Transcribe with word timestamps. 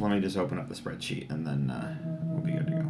let 0.00 0.10
me 0.10 0.20
just 0.20 0.36
open 0.36 0.58
up 0.58 0.68
the 0.68 0.74
spreadsheet 0.74 1.30
and 1.30 1.46
then 1.46 1.70
uh, 1.70 1.96
we'll 2.24 2.42
be 2.44 2.52
good 2.52 2.66
to 2.66 2.72
go. 2.72 2.82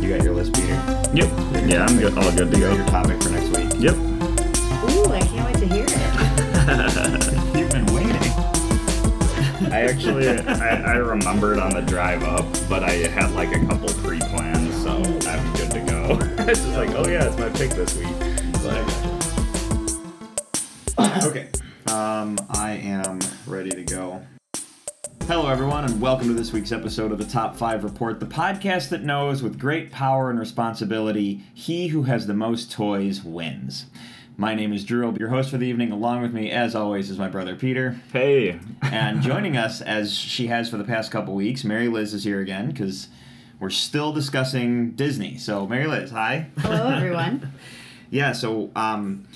You 0.00 0.08
got 0.16 0.24
your 0.24 0.34
list, 0.34 0.54
Peter. 0.54 0.74
Yep. 1.14 1.68
Yeah, 1.68 1.84
I'm 1.86 1.98
good. 1.98 2.16
All 2.16 2.30
good 2.32 2.50
to 2.52 2.58
You 2.58 2.64
go. 2.66 2.74
your 2.74 2.86
topic 2.86 3.22
for 3.22 3.30
next 3.30 3.48
week. 3.56 3.72
Yep. 3.80 3.94
Ooh, 3.94 5.12
I 5.12 5.20
can't 5.20 5.46
wait 5.46 5.56
to 5.58 5.66
hear 5.66 5.84
it. 5.88 7.56
You've 7.58 7.70
been 7.70 7.86
waiting. 7.94 8.32
I 9.72 9.80
actually 9.90 10.28
I, 10.28 10.92
I 10.92 10.96
remembered 10.96 11.58
on 11.58 11.70
the 11.74 11.82
drive 11.82 12.22
up, 12.22 12.46
but 12.68 12.84
I 12.84 12.92
had 12.92 13.32
like 13.32 13.54
a 13.54 13.58
couple 13.66 13.88
pre-plans, 14.02 14.74
so 14.82 14.90
I'm 15.28 15.52
good 15.54 15.70
to 15.72 15.80
go. 15.80 16.18
it's 16.44 16.60
just 16.60 16.76
like, 16.76 16.90
oh 16.90 17.06
yeah, 17.08 17.26
it's 17.26 17.36
my 17.38 17.48
pick 17.50 17.70
this 17.70 17.94
week. 17.96 18.14
But 18.62 18.84
okay. 21.26 21.48
Um, 21.96 22.36
I 22.50 22.72
am 22.72 23.20
ready 23.46 23.70
to 23.70 23.82
go. 23.82 24.20
Hello, 25.26 25.48
everyone, 25.48 25.86
and 25.86 25.98
welcome 25.98 26.28
to 26.28 26.34
this 26.34 26.52
week's 26.52 26.70
episode 26.70 27.10
of 27.10 27.16
the 27.16 27.24
Top 27.24 27.56
5 27.56 27.84
Report, 27.84 28.20
the 28.20 28.26
podcast 28.26 28.90
that 28.90 29.02
knows 29.02 29.42
with 29.42 29.58
great 29.58 29.90
power 29.90 30.28
and 30.28 30.38
responsibility, 30.38 31.42
he 31.54 31.88
who 31.88 32.02
has 32.02 32.26
the 32.26 32.34
most 32.34 32.70
toys 32.70 33.22
wins. 33.24 33.86
My 34.36 34.54
name 34.54 34.74
is 34.74 34.84
Drew, 34.84 35.06
I'll 35.06 35.12
be 35.12 35.20
your 35.20 35.30
host 35.30 35.48
for 35.48 35.56
the 35.56 35.66
evening. 35.66 35.90
Along 35.90 36.20
with 36.20 36.34
me, 36.34 36.50
as 36.50 36.74
always, 36.74 37.08
is 37.08 37.16
my 37.18 37.28
brother 37.28 37.56
Peter. 37.56 37.98
hey, 38.12 38.60
And 38.82 39.22
joining 39.22 39.56
us, 39.56 39.80
as 39.80 40.12
she 40.12 40.48
has 40.48 40.68
for 40.68 40.76
the 40.76 40.84
past 40.84 41.10
couple 41.10 41.34
weeks, 41.34 41.64
Mary 41.64 41.88
Liz 41.88 42.12
is 42.12 42.24
here 42.24 42.40
again 42.42 42.66
because 42.72 43.08
we're 43.58 43.70
still 43.70 44.12
discussing 44.12 44.90
Disney. 44.90 45.38
So, 45.38 45.66
Mary 45.66 45.86
Liz, 45.86 46.10
hi. 46.10 46.50
Hello, 46.58 46.90
everyone. 46.90 47.54
Yeah, 48.08 48.30
so 48.32 48.70
um, 48.76 49.26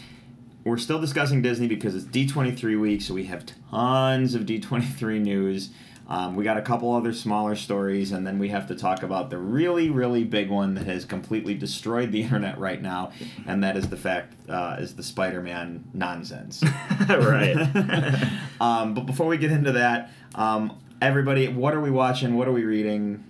we're 0.65 0.79
still 0.79 1.01
discussing 1.01 1.43
Disney 1.43 1.67
because 1.67 1.95
it's 1.95 2.05
D23 2.05 2.81
week, 2.81 3.03
so 3.03 3.15
we 3.15 3.25
have 3.25 3.45
tons 3.71 4.35
of 4.35 4.43
D23 4.43 5.21
news. 5.21 5.71
Um, 6.11 6.35
we 6.35 6.43
got 6.43 6.57
a 6.57 6.63
couple 6.63 6.93
other 6.93 7.13
smaller 7.13 7.55
stories, 7.55 8.11
and 8.11 8.27
then 8.27 8.41
we 8.41 8.49
have 8.49 8.67
to 8.67 8.75
talk 8.75 9.05
about 9.05 9.31
the 9.31 9.39
really, 9.39 9.91
really 9.91 10.25
big 10.25 10.51
one 10.51 10.75
that 10.75 10.87
has 10.87 11.05
completely 11.05 11.55
destroyed 11.55 12.11
the 12.11 12.23
internet 12.25 12.59
right 12.59 12.83
now, 12.83 13.13
and 13.47 13.63
that 13.63 13.77
is 13.77 13.89
the 13.89 13.97
fact 13.97 14.35
uh, 14.51 14.77
is 14.81 14.97
the 14.97 15.05
Spider-Man 15.05 15.85
nonsense. 15.95 16.63
right. 17.09 17.57
um, 18.61 18.95
but 18.95 19.07
before 19.07 19.29
we 19.29 19.39
get 19.39 19.53
into 19.53 19.73
that, 19.73 20.11
um, 20.35 20.79
everybody, 21.01 21.47
what 21.47 21.75
are 21.75 21.81
we 21.81 21.93
watching? 21.93 22.37
What 22.37 22.49
are 22.49 22.53
we 22.53 22.65
reading? 22.65 23.25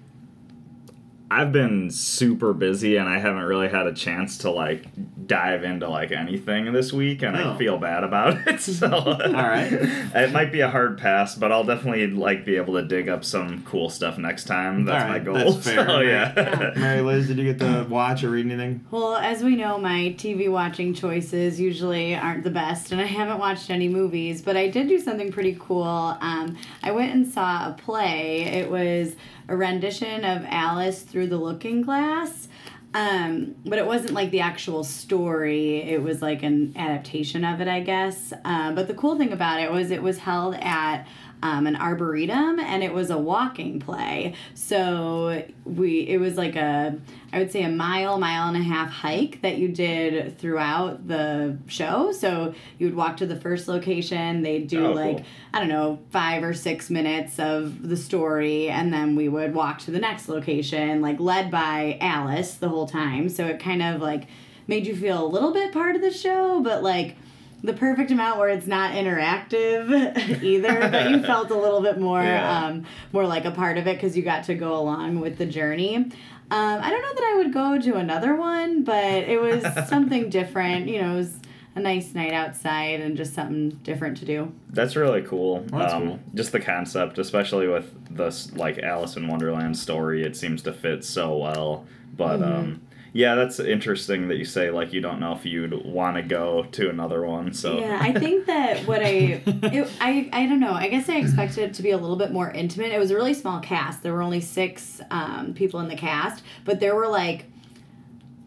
I've 1.33 1.53
been 1.53 1.91
super 1.91 2.53
busy 2.53 2.97
and 2.97 3.09
I 3.09 3.19
haven't 3.21 3.45
really 3.45 3.69
had 3.69 3.87
a 3.87 3.93
chance 3.93 4.39
to 4.39 4.51
like 4.51 4.87
dive 5.29 5.63
into 5.63 5.89
like 5.89 6.11
anything 6.11 6.73
this 6.73 6.93
week 6.93 7.23
and 7.23 7.37
Oh. 7.37 7.53
I 7.53 7.57
feel 7.57 7.79
bad 7.79 8.03
about 8.03 8.37
it. 8.49 8.61
So 8.61 8.91
All 8.91 9.17
right. 9.33 9.69
It 9.73 10.33
might 10.33 10.51
be 10.51 10.61
a 10.61 10.69
hard 10.69 10.99
pass, 10.99 11.37
but 11.37 11.53
I'll 11.53 11.63
definitely 11.63 12.09
like 12.09 12.45
be 12.45 12.57
able 12.57 12.75
to 12.75 12.83
dig 12.83 13.09
up 13.09 13.25
some 13.25 13.63
cool 13.65 13.89
stuff 13.91 14.19
next 14.19 14.47
time. 14.47 14.85
That's 14.87 15.05
All 15.05 15.09
my 15.09 15.19
goal. 15.21 15.35
that's 15.53 15.65
fair. 15.65 15.87
So 15.87 16.01
yeah. 16.01 16.73
Mary 16.77 17.01
Liz, 17.01 17.29
did 17.29 17.39
you 17.39 17.45
get 17.45 17.61
to 17.61 17.87
watch 17.89 18.25
or 18.25 18.31
read 18.31 18.47
anything? 18.47 18.85
Well, 18.91 19.15
as 19.15 19.45
we 19.45 19.55
know, 19.55 19.79
my 19.79 20.15
TV 20.19 20.51
watching 20.51 20.95
choices 20.95 21.61
usually 21.61 22.17
aren't 22.17 22.43
the 22.43 22.51
best, 22.51 22.91
and 22.91 23.01
I 23.01 23.05
haven't 23.07 23.39
watched 23.39 23.71
any 23.71 23.87
movies, 23.89 24.43
but 24.43 24.57
I 24.57 24.69
did 24.69 24.89
do 24.89 24.99
something 24.99 25.31
pretty 25.31 25.57
cool. 25.61 25.85
Um, 26.21 26.57
I 26.83 26.91
went 26.91 27.15
and 27.15 27.27
saw 27.29 27.69
a 27.71 27.73
play. 27.75 28.41
It 28.43 28.69
was 28.69 29.15
a 29.51 29.57
rendition 29.57 30.25
of 30.25 30.45
Alice 30.49 31.03
Through 31.03 31.27
the 31.27 31.37
Looking 31.37 31.83
Glass. 31.83 32.49
Um, 32.95 33.57
but 33.67 33.79
it 33.79 33.87
wasn't 33.87 34.13
like 34.13 34.31
the 34.31 34.41
actual 34.41 34.85
story. 34.85 35.83
It 35.83 36.03
was 36.03 36.23
like 36.23 36.43
an 36.43 36.73
adaptation 36.77 37.45
of 37.45 37.61
it, 37.61 37.69
I 37.69 37.81
guess. 37.81 38.33
Um, 38.45 38.75
but 38.75 38.87
the 38.87 38.95
cool 38.95 39.19
thing 39.19 39.33
about 39.33 39.61
it 39.61 39.71
was 39.71 39.91
it 39.91 40.03
was 40.03 40.19
held 40.19 40.55
at 40.55 41.07
um, 41.43 41.67
an 41.67 41.77
arboretum 41.77 42.59
and 42.61 42.83
it 42.83 42.93
was 42.93 43.11
a 43.11 43.19
walking 43.19 43.81
play. 43.81 44.35
So 44.55 45.45
we 45.65 46.01
it 46.01 46.19
was 46.19 46.37
like 46.37 46.57
a 46.57 46.99
I 47.33 47.39
would 47.39 47.53
say 47.53 47.63
a 47.63 47.69
mile, 47.69 48.19
mile 48.19 48.49
and 48.49 48.57
a 48.57 48.63
half 48.63 48.91
hike 48.91 49.41
that 49.43 49.57
you 49.59 49.69
did 49.69 50.39
throughout 50.39 51.07
the 51.07 51.57
show. 51.67 52.13
So 52.13 52.55
you 52.79 52.87
would 52.89 52.97
walk 52.97 53.17
to 53.19 53.27
the 53.27 53.37
first 53.37 53.69
location, 53.69 54.43
they'd 54.43 54.67
do 54.67 54.87
Oh, 54.87 54.93
like 54.93 55.19
cool. 55.19 55.27
I 55.55 55.61
don't 55.61 55.69
know, 55.69 55.99
five 56.11 56.43
or 56.43 56.55
six 56.55 56.91
minutes 56.91 57.39
of 57.39 57.89
the 57.89 57.97
story, 57.97 58.69
and 58.69 58.93
then 58.93 59.17
we 59.17 59.29
would 59.29 59.55
walk 59.55 59.79
to 59.81 59.91
the 59.91 59.99
next 60.01 60.29
location, 60.29 61.01
like 61.01 61.21
led 61.21 61.51
by 61.51 61.99
Alice 62.01 62.55
the 62.55 62.69
whole 62.69 62.87
time. 62.87 63.29
So 63.29 63.47
it 63.47 63.61
kind 63.61 63.83
of 63.83 64.01
like 64.01 64.27
made 64.67 64.87
you 64.87 64.95
feel 64.95 65.25
a 65.25 65.27
little 65.27 65.53
bit 65.53 65.73
part 65.73 65.97
of 65.97 66.03
the 66.03 66.13
show, 66.13 66.61
but 66.61 66.83
like 66.83 67.17
the 67.63 67.73
perfect 67.73 68.11
amount 68.11 68.39
where 68.39 68.49
it's 68.49 68.67
not 68.67 68.93
interactive 68.93 70.17
either, 70.43 70.89
but 70.91 71.11
you 71.11 71.23
felt 71.23 71.51
a 71.51 71.57
little 71.57 71.81
bit 71.83 71.99
more, 71.99 72.23
Yeah. 72.23 72.67
um, 72.67 72.87
more 73.13 73.27
like 73.27 73.45
a 73.45 73.51
part 73.51 73.79
of 73.79 73.87
it 73.87 73.97
because 73.97 74.17
you 74.17 74.23
got 74.23 74.45
to 74.45 74.55
go 74.55 74.77
along 74.79 75.21
with 75.21 75.39
the 75.39 75.47
journey. 75.47 75.97
Um, 75.97 76.13
I 76.51 76.91
don't 76.91 77.03
know 77.03 77.15
that 77.15 77.25
I 77.33 77.35
would 77.37 77.53
go 77.53 77.79
to 77.81 77.97
another 77.99 78.35
one, 78.35 78.83
but 78.83 79.05
it 79.05 79.41
was 79.41 79.63
something 79.89 80.31
different. 80.31 80.89
You 80.89 81.03
know, 81.03 81.13
it 81.15 81.17
was 81.17 81.37
a 81.77 81.81
nice 81.81 82.15
night 82.15 82.33
outside 82.33 83.01
and 83.01 83.17
just 83.17 83.35
something 83.35 83.71
different 83.85 84.17
to 84.19 84.25
do. 84.25 84.53
That's 84.71 84.97
really 84.97 85.23
cool. 85.23 85.61
Well, 85.71 85.81
that's 85.81 85.93
um, 85.95 86.07
cool. 86.09 86.21
Just 86.35 86.51
the 86.53 86.59
concept, 86.61 87.19
especially 87.19 87.69
with 87.69 87.95
this 88.15 88.53
like 88.55 88.79
Alice 88.79 89.17
in 89.17 89.29
Wonderland 89.29 89.79
story, 89.79 90.25
it 90.25 90.37
seems 90.37 90.63
to 90.63 90.73
fit 90.73 91.05
so 91.05 91.37
well. 91.37 91.85
But 92.17 92.41
Mm-hmm. 92.41 92.53
um, 92.53 92.81
yeah, 93.13 93.35
that's 93.35 93.59
interesting 93.59 94.29
that 94.29 94.37
you 94.37 94.45
say 94.45 94.71
like 94.71 94.93
you 94.93 95.01
don't 95.01 95.19
know 95.19 95.33
if 95.33 95.45
you'd 95.45 95.85
want 95.85 96.17
to 96.17 96.23
go 96.23 96.65
to 96.73 96.89
another 96.91 97.25
one. 97.25 97.53
So 97.53 97.79
Yeah, 97.79 97.99
I 98.01 98.13
think 98.13 98.47
that 98.47 98.81
what 98.87 99.03
I, 99.03 99.43
it, 99.47 99.91
I, 100.01 100.29
I 100.33 100.47
don't 100.47 100.61
know. 100.61 100.73
I 100.73 100.89
guess 100.89 101.09
I 101.09 101.17
expected 101.17 101.71
it 101.71 101.75
to 101.75 101.83
be 101.83 101.91
a 101.91 101.99
little 101.99 102.17
bit 102.17 102.31
more 102.33 102.51
intimate. 102.51 102.93
It 102.93 102.99
was 102.99 103.11
a 103.11 103.17
really 103.17 103.35
small 103.35 103.61
cast. 103.61 104.03
There 104.03 104.13
were 104.13 104.23
only 104.23 104.41
six 104.41 105.01
um, 105.11 105.55
people 105.55 105.81
in 105.81 105.89
the 105.89 105.97
cast, 105.97 106.45
but 106.65 106.79
there 106.81 106.95
were 106.95 107.09
like, 107.09 107.47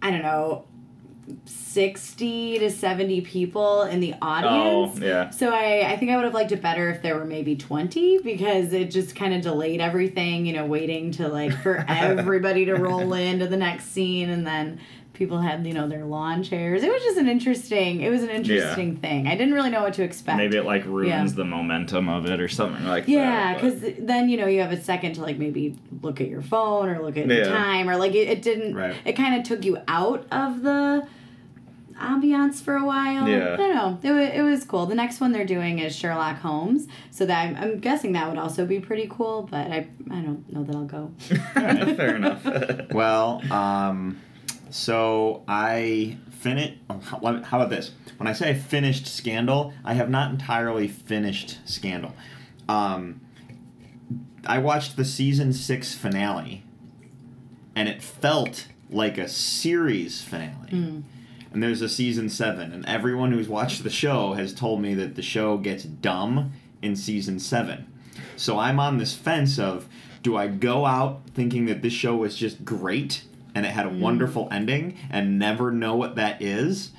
I 0.01 0.11
don't 0.11 0.21
know, 0.21 0.65
sixty 1.45 2.59
to 2.59 2.69
seventy 2.69 3.21
people 3.21 3.83
in 3.83 3.99
the 3.99 4.13
audience. 4.21 4.53
oh 4.53 4.83
audience. 4.83 4.99
yeah, 4.99 5.29
So 5.29 5.49
I, 5.49 5.91
I 5.91 5.97
think 5.97 6.11
I 6.11 6.15
would 6.15 6.25
have 6.25 6.33
liked 6.33 6.51
it 6.51 6.61
better 6.61 6.89
if 6.89 7.01
there 7.01 7.15
were 7.15 7.25
maybe 7.25 7.55
20 7.55 8.19
because 8.19 8.73
it 8.73 8.91
just 8.91 9.15
kind 9.15 9.33
of 9.33 9.41
delayed 9.41 9.81
everything, 9.81 10.45
you 10.45 10.53
know, 10.53 10.65
waiting 10.65 11.11
to 11.13 11.27
like 11.27 11.53
for 11.61 11.77
everybody 11.87 12.65
to 12.65 12.75
roll 12.75 13.13
into 13.13 13.47
the 13.47 13.57
next 13.57 13.85
scene 13.85 14.29
and 14.29 14.45
then 14.45 14.79
people 15.13 15.39
had, 15.39 15.65
you 15.67 15.73
know, 15.73 15.87
their 15.87 16.05
lawn 16.05 16.41
chairs. 16.43 16.81
It 16.83 16.91
was 16.91 17.01
just 17.03 17.17
an 17.19 17.27
interesting, 17.27 18.01
it 18.01 18.09
was 18.09 18.23
an 18.23 18.29
interesting 18.29 18.97
thing. 18.97 19.27
I 19.27 19.35
didn't 19.37 19.53
really 19.53 19.69
know 19.69 19.83
what 19.83 19.93
to 19.95 20.03
expect. 20.03 20.37
maybe 20.37 20.57
it 20.57 20.65
like 20.65 20.85
ruins 20.85 21.31
Yeah. 21.31 21.35
the 21.37 21.45
momentum 21.45 22.09
of 22.09 22.25
it 22.25 22.39
or 22.41 22.47
something 22.47 22.83
like 22.85 23.07
Yeah, 23.07 23.53
that. 23.53 23.61
but- 23.61 23.79
because 23.81 23.95
then 23.99 24.27
you 24.29 24.37
know 24.37 24.47
you 24.47 24.61
have 24.61 24.71
a 24.71 24.81
second 24.81 25.13
to 25.13 25.21
like 25.21 25.37
maybe 25.37 25.75
look 26.01 26.19
at 26.19 26.27
your 26.29 26.41
phone 26.41 26.89
or 26.89 27.01
look 27.03 27.15
at 27.17 27.27
the 27.27 27.43
time 27.45 27.89
or 27.89 27.95
like 27.97 28.13
it, 28.15 28.27
it 28.27 28.41
didn't. 28.41 28.75
Right. 28.75 28.95
It 29.05 29.13
kind 29.13 29.35
of 29.35 29.43
took 29.43 29.63
you 29.63 29.77
out 29.87 30.25
of 30.31 30.63
the 30.63 31.07
ambiance 31.95 32.61
for 32.61 32.75
a 32.75 32.83
while. 32.83 33.29
Yeah. 33.29 33.53
I 33.53 33.55
don't 33.55 33.75
know. 33.75 33.99
It 34.01 34.11
was, 34.11 34.29
it 34.33 34.41
was 34.41 34.63
cool. 34.65 34.87
The 34.87 34.95
next 34.95 35.21
one 35.21 35.31
they're 35.31 35.45
doing 35.45 35.77
is 35.79 35.95
Sherlock 35.95 36.37
Holmes, 36.39 36.87
so 37.11 37.25
that 37.27 37.39
I'm, 37.49 37.55
I'm 37.55 37.79
guessing 37.79 38.13
that 38.13 38.27
would 38.29 38.39
also 38.39 38.65
be 38.65 38.79
pretty 38.79 39.07
cool. 39.09 39.47
But 39.49 39.67
I 39.71 39.87
I 40.09 40.21
don't 40.21 40.51
know 40.51 40.63
that 40.63 40.75
I'll 40.75 40.85
go. 40.85 41.11
fair 41.53 42.15
enough. 42.15 42.43
Well, 42.91 43.41
um, 43.51 44.19
so 44.73 45.43
I 45.47 46.17
finished. 46.31 46.73
How 46.89 47.41
how 47.43 47.57
about 47.57 47.69
this? 47.69 47.91
When 48.17 48.27
I 48.27 48.33
say 48.33 48.49
I 48.49 48.53
finished 48.55 49.05
Scandal, 49.05 49.71
I 49.85 49.93
have 49.93 50.09
not 50.09 50.31
entirely 50.31 50.87
finished 50.87 51.59
Scandal. 51.65 52.13
Um, 52.67 53.21
I 54.47 54.57
watched 54.57 54.97
the 54.97 55.05
season 55.05 55.53
six 55.53 55.93
finale, 55.93 56.63
and 57.75 57.87
it 57.87 58.01
felt 58.01 58.67
like 58.89 59.17
a 59.19 59.27
series 59.27 60.23
finale. 60.23 60.69
And 61.53 61.61
there's 61.61 61.83
a 61.83 61.89
season 61.89 62.29
seven, 62.29 62.71
and 62.73 62.83
everyone 62.87 63.31
who's 63.31 63.47
watched 63.47 63.83
the 63.83 63.91
show 63.91 64.33
has 64.33 64.55
told 64.55 64.81
me 64.81 64.95
that 64.95 65.13
the 65.15 65.21
show 65.21 65.57
gets 65.57 65.83
dumb 65.83 66.51
in 66.81 66.95
season 66.95 67.39
seven. 67.39 67.85
So 68.35 68.57
I'm 68.57 68.79
on 68.79 68.97
this 68.97 69.13
fence 69.13 69.59
of 69.59 69.87
do 70.23 70.35
I 70.35 70.47
go 70.47 70.87
out 70.87 71.21
thinking 71.35 71.67
that 71.67 71.83
this 71.83 71.93
show 71.93 72.15
was 72.15 72.35
just 72.35 72.65
great 72.65 73.23
and 73.55 73.65
it 73.65 73.69
had 73.69 73.85
a 73.85 73.89
hmm. 73.89 73.99
wonderful 73.99 74.47
ending 74.51 74.97
and 75.09 75.39
never 75.39 75.71
know 75.71 75.95
what 75.95 76.15
that 76.15 76.41
is? 76.41 76.91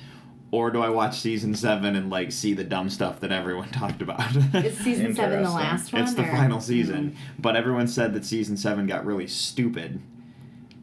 Or 0.51 0.71
do 0.71 0.81
I 0.81 0.89
watch 0.89 1.19
season 1.19 1.53
seven 1.55 1.95
and 1.95 2.09
like 2.09 2.31
see 2.31 2.53
the 2.53 2.63
dumb 2.63 2.89
stuff 2.89 3.19
that 3.19 3.31
everyone 3.31 3.69
talked 3.71 4.01
about? 4.01 4.35
Is 4.35 4.77
season 4.77 5.15
seven 5.15 5.43
the 5.43 5.49
last 5.49 5.91
one? 5.91 6.03
it's 6.03 6.13
the 6.13 6.23
or- 6.23 6.31
final 6.31 6.59
hmm. 6.59 6.63
season. 6.63 7.17
But 7.37 7.55
everyone 7.55 7.87
said 7.87 8.13
that 8.13 8.25
season 8.25 8.57
seven 8.57 8.87
got 8.87 9.05
really 9.05 9.27
stupid. 9.27 10.01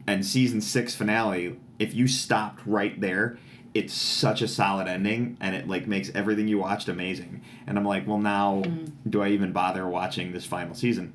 And 0.05 0.25
season 0.25 0.61
six 0.61 0.93
finale, 0.93 1.57
if 1.79 1.93
you 1.93 2.07
stopped 2.07 2.61
right 2.65 2.99
there, 2.99 3.37
it's 3.73 3.93
such 3.93 4.41
a 4.41 4.47
solid 4.47 4.87
ending 4.87 5.37
and 5.39 5.55
it 5.55 5.67
like 5.67 5.87
makes 5.87 6.11
everything 6.13 6.47
you 6.47 6.59
watched 6.59 6.87
amazing. 6.87 7.41
And 7.65 7.77
I'm 7.77 7.85
like, 7.85 8.05
well 8.05 8.19
now 8.19 8.61
hmm. 8.63 8.85
do 9.09 9.23
I 9.23 9.29
even 9.29 9.51
bother 9.51 9.87
watching 9.87 10.33
this 10.33 10.45
final 10.45 10.75
season? 10.75 11.13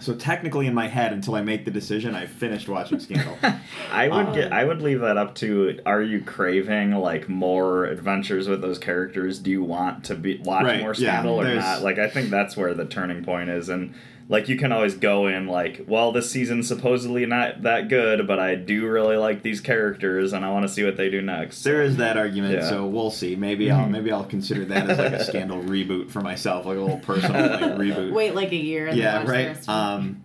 So 0.00 0.14
technically, 0.14 0.66
in 0.66 0.74
my 0.74 0.86
head, 0.86 1.12
until 1.12 1.34
I 1.34 1.42
make 1.42 1.64
the 1.64 1.70
decision, 1.70 2.14
I 2.14 2.26
finished 2.26 2.68
watching 2.68 3.00
Scandal. 3.00 3.36
I 3.92 4.08
would 4.08 4.26
Um, 4.28 4.34
get. 4.34 4.52
I 4.52 4.64
would 4.64 4.80
leave 4.80 5.00
that 5.00 5.16
up 5.16 5.34
to. 5.36 5.78
Are 5.86 6.02
you 6.02 6.22
craving 6.22 6.92
like 6.92 7.28
more 7.28 7.84
adventures 7.86 8.48
with 8.48 8.60
those 8.60 8.78
characters? 8.78 9.38
Do 9.38 9.50
you 9.50 9.62
want 9.64 10.04
to 10.04 10.14
be 10.14 10.38
watch 10.38 10.64
Right, 10.64 10.80
more 10.80 10.94
yeah, 10.96 11.12
Scandal 11.20 11.40
or 11.40 11.52
not? 11.54 11.82
Like 11.82 11.98
I 11.98 12.08
think 12.08 12.30
that's 12.30 12.56
where 12.56 12.74
the 12.74 12.84
turning 12.84 13.24
point 13.24 13.50
is, 13.50 13.68
and 13.68 13.94
like 14.30 14.48
you 14.48 14.56
can 14.56 14.72
always 14.72 14.94
go 14.94 15.26
in 15.26 15.46
like, 15.46 15.84
well, 15.86 16.12
this 16.12 16.30
season's 16.30 16.68
supposedly 16.68 17.24
not 17.24 17.62
that 17.62 17.88
good, 17.88 18.26
but 18.26 18.38
I 18.38 18.56
do 18.56 18.86
really 18.86 19.16
like 19.16 19.42
these 19.42 19.60
characters, 19.60 20.32
and 20.34 20.44
I 20.44 20.50
want 20.50 20.64
to 20.66 20.68
see 20.68 20.84
what 20.84 20.96
they 20.98 21.08
do 21.08 21.22
next. 21.22 21.62
there 21.62 21.82
is 21.82 21.96
that 21.96 22.16
argument, 22.18 22.54
Yeah. 22.54 22.68
so 22.68 22.86
we'll 22.86 23.10
see. 23.10 23.36
Maybe 23.36 23.70
I'll 23.70 23.88
maybe 23.88 24.12
I'll 24.12 24.24
consider 24.24 24.64
that 24.66 24.90
as 24.90 24.98
like 24.98 25.12
a 25.14 25.24
Scandal 25.28 25.62
reboot 25.62 26.10
for 26.10 26.20
myself, 26.20 26.66
like 26.66 26.76
a 26.76 26.80
little 26.80 26.98
personal 26.98 27.40
like, 27.40 27.60
reboot. 27.78 28.12
Wait 28.12 28.34
like 28.34 28.52
a 28.52 28.56
year. 28.56 28.88
Yeah, 28.90 29.22
the 29.24 29.30
right. 29.32 29.46
rest 29.48 29.60
of 29.60 29.66
them. 29.66 29.74
Um, 29.76 30.22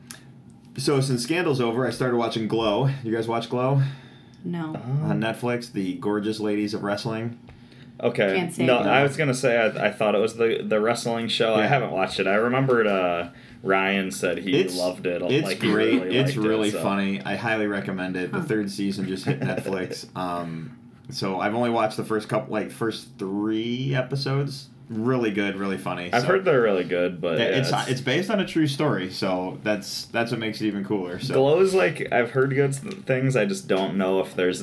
so 0.78 1.00
since 1.02 1.24
Scandal's 1.24 1.62
over, 1.62 1.86
I 1.88 1.92
started 1.92 2.18
watching 2.18 2.48
Glow. 2.48 2.90
You 3.04 3.14
guys 3.16 3.28
watch 3.28 3.50
Glow 3.50 3.82
no. 4.44 4.76
on 5.04 5.22
Netflix? 5.22 5.72
The 5.72 5.94
gorgeous 5.94 6.40
ladies 6.40 6.74
of 6.74 6.84
wrestling. 6.84 7.40
Okay. 8.02 8.36
Can't 8.36 8.54
say 8.54 8.66
no, 8.66 8.84
no. 8.84 8.90
I 8.90 9.04
was 9.04 9.16
gonna 9.16 9.36
say 9.36 9.56
I, 9.58 9.88
I 9.88 9.92
thought 9.92 10.16
it 10.16 10.18
was 10.18 10.36
the 10.36 10.62
the 10.62 10.82
wrestling 10.82 11.28
show. 11.30 11.54
I 11.56 11.68
haven't 11.68 11.92
watched 11.92 12.20
it. 12.20 12.28
I 12.28 12.36
remembered 12.36 12.88
uh, 12.88 13.30
Ryan 13.64 14.12
said 14.12 14.38
he 14.40 14.60
It's- 14.60 14.78
loved 14.78 15.08
it. 15.08 15.22
It's 15.24 15.48
like, 15.48 15.60
great. 15.60 16.02
really 16.02 16.18
it's 16.18 16.36
liked 16.36 16.46
it, 16.46 16.48
really 16.50 16.70
so- 16.72 16.84
funny. 16.84 17.22
I 17.24 17.36
highly 17.36 17.66
recommend 17.66 18.16
it. 18.18 18.32
The 18.32 18.44
third 18.44 18.70
season 18.70 19.08
just 19.08 19.26
hit 19.26 19.40
Netflix. 19.42 20.06
um, 20.18 20.78
so 21.10 21.40
I've 21.40 21.56
only 21.56 21.70
watched 21.70 21.98
the 21.98 22.04
first 22.06 22.28
couple, 22.30 22.54
like 22.54 22.72
first 22.72 23.08
three 23.18 23.96
episodes. 23.96 24.68
Really 24.90 25.32
good, 25.32 25.56
really 25.56 25.78
funny. 25.78 26.12
I've 26.12 26.22
So- 26.24 26.28
heard 26.28 26.46
they're 26.46 26.62
really 26.62 26.84
good, 26.84 27.22
but 27.22 27.40
Yeah, 27.40 27.50
yeah, 27.50 27.58
it's 27.60 27.90
it's 27.90 28.02
based 28.02 28.30
on 28.30 28.42
a 28.42 28.46
true 28.46 28.68
story, 28.68 29.10
so 29.10 29.58
that's 29.64 30.06
that's 30.06 30.30
what 30.32 30.40
makes 30.42 30.60
it 30.62 30.68
even 30.68 30.84
cooler. 30.84 31.20
So 31.20 31.36
Glow's 31.36 31.74
like 31.74 32.12
I've 32.12 32.32
heard 32.32 32.54
good 32.54 32.76
things. 33.06 33.36
I 33.38 33.46
just 33.46 33.68
don't 33.70 33.96
know 33.98 34.20
if 34.20 34.36
there's 34.36 34.62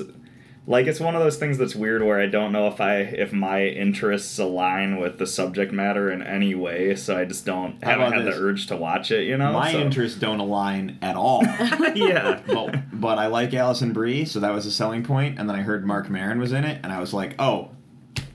like 0.66 0.86
it's 0.86 1.00
one 1.00 1.14
of 1.16 1.22
those 1.22 1.36
things 1.36 1.58
that's 1.58 1.74
weird 1.74 2.02
where 2.02 2.20
I 2.20 2.26
don't 2.26 2.52
know 2.52 2.66
if 2.68 2.80
I 2.80 2.96
if 2.98 3.32
my 3.32 3.64
interests 3.64 4.38
align 4.38 4.98
with 4.98 5.18
the 5.18 5.26
subject 5.26 5.72
matter 5.72 6.10
in 6.10 6.22
any 6.22 6.54
way. 6.54 6.94
So 6.96 7.16
I 7.16 7.24
just 7.24 7.46
don't 7.46 7.82
How 7.82 7.92
haven't 7.92 8.06
about 8.06 8.18
had 8.18 8.26
this? 8.26 8.36
the 8.36 8.42
urge 8.42 8.66
to 8.68 8.76
watch 8.76 9.10
it. 9.10 9.24
You 9.24 9.36
know, 9.36 9.52
my 9.52 9.72
so. 9.72 9.80
interests 9.80 10.18
don't 10.18 10.40
align 10.40 10.98
at 11.02 11.16
all. 11.16 11.42
yeah. 11.94 12.40
but 12.46 12.76
but 12.92 13.18
I 13.18 13.26
like 13.26 13.54
Alison 13.54 13.92
Brie, 13.92 14.24
so 14.24 14.40
that 14.40 14.52
was 14.52 14.66
a 14.66 14.70
selling 14.70 15.02
point. 15.02 15.38
And 15.38 15.48
then 15.48 15.56
I 15.56 15.62
heard 15.62 15.86
Mark 15.86 16.10
Maron 16.10 16.38
was 16.38 16.52
in 16.52 16.64
it, 16.64 16.80
and 16.82 16.92
I 16.92 17.00
was 17.00 17.14
like, 17.14 17.34
oh, 17.38 17.70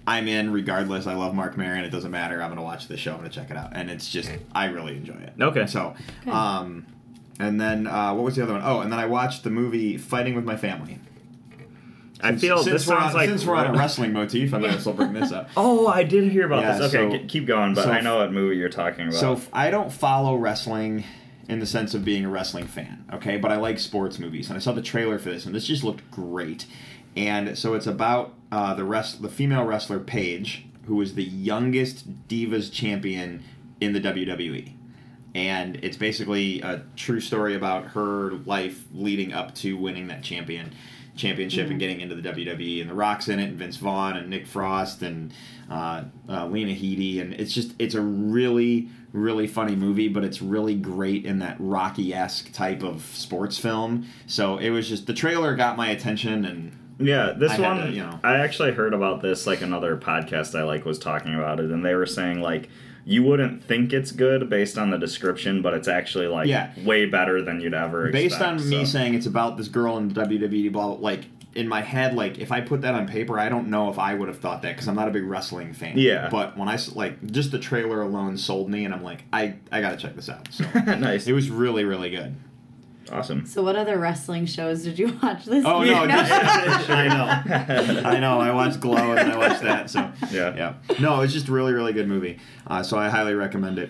I'm 0.07 0.27
in 0.27 0.51
regardless. 0.51 1.07
I 1.07 1.15
love 1.15 1.33
Mark 1.33 1.57
Maron. 1.57 1.83
It 1.83 1.89
doesn't 1.89 2.11
matter. 2.11 2.41
I'm 2.41 2.49
gonna 2.49 2.63
watch 2.63 2.87
the 2.87 2.97
show. 2.97 3.11
I'm 3.11 3.17
gonna 3.17 3.29
check 3.29 3.49
it 3.51 3.57
out, 3.57 3.71
and 3.73 3.89
it's 3.89 4.09
just 4.09 4.31
I 4.53 4.65
really 4.65 4.97
enjoy 4.97 5.15
it. 5.15 5.33
Okay. 5.39 5.67
So, 5.67 5.95
Good. 6.23 6.33
um, 6.33 6.85
and 7.39 7.59
then 7.59 7.87
uh, 7.87 8.13
what 8.13 8.23
was 8.23 8.35
the 8.35 8.43
other 8.43 8.53
one? 8.53 8.61
Oh, 8.63 8.81
and 8.81 8.91
then 8.91 8.99
I 8.99 9.05
watched 9.05 9.43
the 9.43 9.49
movie 9.49 9.97
Fighting 9.97 10.35
with 10.35 10.45
My 10.45 10.57
Family. 10.57 10.99
I 12.21 12.35
feel 12.35 12.57
since 12.59 12.67
this 12.73 12.85
sounds 12.85 13.09
on, 13.09 13.13
like 13.13 13.29
since 13.29 13.45
we're 13.45 13.55
on 13.55 13.75
a 13.75 13.77
wrestling 13.77 14.13
motif, 14.13 14.53
I 14.53 14.57
might 14.59 14.71
as 14.71 14.85
well 14.85 14.95
bring 14.95 15.13
this 15.13 15.31
up. 15.31 15.49
Oh, 15.57 15.87
I 15.87 16.03
did 16.03 16.31
hear 16.31 16.45
about 16.45 16.61
Yeah, 16.61 16.77
this. 16.77 16.93
Okay, 16.93 17.19
so- 17.21 17.25
keep 17.27 17.45
going, 17.45 17.73
but 17.73 17.83
so- 17.85 17.91
I 17.91 18.01
know 18.01 18.17
what 18.17 18.31
movie 18.31 18.55
you're 18.57 18.69
talking 18.69 19.07
about. 19.09 19.13
So 19.19 19.41
I 19.51 19.69
don't 19.69 19.91
follow 19.91 20.35
wrestling 20.35 21.03
in 21.47 21.59
the 21.59 21.65
sense 21.65 21.93
of 21.93 22.03
being 22.03 22.25
a 22.25 22.29
wrestling 22.29 22.65
fan, 22.67 23.05
okay? 23.13 23.37
But 23.37 23.51
I 23.51 23.57
like 23.57 23.79
sports 23.79 24.17
movies, 24.17 24.49
and 24.49 24.57
I 24.57 24.59
saw 24.59 24.71
the 24.71 24.81
trailer 24.81 25.19
for 25.19 25.29
this, 25.29 25.45
and 25.45 25.53
this 25.53 25.67
just 25.67 25.83
looked 25.83 26.09
great. 26.09 26.65
And 27.15 27.57
so 27.57 27.75
it's 27.75 27.85
about 27.87 28.33
uh, 28.51 28.73
the 28.73 28.83
rest, 28.83 29.21
the 29.21 29.29
female 29.29 29.63
wrestler 29.63 29.99
Paige, 29.99 30.65
who 30.87 30.99
is 31.01 31.15
the 31.15 31.23
youngest 31.23 32.27
Divas 32.27 32.71
champion 32.71 33.43
in 33.79 33.93
the 33.93 33.99
WWE. 34.01 34.73
And 35.33 35.75
it's 35.83 35.97
basically 35.97 36.61
a 36.61 36.83
true 36.95 37.19
story 37.19 37.55
about 37.55 37.87
her 37.87 38.31
life 38.45 38.85
leading 38.93 39.33
up 39.33 39.53
to 39.55 39.75
winning 39.77 40.07
that 40.07 40.23
champion 40.23 40.73
championship 41.15 41.69
and 41.69 41.79
getting 41.79 42.01
into 42.01 42.15
the 42.15 42.21
WWE. 42.29 42.81
And 42.81 42.89
The 42.89 42.93
Rock's 42.95 43.27
in 43.27 43.39
it, 43.39 43.45
and 43.45 43.57
Vince 43.57 43.77
Vaughn, 43.77 44.17
and 44.17 44.29
Nick 44.29 44.45
Frost, 44.47 45.01
and 45.01 45.33
uh, 45.69 46.03
uh, 46.29 46.45
Lena 46.47 46.71
Headey, 46.73 47.21
and 47.21 47.33
it's 47.33 47.53
just 47.53 47.73
it's 47.79 47.95
a 47.95 48.01
really 48.01 48.89
really 49.11 49.47
funny 49.47 49.75
movie, 49.75 50.09
but 50.09 50.25
it's 50.25 50.41
really 50.41 50.75
great 50.75 51.25
in 51.25 51.39
that 51.39 51.55
Rocky 51.57 52.13
esque 52.13 52.51
type 52.51 52.83
of 52.83 53.01
sports 53.13 53.57
film. 53.57 54.05
So 54.27 54.57
it 54.57 54.71
was 54.71 54.89
just 54.89 55.07
the 55.07 55.13
trailer 55.13 55.55
got 55.55 55.77
my 55.77 55.89
attention, 55.89 56.43
and 56.45 56.77
Yeah, 56.99 57.31
this 57.31 57.53
I 57.53 57.61
one 57.61 57.77
to, 57.87 57.91
you 57.91 58.03
know. 58.03 58.19
I 58.23 58.35
actually 58.39 58.73
heard 58.73 58.93
about 58.93 59.21
this 59.21 59.47
like 59.47 59.61
another 59.61 59.97
podcast 59.97 60.57
I 60.57 60.63
like 60.63 60.85
was 60.85 60.99
talking 60.99 61.33
about 61.33 61.59
it 61.59 61.71
and 61.71 61.83
they 61.83 61.95
were 61.95 62.05
saying 62.05 62.41
like 62.41 62.69
you 63.07 63.21
wouldn't 63.23 63.63
think 63.63 63.93
it's 63.93 64.11
good 64.11 64.49
based 64.49 64.77
on 64.77 64.89
the 64.89 64.97
description, 64.97 65.61
but 65.61 65.73
it's 65.75 65.87
actually 65.87 66.27
like 66.27 66.47
Yeah. 66.47 66.71
way 66.83 67.05
better 67.05 67.41
than 67.41 67.61
you'd 67.61 67.73
ever 67.75 68.09
based 68.11 68.35
expect, 68.35 68.61
on 68.61 68.69
me 68.69 68.83
saying 68.85 69.13
it's 69.13 69.27
about 69.27 69.57
this 69.57 69.67
girl 69.67 69.97
in 69.97 70.09
the 70.09 70.13
WWE, 70.25 70.71
blah, 70.71 70.87
blah 70.87 70.95
like 70.95 71.25
in 71.53 71.67
my 71.69 71.81
head, 71.81 72.15
like 72.15 72.37
if 72.39 72.51
I 72.51 72.59
put 72.61 72.81
that 72.81 72.95
on 72.95 73.07
paper, 73.07 73.39
I 73.39 73.47
don't 73.47 73.69
know 73.69 73.89
if 73.89 73.97
I 73.97 74.13
would 74.13 74.27
have 74.27 74.39
thought 74.39 74.61
that 74.63 74.73
because 74.73 74.87
I'm 74.89 74.95
not 74.95 75.07
a 75.07 75.11
big 75.11 75.23
wrestling 75.23 75.71
fan. 75.73 75.97
Yeah. 75.97 76.27
But 76.29 76.57
when 76.57 76.67
I 76.67 76.77
like 76.95 77.23
just 77.31 77.51
the 77.51 77.59
trailer 77.59 78.01
alone 78.01 78.37
sold 78.37 78.69
me, 78.69 78.83
and 78.83 78.93
I'm 78.93 79.03
like, 79.03 79.23
I 79.31 79.53
I 79.71 79.79
gotta 79.81 79.95
check 79.97 80.15
this 80.15 80.27
out. 80.27 80.47
So 80.51 80.65
nice. 80.85 81.27
it 81.27 81.33
was 81.33 81.49
really 81.49 81.85
really 81.85 82.09
good. 82.09 82.35
Awesome. 83.11 83.45
So 83.45 83.63
what 83.63 83.75
other 83.75 83.97
wrestling 83.99 84.45
shows 84.45 84.83
did 84.83 84.97
you 84.99 85.07
watch 85.23 85.45
this 85.45 85.63
week? 85.63 85.65
Oh 85.65 85.83
year? 85.83 85.93
no, 85.95 86.05
just, 86.07 86.89
I 86.89 87.07
know, 87.07 88.09
I 88.09 88.19
know. 88.19 88.39
I 88.39 88.51
watched 88.51 88.79
Glow 88.79 89.13
and 89.15 89.31
I 89.31 89.37
watched 89.37 89.61
that. 89.63 89.89
So 89.89 90.11
Yeah. 90.31 90.55
yeah. 90.55 90.73
No, 90.99 91.21
it's 91.21 91.33
just 91.33 91.47
a 91.47 91.51
really 91.51 91.73
really 91.73 91.93
good 91.93 92.07
movie. 92.07 92.39
Uh, 92.67 92.83
so 92.83 92.97
I 92.97 93.09
highly 93.09 93.33
recommend 93.33 93.79
it. 93.79 93.89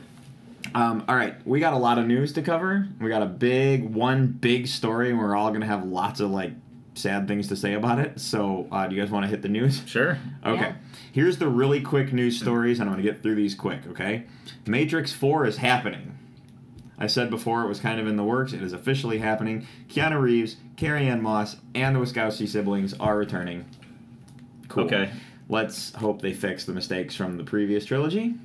Um, 0.74 1.06
all 1.08 1.16
right, 1.16 1.36
we 1.48 1.60
got 1.60 1.74
a 1.74 1.78
lot 1.78 1.98
of 1.98 2.06
news 2.06 2.34
to 2.34 2.42
cover. 2.42 2.88
We 3.00 3.10
got 3.10 3.22
a 3.22 3.28
big 3.28 3.94
one, 3.94 4.28
big 4.28 4.68
story, 4.68 5.10
and 5.12 5.20
we're 5.20 5.36
all 5.36 5.52
gonna 5.52 5.66
have 5.68 5.86
lots 5.86 6.20
of 6.20 6.32
like 6.32 6.52
sad 6.96 7.28
things 7.28 7.48
to 7.50 7.56
say 7.56 7.74
about 7.74 8.00
it. 8.00 8.20
So, 8.20 8.68
uh, 8.72 8.88
do 8.88 8.96
you 8.96 9.02
guys 9.02 9.12
want 9.12 9.24
to 9.26 9.30
hit 9.30 9.42
the 9.42 9.50
news? 9.50 9.82
Sure. 9.86 10.18
Okay. 10.46 10.62
Yeah. 10.62 10.76
Here's 11.12 11.38
the 11.38 11.48
really 11.48 11.82
quick 11.82 12.12
news 12.14 12.40
stories, 12.40 12.80
and 12.80 12.90
I'm 12.90 12.96
going 12.96 13.06
to 13.06 13.12
get 13.12 13.22
through 13.22 13.36
these 13.36 13.54
quick, 13.54 13.82
okay? 13.88 14.26
Matrix 14.66 15.12
4 15.14 15.46
is 15.46 15.58
happening. 15.58 16.18
I 16.98 17.08
said 17.08 17.30
before 17.30 17.64
it 17.64 17.68
was 17.68 17.80
kind 17.80 18.00
of 18.00 18.08
in 18.08 18.16
the 18.16 18.24
works. 18.24 18.54
It 18.54 18.62
is 18.64 18.74
officially 18.74 19.18
happening. 19.20 19.68
Keanu 19.90 20.22
Reeves, 20.22 20.56
Carrie 20.78 21.08
Ann 21.08 21.22
Moss, 21.22 21.58
and 21.74 21.96
the 21.96 22.00
Wachowski 22.00 22.48
siblings 22.48 22.94
are 23.00 23.18
returning. 23.18 23.66
Cool. 24.68 24.86
Okay. 24.86 25.10
Let's 25.50 25.94
hope 25.94 26.22
they 26.22 26.34
fix 26.34 26.66
the 26.66 26.74
mistakes 26.74 27.16
from 27.16 27.38
the 27.38 27.44
previous 27.44 27.86
trilogy. 27.86 28.36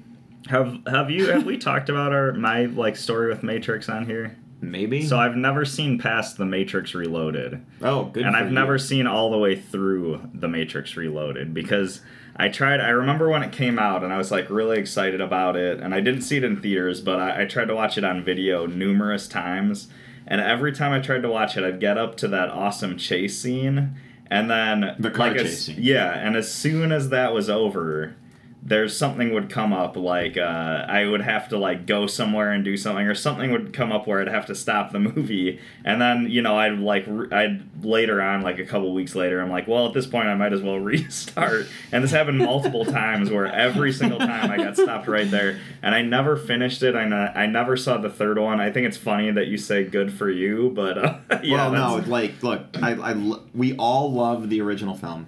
Have 0.49 0.79
have 0.87 1.11
you 1.11 1.31
have 1.31 1.45
we 1.45 1.59
talked 1.59 1.89
about 1.89 2.13
our 2.13 2.33
my 2.33 2.65
like 2.67 2.97
story 2.97 3.29
with 3.29 3.43
Matrix 3.43 3.89
on 3.89 4.07
here? 4.07 4.37
Maybe. 4.63 5.07
So 5.07 5.19
I've 5.19 5.37
never 5.37 5.65
seen 5.65 5.99
past 5.99 6.37
the 6.37 6.45
Matrix 6.45 6.95
Reloaded. 6.95 7.65
oh, 7.81 8.05
good. 8.07 8.25
and 8.25 8.37
I've 8.37 8.49
you. 8.49 8.53
never 8.53 8.79
seen 8.79 9.07
all 9.07 9.31
the 9.31 9.39
way 9.39 9.57
through 9.59 10.21
The 10.35 10.49
Matrix 10.49 10.97
Reloaded 10.97 11.55
because 11.55 12.03
I 12.41 12.49
tried. 12.49 12.81
I 12.81 12.89
remember 12.91 13.29
when 13.29 13.43
it 13.43 13.53
came 13.53 13.79
out, 13.79 14.03
and 14.03 14.13
I 14.13 14.17
was 14.19 14.31
like 14.31 14.49
really 14.49 14.79
excited 14.79 15.21
about 15.21 15.57
it. 15.57 15.81
And 15.81 15.95
I 15.95 16.01
didn't 16.01 16.23
see 16.23 16.39
it 16.39 16.45
in 16.45 16.61
theaters, 16.61 17.01
but 17.01 17.19
I, 17.21 17.43
I 17.43 17.45
tried 17.45 17.67
to 17.69 17.75
watch 17.75 17.99
it 17.99 18.05
on 18.05 18.25
video 18.25 18.67
numerous 18.67 19.29
times. 19.29 19.89
And 20.27 20.41
every 20.41 20.73
time 20.73 20.93
I 20.93 21.01
tried 21.01 21.23
to 21.23 21.29
watch 21.29 21.57
it, 21.57 21.65
I'd 21.65 21.81
get 21.81 21.99
up 21.99 22.17
to 22.19 22.29
that 22.29 22.49
awesome 22.51 22.97
chase 22.97 23.39
scene, 23.41 23.97
and 24.31 24.49
then 24.51 24.95
The 24.99 25.11
car 25.11 25.29
like, 25.29 25.37
as- 25.39 25.67
scene. 25.67 25.77
Yeah, 25.79 26.13
and 26.13 26.37
as 26.37 26.53
soon 26.53 26.93
as 26.93 27.09
that 27.11 27.35
was 27.35 27.51
over. 27.51 28.15
There's 28.63 28.97
something 28.97 29.33
would 29.33 29.49
come 29.49 29.73
up 29.73 29.97
like 29.97 30.37
uh, 30.37 30.85
I 30.87 31.07
would 31.07 31.23
have 31.23 31.49
to 31.49 31.59
like 31.59 31.87
go 31.87 32.07
somewhere 32.07 32.53
and 32.53 32.63
do 32.65 32.77
something, 32.77 33.07
or 33.07 33.15
something 33.15 33.51
would 33.53 33.73
come 33.73 33.91
up 33.91 34.07
where 34.07 34.21
I'd 34.21 34.29
have 34.29 34.47
to 34.47 34.55
stop 34.55 34.93
the 34.93 34.99
movie, 35.01 35.59
and 35.85 36.01
then 36.01 36.27
you 36.29 36.43
know 36.43 36.57
I'd 36.57 36.79
like 36.79 37.05
re- 37.07 37.31
I'd 37.33 37.85
later 37.85 38.21
on 38.21 38.43
like 38.43 38.59
a 38.59 38.65
couple 38.67 38.93
weeks 38.93 39.15
later 39.15 39.41
I'm 39.41 39.51
like 39.51 39.67
well 39.67 39.87
at 39.87 39.95
this 39.95 40.07
point 40.07 40.29
I 40.29 40.35
might 40.35 40.53
as 40.53 40.61
well 40.61 40.79
restart, 40.79 41.67
and 41.91 42.05
this 42.05 42.11
happened 42.11 42.39
multiple 42.39 42.85
times 43.01 43.31
where 43.31 43.47
every 43.47 43.93
single 43.93 44.19
time 44.19 44.51
I 44.51 44.59
got 44.59 44.77
stopped 44.77 45.09
right 45.09 45.31
there, 45.31 45.59
and 45.83 45.95
I 45.95 46.03
never 46.03 46.37
finished 46.37 46.83
it. 46.83 46.95
I 46.95 47.07
ne- 47.07 47.33
I 47.35 47.47
never 47.47 47.77
saw 47.77 47.97
the 47.97 48.11
third 48.11 48.39
one. 48.39 48.61
I 48.61 48.71
think 48.71 48.87
it's 48.87 48.99
funny 48.99 49.31
that 49.31 49.47
you 49.47 49.57
say 49.57 49.85
good 49.85 50.13
for 50.13 50.31
you, 50.31 50.71
but 50.75 50.99
uh, 50.99 51.19
yeah, 51.43 51.69
well, 51.69 52.01
no, 52.01 52.05
like, 52.07 52.43
look, 52.43 52.67
I, 52.83 52.93
I, 52.93 53.37
we 53.55 53.75
all 53.77 54.13
love 54.13 54.49
the 54.51 54.61
original 54.61 54.95
film. 54.95 55.27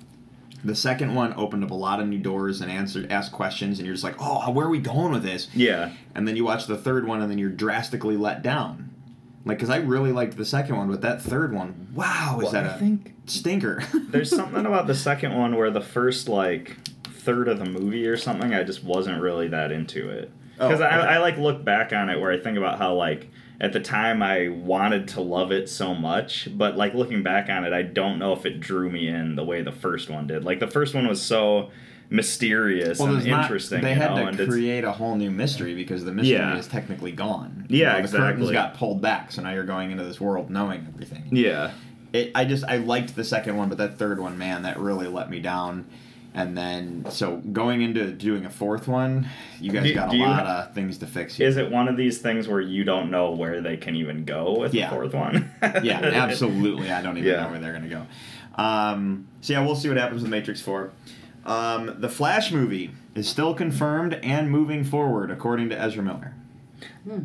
The 0.65 0.75
second 0.77 1.15
one 1.15 1.35
opened 1.37 1.65
up 1.65 1.71
a 1.71 1.75
lot 1.75 1.99
of 2.01 2.07
new 2.07 2.19
doors 2.19 2.61
and 2.61 2.71
answered, 2.71 3.11
asked 3.11 3.33
questions, 3.33 3.79
and 3.79 3.87
you're 3.87 3.95
just 3.95 4.05
like, 4.05 4.15
oh, 4.21 4.51
where 4.53 4.67
are 4.67 4.71
we 4.71 4.79
going 4.79 5.13
with 5.13 5.25
this? 5.25 5.49
yeah. 5.55 5.93
And 6.15 6.29
then 6.29 6.37
you 6.37 6.45
watch 6.45 6.67
the 6.67 6.77
third 6.77 7.07
one, 7.07 7.21
and 7.21 7.31
then 7.31 7.39
you're 7.39 7.51
drastically 7.51 8.17
let 8.17 8.43
down. 8.43 8.91
Like, 9.45 9.59
because 9.59 9.71
I 9.71 9.79
really 9.79 10.13
liked 10.13 10.37
the 10.37 10.45
second 10.45 10.77
one, 10.77 10.89
but 10.89 11.01
that 11.01 11.21
third 11.21 11.53
one, 11.53 11.89
wow, 11.95 12.37
is 12.39 12.45
Well, 12.45 12.53
that 12.53 12.65
I 12.65 12.75
a 12.75 12.79
think 12.79 13.13
stinker? 13.27 13.83
There's 14.11 14.31
something 14.31 14.65
about 14.67 14.87
the 14.87 14.95
second 14.95 15.37
one 15.37 15.57
where 15.57 15.71
the 15.73 15.81
first 15.81 16.29
like 16.29 16.77
third 17.05 17.49
of 17.49 17.59
the 17.59 17.65
movie 17.65 18.07
or 18.07 18.17
something, 18.17 18.55
I 18.55 18.63
just 18.63 18.85
wasn't 18.85 19.21
really 19.21 19.49
that 19.49 19.73
into 19.73 20.09
it. 20.11 20.31
Oh, 20.61 20.69
Because 20.69 20.81
I. 20.81 21.15
I 21.15 21.19
like 21.19 21.39
look 21.39 21.65
back 21.65 21.93
on 21.93 22.09
it 22.09 22.21
where 22.21 22.31
I 22.31 22.39
think 22.39 22.57
about 22.57 22.79
how 22.79 22.95
like 22.95 23.29
at 23.63 23.73
the 23.73 23.81
time 23.81 24.23
I 24.23 24.49
wanted 24.49 25.09
to 25.09 25.21
love 25.23 25.53
it 25.53 25.69
so 25.71 25.95
much, 25.95 26.49
but 26.53 26.77
like 26.77 26.93
looking 26.95 27.23
back 27.23 27.49
on 27.49 27.65
it, 27.65 27.73
I 27.73 27.83
don't 27.83 28.19
know 28.19 28.33
if 28.35 28.45
it 28.45 28.61
drew 28.61 28.91
me 28.91 29.09
in 29.09 29.37
the 29.37 29.45
way 29.45 29.63
the 29.63 29.73
first 29.73 30.11
one 30.11 30.27
did. 30.27 30.45
Like 30.45 30.59
the 30.61 30.67
first 30.67 30.95
one 30.95 31.07
was 31.09 31.23
so 31.23 31.71
mysterious 32.11 32.99
Well, 32.99 33.09
and 33.09 33.17
there's 33.17 33.27
not- 33.27 33.45
interesting. 33.45 33.81
they 33.81 33.95
had 33.95 34.15
know, 34.15 34.31
to 34.31 34.47
create 34.47 34.85
a 34.85 34.93
whole 34.93 35.17
new 35.17 35.31
mystery 35.31 35.75
because 35.75 36.05
the 36.05 36.13
mystery 36.13 36.35
Yeah. 36.37 36.59
is 36.59 36.69
technically 36.69 37.13
gone. 37.13 37.65
Yeah, 37.69 37.93
the 38.01 38.09
curtains 38.09 38.13
exactly. 38.51 38.53
got 38.53 38.75
pulled 38.75 39.01
back, 39.01 39.33
so 39.33 39.41
now 39.43 39.53
you're 39.53 39.65
going 39.65 39.91
into 39.91 40.05
this 40.05 40.21
world 40.21 40.51
knowing 40.51 40.87
everything. 40.93 41.25
yeah. 41.31 41.71
It, 42.13 42.31
I 42.35 42.45
just 42.45 42.63
I 42.65 42.77
liked 42.77 43.17
the 43.17 43.25
second 43.25 43.57
one, 43.57 43.71
but 43.71 43.79
that 43.79 43.97
third 43.99 44.21
one, 44.21 44.37
man, 44.37 44.65
that 44.65 44.79
really 44.79 45.07
let 45.07 45.31
me 45.31 45.41
down. 45.41 45.87
And 46.35 46.57
then 46.57 47.05
so 47.11 47.37
going 47.37 47.83
into 47.83 48.11
doing 48.11 48.47
a 48.47 48.51
fourth 48.51 48.89
one, 48.89 49.29
you 49.61 49.71
guys 49.71 49.83
Do- 49.85 49.95
got 49.95 50.09
a 50.09 50.11
do 50.13 50.17
you 50.17 50.25
lot 50.25 50.47
ha- 50.47 50.67
of 50.69 50.75
things 50.75 50.97
to 50.99 51.07
fix. 51.07 51.37
Here. 51.37 51.47
Is 51.47 51.59
it 51.59 51.71
one 51.71 51.89
of 51.89 51.97
these 51.99 52.19
things 52.19 52.49
where 52.49 52.61
you 52.61 52.85
don't 52.85 53.11
know 53.11 53.33
where 53.33 53.61
they 53.61 53.77
can 53.77 53.95
even 53.97 54.25
go 54.25 54.59
with 54.59 54.73
Yeah. 54.73 54.89
the 54.89 54.95
fourth 54.97 55.13
one? 55.15 55.51
yeah, 55.83 56.01
absolutely. 56.03 56.91
I 56.91 57.03
don't 57.03 57.19
even 57.19 57.31
Yeah. 57.31 57.43
know 57.45 57.51
where 57.51 57.61
they're 57.61 57.73
gonna 57.75 57.89
go. 57.89 58.07
Um, 58.63 59.27
so 59.43 59.53
yeah, 59.53 59.65
we'll 59.65 59.77
see 59.77 59.89
what 59.89 59.99
happens 59.99 60.23
with 60.23 60.31
Matrix 60.31 60.61
Four. 60.63 60.93
Um, 61.45 61.97
the 61.99 62.09
Flash 62.09 62.51
movie 62.53 62.93
is 63.15 63.29
still 63.29 63.53
confirmed 63.55 64.15
and 64.23 64.51
moving 64.51 64.85
forward, 64.85 65.31
according 65.31 65.69
to 65.71 65.79
Ezra 65.81 66.03
Miller. 66.03 66.35
Hmm. 67.05 67.19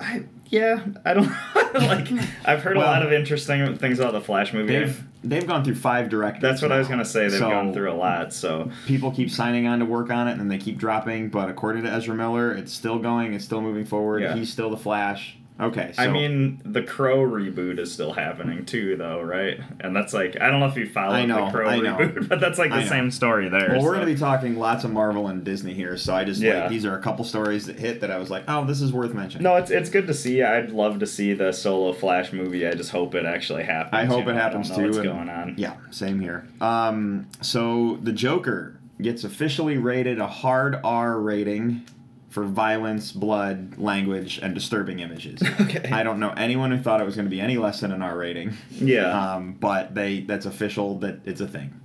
I, 0.00 0.24
yeah, 0.48 0.80
I 1.04 1.14
don't 1.14 1.30
like. 1.74 2.08
I've 2.44 2.62
heard 2.62 2.76
Well, 2.76 2.86
a 2.86 2.90
lot 2.90 3.02
of 3.02 3.12
interesting 3.12 3.76
things 3.76 3.98
about 3.98 4.12
the 4.12 4.20
Flash 4.20 4.52
movie. 4.52 4.72
They've 4.78 5.04
they've 5.24 5.46
gone 5.46 5.64
through 5.64 5.76
five 5.76 6.08
directors. 6.08 6.42
That's 6.42 6.62
what 6.62 6.72
I 6.72 6.78
was 6.78 6.88
gonna 6.88 7.04
say. 7.04 7.22
They've 7.28 7.38
So, 7.38 7.48
gone 7.50 7.72
through 7.72 7.90
a 7.90 7.94
lot. 7.94 8.32
So 8.32 8.70
People 8.86 9.10
keep 9.10 9.30
signing 9.30 9.66
on 9.66 9.78
to 9.78 9.84
work 9.84 10.10
on 10.10 10.28
it, 10.28 10.38
and 10.38 10.50
they 10.50 10.58
keep 10.58 10.78
dropping. 10.78 11.28
But 11.30 11.48
according 11.48 11.84
to 11.84 11.90
Ezra 11.90 12.14
Miller, 12.14 12.52
it's 12.52 12.72
still 12.72 12.98
going. 12.98 13.34
It's 13.34 13.44
still 13.44 13.60
moving 13.62 13.84
forward. 13.84 14.22
Yeah. 14.22 14.34
He's 14.34 14.52
still 14.52 14.70
the 14.70 14.76
Flash. 14.76 15.37
Okay, 15.60 15.90
so 15.94 16.02
I 16.02 16.06
mean, 16.08 16.62
the 16.64 16.82
Crow 16.82 17.18
reboot 17.18 17.80
is 17.80 17.90
still 17.92 18.12
happening 18.12 18.64
too, 18.64 18.96
though, 18.96 19.20
right? 19.20 19.58
And 19.80 19.94
that's 19.94 20.12
like 20.12 20.40
I 20.40 20.50
don't 20.50 20.60
know 20.60 20.66
if 20.66 20.76
you 20.76 20.84
know, 21.26 21.46
the 21.46 21.50
Crow 21.50 21.66
reboot, 21.68 22.28
but 22.28 22.38
that's 22.38 22.58
like 22.60 22.70
the 22.70 22.86
same 22.86 23.10
story 23.10 23.48
there. 23.48 23.70
Well, 23.70 23.82
we're 23.82 23.94
going 23.94 24.06
to 24.06 24.12
be 24.12 24.18
talking 24.18 24.56
lots 24.56 24.84
of 24.84 24.92
Marvel 24.92 25.26
and 25.26 25.42
Disney 25.44 25.74
here, 25.74 25.96
so 25.96 26.14
I 26.14 26.24
just 26.24 26.40
Yeah. 26.40 26.60
like 26.60 26.70
these 26.70 26.84
are 26.86 26.96
a 26.96 27.02
couple 27.02 27.24
stories 27.24 27.66
that 27.66 27.76
hit 27.78 28.00
that 28.02 28.10
I 28.12 28.18
was 28.18 28.30
like, 28.30 28.44
oh, 28.46 28.64
this 28.66 28.80
is 28.80 28.92
worth 28.92 29.14
mentioning. 29.14 29.42
No, 29.42 29.56
it's 29.56 29.70
it's 29.72 29.90
good 29.90 30.06
to 30.06 30.14
see. 30.14 30.42
I'd 30.44 30.70
love 30.70 31.00
to 31.00 31.06
see 31.06 31.32
the 31.32 31.52
solo 31.52 31.92
Flash 31.92 32.32
movie. 32.32 32.64
I 32.66 32.72
just 32.74 32.90
hope 32.90 33.16
it 33.16 33.24
actually 33.26 33.64
happens. 33.64 33.94
I 33.94 34.04
hope 34.04 34.24
you 34.26 34.30
it 34.30 34.34
know, 34.34 34.40
happens 34.40 34.70
I 34.70 34.76
don't 34.76 34.82
know 34.84 34.92
too. 34.92 34.98
What's 34.98 35.08
and- 35.08 35.16
going 35.16 35.28
on? 35.28 35.54
Yeah, 35.58 35.74
same 35.90 36.20
here. 36.20 36.46
Um, 36.60 37.26
so 37.40 37.98
the 38.02 38.12
Joker 38.12 38.78
gets 39.02 39.24
officially 39.24 39.76
rated 39.76 40.20
a 40.20 40.26
hard 40.28 40.78
R 40.84 41.18
rating 41.20 41.84
for 42.28 42.44
violence, 42.44 43.10
blood, 43.12 43.78
language, 43.78 44.38
and 44.42 44.54
disturbing 44.54 45.00
images. 45.00 45.40
Okay. 45.60 45.90
I 45.90 46.02
don't 46.02 46.20
know 46.20 46.30
anyone 46.36 46.70
who 46.70 46.78
thought 46.82 47.00
it 47.00 47.04
was 47.04 47.14
going 47.16 47.26
to 47.26 47.30
be 47.30 47.40
any 47.40 47.56
less 47.58 47.80
than 47.80 47.92
an 47.92 48.02
R 48.02 48.16
rating. 48.16 48.54
Yeah. 48.70 49.34
Um, 49.34 49.52
but 49.54 49.94
they 49.94 50.20
that's 50.20 50.46
official 50.46 50.98
that 51.00 51.20
it's 51.24 51.40
a 51.40 51.48
thing. 51.48 51.78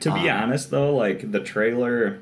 To 0.00 0.12
be 0.14 0.28
Um, 0.30 0.42
honest, 0.44 0.70
though, 0.70 0.94
like 0.96 1.30
the 1.30 1.40
trailer 1.40 2.20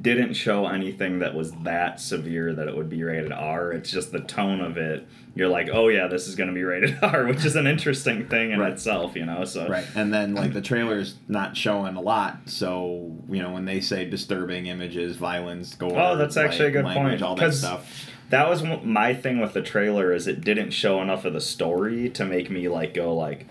didn't 0.00 0.34
show 0.34 0.66
anything 0.66 1.18
that 1.18 1.34
was 1.34 1.52
that 1.64 2.00
severe 2.00 2.54
that 2.54 2.66
it 2.68 2.76
would 2.76 2.88
be 2.88 3.02
rated 3.02 3.32
R. 3.32 3.72
It's 3.72 3.90
just 3.90 4.10
the 4.12 4.20
tone 4.20 4.60
of 4.60 4.76
it. 4.76 5.06
You're 5.34 5.48
like, 5.48 5.68
oh 5.72 5.88
yeah, 5.88 6.06
this 6.06 6.28
is 6.28 6.34
going 6.34 6.48
to 6.48 6.54
be 6.54 6.62
rated 6.62 6.98
R, 7.02 7.26
which 7.26 7.44
is 7.44 7.56
an 7.56 7.66
interesting 7.66 8.26
thing 8.28 8.52
in 8.52 8.60
Right. 8.60 8.72
itself, 8.72 9.14
you 9.16 9.24
know. 9.26 9.44
So 9.44 9.68
Right. 9.68 9.84
And 9.94 10.12
then 10.12 10.34
like 10.34 10.52
the 10.52 10.60
trailer's 10.62 11.16
not 11.28 11.56
showing 11.56 11.96
a 11.96 12.00
lot, 12.00 12.38
so 12.46 13.12
you 13.28 13.42
know 13.42 13.52
when 13.52 13.64
they 13.64 13.80
say 13.80 14.04
disturbing 14.08 14.66
images, 14.66 15.16
violence, 15.16 15.74
gore. 15.74 15.98
Oh, 15.98 16.16
that's 16.16 16.36
actually 16.36 16.68
a 16.68 16.72
good 16.72 16.84
language, 16.84 17.20
point, 17.20 17.22
All 17.22 17.36
that 17.36 17.54
stuff. 17.54 18.10
that 18.30 18.48
was 18.48 18.62
my 18.62 19.14
thing 19.14 19.40
with 19.40 19.52
the 19.52 19.62
trailer 19.62 20.12
is 20.12 20.26
it 20.26 20.40
didn't 20.42 20.70
show 20.70 21.00
enough 21.02 21.24
of 21.24 21.32
the 21.32 21.40
story 21.40 22.08
to 22.10 22.24
make 22.24 22.50
me 22.50 22.68
like 22.68 22.94
go 22.94 23.14
like, 23.14 23.46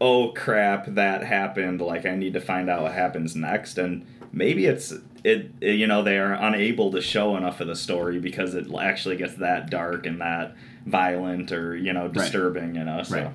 oh 0.00 0.28
crap, 0.32 0.86
that 0.88 1.22
happened. 1.24 1.80
Like 1.80 2.04
I 2.06 2.14
need 2.16 2.32
to 2.34 2.40
find 2.40 2.68
out 2.70 2.82
what 2.82 2.92
happens 2.92 3.34
next, 3.36 3.78
and 3.78 4.06
maybe 4.32 4.66
it's 4.66 4.92
it. 5.26 5.50
it- 5.60 5.74
You 5.76 5.86
know, 5.86 6.02
they 6.02 6.18
are 6.18 6.32
unable 6.32 6.90
to 6.92 7.00
show 7.00 7.36
enough 7.36 7.60
of 7.60 7.66
the 7.66 7.76
story 7.76 8.18
because 8.18 8.54
it 8.54 8.66
actually 8.80 9.16
gets 9.16 9.34
that 9.34 9.70
dark 9.70 10.06
and 10.06 10.20
that 10.20 10.54
violent 10.86 11.52
or 11.52 11.76
you 11.76 11.92
know 11.92 12.08
disturbing. 12.08 12.74
You 12.76 12.84
know, 12.84 13.02
so. 13.02 13.16
Right. 13.16 13.30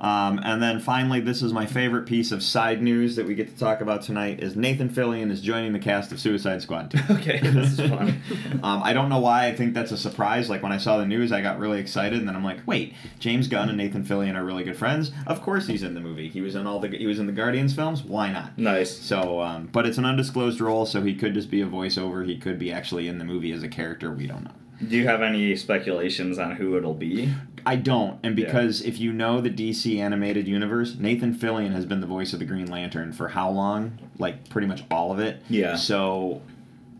Um, 0.00 0.40
and 0.42 0.62
then 0.62 0.80
finally, 0.80 1.20
this 1.20 1.42
is 1.42 1.52
my 1.52 1.66
favorite 1.66 2.06
piece 2.06 2.32
of 2.32 2.42
side 2.42 2.82
news 2.82 3.16
that 3.16 3.26
we 3.26 3.34
get 3.34 3.48
to 3.48 3.58
talk 3.58 3.80
about 3.80 4.02
tonight: 4.02 4.42
is 4.42 4.56
Nathan 4.56 4.88
Fillion 4.88 5.30
is 5.30 5.40
joining 5.40 5.72
the 5.72 5.78
cast 5.78 6.12
of 6.12 6.20
Suicide 6.20 6.62
Squad 6.62 6.90
2. 6.90 6.98
Okay, 7.14 7.38
this 7.38 7.78
is 7.78 7.88
fun. 7.88 8.20
um, 8.62 8.82
I 8.82 8.92
don't 8.92 9.08
know 9.08 9.20
why 9.20 9.46
I 9.46 9.54
think 9.54 9.72
that's 9.72 9.92
a 9.92 9.96
surprise. 9.96 10.50
Like 10.50 10.62
when 10.62 10.72
I 10.72 10.78
saw 10.78 10.98
the 10.98 11.06
news, 11.06 11.32
I 11.32 11.40
got 11.40 11.58
really 11.58 11.80
excited, 11.80 12.18
and 12.18 12.28
then 12.28 12.36
I'm 12.36 12.44
like, 12.44 12.66
wait, 12.66 12.94
James 13.18 13.46
Gunn 13.48 13.68
and 13.68 13.78
Nathan 13.78 14.04
Fillion 14.04 14.34
are 14.34 14.44
really 14.44 14.64
good 14.64 14.76
friends. 14.76 15.12
Of 15.26 15.42
course, 15.42 15.66
he's 15.66 15.82
in 15.82 15.94
the 15.94 16.00
movie. 16.00 16.28
He 16.28 16.40
was 16.40 16.54
in 16.54 16.66
all 16.66 16.80
the 16.80 16.88
he 16.88 17.06
was 17.06 17.18
in 17.18 17.26
the 17.26 17.32
Guardians 17.32 17.74
films. 17.74 18.02
Why 18.02 18.32
not? 18.32 18.58
nice. 18.58 18.90
So, 18.90 19.40
um, 19.40 19.68
but 19.72 19.86
it's 19.86 19.98
an 19.98 20.04
undisclosed 20.04 20.60
role, 20.60 20.86
so 20.86 21.02
he 21.02 21.14
could 21.14 21.34
just 21.34 21.50
be 21.50 21.60
a 21.60 21.66
voiceover. 21.66 22.26
He 22.26 22.36
could 22.36 22.58
be 22.58 22.72
actually 22.72 23.08
in 23.08 23.18
the 23.18 23.24
movie 23.24 23.52
as 23.52 23.62
a 23.62 23.68
character. 23.68 24.10
We 24.12 24.26
don't 24.26 24.44
know. 24.44 24.50
Do 24.86 24.96
you 24.96 25.06
have 25.06 25.22
any 25.22 25.54
speculations 25.56 26.38
on 26.38 26.56
who 26.56 26.76
it'll 26.76 26.94
be? 26.94 27.32
I 27.66 27.76
don't, 27.76 28.18
and 28.22 28.38
Yeah. 28.38 28.44
because 28.46 28.82
if 28.82 28.98
you 29.00 29.12
know 29.12 29.40
the 29.40 29.50
DC 29.50 29.98
animated 29.98 30.46
universe, 30.46 30.96
Nathan 30.98 31.34
Fillion 31.34 31.72
has 31.72 31.86
been 31.86 32.00
the 32.00 32.06
voice 32.06 32.32
of 32.32 32.38
the 32.38 32.44
Green 32.44 32.66
Lantern 32.70 33.12
for 33.12 33.28
how 33.28 33.50
long? 33.50 33.98
Like 34.18 34.48
pretty 34.50 34.66
much 34.66 34.84
all 34.90 35.12
of 35.12 35.18
it. 35.18 35.42
Yeah. 35.48 35.76
So, 35.76 36.42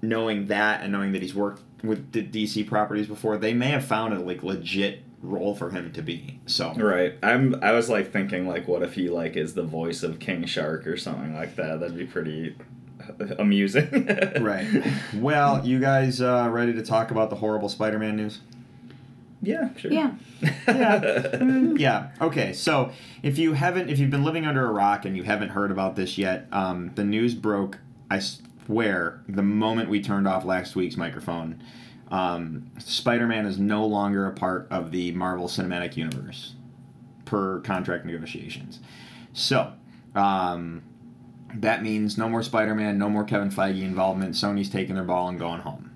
knowing 0.02 0.46
that 0.46 0.82
and 0.82 0.92
knowing 0.92 1.12
that 1.12 1.22
he's 1.22 1.34
worked 1.34 1.62
with 1.82 2.12
the 2.12 2.22
DC 2.22 2.66
properties 2.66 3.06
before, 3.06 3.36
they 3.36 3.52
may 3.52 3.68
have 3.68 3.84
found 3.84 4.14
a 4.14 4.20
like 4.20 4.42
legit 4.42 5.02
role 5.22 5.54
for 5.54 5.70
him 5.70 5.92
to 5.92 6.02
be. 6.02 6.38
So. 6.46 6.72
Right. 6.74 7.14
I'm. 7.22 7.56
I 7.62 7.72
was 7.72 7.90
like 7.90 8.10
thinking 8.12 8.46
like, 8.48 8.66
what 8.68 8.82
if 8.82 8.94
he 8.94 9.08
like 9.10 9.36
is 9.36 9.52
the 9.54 9.62
voice 9.64 10.02
of 10.02 10.18
King 10.18 10.46
Shark 10.46 10.86
or 10.86 10.96
something 10.96 11.34
like 11.34 11.56
that? 11.56 11.80
That'd 11.80 11.96
be 11.98 12.06
pretty 12.06 12.56
amusing. 13.38 14.08
Right. 14.40 14.66
Well, 15.14 15.64
you 15.64 15.80
guys 15.80 16.20
uh, 16.20 16.48
ready 16.50 16.72
to 16.74 16.82
talk 16.82 17.10
about 17.10 17.30
the 17.30 17.36
horrible 17.36 17.68
Spider-Man 17.68 18.16
news? 18.16 18.40
Yeah. 19.42 19.74
Sure. 19.76 19.92
Yeah. 19.92 20.14
yeah. 20.42 21.00
Mm, 21.34 21.78
yeah. 21.78 22.10
Okay. 22.20 22.52
So 22.52 22.90
if 23.22 23.38
you 23.38 23.52
haven't, 23.52 23.88
if 23.88 23.98
you've 23.98 24.10
been 24.10 24.24
living 24.24 24.46
under 24.46 24.66
a 24.66 24.72
rock 24.72 25.04
and 25.04 25.16
you 25.16 25.22
haven't 25.22 25.50
heard 25.50 25.70
about 25.70 25.96
this 25.96 26.18
yet, 26.18 26.46
um, 26.52 26.90
the 26.94 27.04
news 27.04 27.34
broke. 27.34 27.78
I 28.10 28.18
swear, 28.18 29.22
the 29.28 29.42
moment 29.42 29.88
we 29.88 30.02
turned 30.02 30.28
off 30.28 30.44
last 30.44 30.76
week's 30.76 30.96
microphone, 30.96 31.62
um, 32.10 32.70
Spider-Man 32.78 33.46
is 33.46 33.58
no 33.58 33.86
longer 33.86 34.26
a 34.26 34.32
part 34.32 34.66
of 34.70 34.90
the 34.90 35.12
Marvel 35.12 35.48
Cinematic 35.48 35.96
Universe, 35.96 36.54
per 37.24 37.60
contract 37.60 38.04
negotiations. 38.04 38.80
So. 39.32 39.72
Um, 40.14 40.82
that 41.56 41.82
means 41.82 42.18
no 42.18 42.28
more 42.28 42.42
Spider-Man, 42.42 42.98
no 42.98 43.08
more 43.08 43.24
Kevin 43.24 43.50
Feige 43.50 43.82
involvement. 43.82 44.34
Sony's 44.34 44.70
taking 44.70 44.94
their 44.94 45.04
ball 45.04 45.28
and 45.28 45.38
going 45.38 45.60
home. 45.60 45.90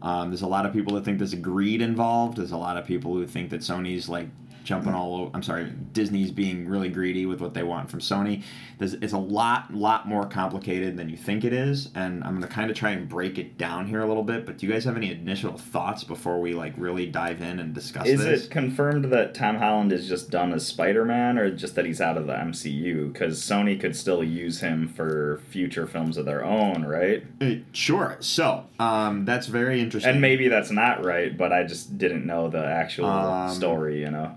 Um, 0.00 0.30
there's 0.30 0.42
a 0.42 0.48
lot 0.48 0.66
of 0.66 0.72
people 0.72 0.94
that 0.94 1.04
think 1.04 1.18
there's 1.18 1.32
a 1.32 1.36
greed 1.36 1.80
involved. 1.80 2.36
There's 2.36 2.50
a 2.52 2.56
lot 2.56 2.76
of 2.76 2.86
people 2.86 3.14
who 3.14 3.26
think 3.26 3.50
that 3.50 3.60
Sony's 3.60 4.08
like 4.08 4.28
jumping 4.64 4.94
all 4.94 5.16
over. 5.16 5.30
I'm 5.34 5.42
sorry, 5.42 5.72
Disney's 5.92 6.30
being 6.30 6.68
really 6.68 6.88
greedy 6.88 7.26
with 7.26 7.40
what 7.40 7.54
they 7.54 7.62
want 7.62 7.90
from 7.90 8.00
Sony. 8.00 8.42
There's, 8.78 8.94
it's 8.94 9.12
a 9.12 9.18
lot, 9.18 9.72
lot 9.74 10.06
more 10.08 10.26
complicated 10.26 10.96
than 10.96 11.08
you 11.08 11.16
think 11.16 11.44
it 11.44 11.52
is, 11.52 11.90
and 11.94 12.22
I'm 12.24 12.34
gonna 12.34 12.46
kind 12.48 12.70
of 12.70 12.76
try 12.76 12.90
and 12.90 13.08
break 13.08 13.38
it 13.38 13.58
down 13.58 13.86
here 13.86 14.00
a 14.02 14.06
little 14.06 14.22
bit. 14.22 14.44
But 14.46 14.58
do 14.58 14.66
you 14.66 14.72
guys 14.72 14.84
have 14.84 14.96
any 14.96 15.12
initial 15.12 15.56
thoughts 15.56 16.04
before 16.04 16.40
we 16.40 16.54
like 16.54 16.74
really 16.76 17.06
dive 17.06 17.40
in 17.40 17.58
and 17.58 17.72
discuss 17.74 18.06
Is 18.06 18.22
this? 18.24 18.44
it 18.46 18.50
confirmed 18.50 19.06
that 19.06 19.34
Tom 19.34 19.56
Holland 19.56 19.92
is 19.92 20.08
just 20.08 20.30
done 20.30 20.52
as 20.52 20.66
Spider 20.66 21.04
Man, 21.04 21.38
or 21.38 21.50
just 21.50 21.74
that 21.76 21.84
he's 21.86 22.00
out 22.00 22.16
of 22.16 22.26
the 22.26 22.34
MCU? 22.34 23.12
Because 23.12 23.40
Sony 23.40 23.78
could 23.80 23.94
still 23.96 24.22
use 24.24 24.60
him 24.60 24.88
for 24.88 25.40
future 25.50 25.86
films 25.86 26.16
of 26.16 26.24
their 26.26 26.44
own, 26.44 26.84
right? 26.84 27.24
Uh, 27.40 27.54
sure. 27.72 28.16
So 28.20 28.66
um, 28.80 29.24
that's 29.24 29.46
very 29.46 29.80
interesting. 29.80 30.12
And 30.12 30.20
maybe 30.20 30.48
that's 30.48 30.70
not 30.70 31.04
right, 31.04 31.36
but 31.36 31.52
I 31.52 31.64
just 31.64 31.98
didn't 31.98 32.26
know 32.26 32.48
the 32.48 32.64
actual 32.64 33.06
Um, 33.06 33.50
story. 33.54 34.00
You 34.00 34.10
know. 34.10 34.36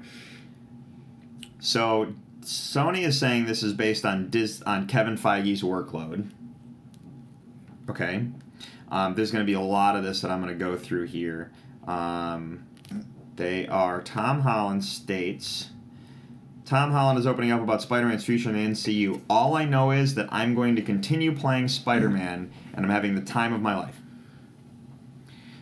So 1.66 2.14
Sony 2.42 3.08
is 3.08 3.20
saying 3.20 3.46
this 3.46 3.64
is 3.64 3.74
based 3.74 4.06
on 4.06 4.30
Dis- 4.30 4.62
on 4.68 4.86
Kevin 4.86 5.18
Feige's 5.18 5.64
workload. 5.64 6.30
Okay. 7.90 8.28
Um, 8.92 9.16
there's 9.16 9.32
going 9.32 9.44
to 9.44 9.48
be 9.48 9.56
a 9.56 9.62
lot 9.62 9.96
of 9.96 10.04
this 10.04 10.22
that 10.22 10.30
I'm 10.30 10.44
going 10.44 10.54
to 10.54 10.64
go 10.64 10.78
through 10.78 11.08
here. 11.08 11.52
Um, 11.88 12.68
they 13.36 13.68
are 13.68 14.04
Tom 14.04 14.42
Holland 14.42 14.86
states. 14.86 15.72
Tom 16.66 16.92
Holland 16.92 17.18
is 17.18 17.26
opening 17.26 17.52
up 17.52 17.62
about 17.62 17.82
Spider-Man's 17.82 18.24
future 18.24 18.50
in 18.50 18.56
the 18.56 18.70
MCU. 18.70 19.22
All 19.28 19.56
I 19.56 19.66
know 19.66 19.90
is 19.90 20.14
that 20.16 20.30
I'm 20.32 20.54
going 20.54 20.76
to 20.76 20.84
continue 20.84 21.36
playing 21.36 21.68
Spider-Man, 21.68 22.52
and 22.76 22.86
I'm 22.86 22.92
having 22.92 23.16
the 23.16 23.22
time 23.22 23.54
of 23.54 23.62
my 23.62 23.76
life. 23.76 24.00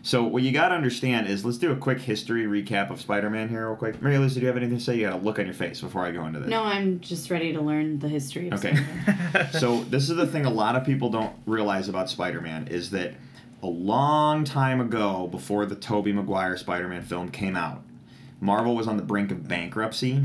So 0.05 0.25
what 0.25 0.43
you 0.43 0.51
got 0.51 0.67
to 0.69 0.75
understand 0.75 1.27
is, 1.27 1.45
let's 1.45 1.57
do 1.57 1.71
a 1.71 1.77
quick 1.77 1.97
history 1.99 2.43
recap 2.45 2.89
of 2.89 2.99
Spider-Man 2.99 3.47
here, 3.47 3.67
real 3.69 3.77
quick. 3.77 4.01
Mary 4.01 4.17
Liz, 4.17 4.33
do 4.33 4.41
you 4.41 4.47
have 4.47 4.57
anything 4.57 4.77
to 4.77 4.83
say? 4.83 4.97
You 4.97 5.07
got 5.07 5.13
a 5.13 5.23
look 5.23 5.39
on 5.39 5.45
your 5.45 5.53
face 5.53 5.79
before 5.79 6.05
I 6.05 6.11
go 6.11 6.25
into 6.25 6.39
this. 6.41 6.49
No, 6.49 6.61
I'm 6.61 6.99
just 6.99 7.29
ready 7.29 7.53
to 7.53 7.61
learn 7.61 7.99
the 7.99 8.09
history 8.09 8.49
of 8.49 8.59
Okay. 8.63 8.75
Spider-Man. 8.75 9.51
so 9.59 9.83
this 9.85 10.09
is 10.09 10.17
the 10.17 10.27
thing 10.27 10.45
a 10.45 10.49
lot 10.49 10.75
of 10.75 10.83
people 10.85 11.09
don't 11.09 11.33
realize 11.45 11.87
about 11.87 12.09
Spider-Man 12.09 12.67
is 12.67 12.89
that 12.91 13.13
a 13.61 13.67
long 13.67 14.43
time 14.43 14.81
ago, 14.81 15.27
before 15.27 15.65
the 15.65 15.75
Tobey 15.75 16.11
Maguire 16.11 16.57
Spider-Man 16.57 17.03
film 17.03 17.29
came 17.29 17.55
out, 17.55 17.81
Marvel 18.41 18.75
was 18.75 18.89
on 18.89 18.97
the 18.97 19.03
brink 19.03 19.31
of 19.31 19.47
bankruptcy, 19.47 20.21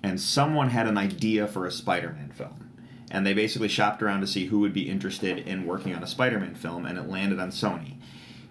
and 0.00 0.20
someone 0.20 0.70
had 0.70 0.86
an 0.86 0.96
idea 0.96 1.48
for 1.48 1.66
a 1.66 1.72
Spider-Man 1.72 2.30
film. 2.30 2.70
and 3.10 3.26
they 3.26 3.34
basically 3.34 3.68
shopped 3.68 4.00
around 4.00 4.20
to 4.20 4.26
see 4.28 4.46
who 4.46 4.60
would 4.60 4.72
be 4.72 4.88
interested 4.88 5.38
in 5.40 5.66
working 5.66 5.92
on 5.92 6.04
a 6.04 6.06
Spider-Man 6.06 6.54
film, 6.54 6.86
and 6.86 6.96
it 6.96 7.08
landed 7.08 7.40
on 7.40 7.50
Sony. 7.50 7.94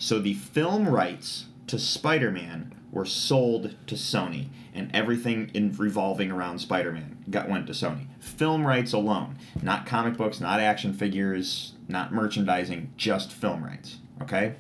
So 0.02 0.18
the 0.18 0.34
film 0.34 0.90
rights 0.90 1.46
to 1.68 1.78
Spider-Man 1.78 2.74
were 2.92 3.06
sold 3.06 3.76
to 3.86 3.94
Sony, 3.94 4.48
and 4.74 4.90
everything 4.96 5.52
in 5.54 5.78
revolving 5.78 6.32
around 6.32 6.58
Spider-Man 6.58 7.24
got 7.30 7.48
went 7.48 7.68
to 7.68 7.74
Sony. 7.74 8.08
Film 8.20 8.66
rights 8.66 8.94
alone, 8.94 9.38
not 9.62 9.86
comic 9.86 10.18
books, 10.18 10.42
not 10.42 10.60
action 10.60 10.96
figures, 10.96 11.74
not 11.88 12.12
merchandising, 12.12 12.92
just 12.98 13.32
film 13.32 13.64
rights. 13.64 14.00
Okay. 14.24 14.56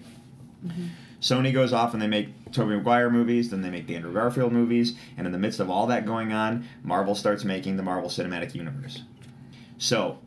Sony 1.20 1.52
goes 1.52 1.74
off 1.74 1.94
and 1.94 2.02
they 2.04 2.08
make 2.08 2.52
Tobey 2.52 2.76
Maguire 2.76 3.10
movies, 3.10 3.50
then 3.50 3.64
they 3.64 3.72
make 3.72 3.88
the 3.88 3.96
Andrew 3.96 4.14
Garfield 4.14 4.54
movies, 4.54 4.96
and 5.18 5.26
in 5.26 5.34
the 5.34 5.40
midst 5.40 5.60
of 5.60 5.72
all 5.72 5.88
that 5.88 6.06
going 6.06 6.32
on, 6.32 6.68
Marvel 6.84 7.16
starts 7.16 7.44
making 7.44 7.78
the 7.78 7.84
Marvel 7.84 8.12
Cinematic 8.12 8.54
Universe. 8.54 9.02
So, 9.80 10.20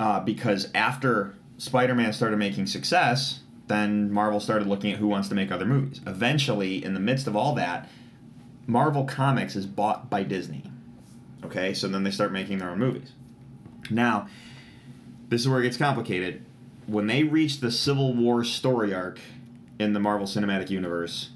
uh, 0.00 0.20
because 0.20 0.70
after 0.74 1.34
Spider-Man 1.58 2.14
started 2.14 2.38
making 2.38 2.68
success, 2.68 3.40
then 3.66 4.12
Marvel 4.12 4.40
started 4.40 4.68
looking 4.68 4.92
at 4.92 4.98
who 4.98 5.08
wants 5.08 5.28
to 5.28 5.34
make 5.34 5.50
other 5.50 5.64
movies. 5.64 6.00
Eventually, 6.06 6.84
in 6.84 6.94
the 6.94 7.00
midst 7.00 7.26
of 7.26 7.34
all 7.34 7.54
that, 7.54 7.88
Marvel 8.66 9.04
Comics 9.04 9.56
is 9.56 9.66
bought 9.66 10.10
by 10.10 10.22
Disney. 10.22 10.64
Okay, 11.44 11.74
so 11.74 11.88
then 11.88 12.04
they 12.04 12.10
start 12.10 12.32
making 12.32 12.58
their 12.58 12.70
own 12.70 12.78
movies. 12.78 13.12
Now, 13.90 14.28
this 15.28 15.40
is 15.40 15.48
where 15.48 15.60
it 15.60 15.64
gets 15.64 15.76
complicated. 15.76 16.44
When 16.86 17.06
they 17.06 17.22
reach 17.22 17.60
the 17.60 17.70
Civil 17.70 18.14
War 18.14 18.44
story 18.44 18.94
arc 18.94 19.20
in 19.78 19.92
the 19.92 20.00
Marvel 20.00 20.26
Cinematic 20.26 20.70
Universe, 20.70 21.30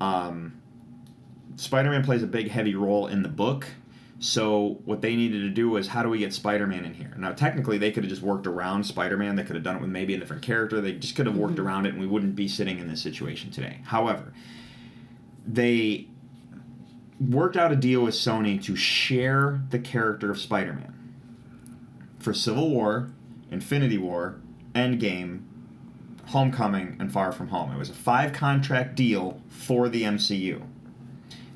um, 0.00 0.60
Spider 1.56 1.90
Man 1.90 2.04
plays 2.04 2.22
a 2.22 2.26
big, 2.26 2.50
heavy 2.50 2.74
role 2.74 3.06
in 3.06 3.22
the 3.22 3.28
book. 3.28 3.66
So, 4.20 4.80
what 4.84 5.02
they 5.02 5.16
needed 5.16 5.40
to 5.40 5.50
do 5.50 5.68
was 5.68 5.88
how 5.88 6.02
do 6.02 6.08
we 6.08 6.18
get 6.18 6.32
Spider 6.32 6.66
Man 6.66 6.84
in 6.84 6.94
here? 6.94 7.12
Now, 7.18 7.32
technically, 7.32 7.78
they 7.78 7.90
could 7.90 8.04
have 8.04 8.10
just 8.10 8.22
worked 8.22 8.46
around 8.46 8.84
Spider 8.84 9.16
Man. 9.16 9.36
They 9.36 9.42
could 9.42 9.56
have 9.56 9.64
done 9.64 9.76
it 9.76 9.80
with 9.80 9.90
maybe 9.90 10.14
a 10.14 10.18
different 10.18 10.42
character. 10.42 10.80
They 10.80 10.92
just 10.92 11.16
could 11.16 11.26
have 11.26 11.36
worked 11.36 11.56
mm-hmm. 11.56 11.66
around 11.66 11.86
it, 11.86 11.90
and 11.90 12.00
we 12.00 12.06
wouldn't 12.06 12.36
be 12.36 12.48
sitting 12.48 12.78
in 12.78 12.88
this 12.88 13.02
situation 13.02 13.50
today. 13.50 13.80
However, 13.84 14.32
they 15.46 16.06
worked 17.20 17.56
out 17.56 17.72
a 17.72 17.76
deal 17.76 18.02
with 18.02 18.14
Sony 18.14 18.62
to 18.64 18.76
share 18.76 19.60
the 19.70 19.78
character 19.78 20.30
of 20.30 20.38
Spider 20.38 20.72
Man 20.72 20.94
for 22.18 22.32
Civil 22.32 22.70
War, 22.70 23.10
Infinity 23.50 23.98
War, 23.98 24.40
Endgame, 24.74 25.42
Homecoming, 26.26 26.96
and 26.98 27.12
Far 27.12 27.32
From 27.32 27.48
Home. 27.48 27.72
It 27.72 27.78
was 27.78 27.90
a 27.90 27.94
five 27.94 28.32
contract 28.32 28.94
deal 28.94 29.42
for 29.48 29.88
the 29.88 30.02
MCU. 30.02 30.62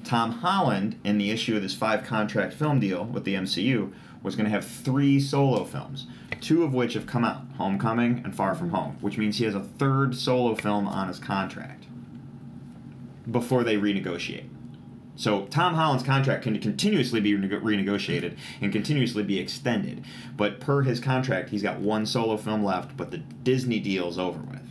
Tom 0.09 0.33
Holland, 0.33 0.99
in 1.05 1.19
the 1.19 1.31
issue 1.31 1.55
of 1.55 1.61
this 1.61 1.75
five 1.75 2.03
contract 2.03 2.55
film 2.55 2.81
deal 2.81 3.05
with 3.05 3.25
the 3.25 3.35
MCU, 3.35 3.93
was 4.23 4.37
going 4.37 4.47
to 4.47 4.51
have 4.51 4.65
three 4.65 5.21
solo 5.21 5.65
films, 5.65 6.07
two 6.41 6.65
of 6.65 6.73
which 6.73 6.95
have 6.95 7.07
come 7.07 7.27
out 7.27 7.43
Homecoming 7.59 8.23
and 8.25 8.35
Far 8.35 8.55
From 8.55 8.71
Home, 8.71 8.97
which 9.03 9.19
means 9.19 9.37
he 9.37 9.45
has 9.45 9.55
a 9.55 9.61
third 9.61 10.17
solo 10.17 10.55
film 10.55 10.89
on 10.89 11.09
his 11.09 11.19
contract 11.19 11.85
before 13.31 13.63
they 13.63 13.77
renegotiate. 13.77 14.49
So 15.15 15.45
Tom 15.47 15.75
Holland's 15.75 16.05
contract 16.05 16.43
can 16.43 16.59
continuously 16.59 17.21
be 17.21 17.35
rene- 17.35 17.61
renegotiated 17.61 18.39
and 18.63 18.73
continuously 18.73 19.25
be 19.25 19.39
extended, 19.39 20.07
but 20.39 20.59
per 20.59 20.83
his 20.83 21.01
contract, 21.01 21.51
he's 21.51 21.63
got 21.63 21.81
one 21.81 22.07
solo 22.07 22.39
film 22.39 22.65
left, 22.65 22.97
but 22.97 23.11
the 23.11 23.19
Disney 23.19 23.79
deal's 23.79 24.19
over 24.19 24.41
with, 24.41 24.63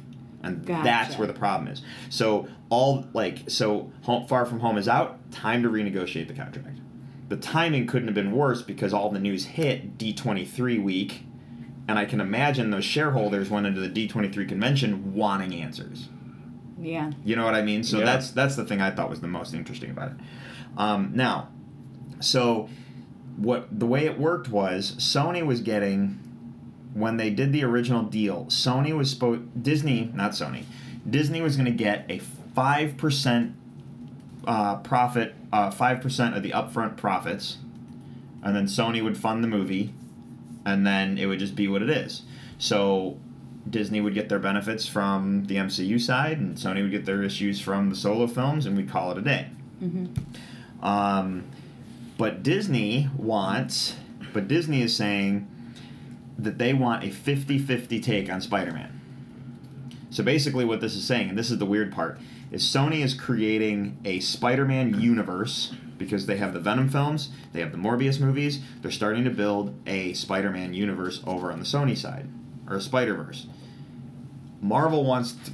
and 0.44 0.65
that's 0.65 1.17
where 1.17 1.27
the 1.27 1.34
problem 1.34 1.72
is. 1.72 1.82
So 2.10 2.48
all 2.70 3.08
like 3.13 3.50
so, 3.50 3.91
home, 4.03 4.27
Far 4.27 4.46
From 4.46 4.60
Home 4.60 4.77
is 4.77 4.88
out. 4.88 5.32
Time 5.32 5.63
to 5.63 5.70
renegotiate 5.70 6.27
the 6.27 6.34
contract. 6.34 6.79
The 7.29 7.38
timing 7.38 7.88
couldn't 7.88 8.08
have 8.08 8.15
been 8.15 8.32
worse 8.32 8.62
because 8.62 8.94
all 8.94 9.10
the 9.10 9.20
news 9.20 9.46
hit 9.46 9.98
D23 9.98 10.82
week, 10.82 11.24
and 11.88 12.00
I 12.00 12.06
can 12.06 12.22
imagine 12.22 12.70
those 12.72 12.86
shareholders 12.86 13.50
went 13.50 13.65
into 13.67 13.82
the 13.82 13.89
D23 13.89 14.48
convention 14.48 15.13
wanting 15.13 15.53
answers. 15.53 16.10
Yeah. 16.79 17.12
You 17.25 17.36
know 17.36 17.44
what 17.44 17.56
I 17.56 17.62
mean? 17.63 17.84
So 17.84 18.00
Yeah. 18.00 18.06
that's 18.06 18.32
that's 18.32 18.56
the 18.56 18.63
thing 18.63 18.82
I 18.82 18.91
thought 18.91 19.10
was 19.10 19.22
the 19.22 19.27
most 19.27 19.53
interesting 19.53 19.89
about 19.89 20.12
it. 20.12 20.17
Um, 20.77 21.12
now, 21.15 21.50
so 22.20 22.70
what 23.36 23.67
the 23.77 23.86
way 23.88 24.06
it 24.06 24.20
worked 24.20 24.50
was 24.50 24.94
Sony 24.98 25.46
was 25.46 25.62
getting 25.62 26.20
when 26.94 27.17
they 27.17 27.29
did 27.29 27.53
the 27.53 27.63
original 27.63 28.03
deal. 28.03 28.46
Sony 28.46 28.96
was 28.96 29.10
supposed 29.10 29.63
Disney, 29.63 30.12
not 30.13 30.32
Sony. 30.32 30.63
Disney 31.10 31.41
was 31.41 31.56
going 31.56 31.65
to 31.65 31.72
get 31.72 32.06
a 32.10 32.20
five 32.20 32.98
percent 32.98 33.56
uh, 34.46 34.77
profit, 34.77 35.36
uh, 35.53 35.72
five 35.72 36.01
percent 36.01 36.36
of 36.36 36.44
the 36.44 36.51
upfront 36.51 36.98
profits, 36.98 37.57
and 38.44 38.55
then 38.55 38.66
Sony 38.66 39.03
would 39.03 39.18
fund 39.18 39.44
the 39.44 39.48
movie, 39.48 39.94
and 40.66 40.85
then 40.85 41.18
it 41.18 41.25
would 41.27 41.40
just 41.40 41.55
be 41.55 41.68
what 41.68 41.81
it 41.81 41.90
is. 41.90 42.24
So 42.57 43.18
Disney 43.70 44.01
would 44.01 44.14
get 44.14 44.29
their 44.29 44.40
benefits 44.40 44.88
from 44.88 45.46
the 45.46 45.55
MCU 45.55 46.00
side, 46.01 46.40
and 46.40 46.57
Sony 46.57 46.81
would 46.81 46.92
get 46.92 47.05
their 47.05 47.22
issues 47.24 47.59
from 47.59 47.90
the 47.90 47.96
solo 47.96 48.27
films, 48.27 48.66
and 48.66 48.75
we'd 48.75 48.90
call 48.90 49.11
it 49.11 49.18
a 49.18 49.22
day. 49.22 49.48
Um, 50.81 51.44
but 52.18 52.42
Disney 52.44 53.09
wants, 53.16 53.96
but 54.33 54.48
Disney 54.48 54.81
is 54.81 54.96
saying 54.96 55.48
that 56.37 56.57
they 56.57 56.73
want 56.73 57.03
a 57.03 57.09
50 57.09 57.59
50 57.59 58.00
take 58.00 58.31
on 58.31 58.41
Spider 58.41 58.71
Man. 58.71 59.01
So 60.09 60.23
basically, 60.23 60.65
what 60.65 60.81
this 60.81 60.95
is 60.95 61.05
saying, 61.05 61.29
and 61.29 61.37
this 61.37 61.51
is 61.51 61.57
the 61.57 61.65
weird 61.65 61.91
part, 61.91 62.19
is 62.51 62.63
Sony 62.63 63.03
is 63.03 63.13
creating 63.13 63.97
a 64.05 64.19
Spider 64.19 64.65
Man 64.65 65.00
universe 65.00 65.73
because 65.97 66.27
they 66.27 66.37
have 66.37 66.53
the 66.53 66.59
Venom 66.59 66.89
films, 66.89 67.29
they 67.53 67.59
have 67.59 67.71
the 67.71 67.77
Morbius 67.77 68.19
movies, 68.19 68.59
they're 68.81 68.91
starting 68.91 69.23
to 69.23 69.31
build 69.31 69.75
a 69.87 70.13
Spider 70.13 70.51
Man 70.51 70.73
universe 70.73 71.21
over 71.25 71.51
on 71.51 71.59
the 71.59 71.65
Sony 71.65 71.97
side, 71.97 72.27
or 72.69 72.77
a 72.77 72.81
Spider 72.81 73.15
Verse. 73.15 73.47
Marvel 74.61 75.03
wants 75.03 75.33
to, 75.33 75.51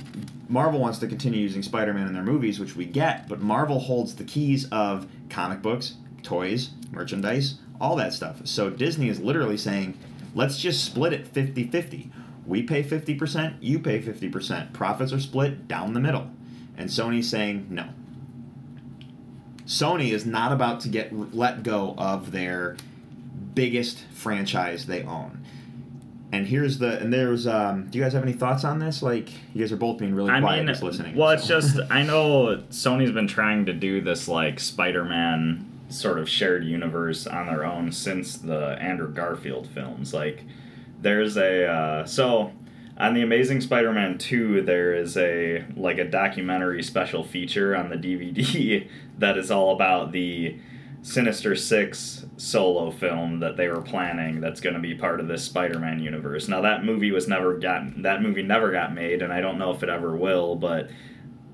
Marvel 0.50 0.80
wants 0.80 1.00
to 1.00 1.08
continue 1.08 1.40
using 1.40 1.64
Spider-Man 1.64 2.08
in 2.08 2.14
their 2.14 2.24
movies, 2.24 2.60
which 2.60 2.76
we 2.76 2.86
get, 2.86 3.28
but 3.28 3.42
Marvel 3.42 3.80
holds 3.80 4.16
the 4.16 4.24
keys 4.24 4.68
of 4.72 5.08
comic 5.30 5.62
books, 5.62 5.96
toys, 6.22 6.72
merchandise, 6.92 7.56
all 7.82 7.96
that 7.96 8.14
stuff. 8.14 8.46
So 8.46 8.70
Disney 8.70 9.10
is 9.10 9.20
literally 9.20 9.58
saying, 9.58 9.98
let's 10.34 10.58
just 10.60 10.84
split 10.84 11.14
it 11.14 11.32
50-50. 11.34 12.10
We 12.46 12.64
pay 12.64 12.84
50%, 12.84 13.56
you 13.62 13.80
pay 13.80 14.02
50%. 14.02 14.74
Profits 14.74 15.14
are 15.14 15.20
split 15.20 15.68
down 15.68 15.94
the 15.94 16.00
middle. 16.00 16.30
And 16.78 16.90
Sony's 16.90 17.30
saying, 17.30 17.68
no. 17.70 17.90
Sony 19.66 20.12
is 20.12 20.26
not 20.26 20.52
about 20.52 20.82
to 20.82 20.90
get 20.90 21.34
let 21.34 21.64
go 21.64 21.96
of 21.98 22.32
their 22.32 22.76
biggest 23.56 24.00
franchise 24.14 24.86
they 24.88 25.04
own. 25.04 25.46
And 26.34 26.48
here's 26.48 26.80
the 26.80 27.00
and 27.00 27.14
there's 27.14 27.46
um 27.48 27.88
do 27.90 27.98
you 27.98 28.04
guys 28.04 28.14
have 28.14 28.24
any 28.24 28.34
thoughts 28.34 28.66
on 28.66 28.80
this? 28.80 29.02
Like 29.02 29.30
you 29.54 29.62
guys 29.62 29.72
are 29.72 29.78
both 29.78 30.00
being 30.00 30.16
really 30.16 30.32
I 30.32 30.42
quiet 30.42 30.58
mean, 30.60 30.68
just 30.68 30.84
listening. 30.84 31.16
well, 31.16 31.30
it's 31.30 31.48
just 31.48 31.80
I 31.90 32.04
know 32.04 32.64
Sony's 32.72 33.12
been 33.12 33.28
trying 33.28 33.68
to 33.68 33.74
do 33.74 34.02
this 34.02 34.28
like 34.28 34.60
Spider-Man 34.60 35.66
sort 35.94 36.20
of 36.20 36.28
shared 36.28 36.66
universe 36.66 37.28
on 37.28 37.48
their 37.48 37.66
own 37.66 37.92
since 37.92 38.38
the 38.38 38.78
Andrew 38.80 39.12
Garfield 39.12 39.68
films. 39.68 40.14
Like, 40.14 40.44
there's 41.02 41.38
a 41.38 41.66
uh, 41.66 42.06
so 42.06 42.52
on 42.98 43.14
the 43.14 43.22
Amazing 43.22 43.62
Spider-Man 43.62 44.18
two, 44.18 44.62
there 44.62 44.94
is 44.94 45.18
a 45.18 45.66
like 45.76 45.98
a 45.98 46.06
documentary 46.06 46.84
special 46.84 47.24
feature 47.24 47.76
on 47.76 47.90
the 47.90 47.96
DVD 47.96 48.88
that 49.18 49.38
is 49.38 49.52
all 49.52 49.74
about 49.74 50.12
the 50.12 50.60
Sinister 51.02 51.56
Six 51.56 52.26
solo 52.38 52.92
film 52.92 53.40
that 53.40 53.58
they 53.58 53.68
were 53.68 53.82
planning 53.82 54.42
that's 54.42 54.62
going 54.62 54.76
to 54.76 54.80
be 54.80 54.96
part 54.96 55.20
of 55.20 55.28
this 55.28 55.44
Spider-Man 55.44 56.00
universe. 56.00 56.48
Now 56.48 56.62
that 56.62 56.86
movie 56.86 57.12
was 57.12 57.28
never 57.28 57.58
gotten 57.58 58.04
that 58.04 58.22
movie 58.22 58.44
never 58.44 58.72
got 58.72 58.94
made 58.94 59.22
and 59.22 59.34
I 59.34 59.42
don't 59.42 59.58
know 59.58 59.72
if 59.72 59.84
it 59.84 59.90
ever 59.90 60.16
will, 60.16 60.56
but 60.56 60.90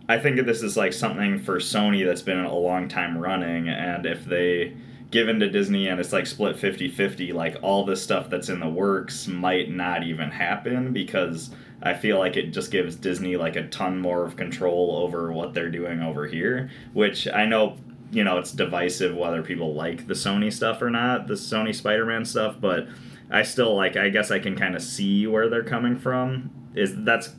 I 0.10 0.18
think 0.18 0.44
this 0.46 0.64
is 0.64 0.76
like 0.76 0.92
something 0.92 1.40
for 1.40 1.60
Sony 1.60 2.04
that's 2.04 2.24
been 2.24 2.40
a 2.40 2.54
long 2.54 2.90
time 2.90 3.18
running 3.18 3.70
and 3.70 4.06
if 4.06 4.26
they 4.26 4.76
give 5.12 5.30
into 5.30 5.50
Disney 5.50 5.88
and 5.88 6.00
it's 6.00 6.12
like 6.12 6.26
split 6.26 6.58
50-50 6.58 7.34
like 7.34 7.58
all 7.62 7.86
this 7.86 8.04
stuff 8.04 8.30
that's 8.30 8.50
in 8.50 8.60
the 8.60 8.68
works 8.68 9.28
might 9.28 9.70
not 9.70 10.04
even 10.04 10.32
happen 10.32 10.92
because 10.94 11.52
I 11.82 11.94
feel 11.94 12.18
like 12.18 12.38
it 12.38 12.52
just 12.52 12.72
gives 12.72 12.96
Disney 12.96 13.38
like 13.38 13.56
a 13.56 13.68
ton 13.68 14.00
more 14.00 14.26
of 14.26 14.36
control 14.36 14.98
over 14.98 15.32
what 15.32 15.54
they're 15.54 15.70
doing 15.70 16.02
over 16.02 16.28
here, 16.28 16.70
which 16.94 17.28
I 17.28 17.46
know 17.46 17.78
you 18.12 18.24
know 18.24 18.38
it's 18.38 18.52
divisive 18.52 19.16
whether 19.16 19.42
people 19.42 19.74
like 19.76 20.08
the 20.08 20.14
Sony 20.14 20.52
stuff 20.52 20.82
or 20.82 20.90
not, 20.90 21.28
the 21.28 21.36
Sony 21.36 21.74
Spider-Man 21.74 22.26
stuff, 22.26 22.58
but 22.60 22.88
I 23.32 23.44
still 23.44 23.76
like 23.76 23.96
I 23.96 24.10
guess 24.10 24.32
I 24.32 24.40
can 24.40 24.58
kind 24.58 24.76
of 24.76 24.82
see 24.82 25.26
where 25.28 25.50
they're 25.50 25.64
coming 25.64 25.98
from. 25.98 26.52
Is 26.76 26.94
that's 27.04 27.30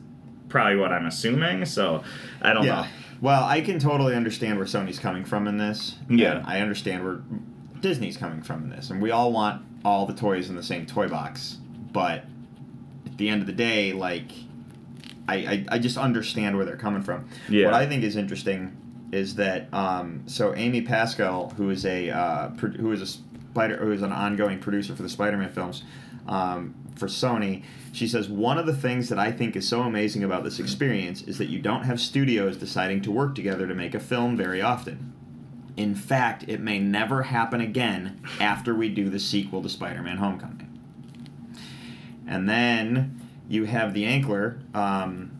probably 0.51 0.77
what 0.77 0.91
I'm 0.91 1.05
assuming, 1.05 1.65
so 1.65 2.03
I 2.41 2.53
don't 2.53 2.65
yeah. 2.65 2.81
know. 2.81 2.87
Well, 3.21 3.43
I 3.43 3.61
can 3.61 3.79
totally 3.79 4.15
understand 4.15 4.57
where 4.57 4.67
Sony's 4.67 4.99
coming 4.99 5.25
from 5.25 5.47
in 5.47 5.57
this. 5.57 5.95
Yeah. 6.09 6.43
I 6.45 6.59
understand 6.59 7.03
where 7.03 7.21
Disney's 7.79 8.17
coming 8.17 8.41
from 8.41 8.63
in 8.63 8.69
this. 8.69 8.89
And 8.89 9.01
we 9.01 9.11
all 9.11 9.31
want 9.31 9.63
all 9.85 10.05
the 10.05 10.13
toys 10.13 10.49
in 10.49 10.55
the 10.55 10.63
same 10.63 10.85
toy 10.85 11.07
box. 11.07 11.57
But 11.91 12.25
at 13.05 13.17
the 13.17 13.29
end 13.29 13.41
of 13.41 13.47
the 13.47 13.53
day, 13.53 13.93
like 13.93 14.31
I, 15.27 15.35
I, 15.35 15.65
I 15.69 15.79
just 15.79 15.97
understand 15.97 16.57
where 16.57 16.65
they're 16.65 16.77
coming 16.77 17.03
from. 17.03 17.29
Yeah. 17.47 17.65
What 17.65 17.75
I 17.75 17.85
think 17.85 18.03
is 18.03 18.15
interesting 18.15 18.75
is 19.11 19.35
that 19.35 19.71
um, 19.73 20.23
so 20.25 20.55
Amy 20.55 20.81
Pascal, 20.81 21.49
who 21.51 21.69
is 21.69 21.85
a 21.85 22.09
uh, 22.09 22.49
pro- 22.49 22.71
who 22.71 22.91
is 22.91 23.01
a 23.01 23.07
spider 23.07 23.77
who 23.77 23.91
is 23.91 24.01
an 24.01 24.11
ongoing 24.11 24.59
producer 24.59 24.95
for 24.95 25.03
the 25.03 25.09
Spider-Man 25.09 25.51
films, 25.51 25.83
um, 26.31 26.73
for 26.95 27.07
Sony. 27.07 27.63
She 27.91 28.07
says 28.07 28.29
one 28.29 28.57
of 28.57 28.65
the 28.65 28.75
things 28.75 29.09
that 29.09 29.19
I 29.19 29.31
think 29.31 29.55
is 29.55 29.67
so 29.67 29.81
amazing 29.81 30.23
about 30.23 30.43
this 30.43 30.59
experience 30.59 31.21
is 31.21 31.37
that 31.37 31.49
you 31.49 31.59
don't 31.59 31.83
have 31.83 31.99
studios 31.99 32.57
deciding 32.57 33.01
to 33.01 33.11
work 33.11 33.35
together 33.35 33.67
to 33.67 33.75
make 33.75 33.93
a 33.93 33.99
film 33.99 34.37
very 34.37 34.61
often. 34.61 35.13
In 35.77 35.93
fact, 35.93 36.45
it 36.47 36.59
may 36.59 36.79
never 36.79 37.23
happen 37.23 37.61
again 37.61 38.21
after 38.39 38.73
we 38.73 38.89
do 38.89 39.09
the 39.09 39.19
sequel 39.19 39.61
to 39.61 39.69
Spider-Man: 39.69 40.17
Homecoming. 40.17 40.67
And 42.27 42.47
then 42.47 43.21
you 43.49 43.65
have 43.65 43.93
the 43.93 44.05
Ankler 44.05 44.59
um, 44.73 45.31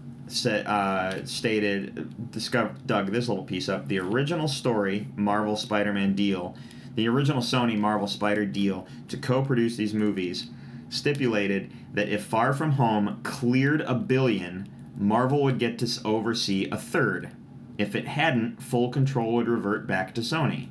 uh, 0.45 1.25
stated, 1.25 2.31
discover, 2.31 2.75
dug 2.85 3.11
this 3.11 3.29
little 3.29 3.43
piece 3.43 3.69
up. 3.69 3.87
The 3.87 3.99
original 3.99 4.47
story, 4.47 5.07
Marvel 5.15 5.55
Spider-Man 5.55 6.15
deal, 6.15 6.55
the 6.95 7.07
original 7.07 7.41
Sony 7.41 7.77
Marvel 7.77 8.07
Spider 8.07 8.45
deal 8.45 8.87
to 9.07 9.17
co-produce 9.17 9.77
these 9.77 9.93
movies, 9.93 10.49
stipulated 10.91 11.71
that 11.93 12.09
if 12.09 12.23
Far 12.23 12.53
From 12.53 12.73
Home 12.73 13.21
cleared 13.23 13.81
a 13.81 13.95
billion, 13.95 14.69
Marvel 14.95 15.41
would 15.41 15.57
get 15.57 15.79
to 15.79 16.01
oversee 16.05 16.69
a 16.71 16.77
third. 16.77 17.31
If 17.79 17.95
it 17.95 18.07
hadn't, 18.07 18.61
full 18.61 18.89
control 18.89 19.33
would 19.33 19.47
revert 19.47 19.87
back 19.87 20.13
to 20.13 20.21
Sony. 20.21 20.69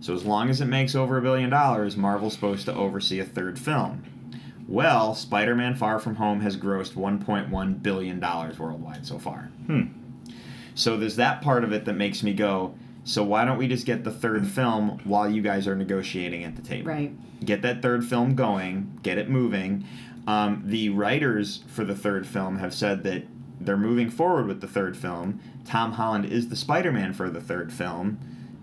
So 0.00 0.14
as 0.14 0.24
long 0.24 0.48
as 0.48 0.60
it 0.60 0.66
makes 0.66 0.94
over 0.94 1.18
a 1.18 1.22
billion 1.22 1.50
dollars, 1.50 1.96
Marvel's 1.96 2.32
supposed 2.34 2.64
to 2.66 2.74
oversee 2.74 3.20
a 3.20 3.24
third 3.24 3.58
film. 3.58 4.02
Well, 4.66 5.14
Spider-Man: 5.14 5.76
Far 5.76 5.98
From 5.98 6.16
Home 6.16 6.40
has 6.40 6.56
grossed 6.56 6.94
1.1 6.94 7.82
billion 7.82 8.20
dollars 8.20 8.58
worldwide 8.58 9.06
so 9.06 9.18
far. 9.18 9.50
Hmm. 9.66 9.82
So 10.74 10.96
there's 10.96 11.16
that 11.16 11.42
part 11.42 11.64
of 11.64 11.72
it 11.72 11.84
that 11.84 11.94
makes 11.94 12.22
me 12.22 12.32
go. 12.32 12.74
So 13.08 13.24
why 13.24 13.46
don't 13.46 13.56
we 13.56 13.68
just 13.68 13.86
get 13.86 14.04
the 14.04 14.10
third 14.10 14.46
film 14.46 15.00
while 15.04 15.30
you 15.30 15.40
guys 15.40 15.66
are 15.66 15.74
negotiating 15.74 16.44
at 16.44 16.56
the 16.56 16.62
table? 16.62 16.90
Right. 16.90 17.10
Get 17.42 17.62
that 17.62 17.80
third 17.80 18.04
film 18.04 18.34
going, 18.34 19.00
get 19.02 19.16
it 19.16 19.30
moving. 19.30 19.86
Um, 20.26 20.62
the 20.66 20.90
writers 20.90 21.64
for 21.68 21.86
the 21.86 21.94
third 21.94 22.26
film 22.26 22.58
have 22.58 22.74
said 22.74 23.04
that 23.04 23.26
they're 23.58 23.78
moving 23.78 24.10
forward 24.10 24.46
with 24.46 24.60
the 24.60 24.68
third 24.68 24.94
film. 24.94 25.40
Tom 25.64 25.92
Holland 25.92 26.26
is 26.26 26.50
the 26.50 26.56
Spider-Man 26.56 27.14
for 27.14 27.30
the 27.30 27.40
third 27.40 27.72
film. 27.72 28.18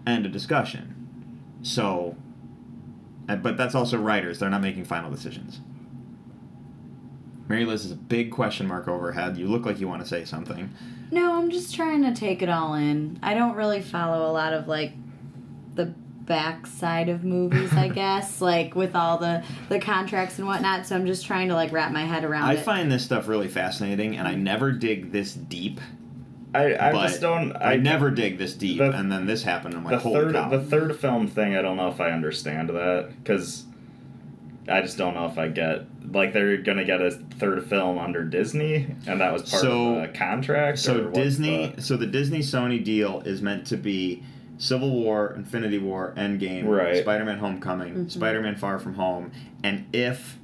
End 0.05 0.27
of 0.27 0.31
discussion. 0.31 0.93
So, 1.63 2.15
uh, 3.27 3.37
but 3.37 3.57
that's 3.57 3.73
also 3.73 3.97
writers. 3.97 4.37
They're 4.37 4.51
not 4.51 4.61
making 4.61 4.85
final 4.85 5.09
decisions. 5.09 5.59
Mary 7.47 7.65
Liz 7.65 7.83
is 7.83 7.91
a 7.91 7.95
big 7.95 8.31
question 8.31 8.67
mark 8.67 8.87
overhead. 8.87 9.37
You 9.37 9.47
look 9.47 9.65
like 9.65 9.79
you 9.79 9.87
want 9.87 10.03
to 10.03 10.07
say 10.07 10.23
something. 10.23 10.69
No, 11.11 11.35
I'm 11.37 11.49
just 11.51 11.75
trying 11.75 12.03
to 12.03 12.13
take 12.13 12.41
it 12.41 12.49
all 12.49 12.73
in. 12.73 13.19
I 13.21 13.33
don't 13.33 13.55
really 13.55 13.81
follow 13.81 14.29
a 14.29 14.33
lot 14.33 14.53
of 14.53 14.67
like 14.67 14.93
the 15.75 15.85
backside 15.85 17.09
of 17.09 17.23
movies, 17.23 17.71
I 17.73 17.87
guess, 17.93 18.41
like 18.41 18.75
with 18.75 18.95
all 18.95 19.17
the 19.17 19.43
the 19.69 19.79
contracts 19.79 20.39
and 20.39 20.47
whatnot. 20.47 20.85
So 20.87 20.95
I'm 20.95 21.05
just 21.05 21.25
trying 21.25 21.49
to 21.49 21.53
like 21.53 21.71
wrap 21.71 21.91
my 21.91 22.05
head 22.05 22.23
around 22.23 22.43
I 22.45 22.53
it. 22.53 22.59
find 22.63 22.91
this 22.91 23.05
stuff 23.05 23.27
really 23.27 23.47
fascinating, 23.47 24.17
and 24.17 24.27
I 24.27 24.35
never 24.35 24.71
dig 24.71 25.11
this 25.11 25.33
deep. 25.33 25.79
I, 26.53 26.73
I 26.87 26.91
but 26.93 27.07
just 27.07 27.21
don't. 27.21 27.51
I, 27.57 27.73
I 27.73 27.75
never 27.75 28.09
dig 28.09 28.37
this 28.37 28.53
deep, 28.53 28.77
the- 28.79 28.91
and 28.91 29.11
then 29.11 29.25
this 29.25 29.43
happened. 29.43 29.75
I'm 29.75 29.83
the 29.83 29.91
like, 29.91 30.01
holy 30.01 30.15
third 30.15 30.33
cow! 30.35 30.49
the 30.49 30.61
third 30.63 30.97
film 30.99 31.27
thing. 31.27 31.55
I 31.55 31.61
don't 31.61 31.75
know 31.77 31.89
if 31.89 31.99
I 31.99 32.11
understand 32.11 32.69
that 32.69 33.09
because 33.21 33.65
I 34.67 34.81
just 34.81 34.97
don't 34.97 35.13
know 35.13 35.25
if 35.27 35.37
I 35.37 35.47
get 35.47 35.85
like 36.11 36.33
they're 36.33 36.57
gonna 36.57 36.85
get 36.85 37.01
a 37.01 37.11
third 37.11 37.63
film 37.65 37.97
under 37.99 38.23
Disney, 38.23 38.87
and 39.07 39.21
that 39.21 39.31
was 39.33 39.49
part 39.49 39.61
So- 39.61 39.95
of 39.95 40.01
the 40.01 40.17
contract. 40.17 40.79
so 40.79 41.09
Disney, 41.11 41.73
the- 41.75 41.81
so 41.81 41.97
the 41.97 42.07
Disney 42.07 42.39
Sony 42.39 42.83
deal 42.83 43.21
is 43.25 43.41
meant 43.41 43.65
to 43.67 43.77
be 43.77 44.23
Civil 44.57 44.91
War, 44.91 45.33
Infinity 45.35 45.79
War, 45.79 46.13
Endgame, 46.17 46.65
Right. 46.65 46.97
Spider-Man: 46.97 47.39
Homecoming, 47.39 47.93
Mhm. 48.05 48.11
Spider-Man: 48.11 48.55
Far 48.55 48.79
From 48.79 48.93
Home, 48.95 49.31
and 49.63 49.83
if 49.93 50.37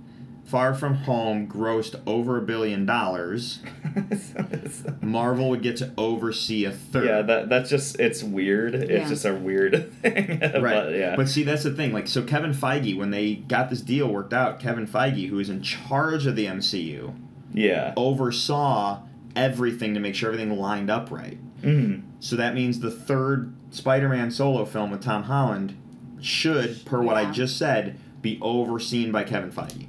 Far 0.51 0.73
From 0.75 0.95
Home 0.95 1.47
grossed 1.47 1.95
over 2.05 2.37
a 2.37 2.41
billion 2.41 2.85
dollars, 2.85 3.59
Marvel 5.01 5.49
would 5.49 5.61
get 5.61 5.77
to 5.77 5.91
oversee 5.97 6.65
a 6.65 6.71
third. 6.71 7.05
yeah, 7.05 7.21
that 7.21 7.49
that's 7.49 7.69
just 7.69 7.99
it's 7.99 8.21
weird. 8.23 8.75
It's 8.75 8.89
Yeah. 8.91 9.07
just 9.07 9.25
a 9.25 9.33
weird 9.33 9.93
thing. 10.01 10.39
Right. 10.41 10.73
but 10.73 10.93
yeah. 10.93 11.15
But 11.15 11.29
see, 11.29 11.43
that's 11.43 11.63
the 11.63 11.71
thing. 11.73 11.93
Like, 11.93 12.07
so 12.07 12.21
Kevin 12.23 12.51
Feige, 12.53 12.97
when 12.97 13.11
they 13.11 13.35
got 13.35 13.69
this 13.69 13.81
deal 13.81 14.07
worked 14.09 14.33
out, 14.33 14.59
Kevin 14.59 14.85
Feige, 14.87 15.29
who 15.29 15.39
is 15.39 15.49
in 15.49 15.61
charge 15.61 16.25
of 16.27 16.35
the 16.35 16.45
MCU, 16.45 17.13
yeah. 17.53 17.93
oversaw 17.97 19.01
everything 19.35 19.93
to 19.93 19.99
make 19.99 20.15
sure 20.15 20.31
everything 20.31 20.57
lined 20.57 20.89
up 20.89 21.09
right. 21.11 21.37
Mhm. 21.61 22.01
So 22.19 22.35
that 22.35 22.53
means 22.53 22.79
the 22.81 22.91
third 22.91 23.53
Spider-Man 23.71 24.31
solo 24.31 24.65
film 24.65 24.91
with 24.91 25.01
Tom 25.01 25.23
Holland 25.23 25.75
should, 26.19 26.83
per 26.85 27.01
what 27.01 27.15
I 27.15 27.31
just 27.31 27.57
said, 27.57 27.97
be 28.21 28.37
overseen 28.41 29.11
by 29.11 29.23
Kevin 29.23 29.49
Feige. 29.51 29.87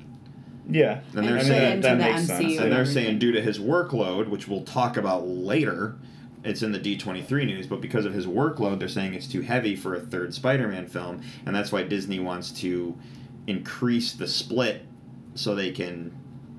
Yeah. 0.69 1.01
And 1.15 1.25
they're 1.27 1.35
I 1.35 1.39
mean, 1.39 1.45
saying- 1.45 1.81
that, 1.81 1.99
that 1.99 2.13
makes 2.13 2.27
sense. 2.27 2.59
And 2.59 2.71
they're 2.73 2.87
saying 2.87 3.19
due 3.19 3.33
to 3.33 3.41
his 3.43 3.59
workload, 3.59 4.29
which 4.29 4.47
we'll 4.49 4.63
talk 4.65 4.97
about 4.97 5.27
later, 5.27 5.97
it's 6.45 6.63
in 6.63 6.73
the 6.73 6.79
D23 6.79 7.47
news, 7.47 7.67
but 7.67 7.81
because 7.81 8.05
of 8.05 8.13
his 8.15 8.27
workload, 8.27 8.79
they're 8.79 8.89
saying 8.89 9.15
it's 9.15 9.27
too 9.29 9.43
heavy 9.43 9.77
for 9.77 9.95
a 9.95 10.01
third 10.01 10.35
Spider-Man 10.35 10.87
film, 10.89 11.23
and 11.47 11.55
that's 11.55 11.71
why 11.73 11.83
Disney 11.83 12.19
wants 12.21 12.51
to 12.61 12.97
increase 13.47 14.13
the 14.13 14.27
split 14.27 14.83
so 15.35 15.55
they 15.55 15.71
can 15.73 16.13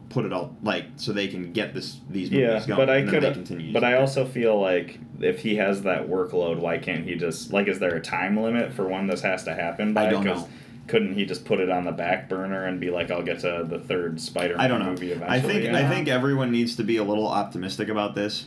put 0.10 0.26
it 0.26 0.34
all 0.34 0.56
like 0.62 0.86
so 0.96 1.12
they 1.12 1.28
can 1.28 1.52
get 1.54 1.74
this 1.74 1.98
these 2.10 2.30
movies 2.30 2.46
Yeah, 2.48 2.66
going. 2.68 2.78
but 2.78 2.90
I 2.90 2.98
and 2.98 3.08
then 3.08 3.14
could. 3.16 3.24
they 3.24 3.34
continue 3.34 3.74
But 3.74 3.84
I 3.84 3.96
also 3.98 4.26
feel 4.26 4.60
like 4.60 5.00
if 5.20 5.40
he 5.40 5.56
has 5.56 5.82
that 5.84 6.08
workload, 6.08 6.60
why 6.60 6.78
can't 6.78 7.04
he 7.06 7.16
just 7.16 7.52
like? 7.52 7.68
Is 7.68 7.80
there 7.80 7.96
a 7.96 8.02
time 8.02 8.38
limit 8.40 8.74
for 8.74 8.88
when 8.88 9.08
this 9.08 9.22
has 9.22 9.44
to 9.46 9.54
happen? 9.56 9.94
By? 9.94 10.08
I 10.08 10.10
don't 10.12 10.24
'Cause 10.24 10.42
know. 10.44 10.50
Couldn't 10.88 11.14
he 11.14 11.26
just 11.26 11.46
put 11.46 11.60
it 11.60 11.70
on 11.70 11.86
the 11.86 11.92
back 11.92 12.28
burner 12.28 12.66
and 12.66 12.80
be 12.80 12.90
like, 12.90 13.10
"I'll 13.10 13.24
get 13.24 13.40
to 13.40 13.66
the 13.68 13.80
third 13.80 14.20
Spider-Man 14.20 14.60
I 14.60 14.68
don't 14.68 14.80
know. 14.80 14.92
movie 14.92 15.12
eventually"? 15.12 15.38
I 15.38 15.42
think 15.42 15.76
I 15.76 15.90
think 15.90 16.08
everyone 16.08 16.52
needs 16.52 16.76
to 16.76 16.84
be 16.84 16.98
a 16.98 17.04
little 17.04 17.28
optimistic 17.28 17.88
about 17.90 18.16
this. 18.16 18.46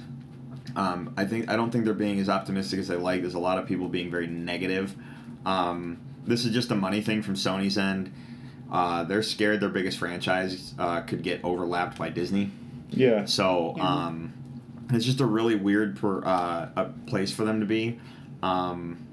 Um, 0.75 1.15
I 1.17 1.25
think 1.25 1.49
I 1.49 1.57
don't 1.57 1.71
think 1.71 1.85
they're 1.87 1.95
being 1.95 2.21
as 2.21 2.29
optimistic 2.29 2.79
as 2.81 2.89
they 2.89 2.97
like. 2.97 3.23
There's 3.23 3.35
a 3.35 3.39
lot 3.39 3.57
of 3.59 3.67
people 3.67 3.89
being 3.89 4.11
very 4.11 4.27
negative. 4.27 4.95
Um, 5.47 5.99
this 6.27 6.45
is 6.45 6.53
just 6.53 6.71
a 6.71 6.75
money 6.75 7.01
thing 7.01 7.23
from 7.23 7.35
Sony's 7.35 7.79
end. 7.79 8.13
Uh, 8.71 9.05
they're 9.05 9.23
scared 9.23 9.61
their 9.61 9.69
biggest 9.69 9.97
franchise 9.99 10.75
uh, 10.79 11.01
could 11.03 11.23
get 11.23 11.43
overlapped 11.45 11.97
by 11.97 12.11
Disney. 12.11 12.51
yeah. 12.91 13.25
So 13.25 13.77
um, 13.79 14.35
it's 14.91 15.05
just 15.05 15.21
a 15.21 15.27
really 15.27 15.55
weird 15.55 15.97
per, 15.97 16.23
uh, 16.25 16.69
a 16.77 16.85
place 17.07 17.33
for 17.33 17.45
them 17.45 17.61
to 17.61 17.67
be. 17.67 17.99
Um, 18.43 19.06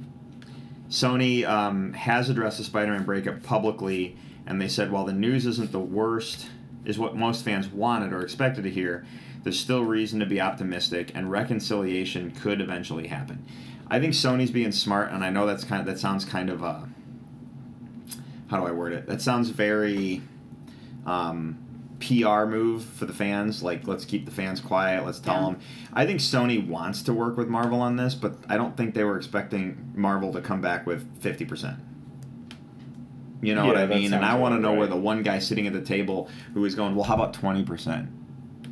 Sony 0.93 1.43
um, 1.43 1.91
has 1.93 2.29
addressed 2.29 2.59
the 2.59 2.63
Spider-Man 2.63 3.03
breakup 3.03 3.41
publicly, 3.41 4.15
and 4.45 4.61
they 4.61 4.67
said 4.67 4.91
while 4.91 5.05
the 5.05 5.11
news 5.11 5.47
isn't 5.47 5.71
the 5.71 5.79
worst, 5.79 6.45
is 6.85 6.99
what 6.99 7.15
most 7.15 7.43
fans 7.43 7.67
wanted 7.67 8.13
or 8.13 8.21
expected 8.21 8.63
to 8.63 8.69
hear. 8.69 9.03
There's 9.41 9.59
still 9.59 9.83
reason 9.83 10.19
to 10.19 10.27
be 10.27 10.39
optimistic, 10.39 11.11
and 11.15 11.31
reconciliation 11.31 12.29
could 12.29 12.61
eventually 12.61 13.07
happen. 13.07 13.43
I 13.87 13.99
think 13.99 14.13
Sony's 14.13 14.51
being 14.51 14.71
smart, 14.71 15.11
and 15.11 15.23
I 15.23 15.31
know 15.31 15.47
that's 15.47 15.63
kind 15.63 15.79
of 15.79 15.87
that 15.87 15.99
sounds 15.99 16.25
kind 16.25 16.51
of 16.51 16.63
uh, 16.63 16.81
how 18.49 18.59
do 18.59 18.67
I 18.67 18.71
word 18.71 18.93
it? 18.93 19.07
That 19.07 19.19
sounds 19.19 19.49
very 19.49 20.21
um, 21.07 21.57
PR 22.03 22.45
move 22.45 22.83
for 22.83 23.05
the 23.05 23.13
fans. 23.13 23.63
Like, 23.63 23.87
let's 23.87 24.03
keep 24.05 24.25
the 24.25 24.31
fans 24.31 24.59
quiet. 24.59 25.05
Let's 25.05 25.19
tell 25.19 25.35
Yeah. 25.35 25.45
them. 25.51 25.57
I 25.93 26.05
think 26.05 26.19
Sony 26.19 26.65
wants 26.65 27.01
to 27.03 27.13
work 27.13 27.37
with 27.37 27.47
Marvel 27.47 27.79
on 27.81 27.95
this, 27.95 28.13
but 28.15 28.35
I 28.49 28.57
don't 28.57 28.75
think 28.75 28.93
they 28.93 29.03
were 29.03 29.15
expecting 29.17 29.91
Marvel 29.95 30.33
to 30.33 30.41
come 30.41 30.59
back 30.61 30.85
with 30.85 31.07
fifty 31.21 31.45
percent. 31.45 31.77
You 33.41 33.55
know 33.55 33.65
what 33.65 33.77
I 33.77 33.85
mean? 33.85 34.13
And 34.13 34.23
I 34.23 34.37
want 34.37 34.53
to 34.53 34.59
about 34.59 34.71
know 34.73 34.77
where 34.79 34.87
the 34.87 34.95
one 34.95 35.21
guy 35.21 35.39
sitting 35.39 35.67
at 35.67 35.73
the 35.73 35.81
table 35.81 36.29
who 36.53 36.63
is 36.65 36.75
going, 36.75 36.95
well, 36.95 37.03
how 37.03 37.15
about 37.15 37.33
twenty 37.33 37.63
percent? 37.63 38.09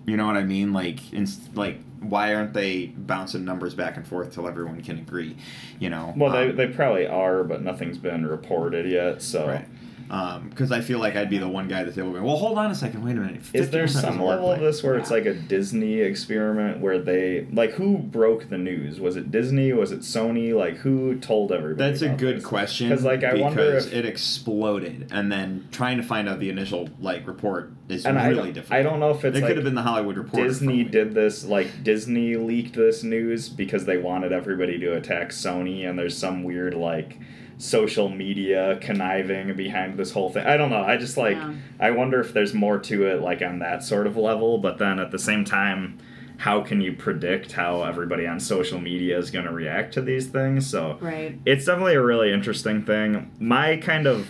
You 0.06 0.17
know 0.17 0.26
what 0.26 0.36
I 0.38 0.44
mean? 0.44 0.74
Like, 0.74 1.13
in, 1.13 1.28
like, 1.54 1.80
why 2.00 2.34
aren't 2.34 2.54
they 2.54 2.88
bouncing 2.88 3.46
numbers 3.46 3.76
back 3.76 3.98
and 3.98 4.08
forth 4.08 4.34
till 4.34 4.48
everyone 4.48 4.82
can 4.82 4.98
agree? 4.98 5.36
You 5.80 5.89
know? 5.91 6.13
Well, 6.17 6.32
they, 6.32 6.50
Um, 6.50 6.56
they 6.56 6.67
probably 6.67 7.06
are, 7.06 7.44
but 7.44 7.62
nothing's 7.62 7.98
been 8.00 8.26
reported 8.26 8.88
yet. 8.89 9.22
So, 9.22 9.48
Right. 9.48 9.67
Um, 10.12 10.50
because 10.50 10.74
I 10.74 10.82
feel 10.82 11.00
like 11.00 11.15
I'd 11.15 11.30
be 11.30 11.38
the 11.38 11.47
one 11.47 11.69
guy 11.69 11.80
at 11.80 11.86
the 11.86 11.93
table 11.93 12.12
going, 12.12 12.26
well, 12.26 12.36
hold 12.36 12.58
on 12.58 12.69
a 12.69 12.76
second, 12.76 13.02
wait 13.02 13.15
a 13.15 13.21
minute. 13.21 13.43
is 13.54 13.69
there 13.69 13.86
50% 13.86 13.89
some 14.02 14.21
level 14.21 14.52
of 14.52 14.60
this 14.60 14.84
where 14.84 14.97
it's 14.97 15.10
like 15.10 15.26
a 15.26 15.34
Disney 15.34 16.02
experiment 16.02 16.82
where 16.82 17.00
they 17.00 17.47
like 17.54 17.71
who 17.71 17.97
broke 17.97 18.50
the 18.50 18.58
news? 18.58 19.00
Was 19.00 19.15
it 19.15 19.32
Disney? 19.32 19.71
Was 19.71 19.93
it 19.93 20.02
Sony? 20.02 20.54
Like 20.54 20.76
who 20.76 21.15
told 21.19 21.54
everybody? 21.54 21.89
That's 21.91 22.02
a 22.02 22.10
good 22.10 22.38
this? 22.39 22.45
question. 22.45 22.89
'Cause, 22.89 23.06
like, 23.06 23.24
I 23.24 23.36
wonder 23.36 23.63
because 23.65 23.88
if- 23.88 23.93
it 23.93 24.06
exploded, 24.06 25.08
and 25.12 25.32
then 25.32 25.67
trying 25.71 25.95
to 25.95 26.04
find 26.04 26.28
out 26.28 26.39
the 26.39 26.50
initial 26.50 26.89
like 27.00 27.26
report 27.26 27.71
is 27.88 28.06
And 28.06 28.17
really 28.17 28.36
don't, 28.36 28.54
difficult. 28.54 28.80
I 28.80 28.84
don't 28.84 29.00
know 29.00 29.12
if 29.12 29.24
it's 29.24 29.38
It 29.38 29.41
like 29.41 29.47
could 29.50 29.58
have 29.58 29.63
been 29.63 29.76
the 29.76 29.82
Hollywood 29.82 30.17
Reporter. 30.17 30.45
Disney 30.47 30.84
did 30.84 31.13
this 31.13 31.45
like 31.45 31.84
Disney 31.84 32.36
leaked 32.36 32.76
this 32.76 33.02
news 33.02 33.47
because 33.47 33.86
they 33.86 33.97
wanted 33.97 34.34
everybody 34.34 34.78
to 34.80 34.93
attack 34.97 35.30
Sony 35.30 35.89
and 35.89 35.97
there's 35.97 36.17
some 36.17 36.43
weird 36.43 36.74
like 36.74 37.17
social 37.62 38.10
media 38.10 38.78
conniving 38.82 39.56
behind 39.56 39.97
this 39.97 40.12
whole 40.12 40.32
thing. 40.32 40.45
I 40.45 40.58
don't 40.58 40.71
know. 40.71 40.82
I 40.84 40.97
just 40.97 41.15
like 41.15 41.38
Yeah. 41.38 41.54
I 41.80 41.91
wonder 41.91 42.19
if 42.19 42.34
there's 42.34 42.54
more 42.56 42.80
to 42.80 43.06
it 43.06 43.21
like 43.21 43.41
on 43.43 43.60
that 43.60 43.84
sort 43.84 44.08
of 44.08 44.17
level, 44.17 44.58
but 44.58 44.80
then 44.80 44.97
at 45.00 45.12
the 45.12 45.19
same 45.19 45.45
time 45.45 46.00
how 46.38 46.60
can 46.62 46.82
you 46.82 46.91
predict 46.93 47.52
how 47.52 47.84
everybody 47.84 48.26
on 48.26 48.39
social 48.39 48.82
media 48.82 49.15
is 49.15 49.30
going 49.30 49.45
to 49.45 49.52
react 49.52 49.93
to 49.93 50.02
these 50.02 50.26
things? 50.26 50.65
So 50.67 50.97
Right. 51.00 51.38
it's 51.45 51.65
definitely 51.65 51.93
a 51.93 52.02
really 52.02 52.32
interesting 52.34 52.82
thing. 52.82 53.30
My 53.39 53.78
kind 53.78 54.08
of 54.08 54.28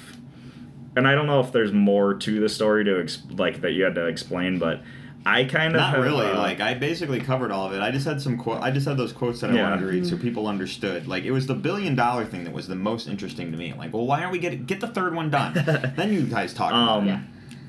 and 0.97 1.07
I 1.07 1.15
don't 1.15 1.25
know 1.27 1.39
if 1.39 1.53
there's 1.53 1.71
more 1.71 2.13
to 2.15 2.39
the 2.41 2.49
story 2.49 2.83
to 2.83 2.99
ex- 2.99 3.23
like 3.37 3.61
that 3.61 3.71
you 3.71 3.85
had 3.85 3.95
to 3.95 4.07
explain, 4.07 4.59
but 4.59 4.81
I 5.25 5.43
kind 5.43 5.75
of 5.75 5.81
Not 5.81 5.93
have, 5.95 6.03
really. 6.03 6.25
uh, 6.25 6.37
like 6.39 6.59
I 6.61 6.73
basically 6.73 7.19
covered 7.19 7.51
all 7.51 7.67
of 7.67 7.73
it. 7.73 7.81
I 7.81 7.91
just 7.91 8.05
had 8.07 8.19
some 8.21 8.37
quote. 8.37 8.61
I 8.63 8.71
just 8.71 8.87
had 8.87 8.97
those 8.97 9.13
quotes 9.13 9.39
that 9.41 9.51
I 9.51 9.55
Yeah. 9.55 9.69
wanted 9.69 9.81
to 9.81 9.87
read 9.87 10.07
so 10.07 10.17
people 10.17 10.47
understood. 10.47 11.07
Like 11.07 11.23
it 11.25 11.31
was 11.31 11.45
the 11.45 11.53
billion 11.53 11.93
dollar 11.95 12.25
thing 12.25 12.43
that 12.45 12.53
was 12.53 12.67
the 12.67 12.75
most 12.75 13.07
interesting 13.07 13.51
to 13.51 13.57
me. 13.57 13.73
Like, 13.77 13.93
well, 13.93 14.07
why 14.07 14.21
aren't 14.21 14.31
we 14.31 14.39
getting 14.39 14.65
get 14.65 14.79
the 14.79 14.87
third 14.87 15.13
one 15.13 15.29
done? 15.29 15.53
then 15.95 16.11
you 16.11 16.23
guys 16.23 16.53
talk. 16.55 16.71
about 16.71 16.97
Um, 16.99 17.07
it. 17.07 17.11
Yeah. 17.11 17.19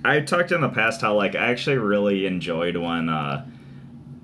I 0.05 0.21
talked 0.21 0.51
in 0.51 0.63
the 0.63 0.69
past 0.71 1.03
how 1.03 1.15
like 1.15 1.35
I 1.35 1.51
actually 1.51 1.77
really 1.77 2.25
enjoyed 2.27 2.77
when 2.79 3.09
uh, 3.11 3.45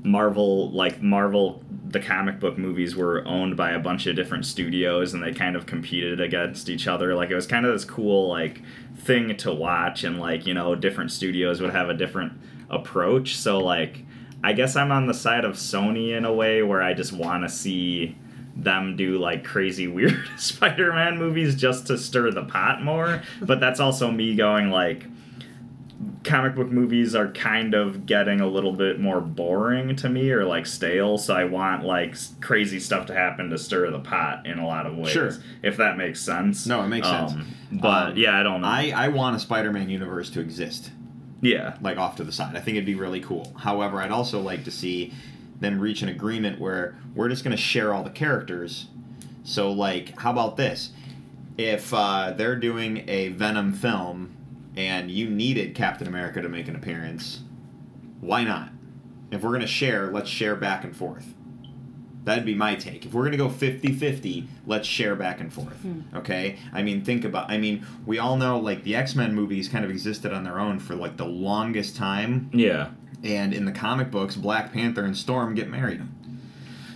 Marvel, 0.05 0.71
like 0.71 1.03
Marvel, 1.03 1.63
the 1.87 2.01
comic 2.01 2.39
book 2.41 2.57
movies 2.59 2.95
were 2.97 3.27
owned 3.27 3.57
by 3.57 3.71
a 3.73 3.79
bunch 3.79 4.07
of 4.07 4.15
different 4.17 4.47
studios 4.47 5.15
and 5.15 5.23
they 5.23 5.33
kind 5.33 5.57
of 5.57 5.67
competed 5.67 6.21
against 6.21 6.69
each 6.69 6.87
other. 6.87 7.15
Like 7.15 7.31
it 7.31 7.35
was 7.35 7.47
kind 7.47 7.67
of 7.67 7.73
this 7.73 7.85
cool 7.85 8.29
like 8.29 8.63
thing 8.97 9.37
to 9.39 9.53
watch, 9.53 10.05
and 10.05 10.19
like 10.19 10.47
you 10.47 10.55
know 10.55 10.75
different 10.75 11.11
studios 11.13 11.61
would 11.61 11.71
have 11.73 11.89
a 11.89 11.95
different 11.95 12.33
approach. 12.71 13.37
So 13.37 13.59
like 13.59 14.05
I 14.43 14.53
guess 14.53 14.77
I'm 14.77 14.93
on 14.93 15.07
the 15.07 15.15
side 15.15 15.45
of 15.45 15.55
Sony 15.55 16.17
in 16.17 16.25
a 16.25 16.33
way 16.33 16.63
where 16.63 16.81
I 16.83 16.95
just 16.95 17.13
want 17.13 17.43
to 17.43 17.49
see 17.49 18.17
them 18.55 18.97
do 18.97 19.19
like 19.19 19.45
crazy 19.45 19.87
weird 19.89 20.19
Spider-Man 20.37 21.19
movies 21.19 21.55
just 21.55 21.87
to 21.89 21.99
stir 21.99 22.31
the 22.31 22.45
pot 22.45 22.83
more. 22.83 23.23
But 23.43 23.61
that's 23.61 23.81
also 23.81 24.11
me 24.11 24.35
going 24.37 24.71
like 24.71 25.05
comic 26.23 26.55
book 26.55 26.69
movies 26.69 27.15
are 27.15 27.29
kind 27.33 27.75
of 27.75 28.07
getting 28.07 28.41
a 28.41 28.47
little 28.47 28.73
bit 28.73 29.01
more 29.01 29.21
boring 29.21 29.97
to 29.97 30.09
me 30.09 30.31
or 30.31 30.45
like 30.45 30.67
stale 30.67 31.17
so 31.19 31.35
i 31.35 31.43
want 31.45 31.85
like 31.85 32.15
crazy 32.41 32.79
stuff 32.79 33.07
to 33.07 33.15
happen 33.15 33.49
to 33.51 33.57
stir 33.59 33.91
the 33.91 33.99
pot 33.99 34.45
in 34.47 34.59
a 34.59 34.67
lot 34.67 34.87
of 34.87 34.97
ways 34.97 35.11
Sure. 35.11 35.31
if 35.63 35.77
that 35.79 35.97
makes 35.97 36.21
sense 36.21 36.67
No, 36.67 36.83
it 36.83 36.89
makes 36.89 37.07
sense. 37.09 37.33
but 37.73 38.11
Um, 38.13 38.17
yeah 38.17 38.39
i 38.39 38.43
don't 38.43 38.61
know 38.61 38.69
I 38.69 38.93
I 38.95 39.09
want 39.09 39.37
a 39.37 39.39
Spider-Man 39.41 39.89
universe 39.89 40.29
to 40.31 40.41
exist. 40.41 40.91
Yeah 41.41 41.77
like 41.81 41.99
off 41.99 42.17
to 42.17 42.25
the 42.25 42.33
side. 42.33 42.57
I 42.57 42.61
think 42.61 42.77
it'd 42.77 42.87
be 42.87 42.95
really 42.95 43.21
cool. 43.21 43.53
However, 43.59 44.01
I'd 44.01 44.11
also 44.11 44.41
like 44.41 44.65
to 44.65 44.71
see 44.71 45.13
them 45.61 45.81
reach 45.81 46.03
an 46.03 46.09
agreement 46.09 46.61
where 46.61 46.97
we're 47.15 47.29
just 47.29 47.45
going 47.45 47.57
to 47.57 47.63
share 47.63 47.93
all 47.93 48.05
the 48.05 48.11
characters. 48.11 48.87
So, 49.45 49.73
like, 49.73 50.19
how 50.19 50.31
about 50.31 50.57
this? 50.57 50.91
If 51.57 51.93
uh, 51.93 52.33
they're 52.37 52.57
doing 52.57 53.09
a 53.09 53.29
Venom 53.29 53.73
film 53.73 54.37
and 54.77 55.11
you 55.11 55.29
needed 55.29 55.75
Captain 55.75 56.07
America 56.07 56.41
to 56.41 56.49
make 56.49 56.69
an 56.69 56.77
appearance, 56.77 57.41
why 58.21 58.45
not? 58.45 58.71
If 59.31 59.43
we're 59.43 59.51
going 59.51 59.63
to 59.63 59.67
share, 59.67 60.11
let's 60.11 60.31
share 60.31 60.55
back 60.55 60.85
and 60.85 60.97
forth. 60.97 61.35
That'd 62.29 62.45
be 62.45 62.55
my 62.55 62.75
take. 62.75 63.07
If 63.07 63.15
we're 63.15 63.23
going 63.23 63.33
to 63.33 63.39
go 63.39 63.49
50 63.49 63.95
50, 63.95 64.47
let's 64.67 64.87
share 64.87 65.17
back 65.17 65.41
and 65.41 65.51
forth. 65.51 65.81
Hmm. 65.81 66.03
Okay? 66.15 66.59
I 66.75 66.83
mean, 66.83 67.03
think 67.03 67.25
about, 67.25 67.51
I 67.51 67.57
mean, 67.57 67.87
we 68.05 68.19
all 68.19 68.37
know, 68.37 68.59
like, 68.59 68.85
the 68.85 68.97
X 68.97 69.15
Men 69.15 69.35
movies 69.35 69.67
kind 69.67 69.83
of 69.83 69.91
existed 69.91 70.35
on 70.35 70.45
their 70.45 70.61
own 70.61 70.79
for, 70.79 70.95
like, 70.95 71.17
the 71.17 71.25
longest 71.25 71.97
time. 71.97 72.51
yeah 72.53 72.91
And 73.25 73.55
in 73.55 73.65
the 73.65 73.73
comic 73.73 74.11
books, 74.11 74.37
Black 74.37 74.75
Panther 74.75 75.07
and 75.07 75.17
Storm 75.17 75.55
get 75.55 75.71
married. 75.71 76.03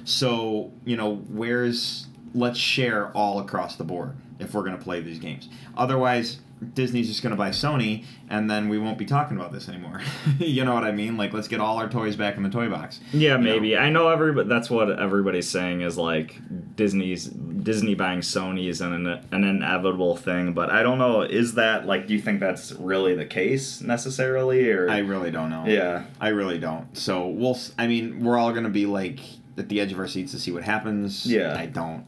So, 0.04 0.70
you 0.84 0.98
know, 0.98 1.14
where's, 1.14 2.08
let's 2.34 2.58
share 2.58 3.10
all 3.12 3.40
across 3.40 3.76
the 3.76 3.84
board 3.84 4.14
if 4.38 4.52
we're 4.52 4.64
going 4.64 4.76
to 4.76 4.84
play 4.84 5.00
these 5.00 5.18
games. 5.18 5.48
Otherwise, 5.78 6.40
Disney's 6.74 7.08
just 7.08 7.22
going 7.22 7.32
to 7.32 7.36
buy 7.36 7.50
Sony, 7.50 8.04
and 8.30 8.50
then 8.50 8.68
we 8.68 8.78
won't 8.78 8.98
be 8.98 9.04
talking 9.04 9.36
about 9.36 9.52
this 9.52 9.68
anymore. 9.68 10.00
you 10.38 10.64
know 10.64 10.74
what 10.74 10.84
I 10.84 10.92
mean? 10.92 11.16
Like, 11.16 11.32
let's 11.32 11.48
get 11.48 11.60
all 11.60 11.78
our 11.78 11.88
toys 11.88 12.16
back 12.16 12.36
in 12.36 12.42
the 12.42 12.50
toy 12.50 12.68
box. 12.68 13.00
yeah 13.12 13.32
You 13.32 13.38
know? 13.38 13.38
maybe 13.38 13.76
i 13.76 13.90
know 13.90 14.08
everybody 14.08 14.48
that's 14.48 14.70
what 14.70 14.98
everybody's 14.98 15.48
saying 15.48 15.80
is 15.80 15.96
like 15.98 16.36
disney's 16.76 17.26
disney 17.26 17.94
buying 17.94 18.20
sony 18.20 18.68
is 18.68 18.80
an, 18.80 19.06
an 19.06 19.44
inevitable 19.44 20.16
thing 20.16 20.52
but 20.52 20.70
i 20.70 20.82
don't 20.82 20.98
know 20.98 21.22
is 21.22 21.54
that 21.54 21.86
like 21.86 22.06
do 22.06 22.14
you 22.14 22.20
think 22.20 22.40
that's 22.40 22.72
really 22.72 23.14
the 23.14 23.24
case 23.26 23.80
necessarily 23.80 24.70
or 24.70 24.88
I 24.90 24.98
really 24.98 25.30
don't 25.30 25.50
know. 25.50 25.64
yeah 25.66 26.04
I 26.20 26.28
really 26.28 26.58
don't. 26.58 26.96
So 26.96 27.26
we'll. 27.28 27.58
I 27.78 27.86
mean, 27.86 28.24
we're 28.24 28.38
all 28.38 28.52
gonna 28.52 28.68
be 28.70 28.86
like 28.86 29.20
at 29.58 29.68
the 29.68 29.80
edge 29.80 29.92
of 29.92 29.98
our 29.98 30.06
seats 30.08 30.32
to 30.32 30.38
see 30.38 30.50
what 30.52 30.62
happens. 30.62 31.26
Yeah. 31.26 31.56
I 31.58 31.66
don't. 31.66 32.04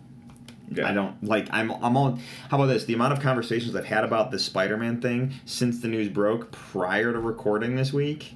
Yeah. 0.71 0.89
I 0.89 0.93
don't 0.93 1.23
like. 1.23 1.49
I'm. 1.51 1.71
I'm 1.71 1.97
all. 1.97 2.19
How 2.51 2.57
about 2.57 2.67
this? 2.67 2.85
The 2.85 2.95
amount 2.95 3.13
of 3.13 3.21
conversations 3.21 3.75
I've 3.77 3.85
had 3.85 4.05
about 4.05 4.31
this 4.31 4.45
Spider-Man 4.45 5.01
thing 5.01 5.35
since 5.45 5.81
the 5.81 5.89
news 5.89 6.09
broke 6.09 6.51
prior 6.53 7.13
to 7.13 7.19
recording 7.19 7.77
this 7.77 7.93
week. 7.93 8.35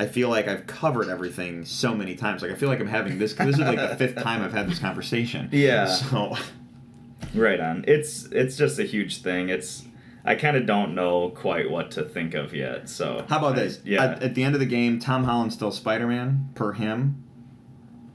I 0.00 0.06
feel 0.06 0.28
like 0.28 0.48
I've 0.48 0.66
covered 0.66 1.08
everything 1.08 1.64
so 1.64 1.94
many 1.94 2.16
times. 2.16 2.42
Like 2.42 2.50
I 2.50 2.54
feel 2.54 2.68
like 2.68 2.80
I'm 2.80 2.86
having 2.88 3.18
this. 3.18 3.32
This 3.34 3.54
is 3.54 3.60
like 3.60 3.78
the 3.78 3.96
fifth 3.96 4.16
time 4.22 4.42
I've 4.42 4.52
had 4.52 4.68
this 4.68 4.78
conversation. 4.78 5.48
Yeah. 5.52 5.86
So 5.86 6.36
Right 7.34 7.60
on. 7.60 7.84
It's 7.88 8.26
it's 8.26 8.56
just 8.56 8.78
a 8.78 8.84
huge 8.84 9.22
thing. 9.22 9.48
It's 9.48 9.84
I 10.24 10.34
kind 10.34 10.56
of 10.56 10.66
don't 10.66 10.94
know 10.94 11.30
quite 11.30 11.70
what 11.70 11.90
to 11.92 12.02
think 12.04 12.34
of 12.34 12.54
yet. 12.54 12.88
So 12.88 13.24
how 13.28 13.38
about 13.38 13.56
I- 13.56 13.64
this? 13.64 13.80
Yeah. 13.84 14.04
At, 14.04 14.22
at 14.22 14.34
the 14.34 14.42
end 14.42 14.54
of 14.54 14.60
the 14.60 14.66
game, 14.66 14.98
Tom 14.98 15.24
Holland's 15.24 15.54
still 15.54 15.70
Spider-Man 15.70 16.50
per 16.54 16.72
him. 16.72 17.22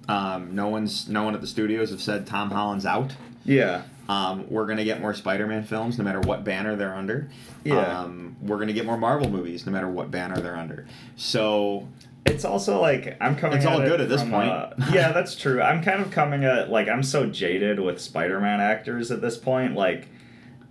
Um, 0.08 0.56
no 0.56 0.68
one's. 0.70 1.08
No 1.08 1.24
one 1.24 1.36
at 1.36 1.42
the 1.42 1.48
studios 1.48 1.92
have 1.92 2.02
said 2.02 2.26
Tom 2.26 2.52
Holland's 2.52 2.86
out. 2.86 3.16
Yeah. 3.46 3.84
Um, 4.08 4.50
we're 4.50 4.66
gonna 4.66 4.86
get 4.86 5.02
more 5.02 5.14
Spider-Man 5.14 5.64
films, 5.66 5.98
no 6.00 6.04
matter 6.04 6.20
what 6.20 6.44
banner 6.44 6.76
they're 6.76 6.96
under. 6.96 7.30
Yeah. 7.64 8.00
Um, 8.02 8.36
we're 8.42 8.58
gonna 8.58 8.74
get 8.74 8.86
more 8.86 8.98
Marvel 8.98 9.30
movies, 9.30 9.66
no 9.68 9.72
matter 9.72 9.88
what 9.88 10.10
banner 10.10 10.40
they're 10.42 10.58
under. 10.58 10.88
So 11.16 11.88
It's 12.26 12.44
also 12.44 12.82
like 12.82 13.16
I'm 13.22 13.36
coming. 13.36 13.58
It's 13.58 13.68
all 13.68 13.80
at 13.82 13.86
it 13.86 13.90
good 13.90 14.02
at 14.02 14.10
this 14.10 14.22
from, 14.22 14.32
point. 14.32 14.50
uh, 14.50 14.70
yeah, 14.92 15.12
that's 15.12 15.36
true. 15.36 15.62
I'm 15.62 15.84
kind 15.84 16.02
of 16.02 16.10
coming 16.10 16.44
at 16.44 16.72
like 16.72 16.88
I'm 16.88 17.04
so 17.04 17.28
jaded 17.28 17.80
with 17.80 18.02
Spider-Man 18.02 18.60
actors 18.60 19.12
at 19.12 19.22
this 19.22 19.38
point. 19.38 19.76
Like, 19.76 20.08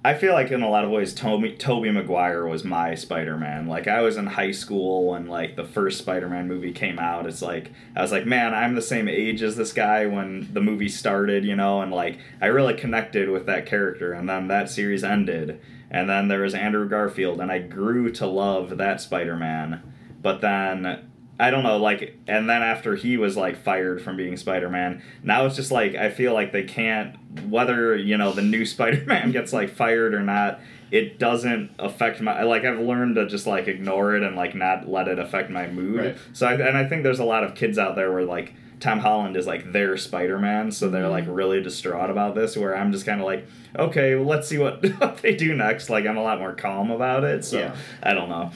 I 0.04 0.14
feel 0.14 0.32
like 0.32 0.52
in 0.52 0.62
a 0.62 0.70
lot 0.70 0.84
of 0.84 0.90
ways, 0.90 1.12
Tobey 1.12 1.56
Tobey 1.56 1.90
Maguire 1.90 2.46
was 2.46 2.64
my 2.64 2.94
Spider-Man. 2.94 3.66
Like 3.66 3.88
I 3.88 4.00
was 4.00 4.16
in 4.16 4.26
high 4.26 4.52
school 4.52 5.08
when 5.10 5.26
like 5.26 5.56
the 5.56 5.64
first 5.64 5.98
Spider-Man 5.98 6.46
movie 6.46 6.72
came 6.72 7.00
out. 7.00 7.26
It's 7.26 7.42
like 7.42 7.72
I 7.96 8.02
was 8.02 8.12
like, 8.12 8.24
man, 8.24 8.54
I'm 8.54 8.76
the 8.76 8.82
same 8.82 9.08
age 9.08 9.42
as 9.42 9.56
this 9.56 9.72
guy 9.72 10.06
when 10.06 10.48
the 10.52 10.60
movie 10.60 10.88
started, 10.88 11.44
you 11.44 11.56
know, 11.56 11.82
and 11.82 11.90
like 11.90 12.18
I 12.40 12.46
really 12.46 12.74
connected 12.74 13.28
with 13.28 13.46
that 13.46 13.66
character. 13.66 14.12
And 14.12 14.28
then 14.28 14.46
that 14.48 14.70
series 14.70 15.02
ended, 15.02 15.60
and 15.90 16.08
then 16.08 16.28
there 16.28 16.42
was 16.42 16.54
Andrew 16.54 16.88
Garfield, 16.88 17.40
and 17.40 17.50
I 17.50 17.58
grew 17.58 18.12
to 18.12 18.26
love 18.26 18.78
that 18.78 19.00
Spider-Man. 19.00 19.82
But 20.22 20.40
then 20.40 21.10
I 21.40 21.50
don't 21.50 21.62
know, 21.62 21.76
like, 21.76 22.18
and 22.26 22.50
then 22.50 22.62
after 22.62 22.96
he 22.96 23.16
was 23.16 23.36
like 23.36 23.56
fired 23.56 24.02
from 24.02 24.16
being 24.16 24.36
Spider 24.36 24.68
Man, 24.68 25.02
now 25.22 25.46
it's 25.46 25.54
just 25.54 25.70
like 25.70 25.94
I 25.94 26.10
feel 26.10 26.34
like 26.34 26.52
they 26.52 26.64
can't, 26.64 27.16
whether 27.48 27.94
you 27.96 28.16
know 28.16 28.32
the 28.32 28.42
new 28.42 28.66
Spider 28.74 29.04
Man 29.06 29.30
gets 29.30 29.52
like 29.52 29.70
fired 29.70 30.14
or 30.14 30.22
not, 30.22 30.60
it 30.90 31.18
doesn't 31.18 31.70
affect 31.78 32.20
my 32.20 32.42
like 32.42 32.64
I've 32.64 32.80
learned 32.80 33.16
to 33.16 33.26
just 33.26 33.46
like 33.46 33.68
ignore 33.68 34.16
it 34.16 34.22
and 34.22 34.34
like 34.34 34.54
not 34.54 34.88
let 34.88 35.06
it 35.06 35.18
affect 35.18 35.48
my 35.50 35.68
mood. 35.68 36.00
Right. 36.00 36.16
So 36.32 36.46
I, 36.46 36.54
and 36.54 36.76
I 36.76 36.88
think 36.88 37.04
there's 37.04 37.20
a 37.20 37.24
lot 37.24 37.44
of 37.44 37.54
kids 37.54 37.78
out 37.78 37.94
there 37.94 38.10
where 38.12 38.24
like 38.24 38.54
Tom 38.80 38.98
Holland 39.00 39.36
is 39.36 39.46
like 39.46 39.72
their 39.72 39.96
Spider 39.96 40.38
Man, 40.38 40.72
so 40.72 40.88
they're 40.88 41.08
like 41.08 41.24
really 41.28 41.62
distraught 41.62 42.10
about 42.10 42.34
this. 42.34 42.56
Where 42.56 42.76
I'm 42.76 42.90
just 42.90 43.06
kind 43.06 43.20
of 43.20 43.26
like, 43.26 43.46
okay, 43.78 44.14
well, 44.16 44.24
let's 44.24 44.48
see 44.48 44.58
what, 44.58 44.84
what 44.98 45.18
they 45.18 45.36
do 45.36 45.54
next. 45.54 45.88
Like 45.88 46.04
I'm 46.06 46.16
a 46.16 46.22
lot 46.22 46.38
more 46.40 46.52
calm 46.52 46.90
about 46.90 47.22
it. 47.22 47.44
So 47.44 47.58
Yeah. 47.58 47.76
I 48.02 48.14
don't 48.14 48.28
know. 48.28 48.50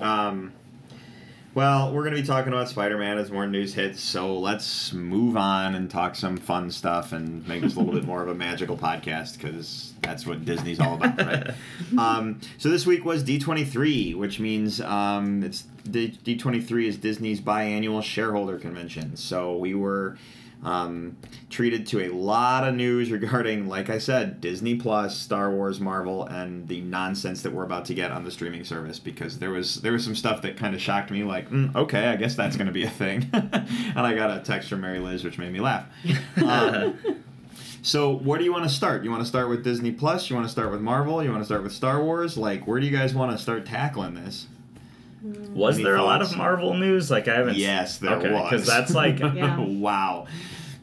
Um, 0.00 0.52
well, 1.58 1.92
we're 1.92 2.04
going 2.04 2.14
to 2.14 2.20
be 2.20 2.26
talking 2.26 2.52
about 2.52 2.68
Spider 2.68 2.96
Man 2.96 3.18
as 3.18 3.32
more 3.32 3.44
news 3.44 3.74
hits, 3.74 4.00
so 4.00 4.38
let's 4.38 4.92
move 4.92 5.36
on 5.36 5.74
and 5.74 5.90
talk 5.90 6.14
some 6.14 6.36
fun 6.36 6.70
stuff 6.70 7.10
and 7.10 7.44
make 7.48 7.62
this 7.62 7.74
a 7.74 7.80
little 7.80 7.94
bit 7.94 8.04
more 8.04 8.22
of 8.22 8.28
a 8.28 8.34
magical 8.34 8.76
podcast 8.76 9.36
because 9.36 9.92
that's 10.00 10.24
what 10.24 10.44
Disney's 10.44 10.78
all 10.78 10.94
about, 10.94 11.18
right? 11.18 11.50
um, 11.98 12.40
so 12.58 12.68
this 12.68 12.86
week 12.86 13.04
was 13.04 13.24
D23, 13.24 14.14
which 14.14 14.38
means 14.38 14.80
um, 14.80 15.42
it's 15.42 15.62
D- 15.90 16.16
D23 16.24 16.84
is 16.86 16.96
Disney's 16.96 17.40
biannual 17.40 18.04
shareholder 18.04 18.56
convention. 18.60 19.16
So 19.16 19.56
we 19.56 19.74
were 19.74 20.16
um, 20.62 21.16
treated 21.50 21.86
to 21.88 22.00
a 22.06 22.08
lot 22.08 22.66
of 22.66 22.74
news 22.74 23.10
regarding, 23.12 23.68
like 23.68 23.90
I 23.90 23.98
said, 23.98 24.40
Disney 24.40 24.76
Plus, 24.76 25.16
Star 25.16 25.50
Wars, 25.50 25.80
Marvel, 25.80 26.24
and 26.26 26.66
the 26.68 26.80
nonsense 26.80 27.42
that 27.42 27.52
we're 27.52 27.64
about 27.64 27.84
to 27.86 27.94
get 27.94 28.10
on 28.10 28.24
the 28.24 28.30
streaming 28.30 28.64
service. 28.64 28.98
Because 28.98 29.38
there 29.38 29.50
was 29.50 29.76
there 29.82 29.92
was 29.92 30.04
some 30.04 30.14
stuff 30.14 30.42
that 30.42 30.56
kind 30.56 30.74
of 30.74 30.80
shocked 30.80 31.10
me, 31.10 31.24
like, 31.24 31.50
mm, 31.50 31.74
okay, 31.74 32.06
I 32.08 32.16
guess 32.16 32.34
that's 32.34 32.56
going 32.56 32.66
to 32.66 32.72
be 32.72 32.84
a 32.84 32.90
thing. 32.90 33.28
and 33.32 34.00
I 34.00 34.14
got 34.14 34.36
a 34.36 34.40
text 34.40 34.68
from 34.68 34.80
Mary 34.80 34.98
Liz, 34.98 35.24
which 35.24 35.38
made 35.38 35.52
me 35.52 35.60
laugh. 35.60 35.86
Um, 36.44 36.98
so 37.82 38.12
where 38.12 38.38
do 38.38 38.44
you 38.44 38.52
want 38.52 38.64
to 38.64 38.70
start? 38.70 39.04
You 39.04 39.10
want 39.10 39.22
to 39.22 39.28
start 39.28 39.48
with 39.48 39.62
Disney 39.64 39.92
Plus? 39.92 40.28
You 40.28 40.36
want 40.36 40.46
to 40.46 40.52
start 40.52 40.70
with 40.70 40.80
Marvel? 40.80 41.22
You 41.22 41.30
want 41.30 41.42
to 41.42 41.46
start 41.46 41.62
with 41.62 41.72
Star 41.72 42.02
Wars? 42.02 42.36
Like, 42.36 42.66
where 42.66 42.80
do 42.80 42.86
you 42.86 42.96
guys 42.96 43.14
want 43.14 43.32
to 43.32 43.38
start 43.38 43.66
tackling 43.66 44.14
this? 44.14 44.46
Was 45.22 45.76
Any 45.76 45.84
there 45.84 45.96
a 45.96 46.02
lot 46.02 46.22
of 46.22 46.36
Marvel 46.36 46.74
news? 46.74 47.10
Like 47.10 47.28
I 47.28 47.36
haven't. 47.36 47.56
Yes, 47.56 47.98
there 47.98 48.16
okay, 48.16 48.32
was. 48.32 48.50
because 48.50 48.66
that's 48.66 48.94
like 48.94 49.18
Yeah. 49.20 49.58
wow. 49.58 50.26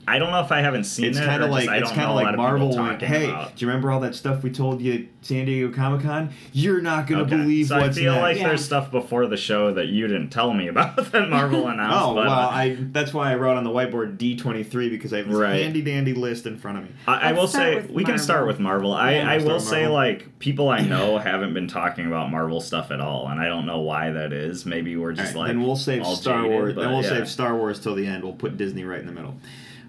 I 0.08 0.20
don't 0.20 0.30
know 0.32 0.42
if 0.42 0.52
I 0.52 0.62
haven't 0.62 0.84
seen 0.84 1.06
It's 1.06 1.18
it. 1.18 1.26
kind 1.26 1.42
or 1.42 1.46
of 1.46 1.52
just 1.52 1.66
like 1.68 1.70
I 1.70 1.78
it's 1.80 1.90
kind 1.92 2.04
of 2.04 2.10
a 2.10 2.14
lot 2.14 2.16
like 2.16 2.26
of 2.28 2.32
people 2.34 2.44
Marvel 2.46 2.78
went, 2.78 3.02
"Hey, 3.02 3.26
about. 3.30 3.56
do 3.56 3.66
you 3.66 3.68
remember 3.70 3.92
all 3.92 4.00
that 4.02 4.14
stuff 4.14 4.44
we 4.44 4.52
told 4.52 4.80
you 4.82 4.94
at 4.94 5.02
San 5.22 5.46
Diego 5.46 5.74
Comic 5.76 6.02
Con? 6.04 6.30
You're 6.54 6.82
not 6.82 7.08
gonna 7.08 7.24
Okay. 7.24 7.38
believe 7.38 7.68
so 7.68 7.80
what's 7.80 7.98
I 7.98 8.02
feel 8.02 8.12
next." 8.14 8.22
like 8.22 8.38
Yeah. 8.38 8.48
there's 8.50 8.64
stuff 8.64 8.92
before 8.92 9.26
the 9.26 9.36
show 9.38 9.74
that 9.74 9.88
you 9.88 10.08
didn't 10.08 10.30
tell 10.30 10.54
me 10.54 10.68
about 10.68 10.96
that 11.12 11.30
Marvel 11.30 11.64
oh, 11.66 11.68
announced. 11.70 11.98
Oh 12.06 12.14
but, 12.14 12.28
well, 12.28 12.50
I 12.50 12.78
that's 12.92 13.14
why 13.16 13.32
I 13.32 13.36
wrote 13.36 13.58
on 13.58 13.64
the 13.64 13.72
whiteboard 13.72 14.18
D 14.20 14.36
twenty 14.36 14.64
three 14.64 14.90
because 14.90 15.12
I 15.12 15.18
have 15.18 15.28
this 15.28 15.36
Right. 15.36 15.62
handy 15.64 15.82
dandy 15.82 16.14
list 16.14 16.46
in 16.46 16.58
front 16.58 16.78
of 16.78 16.84
me. 16.84 16.92
I, 17.08 17.30
I 17.30 17.32
will 17.32 17.48
say 17.48 17.76
with 17.78 17.90
we 17.90 18.04
can 18.04 18.20
start 18.20 18.46
with 18.46 18.60
Marvel. 18.60 18.94
I, 18.94 19.14
Yeah, 19.16 19.28
I 19.30 19.34
let's 19.38 19.46
will 19.46 19.60
start 19.60 19.74
say 19.82 19.88
like 19.88 20.38
people 20.38 20.70
I 20.70 20.82
know 20.82 21.18
haven't 21.20 21.56
been 21.56 21.68
talking 21.68 22.06
about 22.06 22.30
Marvel 22.30 22.62
stuff 22.62 22.92
at 22.92 23.00
all, 23.02 23.28
and 23.28 23.40
I 23.42 23.48
don't 23.48 23.66
know 23.66 23.80
why 23.80 24.12
that 24.12 24.34
is. 24.34 24.68
Maybe 24.68 24.96
we're 24.98 25.14
just 25.14 25.34
right, 25.34 25.40
like 25.42 25.48
then 25.48 25.64
we'll 25.64 25.76
save 25.76 26.04
all 26.04 26.16
Star 26.16 26.44
jaded, 26.44 26.52
Wars. 26.52 26.74
but 26.76 26.82
Then 26.82 26.92
we'll 26.92 27.02
yeah. 27.02 27.10
save 27.10 27.28
Star 27.28 27.56
Wars 27.56 27.80
till 27.80 27.96
the 27.96 28.06
end. 28.06 28.24
We'll 28.24 28.34
put 28.34 28.56
Disney 28.56 28.84
right 28.84 29.00
in 29.00 29.08
the 29.08 29.12
middle. 29.12 29.36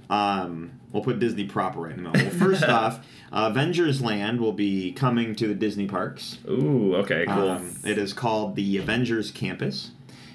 Um, 0.09 0.73
we'll 0.93 1.03
put 1.03 1.19
Disney 1.19 1.45
proper 1.45 1.81
right 1.81 1.97
in 1.97 2.05
the 2.05 2.11
middle. 2.11 2.29
Well, 2.29 2.39
first 2.39 2.65
off, 2.69 2.99
uh, 3.33 3.49
Avengers 3.51 4.01
Land 4.03 4.41
will 4.41 4.53
be 4.53 4.93
coming 4.93 5.35
to 5.37 5.49
the 5.49 5.55
Disney 5.55 5.87
parks. 5.87 6.39
Ooh, 6.49 6.95
okay, 6.97 7.25
cool. 7.27 7.51
Um, 7.51 7.77
it 7.85 7.99
is 7.99 8.13
called 8.13 8.55
the 8.57 8.79
Avengers 8.79 9.31
Campus, 9.31 9.91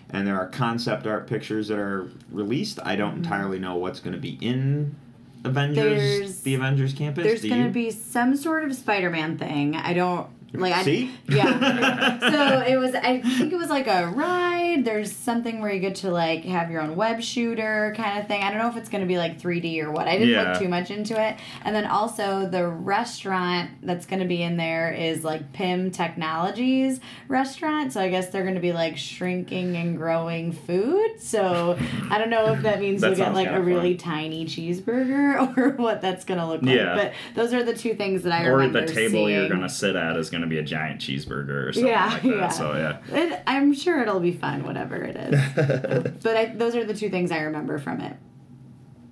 and 0.10 0.28
there 0.28 0.38
are 0.38 0.48
concept 0.48 1.08
art 1.08 1.28
pictures 1.28 1.70
that 1.70 1.80
are 1.80 2.10
released. 2.32 2.80
I 2.84 2.96
don't 2.96 3.16
entirely 3.16 3.60
know 3.60 3.76
what's 3.76 4.00
going 4.00 4.14
to 4.14 4.20
be 4.20 4.38
in 4.42 4.96
Avengers, 5.44 5.76
There's- 6.20 6.42
the 6.42 6.56
Avengers 6.56 6.94
Campus. 6.94 7.24
There's 7.24 7.44
gonna 7.46 7.70
be 7.70 7.90
some 7.90 8.36
sort 8.36 8.64
of 8.64 8.76
Spider-Man 8.76 9.38
thing. 9.38 9.76
I 9.76 9.94
don't 9.94 10.28
like. 10.54 10.74
I, 10.74 10.84
See? 10.84 11.12
Yeah. 11.30 12.20
so 12.20 12.60
it 12.68 12.78
was. 12.78 12.94
I 12.94 13.22
think 13.22 13.54
it 13.54 13.58
was 13.58 13.70
like 13.70 13.88
a 13.88 14.08
ride. 14.08 14.84
There's 14.84 15.12
something 15.12 15.62
where 15.62 15.72
you 15.72 15.80
get 15.80 15.96
to 15.98 16.12
like 16.12 16.44
have 16.44 16.70
your 16.70 16.82
own 16.82 16.96
web 16.96 17.22
shooter 17.22 17.94
kind 17.96 18.20
of 18.20 18.28
thing. 18.28 18.44
I 18.44 18.50
don't 18.50 18.60
know 18.60 18.68
if 18.68 18.76
it's 18.78 18.90
going 18.90 19.02
to 19.02 19.08
be 19.08 19.18
like 19.18 19.40
3D 19.42 19.82
or 19.84 19.92
what. 19.92 20.08
I 20.08 20.18
didn't 20.18 20.30
Yeah. 20.34 20.52
look 20.52 20.62
too 20.62 20.68
much 20.68 20.92
into 20.92 21.20
it. 21.22 21.38
And 21.64 21.74
then 21.76 21.86
also 21.86 22.48
the 22.48 22.68
restaurant 22.68 23.72
that's 23.84 24.06
going 24.06 24.20
to 24.22 24.28
be 24.28 24.42
in 24.42 24.58
there 24.58 24.92
is 24.92 25.24
like 25.24 25.54
Pym 25.54 25.90
Technologies 25.92 27.00
restaurant. 27.28 27.94
So 27.94 28.02
I 28.02 28.10
guess 28.10 28.28
they're 28.30 28.44
going 28.44 28.56
to 28.56 28.62
be 28.62 28.74
like 28.74 28.98
shrinking 28.98 29.76
and 29.78 29.98
growing 29.98 30.52
food. 30.52 31.20
So 31.22 31.78
I 32.10 32.18
don't 32.18 32.30
know 32.30 32.52
if 32.54 32.62
that 32.64 32.80
means 32.80 33.02
That 33.02 33.10
you'll 33.18 33.28
get 33.28 33.34
like 33.34 33.48
a 33.48 33.62
really 33.62 33.98
fun. 33.98 34.14
tiny 34.14 34.46
cheeseburger 34.46 35.58
or 35.58 35.70
what 35.72 36.02
that's 36.02 36.26
going 36.26 36.40
to 36.40 36.46
look 36.46 36.62
like. 36.62 36.76
Yeah. 36.76 36.96
But 36.96 37.14
those 37.36 37.54
are 37.54 37.64
the 37.64 37.76
two 37.76 37.94
things 37.96 38.24
that 38.24 38.34
I 38.34 38.46
or 38.46 38.58
remember 38.58 38.80
Or 38.80 38.86
the 38.88 38.94
table 38.94 39.30
you're 39.30 39.50
gonna 39.50 39.70
sit 39.70 39.96
at 39.96 40.18
is 40.18 40.30
gonna 40.42 40.50
be 40.50 40.58
a 40.58 40.64
giant 40.64 41.00
cheeseburger 41.00 41.68
or 41.70 41.74
something 41.74 41.92
Yeah, 41.92 42.08
like 42.08 42.22
that. 42.24 42.30
yeah. 42.36 42.48
So 42.50 42.74
yeah. 42.74 43.16
It, 43.18 43.44
I'm 43.48 43.74
sure 43.74 44.02
it'll 44.02 44.20
be 44.20 44.32
fun, 44.32 44.64
whatever 44.64 44.96
it 44.96 45.16
is. 45.16 45.42
but 46.24 46.36
I, 46.38 46.46
those 46.48 46.76
are 46.76 46.84
the 46.84 46.94
two 46.94 47.10
things 47.10 47.32
I 47.32 47.40
remember 47.42 47.78
from 47.78 48.02
it. 48.02 48.16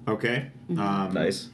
Okay. 0.07 0.47
Mm-hmm. 0.69 0.79
Um, 0.79 1.13
nice. 1.13 1.49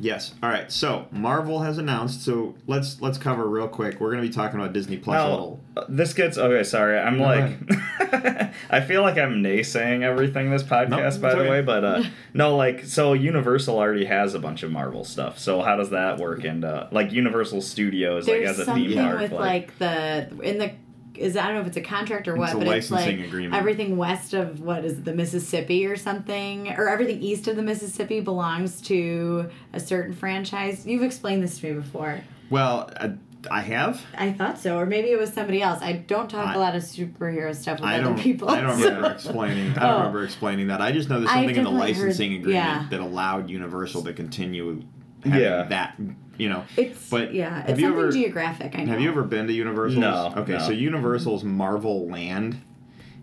Yes. 0.00 0.34
All 0.42 0.48
right. 0.48 0.70
So 0.70 1.06
Marvel 1.10 1.60
has 1.60 1.78
announced. 1.78 2.24
So 2.24 2.54
let's 2.66 3.00
let's 3.00 3.18
cover 3.18 3.46
real 3.48 3.68
quick. 3.68 4.00
We're 4.00 4.10
going 4.12 4.22
to 4.22 4.28
be 4.28 4.32
talking 4.32 4.60
about 4.60 4.72
Disney 4.72 4.96
Plus 4.96 5.20
a 5.20 5.28
little. 5.28 5.60
uh, 5.76 5.84
this 5.88 6.14
gets 6.14 6.38
okay. 6.38 6.62
Sorry, 6.62 6.98
I'm 6.98 7.18
No, 7.18 7.24
like, 7.24 8.52
I 8.70 8.80
feel 8.80 9.02
like 9.02 9.18
I'm 9.18 9.42
naysaying 9.42 10.02
everything 10.02 10.50
this 10.50 10.62
podcast, 10.62 11.06
it's 11.08 11.16
by 11.18 11.34
the 11.34 11.40
okay. 11.40 11.50
way. 11.50 11.62
But 11.62 11.84
uh, 11.84 12.02
no, 12.34 12.56
like, 12.56 12.84
so 12.84 13.12
Universal 13.12 13.76
already 13.78 14.04
has 14.04 14.34
a 14.34 14.38
bunch 14.38 14.62
of 14.62 14.70
Marvel 14.70 15.04
stuff. 15.04 15.38
So 15.38 15.62
how 15.62 15.76
does 15.76 15.90
that 15.90 16.18
work 16.18 16.44
into 16.44 16.88
like 16.92 17.12
Universal 17.12 17.62
Studios? 17.62 18.26
There's 18.26 18.58
like 18.58 18.66
as 18.66 18.68
a 18.68 18.74
theme 18.74 18.94
park, 18.98 19.20
with 19.20 19.32
like, 19.32 19.78
the 19.78 20.28
in 20.42 20.58
the 20.58 20.72
is 21.18 21.36
I 21.36 21.46
don't 21.46 21.54
know 21.56 21.60
if 21.62 21.66
it's 21.68 21.76
a 21.76 21.80
contract 21.82 22.28
or 22.28 22.34
what, 22.36 22.50
It's 22.50 22.54
a 22.54 22.64
but 22.64 22.76
it's 22.76 22.90
like 22.90 23.18
agreement. 23.18 23.54
everything 23.54 23.96
west 23.96 24.34
of 24.34 24.60
what 24.60 24.84
is 24.84 24.92
it, 24.98 25.04
the 25.04 25.14
Mississippi 25.14 25.86
or 25.86 25.96
something, 25.96 26.68
or 26.76 26.88
everything 26.88 27.20
east 27.22 27.48
of 27.48 27.56
the 27.56 27.62
Mississippi 27.62 28.20
belongs 28.20 28.80
to 28.82 29.50
a 29.72 29.80
certain 29.80 30.14
franchise. 30.14 30.86
You've 30.86 31.02
explained 31.02 31.42
this 31.42 31.58
to 31.60 31.66
me 31.68 31.80
before. 31.80 32.20
Well, 32.50 32.90
I, 32.98 33.12
I 33.50 33.60
have. 33.60 34.00
I 34.16 34.32
thought 34.32 34.58
so, 34.58 34.78
or 34.78 34.86
maybe 34.86 35.08
it 35.10 35.18
was 35.18 35.32
somebody 35.32 35.62
else. 35.62 35.80
I 35.82 35.92
don't 35.92 36.28
talk 36.30 36.46
I- 36.48 36.54
a 36.54 36.58
lot 36.58 36.74
of 36.74 36.82
superhero 36.82 37.54
stuff 37.54 37.78
with 37.80 37.88
I 37.88 38.00
other 38.00 38.20
people. 38.20 38.48
I 38.48 38.60
don't 38.60 38.78
so- 38.78 38.86
remember 38.86 39.10
explaining. 39.12 39.70
I 39.72 39.74
don't 39.74 39.82
Oh. 39.82 39.96
remember 39.98 40.24
explaining 40.24 40.66
that. 40.68 40.80
I 40.80 40.92
just 40.92 41.08
know 41.08 41.18
there's 41.20 41.30
something 41.30 41.50
in 41.50 41.56
the 41.64 41.70
definitely 41.70 41.92
heard- 41.92 42.02
licensing 42.04 42.32
agreement 42.34 42.54
yeah. 42.54 42.86
that 42.90 43.00
allowed 43.00 43.50
Universal 43.50 44.04
to 44.04 44.12
continue 44.12 44.82
having 45.24 45.40
Yeah. 45.40 45.62
that. 45.64 45.98
You 46.38 46.48
know. 46.48 46.64
It's 46.76 47.10
But 47.10 47.34
yeah, 47.34 47.60
have 47.62 47.70
it's 47.70 47.80
you 47.80 47.86
something 47.86 48.02
ever- 48.04 48.12
geographic. 48.12 48.78
I 48.78 48.84
know. 48.84 48.92
Have 48.92 49.00
you 49.00 49.08
ever 49.10 49.24
been 49.24 49.46
to 49.48 49.52
Universal? 49.52 50.00
No, 50.00 50.32
Okay, 50.36 50.52
no. 50.52 50.58
so 50.60 50.70
Universal's 50.70 51.44
Marvel 51.44 52.08
Land 52.08 52.60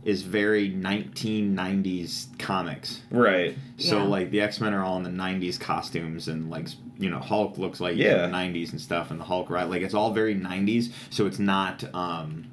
is 0.04 0.22
very 0.22 0.70
1990s 0.70 2.28
comics. 2.38 3.02
right. 3.10 3.56
So 3.78 3.98
Yeah. 4.00 4.04
like 4.04 4.32
the 4.32 4.42
X 4.42 4.62
Men 4.62 4.74
are 4.74 4.84
all 4.84 4.98
in 4.98 5.04
the 5.04 5.10
'90s 5.10 5.58
costumes, 5.60 6.28
and 6.28 6.50
like 6.50 6.68
you 7.00 7.10
know 7.10 7.20
Hulk 7.20 7.58
looks 7.58 7.80
like 7.82 7.98
Yeah. 7.98 8.26
in 8.26 8.32
the 8.32 8.38
'90s 8.38 8.72
and 8.72 8.80
stuff, 8.80 9.12
and 9.12 9.20
the 9.20 9.24
Hulk 9.26 9.50
right 9.50 9.70
like 9.70 9.82
it's 9.82 9.94
all 9.94 10.14
very 10.14 10.36
'90s. 10.36 10.92
So 11.10 11.26
it's 11.26 11.40
not. 11.40 11.84
um 11.96 12.46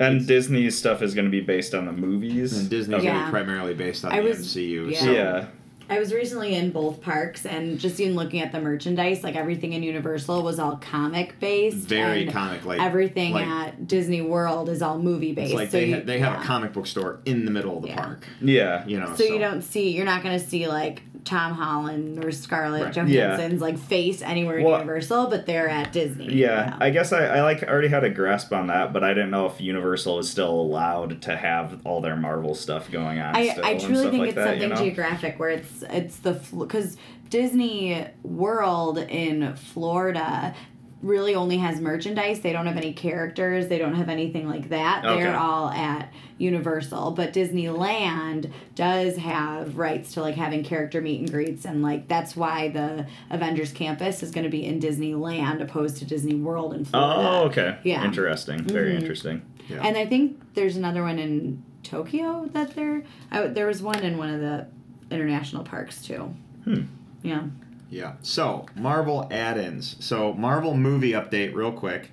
And 0.00 0.24
Disney's 0.28 0.78
stuff 0.78 1.02
is 1.02 1.12
going 1.12 1.24
to 1.24 1.30
be 1.30 1.40
based 1.40 1.74
on 1.74 1.84
the 1.86 1.92
movies. 1.92 2.56
And 2.56 2.70
Disney's 2.70 2.98
Okay. 3.00 3.08
gonna 3.08 3.24
be 3.26 3.30
primarily 3.30 3.74
based 3.74 4.04
on 4.04 4.12
I 4.12 4.20
the 4.20 4.28
was- 4.28 4.38
MCU. 4.56 4.90
yeah. 4.92 5.00
So 5.00 5.10
yeah. 5.12 5.44
I 5.90 5.98
was 5.98 6.12
recently 6.12 6.54
in 6.54 6.70
both 6.70 7.00
parks, 7.00 7.46
and 7.46 7.78
just 7.78 7.98
even 7.98 8.14
looking 8.14 8.40
at 8.40 8.52
the 8.52 8.60
merchandise, 8.60 9.22
like 9.24 9.36
everything 9.36 9.72
in 9.72 9.82
Universal 9.82 10.42
was 10.42 10.58
all 10.58 10.76
comic 10.76 11.40
based. 11.40 11.76
very 11.88 12.26
comic 12.26 12.64
like 12.66 12.80
everything 12.80 13.32
like- 13.32 13.46
at 13.46 13.86
Disney 13.88 14.20
World 14.20 14.68
is 14.68 14.82
all 14.82 14.98
movie 14.98 15.32
based. 15.32 15.52
It's 15.52 15.56
like 15.58 15.70
so 15.70 15.78
they 15.78 15.86
you, 15.86 15.94
ha- 15.96 16.02
they 16.04 16.18
have 16.18 16.34
yeah. 16.34 16.42
a 16.42 16.44
comic 16.44 16.72
book 16.74 16.86
store 16.86 17.20
in 17.24 17.44
the 17.46 17.50
middle 17.50 17.76
of 17.76 17.82
the 17.82 17.88
Yeah. 17.88 18.02
park. 18.04 18.26
Yeah. 18.42 18.86
You 18.86 19.00
know, 19.00 19.14
So, 19.16 19.24
you 19.24 19.38
don't 19.38 19.62
see, 19.62 19.90
you're 19.90 20.04
not 20.04 20.22
going 20.22 20.38
to 20.38 20.44
see 20.44 20.68
like 20.68 21.02
Tom 21.28 21.52
Holland 21.52 22.24
or 22.24 22.32
Scarlett 22.32 22.96
Right. 22.96 23.08
Yeah. 23.08 23.36
Johansson's 23.36 23.60
like 23.60 23.78
face 23.78 24.22
anywhere 24.22 24.58
in 24.58 24.64
Well- 24.64 24.78
Universal, 24.80 25.26
but 25.28 25.44
they're 25.44 25.68
at 25.68 25.92
Disney. 25.92 26.32
Yeah, 26.32 26.76
I 26.80 26.88
guess 26.90 27.12
I, 27.12 27.26
I 27.26 27.42
like 27.42 27.62
already 27.62 27.88
had 27.88 28.02
a 28.02 28.08
grasp 28.10 28.52
on 28.52 28.68
that, 28.68 28.92
but 28.94 29.04
I 29.04 29.10
didn't 29.12 29.30
know 29.30 29.46
if 29.46 29.60
Universal 29.60 30.20
is 30.20 30.30
still 30.30 30.50
allowed 30.50 31.20
to 31.22 31.36
have 31.36 31.80
all 31.84 32.00
their 32.00 32.16
Marvel 32.16 32.54
stuff 32.54 32.90
going 32.90 33.18
on. 33.18 33.36
I, 33.36 33.54
I 33.62 33.76
truly 33.78 34.10
think 34.10 34.18
like 34.20 34.28
it's 34.28 34.36
that, 34.36 34.44
something 34.44 34.62
you 34.62 34.68
know? 34.68 34.76
geographic 34.76 35.38
where 35.38 35.50
it's 35.50 35.84
it's 35.90 36.16
the 36.18 36.40
because 36.56 36.96
Disney 37.28 38.06
World 38.22 38.96
in 38.98 39.54
Florida 39.56 40.54
really 41.02 41.34
only 41.34 41.58
has 41.58 41.80
merchandise. 41.80 42.40
They 42.40 42.52
don't 42.52 42.66
have 42.66 42.76
any 42.76 42.92
characters. 42.92 43.68
They 43.68 43.78
don't 43.78 43.94
have 43.94 44.08
anything 44.08 44.48
like 44.48 44.70
that. 44.70 45.04
Okay. 45.04 45.22
They're 45.22 45.36
all 45.38 45.68
at 45.70 46.12
Universal, 46.38 47.12
but 47.12 47.32
Disneyland 47.32 48.50
does 48.74 49.16
have 49.16 49.76
rights 49.76 50.14
to 50.14 50.22
like 50.22 50.34
having 50.34 50.64
character 50.64 51.00
meet 51.00 51.20
and 51.20 51.30
greets, 51.30 51.64
and 51.64 51.82
like 51.82 52.08
that's 52.08 52.36
why 52.36 52.68
the 52.68 53.06
Avengers 53.30 53.72
campus 53.72 54.22
is 54.22 54.30
going 54.30 54.44
to 54.44 54.50
be 54.50 54.64
in 54.64 54.80
Disneyland 54.80 55.60
opposed 55.62 55.98
to 55.98 56.04
Disney 56.04 56.34
World 56.34 56.74
in 56.74 56.84
Florida. 56.84 57.28
Oh, 57.30 57.42
okay. 57.46 57.78
Yeah. 57.84 58.04
Interesting. 58.04 58.60
Very 58.64 58.92
Mhm. 58.92 59.00
interesting. 59.00 59.42
Yeah. 59.68 59.82
And 59.86 59.96
I 59.96 60.06
think 60.06 60.40
there's 60.54 60.76
another 60.76 61.02
one 61.02 61.18
in 61.18 61.62
Tokyo 61.82 62.48
that 62.54 62.74
there. 62.74 63.02
I, 63.30 63.46
there 63.48 63.66
was 63.66 63.82
one 63.82 64.00
in 64.00 64.16
one 64.18 64.30
of 64.30 64.40
the 64.40 64.66
international 65.10 65.62
parks 65.64 66.02
too. 66.02 66.34
Hmm. 66.64 66.82
Yeah. 67.22 67.42
Yeah. 67.90 68.14
So, 68.22 68.66
Marvel 68.74 69.26
add-ins. 69.30 69.96
So, 70.04 70.32
Marvel 70.34 70.74
movie 70.74 71.12
update 71.12 71.54
real 71.54 71.72
quick. 71.72 72.10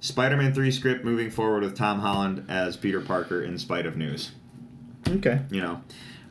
Spider-Man 0.00 0.54
3 0.54 0.70
script 0.70 1.04
moving 1.04 1.30
forward 1.30 1.62
with 1.62 1.76
Tom 1.76 2.00
Holland 2.00 2.46
as 2.48 2.76
Peter 2.76 3.00
Parker 3.00 3.42
in 3.42 3.58
spite 3.58 3.86
of 3.86 3.96
news. 3.96 4.32
Okay. 5.08 5.42
You 5.50 5.60
know. 5.60 5.82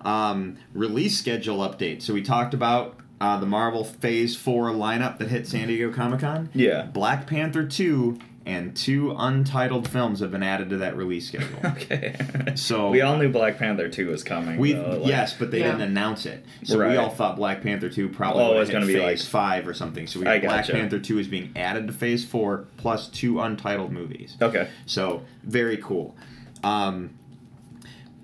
Um, 0.02 0.58
release 0.74 1.18
schedule 1.20 1.58
update. 1.60 2.02
So, 2.02 2.14
we 2.14 2.24
talked 2.24 2.54
about 2.54 3.00
uh, 3.22 3.40
the 3.40 3.46
Marvel 3.46 3.84
Phase 3.84 4.36
4 4.36 4.70
lineup 4.70 5.18
that 5.20 5.28
hit 5.28 5.48
San 5.48 5.68
Diego 5.68 5.92
Comic-Con. 5.94 6.50
Yeah. 6.54 6.84
Black 6.84 7.28
Panther 7.28 7.66
2 7.66 8.18
and 8.46 8.76
two 8.76 9.14
untitled 9.18 9.88
films 9.88 10.22
have 10.22 10.32
been 10.32 10.42
added 10.44 10.70
to 10.72 10.78
that 10.78 10.96
release 10.96 11.28
schedule. 11.28 11.60
Okay. 11.66 12.16
So- 12.56 12.90
we 12.90 13.02
all 13.02 13.18
knew 13.18 13.30
Black 13.30 13.58
Panther 13.58 13.90
two 13.90 14.08
was 14.08 14.24
coming. 14.24 14.58
We 14.58 14.74
though, 14.74 14.98
like- 15.00 15.08
yes, 15.08 15.34
but 15.38 15.52
they 15.52 15.60
Yeah. 15.60 15.72
didn't 15.72 15.82
announce 15.90 16.26
it, 16.26 16.46
so 16.64 16.78
Right. 16.80 16.92
we 16.92 16.98
all 16.98 17.10
thought 17.10 17.36
Black 17.36 17.62
Panther 17.62 17.90
two 17.90 18.10
probably 18.10 18.44
Oh, 18.44 18.56
it 18.56 18.60
was 18.60 18.70
gonna 18.70 18.86
be 18.86 18.94
Phase 18.94 19.22
like- 19.24 19.30
five 19.30 19.68
or 19.68 19.74
something. 19.74 20.08
So 20.08 20.20
we 20.20 20.24
got 20.26 20.42
Black 20.42 20.66
gotcha. 20.66 20.72
Panther 20.74 21.00
two 21.00 21.20
is 21.20 21.28
being 21.28 21.52
added 21.56 21.88
to 21.88 21.94
Phase 21.94 22.26
four 22.26 22.66
plus 22.78 23.08
two 23.08 23.40
untitled 23.40 23.92
movies. 23.92 24.36
Okay. 24.42 24.68
So 24.86 25.24
very 25.44 25.78
cool. 25.78 26.16
Um, 26.64 27.12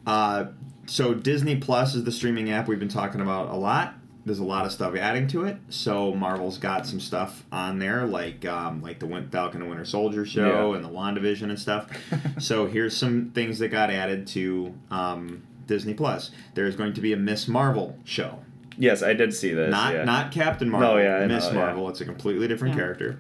uh, 0.08 0.46
so 0.86 1.14
Disney 1.14 1.56
Plus 1.56 1.96
is 1.96 2.04
the 2.04 2.12
streaming 2.12 2.52
app 2.52 2.68
we've 2.68 2.80
been 2.80 2.88
talking 2.88 3.22
about 3.22 3.50
a 3.50 3.56
lot. 3.56 3.96
There's 4.26 4.40
a 4.40 4.44
lot 4.44 4.66
of 4.66 4.72
stuff 4.72 4.96
adding 4.96 5.28
to 5.28 5.46
it. 5.46 5.58
So 5.70 6.14
Marvel's 6.16 6.58
got 6.58 6.88
some 6.88 7.00
stuff 7.00 7.46
on 7.52 7.78
there, 7.78 8.06
like 8.08 8.44
um, 8.46 8.82
like 8.82 8.98
the 9.00 9.06
Win- 9.06 9.30
Falcon 9.30 9.62
and 9.62 9.70
Winter 9.70 9.86
Soldier 9.86 10.26
show 10.26 10.72
Yeah. 10.72 10.76
and 10.78 10.84
the 10.84 10.90
WandaVision 10.90 11.44
and 11.50 11.60
stuff. 11.60 11.88
so 12.40 12.66
here's 12.66 12.98
some 12.98 13.30
things 13.36 13.60
that 13.60 13.68
got 13.70 13.92
added 13.92 14.26
to 14.28 14.74
um, 14.90 15.44
Disney 15.68 15.94
Plus. 15.94 16.32
There's 16.56 16.76
going 16.76 16.94
to 16.94 17.02
be 17.02 17.14
a 17.14 17.18
Miss 17.18 17.48
Marvel 17.48 18.00
show. 18.04 18.40
Yes, 18.78 19.04
I 19.04 19.14
did 19.14 19.34
see 19.34 19.54
this. 19.54 19.70
Not 19.72 19.94
yeah. 19.94 20.04
not 20.06 20.32
Captain 20.32 20.70
Marvel. 20.70 20.96
No, 20.96 20.98
yeah, 20.98 21.18
I 21.18 21.28
Miss 21.28 21.46
know, 21.46 21.52
yeah. 21.60 21.66
Marvel. 21.66 21.90
It's 21.90 22.02
a 22.02 22.06
completely 22.06 22.48
different 22.48 22.74
Yeah. 22.74 22.82
character. 22.82 23.20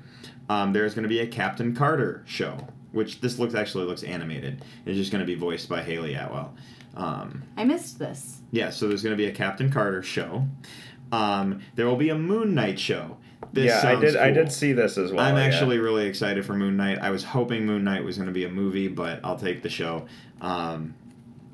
Um, 0.50 0.74
there's 0.74 0.96
going 0.96 1.04
to 1.04 1.10
be 1.10 1.20
a 1.20 1.28
Captain 1.28 1.76
Carter 1.76 2.24
show, 2.26 2.58
which 2.91 3.22
this 3.22 3.38
looks 3.39 3.54
actually 3.56 3.86
looks 3.86 4.04
animated. 4.04 4.63
It's 4.88 4.98
just 4.98 5.12
going 5.12 5.22
to 5.22 5.26
be 5.26 5.36
voiced 5.36 5.70
by 5.70 5.82
Hayley 5.84 6.16
Atwell. 6.16 6.53
Um, 6.95 7.43
I 7.58 7.64
missed 7.66 7.99
this. 7.99 8.41
yeah, 8.51 8.70
so 8.70 8.88
there's 8.88 9.03
going 9.03 9.12
to 9.12 9.18
be 9.18 9.26
a 9.28 9.32
Captain 9.34 9.70
Carter 9.72 10.01
show. 10.01 10.47
Um, 11.16 11.61
there 11.76 11.86
will 11.86 11.95
be 11.95 12.09
a 12.09 12.18
Moon 12.18 12.53
Knight 12.55 12.80
show. 12.80 13.18
This 13.53 13.68
yeah, 13.68 13.89
I 13.89 13.95
did. 13.95 14.16
I 14.18 14.32
did 14.32 14.51
see 14.51 14.74
this 14.74 14.97
as 14.97 15.11
well. 15.11 15.26
I'm 15.26 15.38
yeah. 15.38 15.43
actually 15.43 15.78
really 15.78 16.07
excited 16.07 16.45
for 16.45 16.53
Moon 16.53 16.76
Knight. 16.76 16.99
I 16.99 17.09
was 17.09 17.24
hoping 17.24 17.66
Moon 17.66 17.84
Knight 17.84 18.03
was 18.03 18.18
going 18.18 18.28
to 18.28 18.34
be 18.34 18.43
a 18.43 18.49
movie, 18.49 18.88
but 18.88 19.22
I'll 19.24 19.38
take 19.39 19.61
the 19.61 19.70
show. 19.70 20.07
Um, 20.41 20.95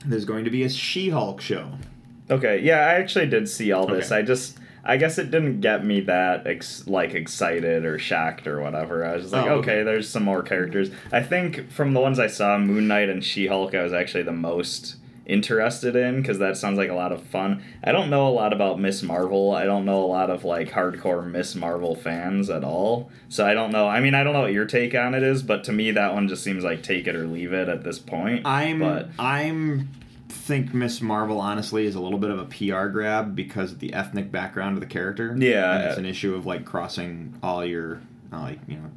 there's 0.06 0.26
going 0.26 0.46
to 0.46 0.52
be 0.52 0.64
a 0.64 0.70
She-Hulk 0.70 1.42
show. 1.42 1.72
Okay, 2.30 2.60
yeah, 2.60 2.78
I 2.78 2.94
actually 2.94 3.28
did 3.28 3.48
see 3.48 3.72
all 3.72 3.86
this. 3.86 4.12
Okay. 4.12 4.20
I 4.20 4.24
just, 4.24 4.58
I 4.84 4.98
guess 4.98 5.18
it 5.20 5.30
didn't 5.30 5.60
get 5.60 5.86
me 5.86 6.00
that 6.02 6.48
ex- 6.48 6.88
like 6.88 7.14
excited 7.14 7.86
or 7.86 8.00
shocked 8.00 8.48
or 8.48 8.62
whatever. 8.62 9.06
I 9.06 9.14
was 9.14 9.24
just 9.24 9.34
like, 9.34 9.46
Oh, 9.46 9.56
okay. 9.56 9.72
okay. 9.72 9.84
there's 9.84 10.10
some 10.10 10.24
more 10.24 10.42
characters. 10.42 10.90
I 11.12 11.22
think 11.22 11.70
from 11.70 11.94
the 11.94 12.00
ones 12.00 12.18
I 12.20 12.28
saw, 12.28 12.58
Moon 12.58 12.88
Knight 12.88 13.10
and 13.10 13.24
She 13.24 13.48
Hulk, 13.48 13.76
I 13.76 13.84
was 13.84 13.94
actually 13.94 14.24
the 14.24 14.32
most 14.32 14.96
interested 15.32 15.96
in 15.96 16.22
because 16.22 16.40
that 16.40 16.58
sounds 16.58 16.78
like 16.78 16.90
a 16.90 16.94
lot 16.94 17.12
of 17.12 17.24
fun. 17.24 17.64
I 17.84 17.92
don't 17.92 18.10
know 18.10 18.28
a 18.28 18.30
lot 18.30 18.52
about 18.54 18.80
Miss 18.80 19.02
Marvel. 19.02 19.52
I 19.52 19.66
don't 19.66 19.86
know 19.86 20.04
a 20.04 20.06
lot 20.06 20.30
of 20.30 20.44
like 20.44 20.70
hardcore 20.70 21.26
Miss 21.26 21.56
Marvel 21.56 21.96
fans 21.96 22.50
at 22.50 22.64
all. 22.64 23.10
So 23.30 23.46
I 23.46 23.54
don't 23.54 23.72
know. 23.72 23.88
I 23.88 24.02
mean, 24.02 24.14
I 24.14 24.24
don't 24.24 24.34
know 24.34 24.42
what 24.42 24.54
your 24.54 24.66
take 24.66 24.94
on 24.94 25.14
it 25.14 25.24
is, 25.24 25.42
but 25.42 25.64
to 25.66 25.72
me, 25.72 25.92
that 25.92 26.14
one 26.14 26.28
just 26.28 26.44
seems 26.44 26.64
like 26.64 26.84
take 26.84 27.08
it 27.08 27.16
or 27.16 27.26
leave 27.26 27.54
it 27.54 27.70
at 27.70 27.84
this 27.84 27.98
point. 27.98 28.46
I'm 28.46 28.80
But 28.80 29.10
I'm 29.18 29.90
think 30.32 30.74
Miss 30.74 31.02
Marvel 31.02 31.40
honestly 31.40 31.86
is 31.86 31.96
a 31.96 32.02
little 32.02 32.20
bit 32.20 32.30
of 32.30 32.40
a 32.40 32.46
PR 32.46 32.88
grab 32.88 33.36
because 33.36 33.72
of 33.72 33.80
the 33.80 33.94
ethnic 33.94 34.32
background 34.32 34.76
of 34.76 34.82
the 34.82 34.88
character. 34.88 35.36
Yeah. 35.38 35.76
and 35.76 35.84
it's 35.86 35.98
an 35.98 36.06
issue 36.06 36.36
of 36.36 36.46
like 36.46 36.66
crossing 36.66 37.38
all 37.42 37.66
your 37.66 38.02
uh, 38.34 38.42
like 38.42 38.60
you 38.68 38.76
know 38.76 38.90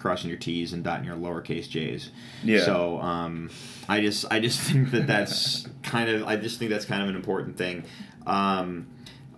crossing 0.00 0.28
your 0.30 0.38
T's 0.38 0.72
and 0.72 0.82
dotting 0.82 1.04
your 1.04 1.16
lowercase 1.16 1.68
J's. 1.68 2.10
Yeah. 2.42 2.64
So 2.64 3.00
um, 3.00 3.50
I 3.88 4.00
just 4.00 4.24
I 4.30 4.40
just 4.40 4.60
think 4.68 4.90
that 4.90 5.06
that's 5.06 5.66
kind 5.82 6.10
of 6.10 6.24
I 6.26 6.36
just 6.36 6.58
think 6.58 6.70
that's 6.70 6.84
kind 6.84 7.02
of 7.02 7.08
an 7.08 7.16
important 7.16 7.56
thing. 7.56 7.84
Um, 8.26 8.86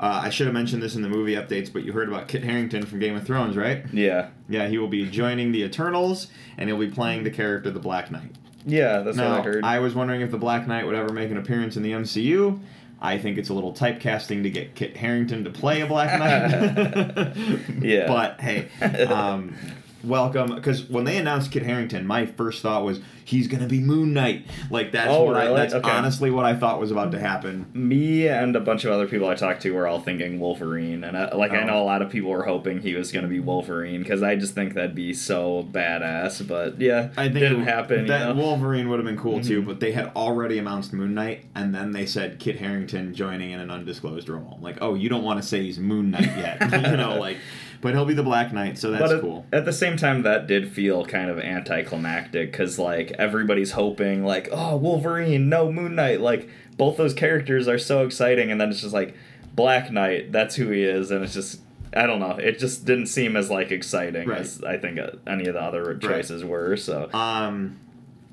uh, 0.00 0.22
I 0.24 0.30
should 0.30 0.46
have 0.48 0.54
mentioned 0.54 0.82
this 0.82 0.96
in 0.96 1.02
the 1.02 1.08
movie 1.08 1.36
updates, 1.36 1.72
but 1.72 1.84
you 1.84 1.92
heard 1.92 2.08
about 2.08 2.26
Kit 2.26 2.42
Harington 2.42 2.84
from 2.86 2.98
Game 2.98 3.14
of 3.14 3.24
Thrones, 3.24 3.56
right? 3.56 3.84
yeah. 3.92 4.30
Yeah, 4.48 4.66
he 4.66 4.76
will 4.76 4.88
be 4.88 5.08
joining 5.08 5.52
the 5.52 5.62
Eternals, 5.62 6.26
and 6.58 6.68
he'll 6.68 6.78
be 6.78 6.88
playing 6.90 7.22
the 7.22 7.30
character 7.30 7.70
the 7.70 7.78
Black 7.78 8.10
Knight. 8.10 8.32
Yeah, 8.66 9.00
that's 9.00 9.16
Now, 9.16 9.30
what 9.30 9.40
I 9.40 9.42
heard. 9.42 9.64
I 9.64 9.78
was 9.78 9.94
wondering 9.94 10.20
if 10.20 10.30
the 10.32 10.38
Black 10.38 10.66
Knight 10.66 10.86
would 10.86 10.96
ever 10.96 11.12
make 11.12 11.30
an 11.30 11.36
appearance 11.36 11.76
in 11.76 11.82
the 11.84 11.92
MCU. 11.92 12.58
I 13.00 13.18
think 13.18 13.38
it's 13.38 13.48
a 13.48 13.54
little 13.54 13.72
typecasting 13.72 14.42
to 14.42 14.50
get 14.50 14.74
Kit 14.74 14.96
Harington 14.96 15.44
to 15.44 15.50
play 15.50 15.80
a 15.82 15.86
Black 15.86 16.18
Knight. 16.18 17.36
Yeah. 17.80 18.06
But 18.08 18.40
hey, 18.40 18.68
um, 19.06 19.56
welcome. 20.04 20.54
Because 20.54 20.88
when 20.88 21.04
they 21.04 21.16
announced 21.18 21.50
Kit 21.52 21.62
Harington, 21.62 22.06
my 22.06 22.26
first 22.26 22.62
thought 22.62 22.84
was 22.84 23.00
he's 23.24 23.46
gonna 23.48 23.66
be 23.66 23.80
Moon 23.80 24.12
Knight. 24.12 24.46
Like 24.70 24.92
that's 24.92 25.10
Oh, 25.10 25.24
what 25.24 25.36
I, 25.36 25.44
really? 25.44 25.56
that's 25.56 25.74
Okay. 25.74 25.90
honestly 25.90 26.30
what 26.30 26.44
I 26.44 26.54
thought 26.54 26.80
was 26.80 26.90
about 26.90 27.12
to 27.12 27.20
happen. 27.20 27.66
Me 27.72 28.26
and 28.28 28.56
a 28.56 28.60
bunch 28.60 28.84
of 28.84 28.92
other 28.92 29.06
people 29.06 29.28
I 29.28 29.34
talked 29.34 29.62
to 29.62 29.70
were 29.72 29.86
all 29.86 30.00
thinking 30.00 30.40
Wolverine, 30.40 31.04
and 31.04 31.16
I, 31.16 31.34
like 31.34 31.52
I 31.52 31.62
Oh. 31.62 31.66
know 31.66 31.82
a 31.82 31.84
lot 31.84 32.02
of 32.02 32.10
people 32.10 32.30
were 32.30 32.44
hoping 32.44 32.80
he 32.80 32.94
was 32.94 33.12
going 33.12 33.22
to 33.24 33.28
be 33.28 33.40
Wolverine 33.40 34.02
because 34.02 34.22
I 34.22 34.36
just 34.36 34.54
think 34.54 34.74
that'd 34.74 34.94
be 34.94 35.12
so 35.14 35.68
badass. 35.70 36.46
But 36.46 36.80
yeah, 36.80 37.08
I 37.16 37.24
think 37.24 37.34
didn't 37.34 37.62
it- 37.62 37.68
happen. 37.68 38.06
That 38.06 38.18
you 38.20 38.24
know? 38.26 38.30
Mm-hmm. 38.32 38.40
Wolverine 38.40 38.88
would 38.88 38.98
have 38.98 39.06
been 39.06 39.18
cool 39.18 39.40
too, 39.40 39.62
but 39.62 39.80
they 39.80 39.92
had 39.92 40.10
already 40.16 40.58
announced 40.58 40.92
Moon 40.92 41.14
Knight, 41.14 41.44
and 41.54 41.74
then 41.74 41.92
they 41.92 42.06
said 42.06 42.38
Kit 42.38 42.56
Harington 42.58 43.14
joining 43.14 43.50
in 43.52 43.60
an 43.60 43.70
undisclosed 43.70 44.28
role. 44.28 44.58
Like, 44.60 44.78
oh, 44.80 44.94
you 44.94 45.08
don't 45.08 45.22
want 45.24 45.40
to 45.40 45.46
say 45.46 45.62
he's 45.62 45.78
Moon 45.78 46.10
Knight 46.10 46.26
yet, 46.36 46.60
you 46.90 46.96
know, 46.96 47.16
like, 47.18 47.38
but 47.82 47.92
he'll 47.92 48.06
be 48.06 48.14
the 48.14 48.22
Black 48.22 48.52
Knight, 48.54 48.78
so 48.78 48.90
that's 48.90 49.02
but 49.02 49.16
at, 49.16 49.20
cool. 49.20 49.44
at 49.52 49.64
the 49.66 49.72
same 49.72 49.98
time, 49.98 50.22
that 50.22 50.46
did 50.46 50.72
feel 50.72 51.04
kind 51.04 51.28
of 51.28 51.38
anticlimactic 51.38 52.50
because 52.52 52.78
like 52.78 53.10
everybody's 53.18 53.72
hoping 53.72 54.24
like, 54.24 54.48
oh, 54.50 54.76
Wolverine, 54.76 55.48
no 55.50 55.70
Moon 55.70 55.94
Knight, 55.94 56.20
like 56.22 56.48
both 56.78 56.96
those 56.96 57.12
characters 57.12 57.68
are 57.68 57.78
so 57.78 58.04
exciting, 58.06 58.50
and 58.50 58.58
then 58.60 58.70
it's 58.70 58.80
just 58.80 58.94
like 58.94 59.14
Black 59.54 59.90
Knight, 59.92 60.32
that's 60.32 60.54
who 60.54 60.70
he 60.70 60.82
is, 60.82 61.10
and 61.10 61.22
it's 61.22 61.34
just. 61.34 61.60
I 61.94 62.06
don't 62.06 62.20
know. 62.20 62.30
It 62.38 62.58
just 62.58 62.86
didn't 62.86 63.08
seem 63.08 63.36
as 63.36 63.50
like 63.50 63.70
exciting 63.70 64.26
Right. 64.26 64.40
as 64.40 64.64
I 64.64 64.78
think 64.78 64.98
uh, 64.98 65.10
any 65.26 65.44
of 65.44 65.52
the 65.52 65.60
other 65.60 65.94
choices 65.98 66.42
were. 66.42 66.74
So 66.78 67.10
Um, 67.12 67.78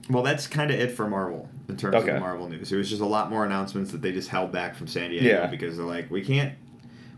well, 0.09 0.23
that's 0.23 0.47
kind 0.47 0.71
of 0.71 0.79
it 0.79 0.93
for 0.93 1.09
Marvel 1.09 1.49
in 1.67 1.75
terms 1.75 1.95
Okay. 1.95 2.11
of 2.11 2.21
Marvel 2.21 2.47
news. 2.47 2.71
It 2.71 2.77
was 2.77 2.89
just 2.89 3.01
a 3.01 3.05
lot 3.05 3.29
more 3.29 3.43
announcements 3.45 3.91
that 3.91 4.01
they 4.01 4.13
just 4.13 4.29
held 4.29 4.53
back 4.53 4.75
from 4.77 4.87
San 4.87 5.09
Diego 5.09 5.27
Yeah. 5.27 5.47
because 5.47 5.75
they're 5.75 5.85
like, 5.85 6.09
we 6.09 6.21
can't, 6.23 6.53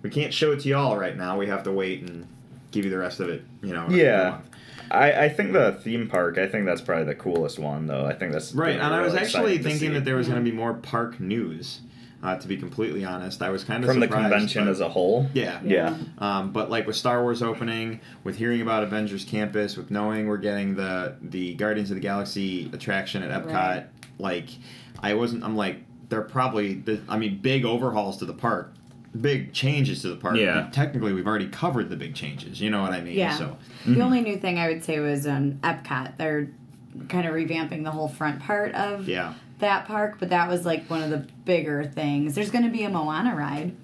we 0.01 0.09
can't 0.09 0.33
show 0.33 0.51
it 0.51 0.61
to 0.61 0.69
y'all 0.69 0.97
right 0.97 1.15
now. 1.15 1.37
We 1.37 1.47
have 1.47 1.63
to 1.63 1.71
wait 1.71 2.01
and 2.01 2.27
give 2.71 2.85
you 2.85 2.91
the 2.91 2.97
rest 2.97 3.19
of 3.19 3.29
it. 3.29 3.43
You 3.61 3.73
know. 3.73 3.87
Yeah. 3.89 4.29
month." 4.31 4.45
I, 4.89 5.25
I 5.25 5.29
think 5.29 5.53
the 5.53 5.79
theme 5.83 6.09
park. 6.09 6.37
I 6.37 6.47
think 6.47 6.65
that's 6.65 6.81
probably 6.81 7.05
the 7.05 7.15
coolest 7.15 7.57
one, 7.59 7.87
though. 7.87 8.05
I 8.05 8.13
think 8.13 8.33
that's 8.33 8.53
Right, 8.53 8.71
and 8.77 8.79
be 8.79 8.83
I 8.83 9.01
was 9.01 9.13
actually 9.15 9.57
thinking 9.57 9.79
see. 9.79 9.87
that 9.89 10.03
there 10.03 10.17
was 10.17 10.27
going 10.27 10.43
to 10.43 10.49
be 10.49 10.55
more 10.55 10.73
park 10.73 11.19
news. 11.19 11.79
Uh, 12.23 12.35
to 12.37 12.47
be 12.47 12.55
completely 12.55 13.03
honest, 13.03 13.41
I 13.41 13.49
was 13.49 13.63
kind 13.63 13.83
of 13.83 13.89
from 13.89 13.99
the 13.99 14.07
convention 14.07 14.65
but- 14.65 14.71
as 14.71 14.79
a 14.79 14.89
whole. 14.89 15.27
Yeah. 15.33 15.59
Yeah. 15.63 15.97
Um, 16.19 16.51
but 16.51 16.69
like 16.69 16.85
with 16.85 16.95
Star 16.95 17.23
Wars 17.23 17.41
opening, 17.41 17.99
with 18.23 18.35
hearing 18.35 18.61
about 18.61 18.83
Avengers 18.83 19.23
Campus, 19.25 19.75
with 19.75 19.89
knowing 19.89 20.27
we're 20.27 20.37
getting 20.37 20.75
the 20.75 21.15
the 21.21 21.55
Guardians 21.55 21.89
of 21.89 21.95
the 21.95 22.01
Galaxy 22.01 22.69
attraction 22.73 23.23
at 23.23 23.31
Epcot, 23.43 23.53
Right. 23.53 23.85
like 24.19 24.49
I 25.01 25.13
wasn't. 25.15 25.43
I'm 25.43 25.55
like 25.55 25.77
they're 26.09 26.21
probably. 26.21 26.73
the- 26.75 26.99
I 27.09 27.17
mean, 27.17 27.39
big 27.41 27.65
overhauls 27.65 28.17
to 28.17 28.25
the 28.25 28.33
park, 28.33 28.73
big 29.19 29.53
changes 29.53 30.01
to 30.03 30.09
the 30.09 30.15
park. 30.15 30.37
Yeah. 30.37 30.69
Technically, 30.71 31.11
we've 31.13 31.27
already 31.27 31.49
covered 31.49 31.89
the 31.89 31.95
big 31.97 32.15
changes. 32.15 32.61
You 32.61 32.69
know 32.69 32.81
what 32.81 32.93
I 32.93 33.01
mean? 33.01 33.15
Yeah. 33.15 33.37
So 33.37 33.57
Mm-hmm. 33.81 33.95
The 33.95 34.01
only 34.01 34.21
new 34.21 34.37
thing 34.37 34.59
I 34.59 34.67
would 34.67 34.83
say 34.83 34.99
was 34.99 35.25
um, 35.25 35.53
Epcot. 35.63 36.17
They're 36.17 36.49
kind 37.09 37.27
of 37.27 37.33
revamping 37.33 37.83
the 37.83 37.91
whole 37.91 38.07
front 38.07 38.39
part 38.39 38.75
of 38.75 39.07
yeah. 39.07 39.33
that 39.59 39.87
park, 39.87 40.17
but 40.19 40.29
that 40.29 40.47
was 40.49 40.65
like 40.65 40.87
one 40.87 41.01
of 41.01 41.09
the 41.09 41.25
bigger 41.45 41.83
things. 41.85 42.35
There's 42.35 42.51
going 42.51 42.65
to 42.65 42.69
be 42.69 42.83
a 42.83 42.89
Moana 42.89 43.35
ride. 43.35 43.75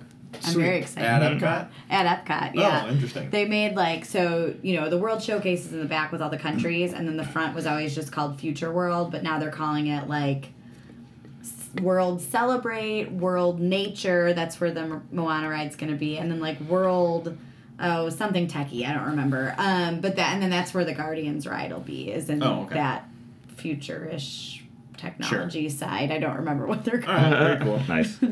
I'm 0.46 0.54
very 0.54 0.78
excited. 0.78 1.08
At 1.08 1.22
Epcot? 1.22 1.70
At 1.90 2.26
Epcot, 2.26 2.54
yeah. 2.54 2.84
Oh, 2.86 2.92
interesting. 2.92 3.30
They 3.32 3.46
made 3.46 3.76
like 3.76 4.06
so 4.06 4.54
you 4.62 4.80
know 4.80 4.88
the 4.90 4.98
World 4.98 5.24
showcases 5.24 5.74
in 5.74 5.80
the 5.80 5.86
back 5.86 6.12
with 6.12 6.22
all 6.22 6.30
the 6.30 6.38
countries, 6.38 6.94
and 6.94 7.08
then 7.08 7.18
the 7.18 7.26
front 7.26 7.56
was 7.56 7.66
always 7.66 7.96
just 7.96 8.12
called 8.12 8.40
Future 8.40 8.72
World, 8.72 9.12
but 9.12 9.24
now 9.24 9.40
they're 9.40 9.50
calling 9.50 9.88
it 9.88 10.08
like 10.08 10.44
S- 10.44 10.50
World 11.82 12.22
Celebrate, 12.22 13.12
World 13.12 13.60
Nature. 13.60 14.34
That's 14.34 14.60
where 14.60 14.72
the 14.72 15.02
Moana 15.12 15.50
ride's 15.50 15.76
going 15.76 15.92
to 15.92 15.98
be, 15.98 16.18
and 16.18 16.30
then 16.32 16.40
like 16.40 16.60
World. 16.62 17.38
Oh, 17.80 18.10
something 18.10 18.48
techie. 18.48 18.88
I 18.88 18.94
don't 18.94 19.08
remember. 19.10 19.54
Um, 19.58 20.02
but 20.02 20.16
that 20.16 20.34
and 20.34 20.42
then 20.42 20.50
that's 20.50 20.74
where 20.74 20.84
the 20.86 20.94
Guardians 20.94 21.46
ride 21.46 21.72
will 21.72 21.80
be. 21.80 22.12
Is 22.12 22.30
in 22.30 22.42
Oh, 22.42 22.62
okay. 22.64 22.74
that 22.76 23.08
future-ish 23.56 24.64
technology 24.98 25.70
side. 25.70 26.12
I 26.12 26.20
don't 26.20 26.38
remember 26.38 26.66
what 26.66 26.84
they're 26.84 27.04
All 27.08 27.14
right, 27.14 27.22
called. 27.22 27.34
very 27.38 27.60
cool. 27.60 27.80
Nice. 27.88 28.18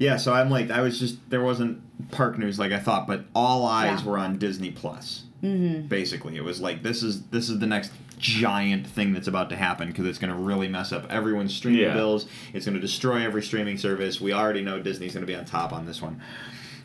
Yeah, 0.00 0.16
so 0.16 0.32
I'm 0.32 0.48
like, 0.48 0.70
I 0.70 0.80
was 0.80 1.00
just 1.00 1.28
there 1.28 1.42
wasn't 1.42 1.82
park 2.12 2.38
news 2.38 2.56
like 2.56 2.70
I 2.70 2.78
thought, 2.78 3.08
but 3.08 3.24
all 3.34 3.66
eyes 3.66 4.00
Yeah. 4.02 4.06
were 4.08 4.16
on 4.16 4.38
Disney 4.38 4.70
Plus. 4.70 5.24
Mm-hmm. 5.42 5.88
Basically, 5.88 6.36
it 6.36 6.44
was 6.44 6.60
like 6.60 6.84
this 6.84 7.02
is 7.02 7.22
this 7.30 7.48
is 7.48 7.58
the 7.58 7.66
next 7.66 7.90
giant 8.18 8.86
thing 8.86 9.12
that's 9.12 9.28
about 9.28 9.48
to 9.50 9.56
happen 9.56 9.88
because 9.88 10.06
it's 10.06 10.18
going 10.18 10.32
to 10.32 10.38
really 10.38 10.68
mess 10.68 10.92
up 10.92 11.06
everyone's 11.10 11.54
streaming 11.54 11.80
Yeah. 11.82 11.94
bills. 11.94 12.26
It's 12.52 12.66
going 12.66 12.74
to 12.74 12.80
destroy 12.80 13.22
every 13.22 13.42
streaming 13.42 13.78
service. 13.78 14.20
We 14.20 14.32
already 14.32 14.62
know 14.62 14.80
Disney's 14.80 15.14
going 15.14 15.26
to 15.26 15.32
be 15.32 15.36
on 15.36 15.44
top 15.44 15.72
on 15.72 15.86
this 15.86 16.02
one. 16.02 16.20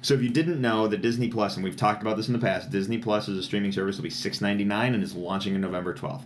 So 0.01 0.13
if 0.13 0.21
you 0.21 0.29
didn't 0.29 0.59
know, 0.61 0.87
the 0.87 0.97
Disney 0.97 1.29
Plus, 1.29 1.55
and 1.55 1.63
we've 1.63 1.77
talked 1.77 2.01
about 2.01 2.17
this 2.17 2.27
in 2.27 2.33
the 2.33 2.39
past, 2.39 2.69
Disney 2.69 2.97
Plus 2.97 3.27
is 3.29 3.37
a 3.37 3.43
streaming 3.43 3.71
service. 3.71 3.95
It'll 3.95 4.03
be 4.03 4.09
six 4.09 4.41
ninety 4.41 4.65
nine 4.65 4.93
and 4.93 5.01
is 5.03 5.15
launching 5.15 5.55
on 5.55 5.61
November 5.61 5.93
twelfth. 5.93 6.25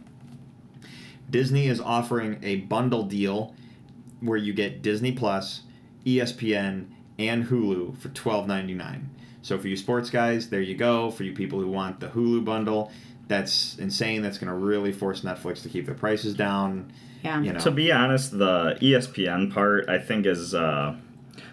Disney 1.30 1.68
is 1.68 1.80
offering 1.80 2.40
a 2.42 2.58
bundle 2.58 3.04
deal 3.04 3.54
where 4.22 4.38
you 4.38 4.54
get 4.54 4.82
Disney 4.82 5.12
Plus, 5.12 5.62
ESPN, 6.06 6.86
and 7.20 7.46
Hulu 7.48 7.98
for 7.98 8.10
twelve 8.10 8.48
ninety 8.48 8.74
nine. 8.74 9.10
So 9.44 9.58
for 9.60 9.68
you 9.68 9.78
sports 9.78 10.10
guys, 10.10 10.50
there 10.50 10.62
you 10.62 10.76
go. 10.76 11.12
For 11.12 11.24
you 11.24 11.34
people 11.34 11.60
who 11.60 11.68
want 11.68 12.00
the 12.00 12.08
Hulu 12.08 12.44
bundle, 12.44 12.92
that's 13.28 13.78
insane. 13.78 14.22
That's 14.22 14.38
going 14.38 14.48
to 14.48 14.54
really 14.54 14.92
force 14.92 15.22
Netflix 15.22 15.62
to 15.64 15.70
keep 15.70 15.86
their 15.86 15.96
prices 15.96 16.34
down. 16.34 16.92
Yeah. 17.24 17.42
You 17.42 17.54
know, 17.54 17.60
To 17.60 17.72
be 17.72 17.92
honest, 17.92 18.38
the 18.38 18.78
ESPN 18.82 19.54
part 19.54 19.90
I 19.90 20.00
think 20.00 20.26
is 20.26 20.54
uh, 20.54 20.96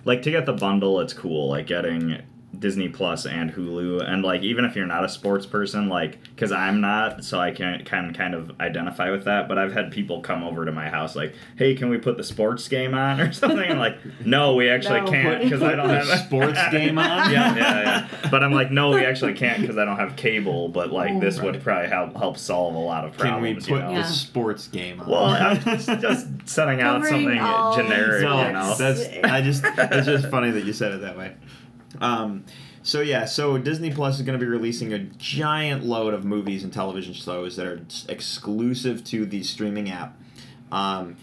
like 0.04 0.22
to 0.22 0.30
get 0.30 0.46
the 0.46 0.52
bundle. 0.52 1.00
It's 1.00 1.12
cool, 1.12 1.48
like 1.48 1.66
getting 1.66 2.22
Disney 2.58 2.88
Plus 2.88 3.26
and 3.26 3.52
Hulu, 3.52 4.02
and 4.08 4.22
like 4.22 4.42
even 4.42 4.64
if 4.64 4.74
you're 4.76 4.86
not 4.86 5.04
a 5.04 5.08
sports 5.08 5.46
person, 5.46 5.88
like 5.88 6.18
because 6.34 6.52
I'm 6.52 6.80
not, 6.80 7.24
so 7.24 7.38
I 7.40 7.50
can 7.50 7.84
can 7.84 8.12
kind 8.14 8.34
of 8.34 8.52
identify 8.60 9.10
with 9.10 9.24
that. 9.24 9.48
But 9.48 9.58
I've 9.58 9.72
had 9.72 9.90
people 9.90 10.20
come 10.20 10.42
over 10.42 10.64
to 10.64 10.72
my 10.72 10.88
house 10.88 11.14
like, 11.16 11.34
"Hey, 11.56 11.74
can 11.74 11.88
we 11.88 11.98
put 11.98 12.16
the 12.16 12.24
sports 12.24 12.66
game 12.68 12.94
on 12.94 13.20
or 13.22 13.32
something?" 13.32 13.70
I'm 13.70 13.78
like, 13.78 13.96
"No, 14.24 14.54
we 14.54 14.68
actually 14.68 15.00
No. 15.02 15.10
can't 15.10 15.42
because 15.44 15.62
I 15.62 15.74
don't 15.74 15.88
The 15.88 15.94
have 15.98 16.08
a 16.08 16.18
sports 16.18 16.60
game 16.70 16.98
on? 16.98 17.04
yeah, 17.32 17.54
yeah, 17.56 17.80
yeah. 18.22 18.28
But 18.30 18.42
I'm 18.42 18.52
like, 18.52 18.70
no, 18.70 18.90
we 18.90 19.04
actually 19.04 19.34
can't 19.34 19.60
because 19.60 19.78
I 19.78 19.84
don't 19.84 19.98
have 19.98 20.16
cable. 20.16 20.68
But 20.68 20.92
like, 20.92 21.20
this 21.20 21.40
would 21.40 21.62
probably 21.62 21.88
help 21.88 22.16
help 22.16 22.38
solve 22.38 22.74
a 22.74 22.78
lot 22.78 23.04
of 23.04 23.16
problems. 23.16 23.66
can 23.66 23.74
we 23.74 23.78
put 23.78 23.84
you 23.84 23.88
know? 23.88 23.90
Yeah. 23.98 24.02
the 24.02 24.08
sports 24.08 24.68
game 24.68 25.00
on? 25.00 25.08
Well, 25.08 25.24
I'm 25.24 25.60
just, 25.60 25.86
just 26.00 26.26
setting 26.46 26.80
out 26.80 27.02
Covering 27.02 27.38
something 27.38 27.88
generic, 27.88 28.22
No, 28.22 28.46
you 28.46 28.52
know. 28.52 28.74
that's 28.76 29.08
I 29.24 29.40
just 29.40 29.64
it's 29.64 30.06
just 30.06 30.28
funny 30.28 30.50
that 30.50 30.64
you 30.64 30.72
said 30.72 30.92
it 30.92 31.00
that 31.02 31.16
way. 31.16 31.34
Um, 32.00 32.44
so 32.82 33.00
yeah, 33.00 33.24
so 33.24 33.56
Disney 33.58 33.90
Plus 33.90 34.16
is 34.16 34.22
going 34.26 34.38
to 34.38 34.44
be 34.44 34.50
releasing 34.50 34.92
a 34.92 34.98
giant 34.98 35.84
load 35.84 36.12
of 36.12 36.24
movies 36.24 36.64
and 36.64 36.72
television 36.72 37.14
shows 37.14 37.56
that 37.56 37.66
are 37.66 37.80
exclusive 38.08 39.04
to 39.04 39.24
the 39.26 39.42
streaming 39.42 39.90
app. 39.90 40.18
Um, 40.70 41.16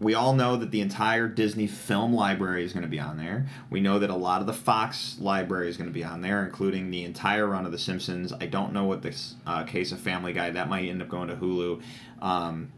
we 0.00 0.14
all 0.14 0.34
know 0.34 0.56
that 0.56 0.70
the 0.70 0.80
entire 0.80 1.28
Disney 1.28 1.66
film 1.66 2.12
library 2.12 2.64
is 2.64 2.72
going 2.72 2.82
to 2.82 2.88
be 2.88 2.98
on 2.98 3.16
there. 3.16 3.46
We 3.70 3.80
know 3.80 3.98
that 3.98 4.10
a 4.10 4.16
lot 4.16 4.40
of 4.40 4.46
the 4.46 4.52
Fox 4.52 5.18
library 5.20 5.68
is 5.68 5.76
going 5.76 5.88
to 5.88 5.94
be 5.94 6.04
on 6.04 6.20
there, 6.20 6.44
including 6.44 6.90
the 6.90 7.04
entire 7.04 7.46
run 7.46 7.64
of 7.64 7.72
The 7.72 7.78
Simpsons. 7.78 8.32
I 8.32 8.46
don't 8.46 8.72
know 8.72 8.84
what 8.84 9.02
this 9.02 9.36
uh, 9.46 9.64
case 9.64 9.92
of 9.92 10.00
Family 10.00 10.32
Guy 10.32 10.50
that 10.50 10.68
might 10.68 10.88
end 10.88 11.00
up 11.00 11.08
going 11.08 11.28
to 11.28 11.36
Hulu. 11.36 11.82
Um, 12.20 12.72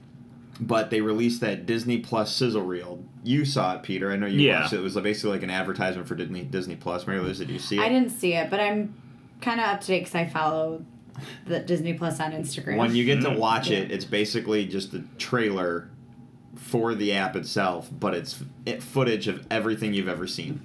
but 0.61 0.91
they 0.91 1.01
released 1.01 1.41
that 1.43 1.67
Disney 1.67 1.99
Plus 1.99 2.35
sizzle 2.35 2.63
reel. 2.63 3.03
You 3.25 3.45
saw 3.45 3.75
it, 3.75 3.83
Peter. 3.83 4.11
I 4.13 4.17
know 4.17 4.27
you 4.27 4.41
Yeah. 4.41 4.61
watched 4.63 4.73
it. 4.73 4.79
It 4.79 4.83
was 4.83 4.95
basically 4.95 5.31
like 5.33 5.43
an 5.43 5.51
advertisement 5.51 6.09
for 6.09 6.15
Disney 6.15 6.43
Disney 6.43 6.77
Plus. 6.77 7.07
Mary 7.07 7.21
Liz, 7.21 7.39
did 7.39 7.51
you 7.51 7.59
see 7.59 7.77
it? 7.79 7.83
I 7.83 7.89
didn't 7.89 8.11
see 8.11 8.35
it, 8.35 8.49
but 8.51 8.61
I'm 8.61 8.95
kind 9.41 9.61
of 9.61 9.67
up 9.67 9.81
to 9.83 9.87
date 9.89 10.01
because 10.01 10.15
I 10.15 10.27
follow 10.27 10.85
the 11.47 11.61
Disney 11.61 11.95
Plus 11.95 12.21
on 12.21 12.33
Instagram. 12.33 12.77
When 12.77 12.95
you 12.95 13.05
get 13.05 13.21
to 13.23 13.29
Mhm. 13.31 13.39
watch 13.39 13.71
it, 13.71 13.91
it's 13.91 14.05
basically 14.05 14.67
just 14.67 14.95
a 14.95 15.03
trailer 15.19 15.89
for 16.55 16.95
the 16.95 17.13
app 17.13 17.37
itself, 17.37 17.91
but 18.01 18.15
it's 18.15 18.43
footage 18.81 19.29
of 19.29 19.47
everything 19.51 19.93
you've 19.95 20.09
ever 20.09 20.27
seen. 20.27 20.61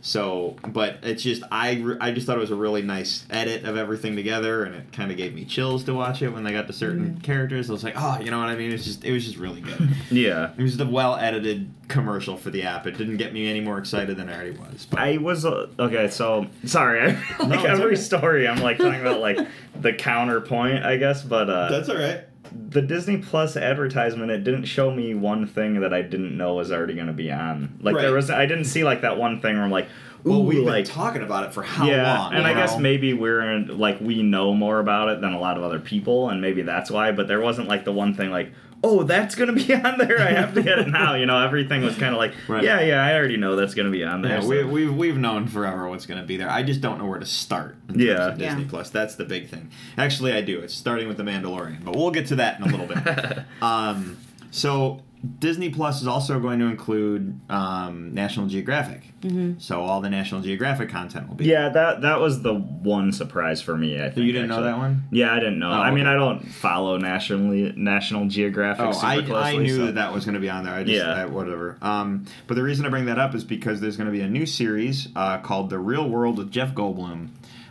So, 0.00 0.56
but 0.66 0.98
it's 1.02 1.22
just 1.22 1.42
I, 1.50 1.74
re- 1.74 1.96
I 2.00 2.12
just 2.12 2.26
thought 2.26 2.36
it 2.36 2.40
was 2.40 2.50
a 2.50 2.56
really 2.56 2.82
nice 2.82 3.26
edit 3.30 3.64
of 3.64 3.76
everything 3.76 4.16
together, 4.16 4.64
and 4.64 4.74
it 4.74 4.92
kind 4.92 5.10
of 5.10 5.16
gave 5.16 5.34
me 5.34 5.44
chills 5.44 5.84
to 5.84 5.94
watch 5.94 6.22
it 6.22 6.30
when 6.30 6.44
they 6.44 6.52
got 6.52 6.66
to 6.68 6.72
certain 6.72 7.20
characters. 7.20 7.68
I 7.68 7.72
was 7.72 7.84
like, 7.84 7.94
oh, 7.96 8.18
you 8.20 8.30
know 8.30 8.38
what 8.38 8.48
I 8.48 8.56
mean? 8.56 8.72
It's 8.72 8.84
just 8.84 9.04
it 9.04 9.12
was 9.12 9.24
just 9.24 9.36
really 9.36 9.60
good. 9.60 9.88
Yeah. 10.10 10.52
it 10.56 10.62
was 10.62 10.76
just 10.76 10.88
a 10.88 10.90
well 10.90 11.16
edited 11.16 11.70
commercial 11.88 12.36
for 12.36 12.50
the 12.50 12.62
app. 12.62 12.86
It 12.86 12.96
didn't 12.96 13.16
get 13.16 13.32
me 13.32 13.48
any 13.48 13.60
more 13.60 13.78
excited 13.78 14.16
than 14.16 14.28
I 14.28 14.34
already 14.34 14.50
was. 14.52 14.86
But 14.88 15.00
I 15.00 15.16
was 15.18 15.44
uh, 15.44 15.66
okay. 15.78 16.08
So 16.08 16.46
sorry, 16.64 17.12
like 17.40 17.60
it's 17.60 17.64
every 17.64 17.86
okay. 17.92 17.96
story, 17.96 18.48
I'm 18.48 18.60
like 18.60 18.78
talking 18.78 19.00
about 19.00 19.20
like 19.20 19.38
the 19.80 19.92
counterpoint, 19.92 20.84
I 20.84 20.96
guess. 20.96 21.22
But 21.22 21.50
uh, 21.50 21.68
that's 21.70 21.88
all 21.88 21.96
right. 21.96 22.20
The 22.52 22.82
Disney 22.82 23.18
Plus 23.18 23.56
advertisement, 23.56 24.30
it 24.30 24.44
didn't 24.44 24.64
show 24.64 24.90
me 24.90 25.14
one 25.14 25.46
thing 25.46 25.80
that 25.80 25.92
I 25.92 26.02
didn't 26.02 26.36
know 26.36 26.54
was 26.54 26.70
already 26.72 26.94
going 26.94 27.06
to 27.06 27.12
be 27.12 27.30
on. 27.30 27.78
Like 27.82 27.96
there 27.96 28.12
was, 28.12 28.30
I 28.30 28.46
didn't 28.46 28.64
see 28.64 28.84
like 28.84 29.02
that 29.02 29.18
one 29.18 29.40
thing 29.40 29.54
where 29.54 29.64
I'm 29.64 29.70
like, 29.70 29.86
ooh, 30.26 30.30
Well, 30.30 30.42
we've 30.44 30.64
like 30.64 30.84
been 30.84 30.94
talking 30.94 31.22
about 31.22 31.44
it 31.44 31.54
for 31.54 31.62
how 31.62 31.86
yeah, 31.86 32.18
long? 32.18 32.34
and 32.34 32.46
I 32.46 32.50
you 32.50 32.56
guess 32.56 32.78
maybe 32.78 33.12
we're 33.14 33.40
in, 33.52 33.78
like 33.78 34.00
we 34.00 34.22
know 34.22 34.52
more 34.54 34.80
about 34.80 35.08
it 35.08 35.20
than 35.20 35.32
a 35.32 35.40
lot 35.40 35.56
of 35.56 35.62
other 35.62 35.80
people, 35.80 36.28
and 36.30 36.40
maybe 36.40 36.62
that's 36.62 36.90
why. 36.90 37.12
But 37.12 37.28
there 37.28 37.40
wasn't 37.40 37.68
like 37.68 37.84
the 37.84 37.92
one 37.92 38.14
thing 38.14 38.30
like, 38.30 38.52
oh, 38.84 39.02
that's 39.02 39.34
gonna 39.34 39.52
be 39.52 39.74
on 39.74 39.98
there. 39.98 40.20
I 40.20 40.30
have 40.30 40.54
to 40.54 40.62
get 40.62 40.78
it 40.78 40.88
now. 40.88 41.14
You 41.14 41.26
know, 41.26 41.38
everything 41.44 41.82
was 41.82 41.96
kind 41.96 42.14
of 42.14 42.18
like, 42.18 42.32
Right. 42.46 42.62
yeah, 42.62 42.80
yeah, 42.80 43.04
I 43.04 43.14
already 43.14 43.36
know 43.36 43.56
that's 43.56 43.74
gonna 43.74 43.90
be 43.90 44.04
on 44.04 44.22
there. 44.22 44.36
Yeah, 44.36 44.40
so- 44.40 44.48
we, 44.48 44.64
we've, 44.64 44.94
we've 44.94 45.16
known 45.18 45.46
forever 45.48 45.88
what's 45.88 46.06
going 46.06 46.20
to 46.20 46.26
be 46.26 46.36
there. 46.36 46.50
I 46.50 46.62
just 46.62 46.80
don't 46.80 46.98
know 46.98 47.06
where 47.06 47.18
to 47.18 47.26
start 47.26 47.76
in 47.88 47.98
Yeah. 48.00 48.14
terms 48.16 48.32
of 48.32 48.38
Disney 48.38 48.62
Yeah. 48.62 48.68
Plus. 48.70 48.90
That's 48.90 49.16
the 49.16 49.24
big 49.24 49.48
thing. 49.48 49.70
Actually, 49.96 50.32
I 50.32 50.40
do. 50.42 50.60
It's 50.60 50.74
starting 50.74 51.08
with 51.08 51.16
The 51.16 51.22
Mandalorian, 51.24 51.84
but 51.84 51.96
we'll 51.96 52.10
get 52.10 52.26
to 52.28 52.36
that 52.36 52.60
in 52.60 52.66
a 52.66 52.76
little 52.76 52.86
bit. 52.86 53.38
um, 53.62 54.16
so, 54.50 55.00
Disney 55.40 55.70
Plus 55.70 56.00
is 56.00 56.06
also 56.06 56.38
going 56.40 56.58
to 56.60 56.66
include 56.66 57.40
um, 57.50 58.12
National 58.14 58.46
Geographic. 58.46 59.02
Mm-hmm. 59.22 59.58
So, 59.58 59.80
all 59.80 60.00
the 60.00 60.10
National 60.10 60.40
Geographic 60.42 60.88
content 60.90 61.28
will 61.28 61.34
be. 61.34 61.44
yeah, 61.46 61.68
that 61.70 62.02
that 62.02 62.20
was 62.20 62.42
the 62.42 62.54
one 62.54 63.10
surprise 63.12 63.60
for 63.60 63.76
me. 63.76 64.00
I 64.00 64.10
think 64.10 64.26
You 64.26 64.32
didn't 64.32 64.48
know 64.48 64.62
that 64.62 64.78
one? 64.78 65.02
Yeah, 65.10 65.32
I 65.32 65.40
didn't 65.40 65.58
know. 65.58 65.70
Oh, 65.70 65.74
I 65.74 65.90
mean. 65.90 66.06
I 66.06 66.14
don't 66.14 66.40
follow 66.46 66.96
nationally 66.98 67.72
National 67.76 68.26
Geographic 68.28 68.86
Oh, 68.86 68.92
super 68.92 69.06
I, 69.06 69.16
closely. 69.22 69.34
I 69.34 69.56
knew 69.56 69.76
so- 69.76 69.86
that 69.86 69.96
that 69.96 70.12
was 70.14 70.24
going 70.24 70.34
to 70.34 70.40
be 70.40 70.48
on 70.48 70.64
there. 70.64 70.72
I 70.74 70.84
just, 70.84 70.94
Yeah. 70.94 71.12
I- 71.12 71.26
whatever. 71.26 71.76
Um, 71.82 72.24
but 72.46 72.54
the 72.54 72.62
reason 72.62 72.86
I 72.86 72.88
bring 72.88 73.06
that 73.06 73.18
up 73.18 73.34
is 73.34 73.42
because 73.44 73.80
there's 73.80 73.96
going 73.96 74.06
to 74.06 74.12
be 74.12 74.20
a 74.20 74.28
new 74.28 74.46
series 74.46 75.08
uh, 75.16 75.38
called 75.38 75.70
The 75.70 75.78
Real 75.78 76.08
World 76.08 76.38
with 76.38 76.50
Jeff 76.52 76.74
Goldblum, 76.74 77.28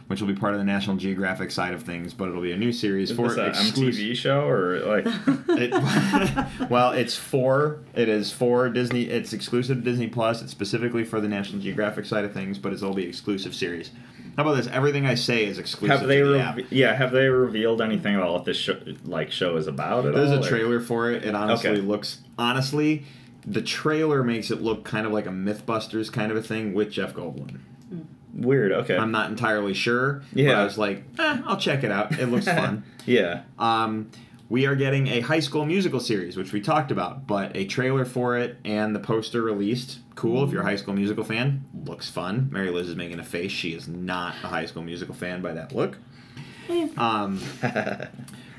which 0.08 0.22
will 0.22 0.28
be 0.28 0.34
part 0.36 0.54
of 0.54 0.60
the 0.60 0.66
National 0.66 0.96
Geographic 0.96 1.52
side 1.52 1.74
of 1.74 1.84
things, 1.84 2.14
but 2.14 2.30
it'll 2.30 2.42
be 2.42 2.52
a 2.54 2.58
new 2.58 2.72
series 2.72 3.12
Is 3.12 3.16
for 3.18 3.28
this 3.30 3.38
a 3.38 3.48
exclusive. 3.50 4.02
MTV 4.04 4.16
show 4.16 4.48
or 4.48 4.80
like? 4.80 5.06
It, 5.60 5.72
well, 6.70 6.92
it's 6.92 7.16
for 7.18 7.80
it 7.96 8.08
is 8.10 8.32
for 8.32 8.70
Disney. 8.70 9.04
It's 9.04 9.34
exclusive 9.34 9.78
to 9.78 9.84
Disney 9.84 10.08
Plus. 10.08 10.42
It's 10.42 10.52
specifically 10.52 11.04
for 11.04 11.20
the 11.20 11.28
National 11.28 11.62
Geographic 11.62 12.06
side 12.06 12.26
of 12.26 12.34
things, 12.34 12.58
but 12.60 12.74
it'll 12.74 12.94
be 12.94 13.06
exclusive 13.06 13.56
series. 13.56 13.92
How 14.36 14.44
about 14.44 14.56
this? 14.56 14.68
Everything 14.68 15.08
I 15.08 15.16
say 15.16 15.46
is 15.46 15.58
exclusive 15.58 16.00
have 16.00 16.08
they 16.08 16.20
to 16.20 16.26
the 16.28 16.34
re- 16.34 16.40
app. 16.40 16.60
yeah 16.70 16.94
have 16.94 17.12
they 17.12 17.28
revealed 17.28 17.82
anything 17.82 18.16
about 18.16 18.34
what 18.34 18.46
this 18.46 18.56
show 18.58 18.78
like 19.04 19.32
show 19.32 19.58
is 19.58 19.66
about 19.66 20.06
at 20.06 20.14
There's 20.14 20.30
all? 20.30 20.38
a 20.38 20.46
or- 20.46 20.48
trailer 20.50 20.80
for 20.80 21.10
it. 21.12 21.26
It 21.26 21.34
honestly 21.34 21.72
Okay. 21.72 21.82
looks 21.82 22.20
honestly, 22.38 23.04
the 23.48 23.64
trailer 23.64 24.24
makes 24.24 24.52
it 24.52 24.62
look 24.62 24.84
kind 24.84 25.08
of 25.08 25.12
like 25.12 25.26
a 25.26 25.30
MythBusters 25.32 26.12
kind 26.14 26.32
of 26.32 26.38
a 26.38 26.44
thing 26.44 26.74
with 26.76 26.92
Jeff 26.92 27.14
Goldblum. 27.16 27.60
Weird. 28.38 28.72
Okay. 28.72 28.96
I'm 28.96 29.12
not 29.12 29.30
entirely 29.30 29.74
sure. 29.74 30.22
But 30.32 30.42
Yeah. 30.44 30.62
I 30.62 30.64
was 30.64 30.78
like, 30.78 31.04
eh, 31.20 31.42
I'll 31.46 31.58
check 31.58 31.84
it 31.84 31.92
out. 31.92 32.18
It 32.20 32.28
looks 32.28 32.46
fun. 32.46 32.84
yeah. 33.06 33.42
Um, 33.58 34.12
we 34.50 34.66
are 34.66 34.76
getting 34.76 35.08
a 35.08 35.20
High 35.22 35.42
School 35.42 35.66
Musical 35.66 36.00
series, 36.00 36.38
which 36.38 36.54
we 36.54 36.62
talked 36.62 36.92
about, 36.92 37.28
but 37.28 37.56
a 37.58 37.66
trailer 37.66 38.06
for 38.06 38.38
it 38.38 38.58
and 38.64 38.96
the 38.96 39.00
poster 39.00 39.42
released. 39.42 40.00
Cool 40.16 40.44
if 40.44 40.52
you're 40.52 40.62
a 40.62 40.66
High 40.66 40.78
School 40.78 40.94
Musical 40.94 41.24
fan. 41.24 41.66
Looks 41.86 42.10
fun. 42.10 42.48
Mary 42.52 42.70
Liz 42.70 42.88
is 42.90 42.96
making 42.96 43.20
a 43.20 43.24
face. 43.24 43.52
She 43.52 43.74
is 43.74 43.88
not 43.88 44.36
a 44.44 44.48
High 44.48 44.66
School 44.66 44.84
Musical 44.84 45.16
fan 45.16 45.42
by 45.42 45.54
that 45.54 45.74
look. 45.76 45.98
Um, 46.98 47.42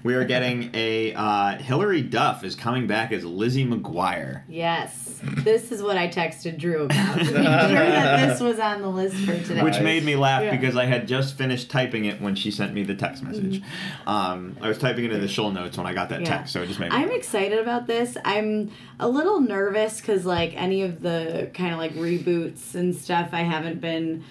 we 0.09 0.15
are 0.15 0.25
getting 0.25 0.71
a 0.73 1.13
uh, 1.13 1.59
Hilary 1.59 2.01
Duff 2.01 2.43
is 2.43 2.55
coming 2.55 2.87
back 2.87 3.13
as 3.13 3.27
Lizzie 3.27 3.67
McGuire. 3.67 4.43
Yes, 4.49 5.21
this 5.23 5.71
is 5.71 5.83
what 5.83 5.99
I 5.99 6.09
texted 6.09 6.59
Drew 6.59 6.85
about. 6.85 7.19
sure 7.27 7.35
that 7.43 8.27
this 8.29 8.41
was 8.41 8.59
on 8.59 8.81
the 8.81 8.89
list 8.89 9.17
for 9.17 9.39
today. 9.39 9.63
Which 9.63 9.79
made 9.81 10.05
me 10.05 10.17
laugh 10.17 10.45
Yeah. 10.45 10.57
because 10.57 10.77
I 10.79 10.87
had 10.87 11.07
just 11.07 11.37
finished 11.37 11.71
typing 11.71 12.07
it 12.07 12.23
when 12.23 12.35
she 12.37 12.51
sent 12.51 12.73
me 12.73 12.85
the 12.85 12.95
text 12.95 13.23
message. 13.23 13.61
Um, 14.07 14.57
I 14.63 14.69
was 14.69 14.79
typing 14.79 15.05
it 15.05 15.13
in 15.13 15.21
the 15.21 15.29
show 15.29 15.51
notes 15.51 15.77
when 15.77 15.87
I 15.87 15.93
got 15.93 16.09
that 16.09 16.21
Mm-hmm. 16.21 16.25
Yeah. 16.33 16.39
text, 16.39 16.55
so 16.55 16.63
it 16.63 16.69
just 16.69 16.81
made 16.81 16.91
me. 16.91 16.97
I'm 16.97 17.11
excited 17.11 17.59
about 17.59 17.87
this. 17.87 18.17
I'm 18.25 18.71
a 18.99 19.09
little 19.11 19.41
nervous 19.43 20.01
because, 20.01 20.25
like, 20.25 20.55
any 20.57 20.81
of 20.85 21.03
the 21.03 21.51
kind 21.53 21.73
of 21.75 21.79
like 21.79 21.93
reboots 21.93 22.75
and 22.75 22.97
stuff, 22.97 23.29
I 23.33 23.43
haven't 23.43 23.83
been 23.83 24.25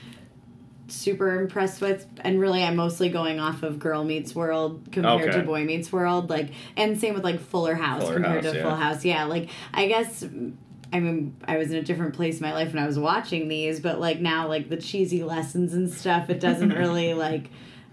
super 0.87 1.39
impressed 1.41 1.81
with. 1.81 2.05
And 2.21 2.39
really, 2.39 2.63
I'm 2.63 2.75
mostly 2.75 3.09
going 3.09 3.39
off 3.39 3.63
of 3.63 3.79
Girl 3.79 4.03
Meets 4.03 4.33
World 4.35 4.87
compared 4.91 5.29
Okay. 5.29 5.39
to 5.39 5.45
Boy 5.45 5.63
Meets 5.65 5.91
World. 5.91 6.29
Like, 6.29 6.49
and 6.75 6.99
same 6.99 7.13
with 7.13 7.23
like 7.23 7.39
Fuller 7.39 7.75
House 7.75 8.03
Fuller 8.03 8.15
compared 8.15 8.43
House, 8.43 8.53
to 8.53 8.59
yeah. 8.59 8.63
Full 8.63 8.75
House. 8.75 9.05
Yeah, 9.05 9.23
like, 9.25 9.49
I 9.73 9.87
guess. 9.87 10.23
I 10.93 11.01
mean, 11.01 11.35
I 11.45 11.57
was 11.57 11.71
in 11.71 11.75
a 11.77 11.81
different 11.81 12.13
place 12.15 12.37
in 12.39 12.43
my 12.43 12.53
life 12.53 12.73
when 12.73 12.81
I 12.81 12.87
was 12.87 12.97
watching 12.97 13.49
these, 13.49 13.81
but 13.81 13.99
like 13.99 14.21
now, 14.21 14.47
like 14.47 14.69
the 14.69 14.77
cheesy 14.77 15.21
lessons 15.21 15.73
and 15.73 15.91
stuff, 15.91 16.29
it 16.29 16.39
doesn't 16.39 16.69
really 16.73 17.13
like, 17.13 17.49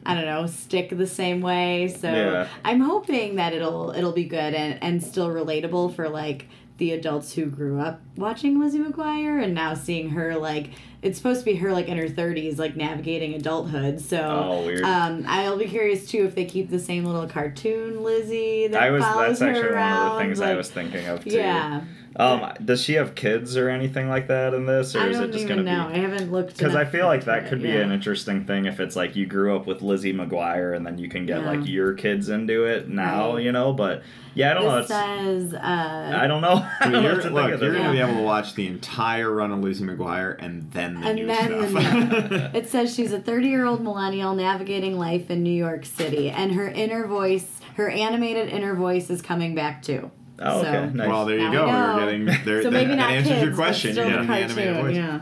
I 0.06 0.14
don't 0.14 0.26
know, 0.26 0.46
stick 0.46 0.90
the 0.96 1.06
same 1.06 1.40
way. 1.40 1.88
So 1.88 2.08
Yeah. 2.08 2.48
I'm 2.64 2.78
hoping 2.78 3.34
that 3.34 3.52
it'll 3.52 3.90
it'll 3.90 4.12
be 4.12 4.26
good 4.26 4.54
and 4.54 4.80
and 4.80 5.02
still 5.02 5.28
relatable 5.28 5.96
for 5.96 6.08
like 6.08 6.46
the 6.78 6.90
adults 6.92 7.32
who 7.34 7.46
grew 7.46 7.78
up 7.80 8.00
watching 8.16 8.58
Lizzie 8.58 8.80
McGuire 8.80 9.42
and 9.42 9.54
now 9.54 9.74
seeing 9.74 10.10
her 10.10 10.34
like 10.36 10.70
it's 11.02 11.16
supposed 11.18 11.40
to 11.40 11.44
be 11.44 11.54
her 11.56 11.70
like 11.72 11.86
in 11.86 11.96
her 11.98 12.08
30s 12.08 12.58
like 12.58 12.74
navigating 12.76 13.34
adulthood. 13.34 14.00
So 14.00 14.18
Oh, 14.20 14.84
um 14.84 15.24
I'll 15.28 15.56
be 15.58 15.66
curious 15.66 16.08
too 16.10 16.24
if 16.24 16.34
they 16.34 16.44
keep 16.44 16.70
the 16.70 16.78
same 16.80 17.04
little 17.04 17.28
cartoon 17.28 18.02
Lizzie 18.02 18.66
that 18.68 18.82
I 18.82 18.90
was. 18.90 19.04
follows 19.04 19.38
That's 19.38 19.58
her 19.58 19.76
actually 19.76 19.76
one 19.76 19.92
of 19.92 20.12
the 20.14 20.18
things 20.24 20.40
I 20.40 20.54
was 20.54 20.70
thinking 20.70 21.06
of 21.06 21.22
too. 21.24 21.30
Yeah. 21.30 21.82
Um, 22.16 22.52
does 22.64 22.80
she 22.80 22.92
have 22.94 23.14
kids 23.16 23.56
or 23.56 23.68
anything 23.68 24.08
like 24.08 24.28
that 24.28 24.54
in 24.54 24.66
this, 24.66 24.94
or 24.94 25.00
I 25.00 25.06
is 25.08 25.18
it 25.18 25.32
just 25.32 25.48
gonna 25.48 25.62
know. 25.64 25.88
be? 25.88 25.94
I 25.94 25.98
haven't 25.98 26.30
looked 26.30 26.56
Because 26.56 26.76
I 26.76 26.84
feel 26.84 27.06
like 27.06 27.20
into 27.20 27.26
that 27.26 27.44
it, 27.44 27.48
could 27.48 27.60
be 27.62 27.70
yeah. 27.70 27.80
an 27.80 27.90
interesting 27.90 28.44
thing 28.44 28.66
if 28.66 28.78
it's 28.78 28.94
like 28.94 29.16
you 29.16 29.26
grew 29.26 29.56
up 29.56 29.66
with 29.66 29.82
Lizzie 29.82 30.12
McGuire 30.12 30.76
and 30.76 30.86
then 30.86 30.96
you 30.98 31.08
can 31.08 31.26
get 31.26 31.40
Yeah. 31.40 31.50
like 31.50 31.66
your 31.68 31.92
kids 31.94 32.28
into 32.28 32.64
it 32.66 32.88
now, 32.88 33.34
Right. 33.34 33.42
you 33.44 33.50
know. 33.50 33.72
But 33.72 34.02
yeah, 34.34 34.52
I 34.52 34.54
don't 34.54 34.64
know. 34.64 34.76
This 34.76 34.90
It's, 34.90 35.50
says 35.50 35.54
uh 35.54 36.18
I 36.22 36.26
don't 36.28 36.40
know. 36.40 36.54
I 36.54 36.76
I 36.80 36.88
don't 36.88 37.02
you're, 37.02 37.14
what 37.14 37.22
to 37.22 37.30
look, 37.30 37.60
you're 37.60 37.72
going 37.72 37.84
to 37.86 37.90
be 37.92 37.98
able 37.98 38.14
to 38.14 38.22
watch 38.22 38.54
the 38.54 38.66
entire 38.68 39.32
run 39.32 39.50
of 39.50 39.58
Lizzie 39.60 39.84
McGuire 39.84 40.36
and 40.40 40.70
then 40.70 41.00
the 41.00 41.06
And 41.08 41.16
new 41.16 41.26
then 41.26 41.60
the 41.60 41.68
stuff. 42.28 42.54
It 42.54 42.68
says 42.68 42.94
she's 42.94 43.12
a 43.12 43.18
30 43.20 43.48
year 43.48 43.64
old 43.64 43.82
millennial 43.82 44.34
navigating 44.36 44.96
life 44.98 45.30
in 45.30 45.42
New 45.42 45.50
York 45.50 45.84
City, 45.84 46.30
and 46.30 46.52
her 46.52 46.68
inner 46.68 47.06
voice, 47.08 47.60
her 47.76 47.88
animated 47.90 48.48
inner 48.50 48.74
voice, 48.76 49.10
is 49.10 49.20
coming 49.20 49.54
back 49.56 49.82
too. 49.82 50.12
Oh, 50.40 50.60
okay, 50.60 50.72
So- 50.72 50.86
nice. 50.90 51.08
well, 51.08 51.24
there 51.26 51.38
you 51.38 51.44
Now 51.44 51.52
go. 51.52 51.64
we 51.66 51.72
know. 51.72 51.94
We're 51.94 52.00
getting 52.04 52.24
there. 52.44 52.62
so 52.62 52.70
that, 52.70 52.72
maybe 52.72 52.90
that 52.90 52.96
not 52.96 53.10
answers 53.12 53.32
kids, 53.32 53.44
your 53.44 53.54
question. 53.54 53.90
but 53.90 54.02
still 54.02 54.10
You're 54.10 54.20
a 54.22 54.26
the 54.26 54.32
animated 54.32 54.76
voice. 54.76 54.96
Yeah. 54.96 55.20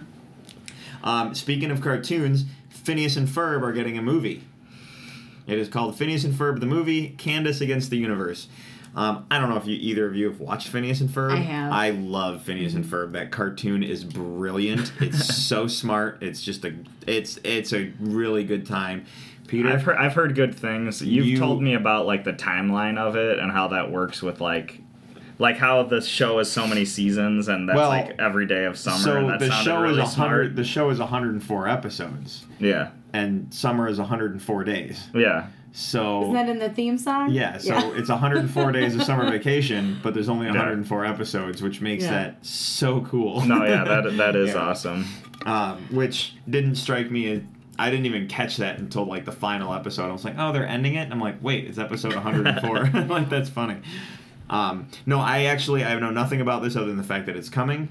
Um, 1.05 1.35
speaking 1.35 1.71
of 1.71 1.81
cartoons, 1.81 2.45
Phineas 2.71 3.17
and 3.17 3.29
Ferb 3.29 3.63
are 3.63 3.73
getting 3.73 3.99
a 3.99 4.03
movie. 4.03 4.43
It 5.47 5.59
is 5.59 5.69
called 5.69 5.97
Phineas 5.99 6.25
and 6.25 6.35
Ferb 6.35 6.61
the 6.61 6.67
movie, 6.67 7.11
Candace 7.19 7.61
Against 7.61 7.91
the 7.91 7.97
Universe. 7.99 8.49
Um, 8.95 9.27
I 9.31 9.39
don't 9.39 9.49
know 9.49 9.57
if 9.57 9.67
you 9.67 9.75
either 9.75 10.07
of 10.07 10.15
you 10.15 10.27
have 10.31 10.39
watched 10.39 10.69
Phineas 10.69 11.01
and 11.01 11.09
Ferb. 11.09 11.33
I 11.33 11.37
have. 11.41 11.73
I 11.73 11.91
love 11.91 12.43
Phineas 12.43 12.75
and 12.75 12.85
Ferb. 12.85 13.13
That 13.13 13.31
cartoon 13.31 13.83
is 13.83 14.05
brilliant. 14.05 14.93
It's 15.01 15.35
so 15.35 15.67
smart. 15.67 16.23
It's 16.23 16.43
just 16.43 16.65
a 16.67 16.75
it's 17.07 17.39
it's 17.43 17.73
a 17.73 17.91
really 17.99 18.45
good 18.45 18.67
time. 18.67 19.07
Peter, 19.49 19.71
I've 19.71 19.83
heard 19.83 19.97
I've 19.97 20.13
heard 20.13 20.35
good 20.35 20.55
things. 20.55 21.01
You've 21.03 21.25
You- 21.27 21.39
told 21.39 21.63
me 21.63 21.73
about 21.75 22.07
like 22.07 22.25
the 22.25 22.35
timeline 22.35 22.99
of 22.99 23.17
it 23.17 23.39
and 23.39 23.51
how 23.51 23.69
that 23.69 23.91
works 23.91 24.23
with 24.23 24.43
like 24.43 24.82
Like 25.43 25.57
how 25.59 25.83
the 25.83 26.01
show 26.01 26.39
has 26.39 26.51
so 26.51 26.67
many 26.69 26.85
seasons, 26.85 27.49
and 27.49 27.69
that's 27.69 27.77
Well, 27.77 27.89
like 27.89 28.15
every 28.21 28.47
day 28.47 28.65
of 28.65 28.79
summer. 28.79 28.99
so 28.99 29.17
and 29.17 29.29
that 29.29 29.41
the 29.41 29.51
show 29.51 29.81
really 29.83 30.01
is 30.01 30.13
a 30.17 30.21
hundred. 30.21 30.55
The 30.57 30.63
show 30.65 30.89
is 30.91 31.01
104 31.01 31.69
episodes, 31.69 32.47
Yeah, 32.61 32.91
and 33.13 33.53
summer 33.53 33.89
is 33.89 33.99
104 33.99 34.63
days. 34.65 35.09
yeah. 35.13 35.47
So 35.75 36.21
Isn't 36.23 36.35
that 36.35 36.49
in 36.51 36.59
the 36.59 36.69
theme 36.69 36.97
song? 36.99 37.31
Yeah, 37.31 37.57
so 37.59 37.95
it's 37.95 38.09
104 38.11 38.73
days 38.79 38.95
of 38.95 39.03
summer 39.05 39.29
vacation, 39.31 39.99
but 40.03 40.13
there's 40.15 40.29
only 40.29 40.45
Yeah. 40.47 40.53
104 40.53 41.05
episodes, 41.07 41.61
which 41.63 41.81
makes 41.81 42.05
Yeah. 42.05 42.11
that 42.11 42.47
so 42.47 43.01
cool. 43.01 43.45
No, 43.47 43.65
yeah, 43.65 43.83
that 43.85 44.17
that 44.19 44.37
is 44.43 44.51
Yeah. 44.51 44.59
awesome. 44.61 45.07
um, 45.47 45.79
which 45.91 46.35
didn't 46.49 46.77
strike 46.77 47.11
me. 47.11 47.33
As, 47.33 47.41
I 47.79 47.91
didn't 47.91 48.07
even 48.07 48.29
catch 48.29 48.59
that 48.59 48.79
until 48.79 49.07
like 49.07 49.25
the 49.25 49.33
final 49.33 49.73
episode. 49.75 50.09
I 50.09 50.13
was 50.13 50.25
like, 50.25 50.35
oh, 50.39 50.53
they're 50.53 50.69
ending 50.69 50.95
it. 50.95 51.05
And 51.05 51.13
I'm 51.15 51.21
like, 51.21 51.43
wait, 51.43 51.65
it's 51.65 51.79
episode 51.79 52.15
104. 52.15 52.91
like 53.09 53.29
that's 53.31 53.49
funny. 53.49 53.79
Um, 54.53 54.89
no, 55.07 55.19
I 55.19 55.45
actually 55.45 55.83
I 55.85 55.99
know 55.99 56.11
nothing 56.11 56.41
about 56.41 56.63
this 56.63 56.77
other 56.77 56.87
than 56.87 56.97
the 56.99 57.03
fact 57.03 57.27
that 57.27 57.37
it's 57.37 57.49
coming. 57.49 57.89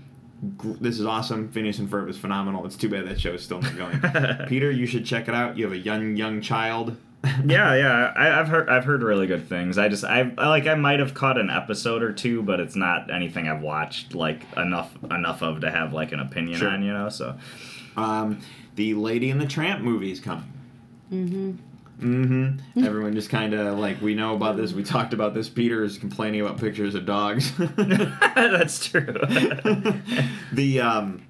This 0.79 0.99
is 0.99 1.05
awesome. 1.05 1.49
Phineas 1.51 1.79
and 1.79 1.89
Ferb 1.89 2.09
is 2.09 2.17
phenomenal. 2.17 2.65
It's 2.65 2.75
too 2.75 2.89
bad 2.89 3.07
that 3.07 3.19
show 3.19 3.33
is 3.33 3.43
still 3.43 3.61
not 3.61 3.75
going. 3.77 3.99
Peter, 4.47 4.71
you 4.71 4.85
should 4.87 5.05
check 5.05 5.27
it 5.27 5.35
out. 5.35 5.57
You 5.57 5.65
have 5.65 5.73
a 5.73 5.77
young 5.77 6.15
young 6.15 6.41
child. 6.41 6.97
Yeah, 7.45 7.75
yeah. 7.75 8.13
I, 8.15 8.39
I've 8.39 8.47
heard 8.47 8.67
I've 8.69 8.85
heard 8.85 9.03
really 9.03 9.27
good 9.27 9.47
things. 9.47 9.77
I 9.77 9.87
just 9.89 10.03
I 10.03 10.31
I, 10.37 10.47
like 10.47 10.65
I 10.67 10.75
might 10.75 10.99
have 10.99 11.13
caught 11.13 11.37
an 11.39 11.49
episode 11.51 12.01
or 12.01 12.11
two, 12.13 12.41
but 12.41 12.59
it's 12.59 12.75
not 12.75 13.11
anything 13.13 13.47
I've 13.47 13.61
watched 13.61 14.15
like 14.15 14.41
enough 14.57 14.91
enough 15.11 15.43
of 15.43 15.61
to 15.61 15.69
have 15.69 15.93
like 15.93 16.11
an 16.11 16.19
opinion 16.19 16.57
Sure. 16.59 16.69
on. 16.69 16.81
You 16.83 16.93
know, 16.93 17.09
so 17.09 17.37
Um, 17.95 18.39
the 18.75 18.93
Lady 18.95 19.29
and 19.29 19.39
the 19.41 19.45
Tramp 19.47 19.81
movie 19.81 20.11
is 20.11 20.19
coming. 20.19 20.51
Mm-hmm. 21.11 21.51
Mm-hmm. 22.01 22.83
Everyone 22.83 23.13
just 23.13 23.29
kind 23.29 23.53
of 23.53 23.77
like 23.77 24.01
we 24.01 24.15
know 24.15 24.35
about 24.35 24.57
this. 24.57 24.73
We 24.73 24.83
talked 24.83 25.13
about 25.13 25.33
this. 25.33 25.49
Peter 25.49 25.83
is 25.83 25.97
complaining 25.97 26.41
about 26.41 26.59
pictures 26.59 26.95
of 26.95 27.05
dogs. 27.05 27.53
that's 27.77 28.87
true. 28.87 29.03
the 30.51 30.81
um, 30.81 31.21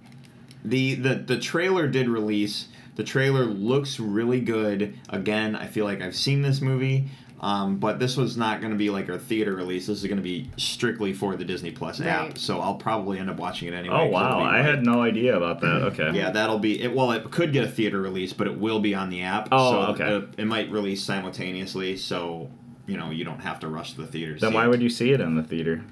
the 0.63 0.95
the 0.95 1.15
the 1.15 1.37
trailer 1.39 1.87
did 1.87 2.07
release. 2.07 2.69
The 2.95 3.03
trailer 3.03 3.45
looks 3.45 3.99
really 3.99 4.39
good. 4.39 4.97
Again, 5.09 5.55
I 5.55 5.67
feel 5.67 5.85
like 5.85 6.01
I've 6.01 6.15
seen 6.15 6.41
this 6.41 6.61
movie, 6.61 7.09
um, 7.41 7.77
but 7.77 7.97
this 7.99 8.15
was 8.15 8.37
not 8.37 8.61
going 8.61 8.71
to 8.71 8.77
be 8.77 8.89
like 8.91 9.09
a 9.09 9.17
theater 9.19 9.53
release. 9.55 9.87
This 9.87 9.97
is 9.97 10.03
going 10.05 10.17
to 10.17 10.23
be 10.23 10.49
strictly 10.57 11.11
for 11.11 11.35
the 11.35 11.43
Disney 11.43 11.71
Plus 11.71 11.99
app. 11.99 12.21
Right. 12.21 12.37
So 12.37 12.59
I'll 12.61 12.75
probably 12.75 13.17
end 13.19 13.29
up 13.29 13.37
watching 13.37 13.67
it 13.67 13.73
anyway. 13.73 13.95
Oh 13.99 14.05
wow, 14.07 14.37
be 14.37 14.43
I 14.45 14.57
like- 14.57 14.65
had 14.65 14.85
no 14.85 15.01
idea 15.01 15.35
about 15.35 15.59
that. 15.61 15.81
Okay. 15.93 16.11
Yeah, 16.13 16.29
that'll 16.29 16.59
be 16.59 16.81
it. 16.81 16.93
Well, 16.95 17.11
it 17.11 17.29
could 17.31 17.51
get 17.51 17.63
a 17.63 17.69
theater 17.69 17.99
release, 17.99 18.31
but 18.31 18.47
it 18.47 18.57
will 18.59 18.79
be 18.79 18.93
on 18.95 19.09
the 19.09 19.23
app. 19.23 19.49
Oh, 19.51 19.71
so 19.71 19.91
okay. 19.93 20.15
It, 20.17 20.41
it 20.41 20.45
might 20.45 20.69
release 20.71 21.03
simultaneously, 21.03 21.97
so 21.97 22.49
you 22.87 22.95
know 22.97 23.09
you 23.09 23.23
don't 23.25 23.39
have 23.41 23.59
to 23.61 23.67
rush 23.67 23.93
to 23.93 24.01
the 24.01 24.07
theater. 24.07 24.35
to 24.35 24.39
Then 24.41 24.53
why 24.53 24.65
it. 24.65 24.69
would 24.69 24.81
you 24.81 24.89
see 24.89 25.11
it 25.11 25.19
in 25.19 25.35
the 25.35 25.43
theater? 25.43 25.83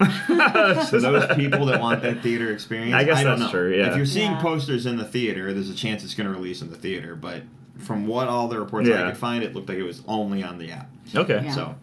so 0.88 1.00
those 1.00 1.34
people 1.36 1.64
that 1.66 1.80
want 1.80 2.02
that 2.02 2.22
theater 2.22 2.52
experience, 2.52 2.94
I 2.94 3.04
guess 3.04 3.22
don't 3.22 3.38
that's 3.38 3.52
know. 3.52 3.58
true, 3.58 3.74
yeah. 3.74 3.90
If 3.90 3.96
you're 3.96 4.04
seeing 4.06 4.32
Yeah. 4.32 4.42
posters 4.42 4.84
in 4.86 4.96
the 4.98 5.04
theater, 5.06 5.52
there's 5.54 5.70
a 5.70 5.74
chance 5.74 6.04
it's 6.04 6.14
going 6.14 6.26
to 6.26 6.32
release 6.34 6.60
in 6.60 6.70
the 6.70 6.76
theater. 6.76 7.16
But 7.16 7.42
from 7.80 8.06
what 8.06 8.28
all 8.28 8.48
the 8.48 8.58
reports 8.58 8.88
I 8.88 9.08
could 9.08 9.16
find, 9.16 9.42
it 9.42 9.54
looked 9.54 9.68
like 9.68 9.78
it 9.78 9.82
was 9.82 10.02
only 10.06 10.42
on 10.42 10.58
the 10.58 10.72
app. 10.72 10.90
Okay. 11.14 11.42
Yeah. 11.44 11.54
So, 11.54 11.74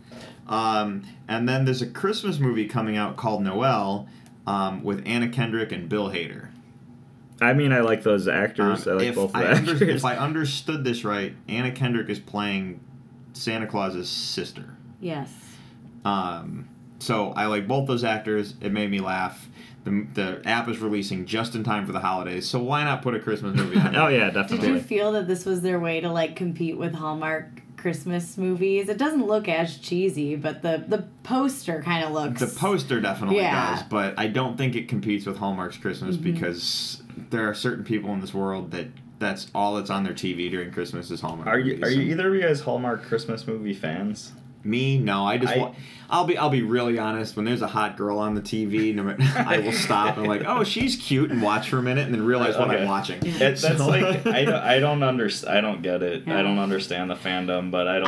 um, 0.48 1.04
and 1.28 1.48
then 1.48 1.66
there's 1.66 1.82
a 1.82 1.88
Christmas 1.88 2.40
movie 2.40 2.68
coming 2.68 2.96
out 2.98 3.18
called 3.18 3.44
Noelle 3.44 4.08
um, 4.46 4.84
with 4.84 5.04
Anna 5.06 5.30
Kendrick 5.30 5.72
and 5.72 5.90
Bill 5.90 6.10
Hader. 6.10 6.50
I 7.40 7.54
mean, 7.54 7.72
I 7.72 7.82
like 7.82 8.04
those 8.04 8.28
actors. 8.28 8.88
Um, 8.88 8.94
I 8.94 8.96
like 8.96 9.08
if, 9.08 9.16
both 9.16 9.32
the 9.34 9.38
I 9.38 9.44
actors. 9.44 9.82
under, 9.82 9.90
if 9.90 10.06
I 10.06 10.16
understood 10.18 10.84
this 10.84 11.04
right, 11.04 11.36
Anna 11.48 11.72
Kendrick 11.72 12.10
is 12.10 12.20
playing 12.20 12.80
Santa 13.34 13.68
Claus's 13.68 14.10
sister. 14.10 14.76
Yes. 15.00 15.32
Um, 16.04 16.68
so 17.00 17.32
I 17.34 17.46
like 17.46 17.68
both 17.68 17.88
those 17.88 18.04
actors. 18.04 18.56
It 18.62 18.72
made 18.72 18.90
me 18.90 19.00
laugh. 19.00 19.48
The, 19.88 20.08
the 20.14 20.42
app 20.50 20.68
is 20.68 20.80
releasing 20.80 21.26
just 21.26 21.56
in 21.56 21.64
time 21.64 21.86
for 21.86 21.92
the 21.94 22.00
holidays, 22.00 22.48
so 22.48 22.60
why 22.60 22.84
not 22.84 23.02
put 23.02 23.16
a 23.16 23.20
Christmas 23.20 23.56
movie 23.56 23.78
on? 23.80 23.96
oh 23.96 24.08
yeah, 24.10 24.30
definitely. 24.30 24.68
Did 24.68 24.74
you 24.76 24.82
feel 24.82 25.14
that 25.14 25.28
this 25.28 25.46
was 25.46 25.62
their 25.62 25.80
way 25.80 26.02
to 26.02 26.10
like 26.12 26.36
compete 26.36 26.78
with 26.78 26.94
Hallmark 26.96 27.62
Christmas 27.78 28.38
movies? 28.38 28.90
It 28.90 28.98
doesn't 28.98 29.26
look 29.26 29.48
as 29.48 29.78
cheesy, 29.78 30.36
but 30.36 30.62
the 30.62 30.84
the 30.88 31.08
poster 31.24 31.82
kind 31.82 32.04
of 32.04 32.12
looks. 32.12 32.40
The 32.42 32.60
poster 32.60 33.00
definitely 33.00 33.38
Yeah. 33.38 33.76
does, 33.76 33.84
but 33.84 34.14
I 34.20 34.28
don't 34.28 34.58
think 34.58 34.76
it 34.76 34.88
competes 34.90 35.26
with 35.26 35.38
Hallmark's 35.38 35.78
Christmas 35.78 36.16
Mm-hmm. 36.18 36.34
because 36.34 37.02
there 37.30 37.48
are 37.50 37.54
certain 37.54 37.84
people 37.86 38.12
in 38.14 38.20
this 38.20 38.34
world 38.34 38.72
that 38.72 38.88
that's 39.20 39.48
all 39.56 39.76
that's 39.76 39.90
on 39.90 40.04
their 40.04 40.14
TV 40.14 40.50
during 40.52 40.72
Christmas 40.72 41.10
is 41.10 41.22
Hallmark. 41.22 41.48
Are 41.48 41.58
you 41.60 41.76
movies. 41.78 41.84
are 41.84 41.92
you 41.92 42.12
either 42.12 42.28
of 42.28 42.36
you 42.36 42.42
guys 42.42 42.60
Hallmark 42.62 43.04
Christmas 43.04 43.48
movie 43.48 43.74
fans? 43.74 44.34
Me? 44.68 44.98
No, 44.98 45.26
I 45.26 45.38
just. 45.38 45.54
I- 45.54 45.58
wa- 45.58 45.74
I'll 46.10 46.24
be. 46.24 46.38
I'll 46.38 46.50
be 46.50 46.62
really 46.62 46.98
honest. 46.98 47.36
When 47.36 47.44
there's 47.44 47.62
a 47.62 47.68
hot 47.68 47.98
girl 47.98 48.18
on 48.20 48.34
the 48.34 48.40
TV, 48.42 48.98
I 49.36 49.58
will 49.58 49.74
stop 49.74 50.16
and 50.18 50.26
like, 50.26 50.44
oh, 50.48 50.64
she's 50.64 50.96
cute, 50.96 51.32
and 51.32 51.42
watch 51.42 51.68
for 51.70 51.80
a 51.80 51.82
minute, 51.84 52.06
and 52.06 52.14
then 52.14 52.24
realize 52.26 52.56
what 52.58 52.70
I'm 52.72 52.88
watching. 52.88 53.20
It, 53.26 53.40
that's 53.40 53.64
like 53.82 54.26
I 54.26 54.46
don't 54.46 54.54
I 54.56 54.80
don't 54.80 55.04
understand. 55.04 55.58
I 55.58 55.60
don't 55.60 55.82
get 55.82 56.02
it. 56.04 56.24
Yeah. 56.26 56.40
I 56.40 56.44
don't 56.44 56.60
understand 56.60 57.10
the 57.10 57.16
fandom, 57.16 57.72
but 57.72 57.90
I 57.90 58.00
don't 58.00 58.04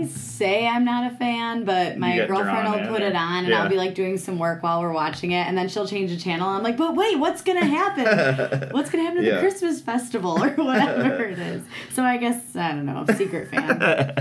know. 0.00 0.02
I 0.02 0.06
say 0.08 0.66
I'm 0.66 0.84
not 0.84 1.12
a 1.12 1.14
fan, 1.14 1.64
but 1.64 1.98
my 1.98 2.16
girlfriend 2.26 2.68
will 2.68 2.88
put 2.92 3.02
or- 3.02 3.06
it 3.06 3.14
on, 3.14 3.38
and 3.44 3.48
yeah. 3.48 3.62
I'll 3.62 3.68
be 3.68 3.76
like 3.76 3.94
doing 3.94 4.18
some 4.18 4.40
work 4.40 4.64
while 4.64 4.80
we're 4.80 4.92
watching 4.92 5.30
it, 5.30 5.46
and 5.46 5.56
then 5.56 5.68
she'll 5.68 5.86
change 5.86 6.10
the 6.10 6.16
channel. 6.18 6.48
I'm 6.48 6.64
like, 6.64 6.76
but 6.76 6.96
wait, 6.96 7.16
what's 7.16 7.42
gonna 7.42 7.64
happen? 7.64 8.70
what's 8.72 8.90
gonna 8.90 9.04
happen 9.04 9.22
to 9.22 9.28
Yeah. 9.28 9.34
the 9.36 9.40
Christmas 9.42 9.80
festival 9.80 10.42
or 10.42 10.48
whatever 10.56 11.22
it 11.26 11.38
is? 11.38 11.62
So 11.96 12.04
I 12.04 12.18
guess 12.18 12.54
I 12.54 12.72
don't 12.72 12.84
know, 12.84 13.06
secret 13.16 13.48
fan, 13.50 13.78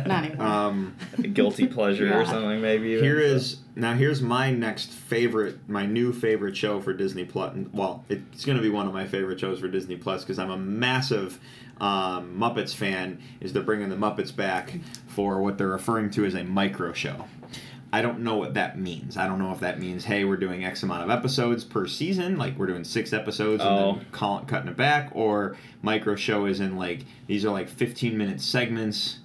not 0.08 0.24
anymore. 0.24 0.48
Um, 0.48 0.96
Guilty 1.34 1.68
pleasure 1.68 2.22
or 2.22 2.26
something 2.26 2.62
maybe. 2.62 2.92
even, 2.92 3.04
here 3.04 3.38
so. 3.38 3.58
now. 3.76 3.94
Here's 3.96 4.22
my 4.22 4.50
next 4.50 4.92
favorite, 4.92 5.68
my 5.68 5.86
new 5.86 6.14
favorite 6.14 6.56
show 6.56 6.80
for 6.80 6.94
Disney 6.94 7.26
Plus. 7.26 7.54
Well, 7.74 8.06
it's 8.08 8.46
going 8.46 8.56
to 8.56 8.62
be 8.62 8.70
one 8.70 8.88
of 8.88 8.94
my 8.94 9.06
favorite 9.06 9.42
shows 9.42 9.60
for 9.60 9.68
Disney 9.68 9.98
Plus 9.98 10.24
because 10.24 10.40
I'm 10.40 10.52
a 10.52 10.58
massive 10.58 11.38
um, 11.82 12.38
Muppets 12.40 12.74
fan. 12.74 13.22
Is 13.42 13.52
they're 13.52 13.62
bringing 13.62 13.90
the 13.90 13.98
Muppets 13.98 14.34
back 14.34 14.80
for 15.08 15.42
what 15.42 15.58
they're 15.58 15.68
referring 15.68 16.12
to 16.12 16.24
as 16.24 16.34
a 16.34 16.46
micro 16.46 16.94
show. 16.94 17.26
I 17.96 18.02
don't 18.02 18.20
know 18.20 18.36
what 18.36 18.56
that 18.56 18.78
means. 18.78 19.16
I 19.16 19.26
don't 19.26 19.40
know 19.40 19.54
if 19.54 19.62
that 19.62 19.80
means, 19.80 20.04
hey, 20.04 20.26
we're 20.26 20.36
doing 20.36 20.66
X 20.66 20.84
amount 20.84 21.04
of 21.04 21.10
episodes 21.10 21.64
per 21.64 21.88
season, 21.88 22.38
like 22.38 22.58
we're 22.58 22.68
doing 22.68 22.84
six 22.84 23.14
episodes 23.14 23.64
and 23.64 23.70
Oh. 23.72 23.94
then 23.96 24.06
call, 24.12 24.42
cutting 24.42 24.68
it 24.70 24.76
back, 24.76 25.12
or 25.14 25.56
micro 25.82 26.16
show 26.16 26.46
is 26.46 26.60
in 26.60 26.76
like 26.76 27.06
these 27.28 27.46
are 27.46 27.52
like 27.52 27.70
15 27.70 28.18
minute 28.18 28.42
segments. 28.42 29.20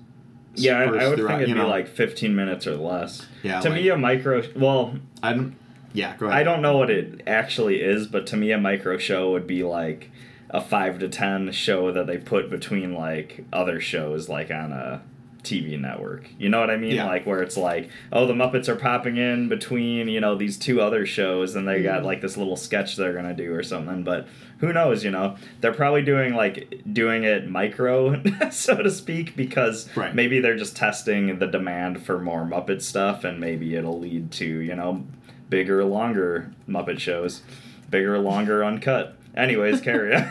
Yeah, 0.54 0.78
I, 0.78 0.82
I 0.84 1.08
would 1.08 1.16
think 1.18 1.30
it'd 1.30 1.48
you 1.48 1.54
be 1.54 1.60
know. 1.60 1.68
like 1.68 1.88
15 1.88 2.36
minutes 2.36 2.66
or 2.68 2.76
less. 2.76 3.26
Yeah, 3.42 3.60
To 3.60 3.70
like- 3.70 3.82
me, 3.82 3.88
a 3.88 3.96
micro. 3.96 4.42
Well, 4.54 4.94
I 5.22 5.32
don't. 5.32 5.56
Yeah, 5.92 6.16
go 6.16 6.26
ahead. 6.26 6.38
I 6.38 6.44
don't 6.44 6.62
know 6.62 6.76
what 6.76 6.90
it 6.90 7.22
actually 7.26 7.80
is, 7.82 8.06
but 8.06 8.24
to 8.28 8.36
me, 8.36 8.52
a 8.52 8.58
micro 8.58 8.98
show 8.98 9.32
would 9.32 9.48
be 9.48 9.64
like 9.64 10.10
a 10.50 10.60
five 10.60 11.00
to 11.00 11.08
ten 11.08 11.50
show 11.50 11.90
that 11.90 12.06
they 12.06 12.18
put 12.18 12.48
between 12.50 12.94
like 12.94 13.44
other 13.52 13.80
shows, 13.80 14.28
like 14.28 14.52
on 14.52 14.70
a 14.70 15.02
TV 15.42 15.78
network. 15.80 16.28
You 16.38 16.48
know 16.48 16.60
what 16.60 16.70
I 16.70 16.76
mean? 16.76 16.94
Yeah. 16.96 17.06
Like 17.06 17.26
where 17.26 17.42
it's 17.42 17.56
like, 17.56 17.90
oh, 18.12 18.26
the 18.26 18.32
Muppets 18.34 18.68
are 18.68 18.76
popping 18.76 19.16
in 19.16 19.48
between, 19.48 20.08
you 20.08 20.20
know, 20.20 20.34
these 20.34 20.56
two 20.58 20.80
other 20.80 21.06
shows, 21.06 21.56
and 21.56 21.66
they 21.66 21.82
got 21.82 22.04
like 22.04 22.20
this 22.20 22.36
little 22.36 22.56
sketch 22.56 22.96
they're 22.96 23.12
gonna 23.14 23.34
do 23.34 23.52
or 23.54 23.62
something. 23.62 24.02
But 24.04 24.26
who 24.58 24.72
knows? 24.72 25.04
You 25.04 25.10
know, 25.10 25.36
they're 25.60 25.72
probably 25.72 26.02
doing 26.02 26.34
like 26.34 26.82
doing 26.92 27.24
it 27.24 27.48
micro, 27.48 28.22
so 28.50 28.76
to 28.82 28.90
speak, 28.90 29.34
because 29.36 29.88
Right. 29.96 30.14
maybe 30.14 30.40
they're 30.40 30.56
just 30.56 30.76
testing 30.76 31.38
the 31.38 31.46
demand 31.46 32.04
for 32.04 32.18
more 32.18 32.44
Muppet 32.44 32.82
stuff, 32.82 33.24
and 33.24 33.40
maybe 33.40 33.74
it'll 33.74 33.98
lead 33.98 34.30
to 34.32 34.46
you 34.46 34.74
know 34.74 35.04
bigger, 35.48 35.84
longer 35.84 36.52
Muppet 36.68 36.98
shows, 37.00 37.42
bigger, 37.90 38.18
longer, 38.18 38.64
uncut. 38.64 39.16
Anyways, 39.36 39.80
carry 39.80 40.14
on. 40.16 40.24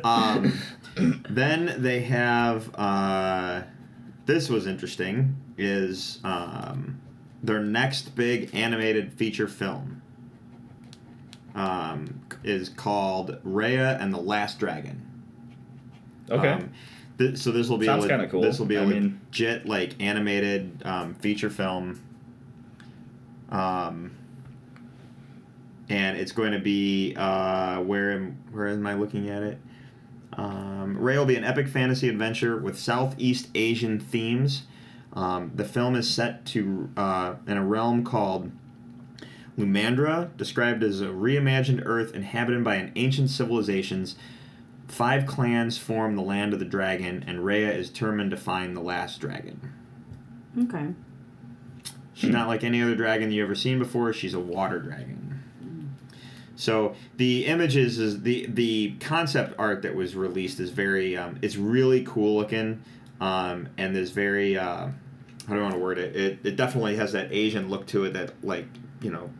Um, 0.04 0.52
then 1.28 1.74
they 1.78 2.00
have 2.02 2.74
uh, 2.74 3.62
this 4.26 4.48
was 4.48 4.66
interesting 4.66 5.36
is 5.56 6.18
um, 6.24 7.00
their 7.42 7.60
next 7.60 8.14
big 8.14 8.54
animated 8.54 9.12
feature 9.12 9.48
film 9.48 10.02
um, 11.54 12.20
is 12.44 12.68
called 12.68 13.42
Raya 13.44 14.00
and 14.00 14.12
the 14.12 14.18
Last 14.20 14.58
Dragon. 14.58 15.04
okay. 16.30 16.50
Um, 16.52 16.70
th- 17.18 17.36
so 17.36 17.50
this 17.50 17.68
will 17.68 17.78
be 17.78 17.86
Sounds 17.86 18.06
le- 18.06 18.26
cool. 18.28 18.40
This 18.42 18.58
will 18.58 18.66
be 18.66 18.76
a 18.76 18.82
I 18.82 18.86
mean- 18.86 19.20
legit 19.26 19.66
like 19.66 20.00
animated 20.00 20.82
um, 20.84 21.14
feature 21.14 21.50
film. 21.50 22.00
Um, 23.50 24.12
and 25.88 26.18
it's 26.18 26.32
going 26.32 26.52
to 26.52 26.58
be 26.58 27.14
uh, 27.16 27.80
where 27.80 28.12
am 28.12 28.36
where 28.52 28.68
am 28.68 28.86
I 28.86 28.94
looking 28.94 29.30
at 29.30 29.42
it? 29.42 29.58
Um, 30.38 30.96
Ray 30.96 31.18
will 31.18 31.26
be 31.26 31.36
an 31.36 31.44
epic 31.44 31.68
fantasy 31.68 32.08
adventure 32.08 32.56
with 32.56 32.78
Southeast 32.78 33.48
Asian 33.54 33.98
themes. 33.98 34.62
Um, 35.12 35.50
the 35.54 35.64
film 35.64 35.96
is 35.96 36.08
set 36.08 36.46
to 36.46 36.88
uh, 36.96 37.34
in 37.46 37.56
a 37.56 37.64
realm 37.64 38.04
called 38.04 38.52
Lumandra, 39.58 40.34
described 40.36 40.84
as 40.84 41.00
a 41.00 41.06
reimagined 41.06 41.82
Earth 41.84 42.14
inhabited 42.14 42.62
by 42.62 42.76
an 42.76 42.92
ancient 42.94 43.30
civilizations. 43.30 44.14
Five 44.86 45.26
clans 45.26 45.76
form 45.76 46.14
the 46.14 46.22
land 46.22 46.52
of 46.52 46.60
the 46.60 46.64
dragon, 46.64 47.24
and 47.26 47.40
Raya 47.40 47.74
is 47.74 47.90
determined 47.90 48.30
to 48.30 48.36
find 48.36 48.76
the 48.76 48.80
last 48.80 49.20
dragon. 49.20 49.72
okay. 50.62 50.94
She's 52.14 52.30
not 52.30 52.48
like 52.48 52.64
any 52.64 52.82
other 52.82 52.96
dragon 52.96 53.30
you've 53.30 53.44
ever 53.44 53.54
seen 53.54 53.78
before. 53.78 54.12
She's 54.12 54.34
a 54.34 54.40
water 54.40 54.80
dragon. 54.80 55.27
So 56.58 56.96
the 57.16 57.46
images 57.46 58.00
is 58.00 58.22
the 58.22 58.46
the 58.48 58.94
concept 58.98 59.54
art 59.60 59.82
that 59.82 59.94
was 59.94 60.16
released 60.16 60.58
is 60.58 60.70
very 60.70 61.16
um, 61.16 61.38
it's 61.40 61.56
really 61.56 62.02
cool 62.04 62.36
looking, 62.36 62.82
um, 63.20 63.68
and 63.78 63.94
there's 63.94 64.10
very 64.10 64.58
uh, 64.58 64.88
how 65.46 65.54
do 65.54 65.60
I 65.60 65.62
want 65.62 65.74
to 65.74 65.80
word 65.80 65.98
it? 65.98 66.16
It 66.16 66.38
it 66.42 66.56
definitely 66.56 66.96
has 66.96 67.12
that 67.12 67.32
Asian 67.32 67.70
look 67.70 67.86
to 67.88 68.04
it 68.06 68.12
that 68.14 68.32
like 68.42 68.66
you 69.00 69.12
know, 69.12 69.30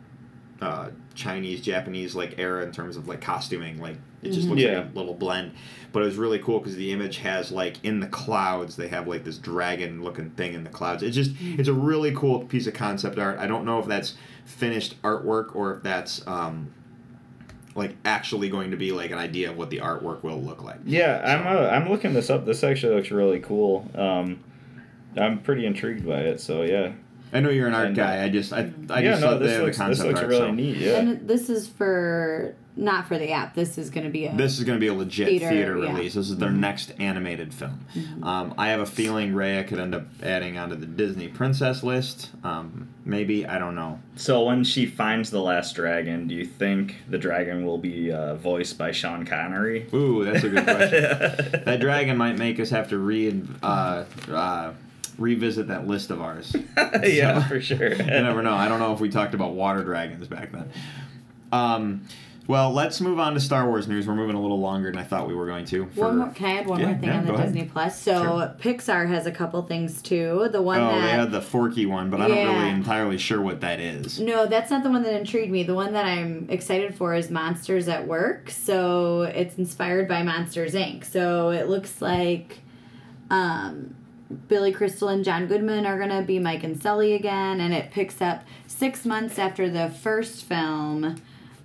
uh, 0.61 0.91
Chinese 1.13 1.59
Japanese 1.59 2.15
like 2.15 2.39
era 2.39 2.63
in 2.63 2.71
terms 2.71 2.95
of 2.95 3.09
like 3.09 3.19
costuming. 3.19 3.81
Like 3.81 3.97
it 4.21 4.31
just 4.31 4.47
Mhm. 4.47 4.51
looks 4.51 4.61
Yeah. 4.61 4.77
like 4.79 4.93
a 4.93 4.97
little 4.97 5.13
blend, 5.13 5.51
but 5.91 6.01
it 6.01 6.05
was 6.05 6.15
really 6.15 6.39
cool 6.39 6.59
because 6.59 6.77
the 6.77 6.93
image 6.93 7.17
has 7.17 7.51
like 7.51 7.83
in 7.83 7.99
the 7.99 8.07
clouds 8.07 8.77
they 8.77 8.87
have 8.87 9.09
like 9.09 9.25
this 9.25 9.37
dragon 9.37 10.03
looking 10.03 10.29
thing 10.31 10.53
in 10.53 10.63
the 10.63 10.69
clouds. 10.69 11.03
It's 11.03 11.17
just 11.17 11.31
it's 11.41 11.67
a 11.67 11.73
really 11.73 12.13
cool 12.15 12.45
piece 12.45 12.65
of 12.65 12.73
concept 12.73 13.19
art. 13.19 13.37
I 13.39 13.45
don't 13.47 13.65
know 13.65 13.77
if 13.79 13.87
that's 13.87 14.13
finished 14.45 15.01
artwork 15.01 15.53
or 15.53 15.75
if 15.75 15.83
that's 15.83 16.25
um, 16.25 16.67
like 17.79 17.95
actually 18.05 18.49
going 18.49 18.71
to 18.71 18.77
be 18.77 18.91
like 18.91 19.09
an 19.09 19.17
idea 19.17 19.49
of 19.49 19.57
what 19.57 19.71
the 19.71 19.79
artwork 19.79 20.21
will 20.21 20.41
look 20.41 20.61
like. 20.61 20.79
Yeah, 20.85 21.21
I'm 21.25 21.57
uh, 21.57 21.69
I'm 21.69 21.89
looking 21.89 22.13
this 22.13 22.29
up. 22.29 22.45
This 22.45 22.63
actually 22.63 22.95
looks 22.95 23.09
really 23.09 23.39
cool. 23.39 23.89
Um, 23.95 24.43
I'm 25.17 25.39
pretty 25.39 25.65
intrigued 25.65 26.05
by 26.05 26.19
it. 26.19 26.39
So 26.39 26.61
yeah, 26.61 26.91
I 27.31 27.39
know 27.41 27.49
you're 27.49 27.67
an 27.67 27.73
art 27.73 27.87
And, 27.87 27.99
uh, 27.99 28.03
guy. 28.03 28.23
I 28.23 28.29
just 28.29 28.51
I, 28.53 28.71
I 28.89 29.01
yeah, 29.01 29.11
just 29.11 29.21
no, 29.21 29.31
love 29.31 29.39
this 29.39 29.57
the, 29.57 29.63
looks 29.63 29.77
the 29.77 29.87
this 29.87 29.97
concept 29.99 30.07
looks 30.07 30.19
art. 30.21 30.29
really 30.29 30.41
so. 30.47 30.51
neat. 30.51 30.77
Yeah, 30.77 30.97
And 30.99 31.27
this 31.27 31.49
is 31.49 31.67
for 31.67 32.55
not 32.75 33.07
for 33.07 33.17
the 33.17 33.31
app. 33.31 33.55
This 33.55 33.77
is 33.77 33.89
going 33.89 34.05
to 34.05 34.09
be 34.09 34.25
a 34.25 34.33
This 34.35 34.57
is 34.57 34.63
going 34.63 34.77
to 34.77 34.79
be 34.79 34.87
a 34.87 34.93
legit 34.93 35.27
Theater, 35.27 35.49
theater, 35.49 35.77
yeah. 35.77 35.91
release. 35.93 36.13
This 36.13 36.29
is 36.29 36.37
their 36.37 36.49
next 36.49 36.93
animated 36.97 37.53
film. 37.53 37.85
Um, 38.23 38.53
I 38.57 38.69
have 38.69 38.79
a 38.79 38.85
feeling 38.85 39.33
Raya 39.33 39.67
could 39.67 39.79
end 39.79 39.93
up 39.93 40.05
adding 40.23 40.57
onto 40.57 40.75
the 40.75 40.85
Disney 40.85 41.27
princess 41.27 41.83
list. 41.83 42.29
Um, 42.43 42.87
maybe 43.05 43.45
I 43.45 43.59
don't 43.59 43.75
know. 43.75 43.99
So 44.15 44.45
when 44.45 44.63
she 44.63 44.85
finds 44.85 45.29
the 45.29 45.41
last 45.41 45.75
dragon, 45.75 46.27
do 46.27 46.35
you 46.35 46.45
think 46.45 46.95
the 47.09 47.17
dragon 47.17 47.65
will 47.65 47.77
be 47.79 48.11
uh, 48.13 48.35
voiced 48.35 48.77
by 48.77 48.91
Sean 48.91 49.25
Connery? 49.25 49.87
Ooh, 49.93 50.23
that's 50.23 50.43
a 50.45 50.49
good 50.49 50.63
question. 50.63 51.01
that 51.65 51.79
dragon 51.81 52.15
might 52.17 52.37
make 52.37 52.59
us 52.61 52.69
have 52.69 52.87
to 52.89 52.97
re 52.97 53.41
uh, 53.61 54.05
uh, 54.31 54.73
revisit 55.19 55.67
that 55.67 55.87
list 55.87 56.11
of 56.11 56.21
ours. 56.21 56.55
yeah, 57.03 57.47
for 57.47 57.61
sure. 57.61 57.93
you 57.93 58.03
never 58.03 58.41
know. 58.41 58.53
I 58.53 58.67
don't 58.67 58.79
know 58.79 58.93
if 58.93 58.99
we 58.99 59.09
talked 59.09 59.33
about 59.33 59.53
water 59.53 59.83
dragons 59.83 60.27
back 60.27 60.51
then. 60.51 60.71
Um, 61.51 62.07
well, 62.47 62.71
let's 62.71 62.99
move 62.99 63.19
on 63.19 63.35
to 63.35 63.39
Star 63.39 63.67
Wars 63.67 63.87
news. 63.87 64.07
We're 64.07 64.15
moving 64.15 64.35
a 64.35 64.41
little 64.41 64.59
longer 64.59 64.89
than 64.89 64.99
I 64.99 65.03
thought 65.03 65.27
we 65.27 65.35
were 65.35 65.45
going 65.45 65.65
to. 65.65 65.85
For, 65.89 66.05
One 66.07 66.17
more, 66.17 66.29
can 66.29 66.45
I 66.47 66.59
add 66.61 66.65
one 66.67 66.79
Yeah, 66.79 66.85
more 66.87 66.95
thing 66.97 67.09
yeah, 67.09 67.17
on 67.19 67.25
the 67.25 67.31
go 67.31 67.37
ahead. 67.37 67.53
Disney 67.53 67.69
Plus? 67.69 68.01
So 68.01 68.23
Sure. 68.23 68.55
Pixar 68.59 69.07
has 69.07 69.27
a 69.27 69.31
couple 69.31 69.61
things 69.61 70.01
too. 70.01 70.49
The 70.51 70.59
one 70.59 70.81
oh, 70.81 70.95
they 70.95 71.01
that 71.01 71.19
had 71.19 71.31
the 71.31 71.41
Forky 71.43 71.85
one, 71.85 72.09
but 72.09 72.21
I 72.21 72.27
don't 72.27 72.55
really 72.55 72.69
entirely 72.69 73.19
sure 73.19 73.39
what 73.39 73.61
that 73.61 73.79
is. 73.79 74.19
no, 74.19 74.47
that's 74.47 74.71
not 74.71 74.81
the 74.81 74.89
one 74.89 75.03
that 75.03 75.15
intrigued 75.15 75.51
me. 75.51 75.61
The 75.61 75.75
one 75.75 75.93
that 75.93 76.05
I'm 76.05 76.47
excited 76.49 76.95
for 76.95 77.13
is 77.13 77.29
Monsters 77.29 77.87
at 77.87 78.07
Work. 78.07 78.49
So 78.49 79.21
it's 79.23 79.59
inspired 79.59 80.07
by 80.07 80.23
Monsters 80.23 80.73
Inc. 80.73 81.05
So 81.05 81.49
it 81.51 81.69
looks 81.69 82.01
like 82.01 82.61
um, 83.29 83.93
Billy 84.47 84.71
Crystal 84.71 85.07
and 85.07 85.23
John 85.25 85.47
Goodman 85.47 85.85
are 85.85 85.97
gonna 85.97 86.21
be 86.21 86.39
Mike 86.39 86.63
and 86.63 86.81
Sully 86.81 87.13
again, 87.13 87.59
and 87.59 87.73
it 87.73 87.91
picks 87.91 88.21
up 88.21 88.43
six 88.67 89.05
months 89.05 89.39
after 89.39 89.69
the 89.69 89.89
first 89.89 90.45
film, 90.45 91.15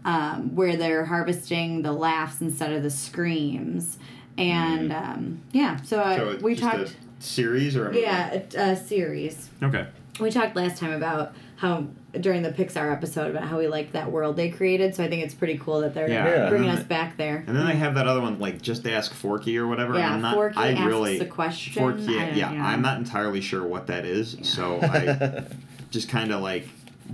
um, 0.05 0.55
where 0.55 0.77
they're 0.77 1.05
harvesting 1.07 1.83
the 1.83 1.93
laughs 1.93 2.41
instead 2.41 2.73
of 2.73 2.83
the 2.83 2.91
screams. 2.91 3.99
And 4.37 4.93
um, 4.93 5.41
yeah, 5.53 5.81
so, 5.83 6.01
uh, 6.01 6.17
So 6.17 6.39
we 6.43 6.55
just 6.55 6.63
talked. 6.63 6.97
a 7.21 7.23
series 7.23 7.77
or 7.77 7.91
a? 7.91 7.97
Yeah, 7.97 8.41
a, 8.57 8.59
a 8.73 8.77
series. 8.77 9.49
Okay. 9.63 9.87
We 10.21 10.31
talked 10.31 10.57
last 10.57 10.79
time 10.79 10.93
about 10.93 11.35
how 11.65 11.87
during 12.21 12.43
the 12.43 12.51
Pixar 12.51 12.93
episode 12.93 13.31
about 13.31 13.45
how 13.45 13.59
we 13.59 13.67
liked 13.67 13.93
that 13.95 14.11
world 14.13 14.37
they 14.37 14.51
created. 14.51 14.95
So 14.95 15.03
I 15.03 15.09
think 15.09 15.25
it's 15.25 15.35
pretty 15.35 15.59
cool 15.59 15.81
that 15.81 15.95
they're 15.95 16.09
Yeah. 16.09 16.27
Yeah. 16.45 16.49
bringing 16.51 16.69
And 16.69 16.79
us 16.79 16.85
then- 16.85 16.89
back 16.89 17.17
there. 17.17 17.43
And 17.47 17.57
then 17.57 17.67
they 17.67 17.75
have 17.77 17.95
that 17.95 18.07
other 18.07 18.21
one, 18.21 18.39
like 18.39 18.61
just 18.63 18.87
ask 18.87 19.13
Forky 19.15 19.57
or 19.59 19.67
whatever. 19.67 19.95
and 19.95 20.01
Yeah, 20.01 20.13
I'm 20.15 20.21
not, 20.23 20.35
Forky 20.35 20.59
I 20.59 20.73
asks 20.73 20.85
really, 20.85 21.19
the 21.19 21.25
question. 21.27 21.73
Forky, 21.83 22.19
I 22.19 22.27
don't 22.27 22.37
yeah. 22.37 22.51
I'm 22.67 22.83
not 22.83 22.99
entirely 22.99 23.41
sure 23.41 23.65
what 23.67 23.87
that 23.89 24.05
is. 24.05 24.37
So 24.43 24.79
I 24.83 25.45
just 25.91 26.09
kind 26.09 26.33
of 26.33 26.41
like, 26.43 26.69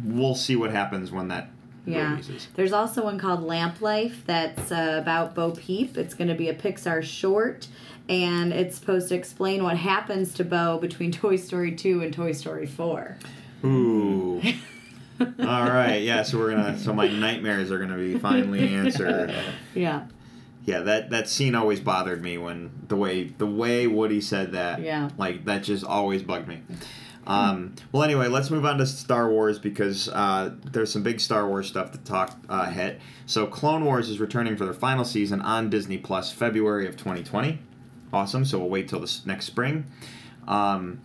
we'll 0.05 0.35
see 0.35 0.57
what 0.57 0.71
happens 0.73 1.11
when 1.13 1.29
that 1.29 1.49
Yeah. 1.87 2.11
releases. 2.11 2.49
There's 2.57 2.73
also 2.73 3.05
one 3.05 3.19
called 3.19 3.43
Lamp 3.43 3.81
Life 3.81 4.23
that's 4.27 4.71
uh, 4.73 4.99
about 5.01 5.35
Bo 5.35 5.53
Peep. 5.53 5.97
It's 5.97 6.15
going 6.15 6.29
to 6.29 6.35
be 6.35 6.49
a 6.49 6.55
Pixar 6.55 7.03
short, 7.03 7.69
and 8.09 8.53
it's 8.53 8.77
supposed 8.77 9.09
to 9.09 9.15
explain 9.15 9.63
what 9.63 9.77
happens 9.79 10.35
to 10.35 10.45
Bo 10.45 10.79
between 10.79 11.11
Toy 11.23 11.37
Story 11.37 11.73
2 11.73 12.03
and 12.03 12.13
Toy 12.13 12.33
Story 12.33 12.67
4. 12.67 13.17
Ooh. 13.65 14.41
All 15.21 15.27
right, 15.69 16.03
yeah. 16.03 16.23
So 16.23 16.39
we're 16.39 16.51
gonna. 16.51 16.79
So 16.79 16.93
my 16.95 17.09
nightmares 17.09 17.71
are 17.71 17.79
gonna 17.79 17.97
be 17.97 18.19
finally 18.19 18.75
answered. 18.75 19.35
Yeah. 19.75 20.07
Yeah, 20.67 20.81
that 20.81 21.11
that 21.11 21.29
scene 21.29 21.55
always 21.55 21.81
bothered 21.81 22.23
me 22.23 22.39
when 22.39 22.71
the 22.89 22.97
way 22.97 23.25
the 23.25 23.47
way 23.47 23.87
Woody 23.87 24.21
said 24.21 24.53
that. 24.53 24.81
Yeah. 24.81 25.11
Like 25.17 25.45
that 25.47 25.63
just 25.63 25.85
always 25.85 26.23
bugged 26.23 26.49
me. 26.49 26.63
Um, 27.27 27.75
well, 27.93 28.03
anyway, 28.03 28.29
let's 28.29 28.51
move 28.51 28.65
on 28.65 28.79
to 28.79 28.87
Star 28.87 29.31
Wars 29.31 29.59
because 29.59 30.09
uh, 30.09 30.55
there's 30.73 30.93
some 30.93 31.03
big 31.03 31.21
Star 31.21 31.47
Wars 31.47 31.69
stuff 31.69 31.93
to 31.93 31.99
talk 31.99 32.37
uh, 32.49 32.71
hit. 32.71 33.01
So, 33.27 33.47
Clone 33.47 33.85
Wars 33.85 34.09
is 34.09 34.19
returning 34.19 34.57
for 34.57 34.65
their 34.65 34.75
final 34.75 35.05
season 35.05 35.41
on 35.41 35.71
Disney 35.71 35.99
Plus, 35.99 36.33
February 36.33 36.89
of 36.89 36.97
2020. 36.97 37.59
Awesome. 38.13 38.45
So 38.45 38.59
we'll 38.59 38.69
wait 38.69 38.89
till 38.89 39.01
this 39.01 39.25
next 39.25 39.47
spring. 39.47 39.87
Um, 40.49 41.01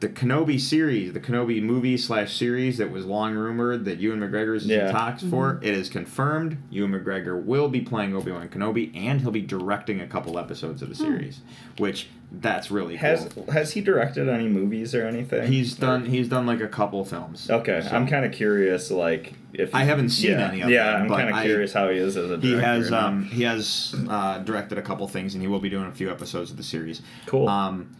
the 0.00 0.08
Kenobi 0.10 0.60
series, 0.60 1.14
the 1.14 1.20
Kenobi 1.20 1.62
movie 1.62 1.96
slash 1.96 2.36
series 2.36 2.76
that 2.76 2.90
was 2.90 3.06
long 3.06 3.34
rumored 3.34 3.86
that 3.86 3.98
Ewan 3.98 4.20
McGregor 4.20 4.54
is 4.54 4.66
Yeah. 4.66 4.88
in 4.88 4.92
talks 4.92 5.22
for, 5.22 5.58
it 5.62 5.72
is 5.74 5.88
confirmed. 5.88 6.58
Ewan 6.70 6.92
McGregor 6.92 7.42
will 7.42 7.70
be 7.70 7.80
playing 7.80 8.14
Obi 8.14 8.30
Wan 8.30 8.48
Kenobi, 8.50 8.94
and 8.94 9.22
he'll 9.22 9.30
be 9.30 9.40
directing 9.40 10.00
a 10.02 10.06
couple 10.06 10.38
episodes 10.38 10.82
of 10.82 10.90
the 10.90 10.94
series, 10.94 11.40
which 11.78 12.08
that's 12.30 12.70
really 12.70 12.98
cool. 12.98 13.08
Has 13.08 13.30
has 13.50 13.72
he 13.72 13.80
directed 13.80 14.28
any 14.28 14.48
movies 14.48 14.94
or 14.94 15.06
anything? 15.06 15.50
He's 15.50 15.74
done. 15.74 16.04
He's 16.04 16.28
done 16.28 16.44
like 16.44 16.60
a 16.60 16.68
couple 16.68 17.02
films. 17.06 17.48
Okay, 17.50 17.80
So- 17.80 17.96
I'm 17.96 18.06
kind 18.06 18.26
of 18.26 18.32
curious, 18.32 18.90
like 18.90 19.32
if 19.54 19.74
I 19.74 19.84
haven't 19.84 20.10
seen 20.10 20.32
yeah, 20.32 20.48
any 20.50 20.60
of 20.60 20.68
Yeah, 20.68 20.92
them, 20.92 21.02
I'm 21.04 21.08
kind 21.08 21.30
of 21.30 21.40
curious 21.42 21.72
how 21.72 21.88
he 21.88 21.96
is 21.96 22.18
as 22.18 22.30
a 22.30 22.36
director. 22.36 22.46
He 22.48 22.62
has. 22.62 22.92
Um, 22.92 23.24
he 23.24 23.44
has 23.44 23.94
uh, 24.10 24.40
directed 24.40 24.76
a 24.76 24.82
couple 24.82 25.08
things, 25.08 25.32
and 25.32 25.40
he 25.40 25.48
will 25.48 25.60
be 25.60 25.70
doing 25.70 25.86
a 25.86 25.92
few 25.92 26.10
episodes 26.10 26.50
of 26.50 26.58
the 26.58 26.62
series. 26.62 27.00
cool. 27.24 27.48
Um, 27.48 27.92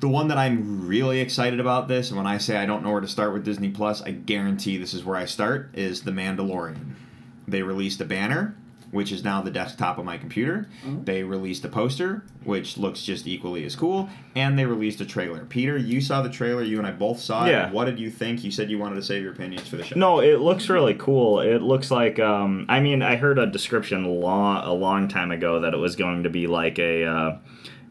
the 0.00 0.08
one 0.08 0.28
that 0.28 0.38
I'm 0.38 0.86
really 0.86 1.20
excited 1.20 1.60
about 1.60 1.88
this, 1.88 2.08
and 2.10 2.16
when 2.16 2.26
I 2.26 2.38
say 2.38 2.56
I 2.56 2.66
don't 2.66 2.82
know 2.82 2.90
where 2.90 3.00
to 3.00 3.08
start 3.08 3.32
with 3.32 3.44
Disney 3.44 3.70
Plus, 3.70 4.02
I 4.02 4.10
guarantee 4.10 4.78
this 4.78 4.94
is 4.94 5.04
where 5.04 5.16
I 5.16 5.26
start, 5.26 5.70
is 5.74 6.02
The 6.02 6.10
Mandalorian. 6.10 6.94
They 7.46 7.62
released 7.62 8.00
a 8.00 8.04
banner, 8.04 8.54
which 8.92 9.12
is 9.12 9.22
now 9.22 9.40
the 9.40 9.50
desktop 9.50 9.98
of 9.98 10.04
my 10.04 10.16
computer. 10.16 10.68
They 11.04 11.22
released 11.22 11.64
a 11.64 11.68
poster, 11.68 12.24
which 12.44 12.76
looks 12.76 13.02
just 13.02 13.26
equally 13.26 13.64
as 13.64 13.76
cool, 13.76 14.08
and 14.34 14.58
they 14.58 14.64
released 14.64 15.00
a 15.00 15.06
trailer. 15.06 15.44
Peter, 15.44 15.76
you 15.76 16.00
saw 16.00 16.22
the 16.22 16.30
trailer. 16.30 16.62
You 16.62 16.78
and 16.78 16.86
I 16.86 16.92
both 16.92 17.20
saw 17.20 17.46
it. 17.46 17.50
Yeah. 17.50 17.70
What 17.70 17.84
did 17.84 18.00
you 18.00 18.10
think? 18.10 18.42
You 18.42 18.50
said 18.50 18.70
you 18.70 18.78
wanted 18.78 18.96
to 18.96 19.02
save 19.02 19.22
your 19.22 19.32
opinions 19.32 19.68
for 19.68 19.76
the 19.76 19.84
show. 19.84 19.96
No, 19.96 20.20
it 20.20 20.40
looks 20.40 20.68
really 20.68 20.94
cool. 20.94 21.40
It 21.40 21.62
looks 21.62 21.90
like 21.90 22.18
um, 22.18 22.66
I 22.68 22.80
mean, 22.80 23.02
I 23.02 23.16
heard 23.16 23.38
a 23.38 23.46
description 23.46 24.04
long 24.04 24.64
a 24.64 24.72
long 24.72 25.08
time 25.08 25.30
ago 25.30 25.60
that 25.60 25.74
it 25.74 25.78
was 25.78 25.94
going 25.94 26.22
to 26.24 26.30
be 26.30 26.46
like 26.46 26.78
a 26.78 27.04
uh, 27.04 27.38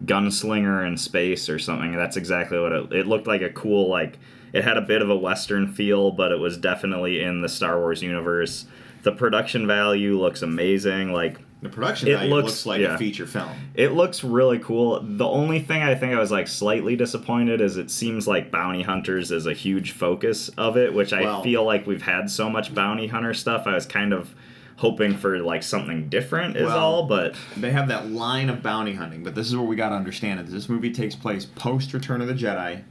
gunslinger 0.05 0.85
in 0.87 0.97
space 0.97 1.49
or 1.49 1.59
something. 1.59 1.95
That's 1.95 2.17
exactly 2.17 2.59
what 2.59 2.71
it. 2.71 2.91
It 2.93 3.07
looked 3.07 3.27
like 3.27 3.41
a 3.41 3.49
cool 3.49 3.89
like. 3.89 4.17
It 4.51 4.63
had 4.63 4.77
a 4.77 4.81
bit 4.81 5.01
of 5.03 5.09
a 5.11 5.15
western 5.15 5.67
feel, 5.71 6.09
but 6.11 6.31
it 6.31 6.39
was 6.39 6.57
definitely 6.57 7.21
in 7.21 7.41
the 7.41 7.49
Star 7.49 7.77
Wars 7.77 8.01
universe. 8.01 8.65
The 9.03 9.11
production 9.11 9.67
value 9.67 10.19
looks 10.19 10.41
amazing. 10.41 11.13
Like 11.13 11.37
The 11.61 11.69
production 11.69 12.07
It 12.07 12.13
value 12.15 12.29
looks- 12.33 12.45
looks, 12.45 12.65
like 12.65 12.81
yeah. 12.81 12.95
a 12.95 12.97
feature 12.97 13.27
film. 13.27 13.49
It 13.75 13.91
looks 13.91 14.23
really 14.23 14.57
cool. 14.57 15.01
The 15.03 15.27
only 15.27 15.59
thing 15.59 15.83
I 15.83 15.93
think 15.93 16.13
I 16.15 16.19
was 16.19 16.31
like 16.31 16.47
slightly 16.47 16.95
disappointed 16.95 17.61
is 17.61 17.77
it 17.77 17.91
seems 17.91 18.27
like 18.27 18.49
bounty 18.49 18.81
hunters 18.81 19.31
is 19.31 19.45
a 19.45 19.53
huge 19.53 19.91
focus 19.91 20.49
of 20.57 20.77
it, 20.77 20.93
which 20.95 21.13
I 21.13 21.43
feel 21.43 21.63
like 21.63 21.85
we've 21.85 22.01
had 22.01 22.31
so 22.31 22.49
much 22.49 22.73
bounty 22.73 23.05
hunter 23.07 23.35
stuff. 23.35 23.67
I 23.67 23.75
was 23.75 23.85
kind 23.85 24.13
of 24.13 24.33
hoping 24.79 25.17
for 25.17 25.37
like 25.39 25.61
something 25.61 26.07
different 26.07 26.55
is 26.55 26.63
Well- 26.63 26.77
all, 26.77 27.05
but 27.05 27.35
They 27.57 27.71
have 27.71 27.89
that 27.89 28.11
line 28.11 28.49
of 28.49 28.63
bounty 28.63 28.93
hunting, 28.93 29.23
but 29.23 29.35
this 29.35 29.47
is 29.47 29.55
what 29.55 29.67
we 29.67 29.75
got 29.75 29.89
to 29.89 29.95
understand: 29.95 30.39
is 30.39 30.53
this 30.53 30.69
movie 30.69 30.91
takes 30.91 31.15
place 31.15 31.45
post 31.45 31.93
Return 31.93 32.21
of 32.21 32.27
the 32.27 32.33
Jedi, 32.33 32.83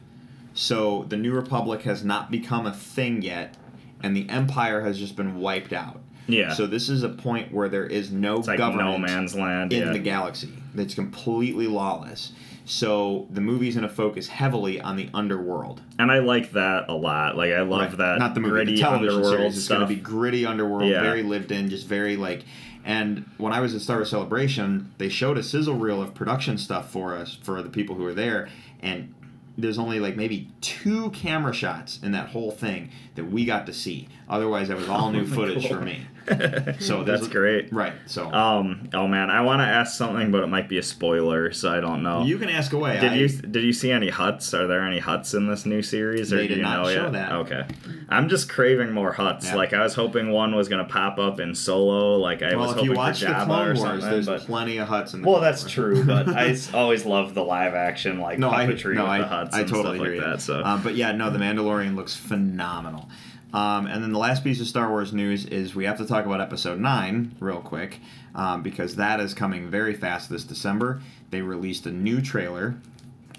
so 0.52 1.06
the 1.08 1.16
New 1.16 1.32
Republic 1.32 1.82
has 1.82 2.04
not 2.04 2.30
become 2.30 2.66
a 2.66 2.72
thing 2.72 3.22
yet, 3.22 3.56
and 4.02 4.14
the 4.14 4.28
Empire 4.28 4.82
has 4.82 4.98
just 4.98 5.16
been 5.16 5.40
wiped 5.40 5.72
out. 5.72 6.00
yeah. 6.26 6.52
So 6.52 6.66
this 6.66 6.90
is 6.90 7.02
a 7.02 7.08
point 7.08 7.52
where 7.54 7.70
there 7.70 7.86
is 7.86 8.12
no 8.12 8.36
like 8.36 8.58
no 8.58 8.98
man's 8.98 9.34
land. 9.34 9.72
in 9.72 9.86
yeah. 9.86 9.92
the 9.92 9.98
galaxy. 9.98 10.52
It's 10.76 10.94
completely 10.94 11.66
lawless. 11.66 12.32
So 12.68 13.26
the 13.30 13.40
movie's 13.40 13.76
going 13.76 13.88
to 13.88 13.92
focus 13.94 14.28
heavily 14.28 14.78
on 14.80 14.96
the 14.96 15.08
underworld. 15.14 15.80
and 15.98 16.12
I 16.12 16.18
like 16.18 16.52
that 16.52 16.84
a 16.88 16.92
lot. 16.94 17.36
Like 17.36 17.52
I 17.52 17.62
love 17.62 17.80
Right. 17.90 17.98
that 17.98 18.18
Not 18.18 18.34
the 18.34 18.40
movie, 18.40 18.50
gritty 18.52 18.74
the 18.74 18.80
television 18.82 19.14
underworld 19.16 19.38
series. 19.40 19.56
It's 19.56 19.68
going 19.68 19.80
to 19.80 19.86
be 19.86 19.96
gritty 19.96 20.44
underworld, 20.46 20.90
Yeah. 20.90 21.00
very 21.02 21.22
lived 21.22 21.50
in, 21.50 21.70
just 21.70 21.86
very 21.88 22.16
like. 22.16 22.44
And 22.84 23.24
when 23.38 23.52
I 23.54 23.60
was 23.60 23.74
at 23.74 23.80
Star 23.80 23.96
Wars 23.96 24.10
Celebration, 24.10 24.92
they 24.98 25.08
showed 25.08 25.38
a 25.38 25.42
sizzle 25.42 25.74
reel 25.76 26.00
of 26.02 26.14
production 26.14 26.58
stuff 26.58 26.90
for 26.90 27.14
us 27.16 27.38
for 27.42 27.62
the 27.62 27.68
people 27.70 27.96
who 27.96 28.02
were 28.04 28.14
there, 28.14 28.48
and 28.82 29.12
there's 29.56 29.78
only 29.78 29.98
like 29.98 30.16
maybe 30.16 30.48
two 30.60 31.10
camera 31.10 31.52
shots 31.52 31.98
in 32.02 32.12
that 32.12 32.28
whole 32.28 32.50
thing 32.50 32.90
that 33.16 33.24
we 33.24 33.44
got 33.44 33.66
to 33.66 33.72
see. 33.72 34.08
Otherwise, 34.28 34.68
that 34.68 34.76
was 34.76 34.88
all 34.88 35.10
new 35.12 35.26
footage 35.26 35.66
for 35.68 35.80
me. 35.80 36.06
So 36.80 37.04
that's 37.04 37.26
a- 37.26 37.30
great. 37.30 37.72
Right. 37.72 37.94
So 38.04 38.30
Um. 38.30 38.90
Oh 38.92 39.08
man, 39.08 39.30
I 39.30 39.40
want 39.40 39.60
to 39.60 39.64
ask 39.64 39.96
something, 39.96 40.30
but 40.30 40.42
it 40.42 40.48
might 40.48 40.68
be 40.68 40.76
a 40.76 40.82
spoiler, 40.82 41.52
so 41.52 41.72
I 41.72 41.80
don't 41.80 42.02
know. 42.02 42.22
you 42.22 42.36
can 42.36 42.50
ask 42.50 42.74
away. 42.74 43.00
Did 43.00 43.12
I- 43.12 43.14
you 43.14 43.28
did 43.30 43.62
you 43.64 43.72
see 43.72 43.90
any 43.90 44.10
Hutts? 44.10 44.52
Are 44.52 44.66
there 44.66 44.82
any 44.86 45.00
Hutts 45.00 45.34
in 45.34 45.48
this 45.48 45.64
new 45.64 45.80
series? 45.80 46.30
Or 46.30 46.36
They 46.36 46.42
do 46.42 46.48
did 46.48 46.56
you 46.58 46.62
not 46.64 46.82
know 46.84 46.92
show 46.94 47.02
yet? 47.04 47.12
that. 47.12 47.32
Okay, 47.32 47.64
I'm 48.10 48.28
just 48.28 48.50
craving 48.50 48.92
more 48.92 49.14
Hutts. 49.14 49.44
Yeah. 49.44 49.54
Like 49.56 49.72
I 49.72 49.82
was 49.82 49.94
hoping 49.94 50.30
one 50.30 50.54
was 50.54 50.68
gonna 50.68 50.84
pop 50.84 51.18
up 51.18 51.40
in 51.40 51.54
Solo. 51.54 52.16
Like 52.18 52.42
I 52.42 52.48
was 52.48 52.56
Well, 52.56 52.64
if 52.72 52.76
hoping 52.76 52.90
you 52.90 52.96
watch 52.96 53.20
for 53.20 53.24
the 53.24 53.32
Jabba 53.32 53.44
Clone 53.46 53.60
or 53.60 53.64
Wars, 53.68 53.80
something. 53.80 54.10
there's 54.10 54.26
but 54.26 54.40
plenty 54.42 54.76
of 54.76 54.88
Hutts 54.88 55.14
in 55.14 55.22
the 55.22 55.28
well, 55.30 55.40
that's 55.40 55.62
Wars. 55.62 55.72
true. 55.72 56.04
But 56.06 56.28
I 56.28 56.54
always 56.74 57.06
love 57.06 57.32
the 57.32 57.42
live 57.42 57.72
action 57.72 58.18
like 58.20 58.38
no, 58.38 58.50
I 58.50 58.66
puppetry 58.66 58.94
no, 58.96 59.04
with 59.04 59.12
I, 59.12 59.18
the 59.20 59.24
Hutts 59.24 59.54
I 59.54 59.60
and 59.60 59.68
totally 59.70 59.96
stuff 59.96 60.06
agree. 60.06 60.20
like 60.20 60.26
that. 60.32 60.40
So 60.42 60.62
um, 60.62 60.82
but 60.82 60.94
yeah, 60.94 61.12
no, 61.12 61.30
the 61.30 61.38
Mandalorian 61.38 61.96
looks 61.96 62.14
phenomenal. 62.14 63.08
Um, 63.52 63.86
and 63.86 64.02
then 64.02 64.12
the 64.12 64.18
last 64.18 64.44
piece 64.44 64.60
of 64.60 64.66
Star 64.66 64.90
Wars 64.90 65.12
news 65.12 65.46
is 65.46 65.74
we 65.74 65.84
have 65.86 65.96
to 65.98 66.06
talk 66.06 66.26
about 66.26 66.40
Episode 66.40 66.78
Nine 66.78 67.34
real 67.40 67.60
quick 67.60 67.98
um, 68.34 68.62
because 68.62 68.96
that 68.96 69.20
is 69.20 69.32
coming 69.32 69.70
very 69.70 69.94
fast 69.94 70.28
this 70.28 70.44
December. 70.44 71.00
They 71.30 71.40
released 71.40 71.86
a 71.86 71.90
new 71.90 72.20
trailer, 72.20 72.74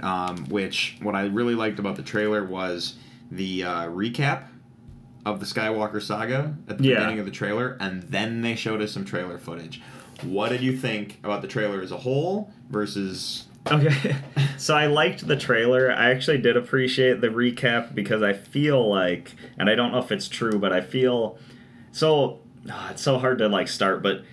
um, 0.01 0.45
which 0.45 0.97
what 1.01 1.13
I 1.15 1.25
really 1.25 1.53
liked 1.53 1.77
about 1.77 1.95
the 1.95 2.01
trailer 2.01 2.43
was 2.43 2.95
the 3.29 3.63
uh, 3.63 3.85
recap 3.89 4.45
of 5.27 5.39
the 5.39 5.45
Skywalker 5.45 6.01
saga 6.01 6.55
at 6.67 6.79
the 6.79 6.85
Yeah. 6.85 6.95
beginning 6.95 7.19
of 7.19 7.25
the 7.25 7.31
trailer, 7.31 7.77
and 7.79 8.01
then 8.03 8.41
they 8.41 8.55
showed 8.55 8.81
us 8.81 8.91
some 8.91 9.05
trailer 9.05 9.37
footage. 9.37 9.79
What 10.23 10.49
did 10.49 10.61
you 10.61 10.75
think 10.75 11.19
about 11.23 11.43
the 11.43 11.47
trailer 11.47 11.81
as 11.81 11.91
a 11.91 11.97
whole 11.97 12.51
versus 12.71 13.45
Okay, 13.71 14.15
so 14.57 14.75
I 14.75 14.87
liked 14.87 15.27
the 15.27 15.35
trailer. 15.35 15.91
I 15.91 16.11
actually 16.11 16.39
did 16.39 16.57
appreciate 16.57 17.21
the 17.21 17.27
recap 17.27 17.93
because 17.93 18.21
I 18.23 18.33
feel 18.33 18.87
like, 18.89 19.35
and 19.57 19.69
I 19.69 19.75
don't 19.75 19.91
know 19.91 19.99
if 19.99 20.11
it's 20.11 20.27
true, 20.27 20.59
but 20.59 20.73
I 20.73 20.81
feel 20.81 21.37
so. 21.91 22.39
ah, 22.69 22.91
it's 22.91 23.01
so 23.01 23.17
hard 23.19 23.37
to 23.39 23.47
like 23.49 23.67
start, 23.67 24.01
but 24.01 24.23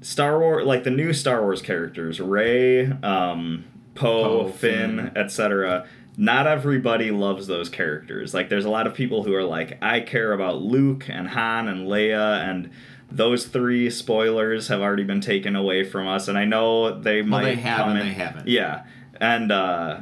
Star 0.00 0.38
Wars, 0.38 0.66
like 0.66 0.84
the 0.84 0.90
new 0.90 1.12
Star 1.12 1.42
Wars 1.42 1.62
characters, 1.62 2.20
Rey, 2.20 2.86
um, 2.86 3.64
Poe, 3.94 4.44
Poe, 4.44 4.48
Finn, 4.48 4.96
Finn. 4.96 5.12
etc. 5.16 5.86
Not 6.16 6.46
everybody 6.46 7.10
loves 7.10 7.46
those 7.46 7.70
characters. 7.70 8.34
Like, 8.34 8.50
there's 8.50 8.66
a 8.66 8.70
lot 8.70 8.86
of 8.86 8.92
people 8.92 9.22
who 9.22 9.34
are 9.34 9.44
like, 9.44 9.78
I 9.80 10.00
care 10.00 10.34
about 10.34 10.60
Luke 10.60 11.08
and 11.08 11.28
Han 11.28 11.68
and 11.68 11.86
Leia 11.88 12.48
and. 12.48 12.70
Those 13.16 13.46
three 13.46 13.90
spoilers 13.90 14.68
have 14.68 14.80
already 14.80 15.04
been 15.04 15.20
taken 15.20 15.54
away 15.54 15.84
from 15.84 16.08
us, 16.08 16.28
and 16.28 16.38
I 16.38 16.44
know 16.44 16.98
they 16.98 17.22
might. 17.22 17.44
they 17.44 17.54
have 17.56 17.88
and 17.88 18.00
they 18.00 18.12
haven't. 18.12 18.48
Yeah, 18.48 18.84
and 19.20 19.52
uh, 19.52 20.00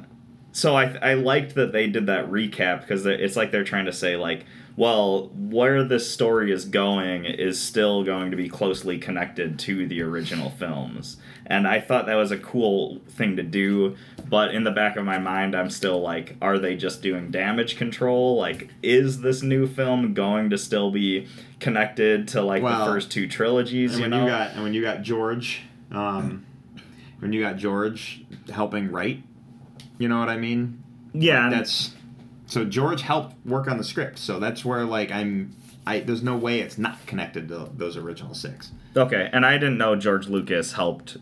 so 0.53 0.77
I 0.77 0.97
I 1.03 1.15
liked 1.15 1.55
that 1.57 1.73
they 1.73 1.89
did 1.89 2.07
that 2.07 2.31
recap 2.31 2.83
because 2.83 3.07
it's 3.07 3.37
like 3.37 3.51
they're 3.51 3.65
trying 3.65 3.87
to 3.87 3.93
say 3.93 4.17
like, 4.17 4.47
well, 4.77 5.29
where 5.35 5.85
this 5.85 6.11
story 6.11 6.53
is 6.53 6.65
going 6.65 7.25
is 7.25 7.61
still 7.61 8.05
going 8.05 8.31
to 8.31 8.37
be 8.37 8.49
closely 8.49 8.99
connected 8.99 9.59
to 9.61 9.87
the 9.87 10.03
original 10.03 10.51
films, 10.51 11.17
and 11.47 11.67
I 11.67 11.81
thought 11.81 12.07
that 12.07 12.15
was 12.15 12.31
a 12.31 12.39
cool 12.39 13.01
thing 13.09 13.37
to 13.37 13.43
do. 13.43 13.97
But 14.29 14.55
in 14.55 14.63
the 14.63 14.71
back 14.71 14.97
of 14.97 15.05
my 15.05 15.19
mind, 15.19 15.57
I'm 15.57 15.71
still 15.71 16.01
like, 16.01 16.37
are 16.41 16.57
they 16.57 16.77
just 16.77 17.03
doing 17.03 17.33
damage 17.33 17.77
control? 17.77 18.37
Like, 18.37 18.69
is 18.81 19.23
this 19.23 19.43
new 19.43 19.67
film 19.67 20.15
going 20.15 20.51
to 20.51 20.59
still 20.59 20.93
be 20.93 21.27
connected 21.61 22.29
to 22.29 22.43
like 22.43 22.63
Well, 22.63 22.85
the 22.87 22.93
first 22.93 23.11
two 23.11 23.29
trilogies? 23.29 23.93
And 23.93 23.99
You 24.01 24.03
when 24.05 24.11
know, 24.11 24.23
you 24.25 24.31
got 24.31 24.53
and 24.55 24.63
when 24.63 24.75
you 24.75 24.83
got 24.83 25.03
George, 25.03 25.63
um, 25.93 26.45
when 27.21 27.33
you 27.33 27.41
got 27.43 27.57
George 27.57 28.25
helping 28.53 28.91
write, 28.91 29.23
you 29.99 30.09
know 30.09 30.19
what 30.19 30.29
I 30.29 30.37
mean? 30.37 30.83
yeah, 31.13 31.45
and- 31.45 31.53
That's 31.53 31.95
so 32.47 32.65
George 32.65 33.03
helped 33.03 33.37
work 33.47 33.69
on 33.69 33.79
the 33.79 33.85
script, 33.85 34.19
so 34.19 34.41
that's 34.41 34.65
where 34.65 34.85
like 34.85 35.13
I'm. 35.13 35.55
I 35.87 36.01
there's 36.01 36.23
no 36.23 36.37
way 36.37 36.61
it's 36.61 36.77
not 36.79 37.05
connected 37.07 37.49
to 37.49 37.71
those 37.77 37.97
original 37.97 38.35
six. 38.35 38.71
Okay, 38.97 39.31
and 39.33 39.47
I 39.47 39.53
didn't 39.57 39.79
know 39.79 39.95
George 39.97 40.27
Lucas 40.29 40.73
helped 40.73 41.17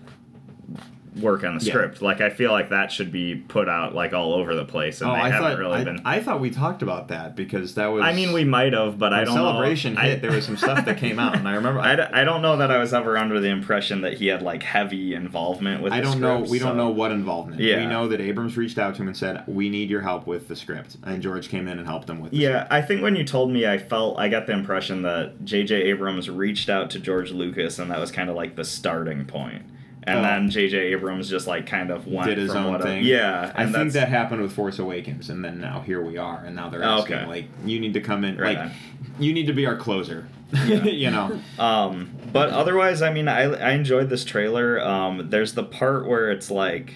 work 1.21 1.45
on 1.45 1.59
the 1.59 1.65
Yeah. 1.65 1.73
script. 1.73 2.03
Like 2.03 2.21
I 2.21 2.31
feel 2.31 2.51
like 2.53 2.71
that 2.71 2.93
should 2.93 3.11
be 3.13 3.35
put 3.37 3.69
out 3.69 3.95
like 3.95 4.13
all 4.13 4.35
over 4.35 4.55
the 4.55 4.65
place, 4.65 5.01
and 5.01 5.11
oh, 5.11 5.15
they 5.15 5.21
I 5.21 5.29
haven't 5.31 5.51
thought 5.51 5.59
really 5.59 5.79
I, 5.81 5.85
been. 5.85 6.01
I 6.05 6.21
thought 6.21 6.41
we 6.41 6.51
talked 6.51 6.83
about 6.83 7.09
that 7.09 7.37
because 7.37 7.75
that 7.75 7.87
was. 7.89 8.03
I 8.03 8.13
mean, 8.13 8.33
we 8.33 8.45
might 8.45 8.73
have, 8.73 8.99
but 8.99 9.13
I 9.13 9.25
don't 9.25 9.35
celebration 9.35 9.95
know. 9.95 10.01
hit. 10.03 10.19
I, 10.19 10.21
there 10.21 10.33
was 10.33 10.45
some 10.45 10.57
stuff 10.57 10.85
that 10.85 10.99
came 10.99 11.19
out, 11.19 11.37
and 11.37 11.49
I 11.49 11.55
remember. 11.55 11.81
I, 11.83 11.97
d- 11.97 12.03
I 12.03 12.25
don't 12.25 12.43
know 12.43 12.57
that 12.59 12.71
I 12.71 12.79
was 12.79 12.93
ever 12.95 13.17
under 13.17 13.41
the 13.41 13.49
impression 13.49 14.01
that 14.03 14.15
he 14.15 14.27
had 14.29 14.43
like 14.43 14.63
heavy 14.63 15.15
involvement 15.15 15.83
with. 15.83 15.93
I 15.93 16.01
don't 16.01 16.21
know. 16.21 16.37
script, 16.39 16.51
We 16.51 16.59
don't 16.59 16.77
know 16.77 16.91
what 16.91 17.11
involvement. 17.13 17.61
Yeah. 17.61 17.79
We 17.79 17.87
know 17.87 18.09
that 18.09 18.21
Abrams 18.21 18.57
reached 18.57 18.79
out 18.79 18.95
to 18.97 19.03
him 19.03 19.09
and 19.09 19.17
said, 19.17 19.45
"We 19.47 19.69
need 19.69 19.91
your 19.91 20.03
help 20.03 20.27
with 20.27 20.49
the 20.49 20.57
script," 20.57 20.97
and 21.05 21.23
George 21.23 21.49
came 21.49 21.69
in 21.69 21.79
and 21.79 21.87
helped 21.87 22.09
him 22.11 22.21
with. 22.21 22.33
Yeah, 22.33 22.67
I 22.71 22.83
think 22.83 23.03
when 23.03 23.17
you 23.17 23.25
told 23.25 23.51
me, 23.51 23.67
I 23.67 23.79
felt 23.79 24.19
I 24.19 24.29
got 24.29 24.47
the 24.47 24.53
impression 24.53 25.03
that 25.03 25.45
J.J. 25.45 25.75
Abrams 25.85 26.29
reached 26.31 26.69
out 26.69 26.91
to 26.91 26.99
George 26.99 27.31
Lucas, 27.31 27.79
and 27.79 27.91
that 27.91 27.99
was 28.01 28.11
kind 28.11 28.29
of 28.31 28.37
like 28.37 28.57
the 28.57 28.65
starting 28.65 29.25
point. 29.25 29.63
And 30.09 30.19
Oh. 30.21 30.23
then 30.23 30.51
J.J. 30.51 30.77
Abrams 30.93 31.29
just 31.29 31.47
like 31.47 31.67
kind 31.67 31.91
of 31.91 32.07
went 32.07 32.29
did 32.29 32.39
his 32.39 32.55
own 32.55 32.73
what 32.73 32.83
thing. 32.83 33.05
yeah, 33.05 33.53
I 33.55 33.67
think 33.67 33.93
that 33.93 34.09
happened 34.09 34.41
with 34.43 34.53
Force 34.53 34.79
Awakens, 34.79 35.29
and 35.31 35.45
then 35.45 35.61
now 35.61 35.81
here 35.81 36.01
we 36.03 36.17
are, 36.17 36.43
and 36.45 36.57
now 36.57 36.69
they're 36.71 36.83
Oh, 36.85 36.99
asking 37.01 37.17
okay. 37.17 37.27
like, 37.27 37.45
you 37.65 37.79
need 37.79 37.93
to 37.95 38.01
come 38.01 38.25
in, 38.25 38.39
Right 38.39 38.57
like, 38.57 38.67
on. 38.67 38.73
you 39.19 39.33
need 39.33 39.47
to 39.49 39.53
be 39.53 39.67
our 39.67 39.77
closer, 39.77 40.27
Yeah. 40.53 40.85
you 40.85 41.11
know. 41.11 41.39
Um, 41.59 42.11
but 42.33 42.49
otherwise, 42.51 43.03
I 43.03 43.13
mean, 43.13 43.29
I, 43.29 43.43
I 43.55 43.71
enjoyed 43.73 44.09
this 44.09 44.25
trailer. 44.25 44.81
Um, 44.81 45.29
there's 45.31 45.53
the 45.55 45.65
part 45.65 46.07
where 46.07 46.31
it's 46.31 46.51
like, 46.51 46.95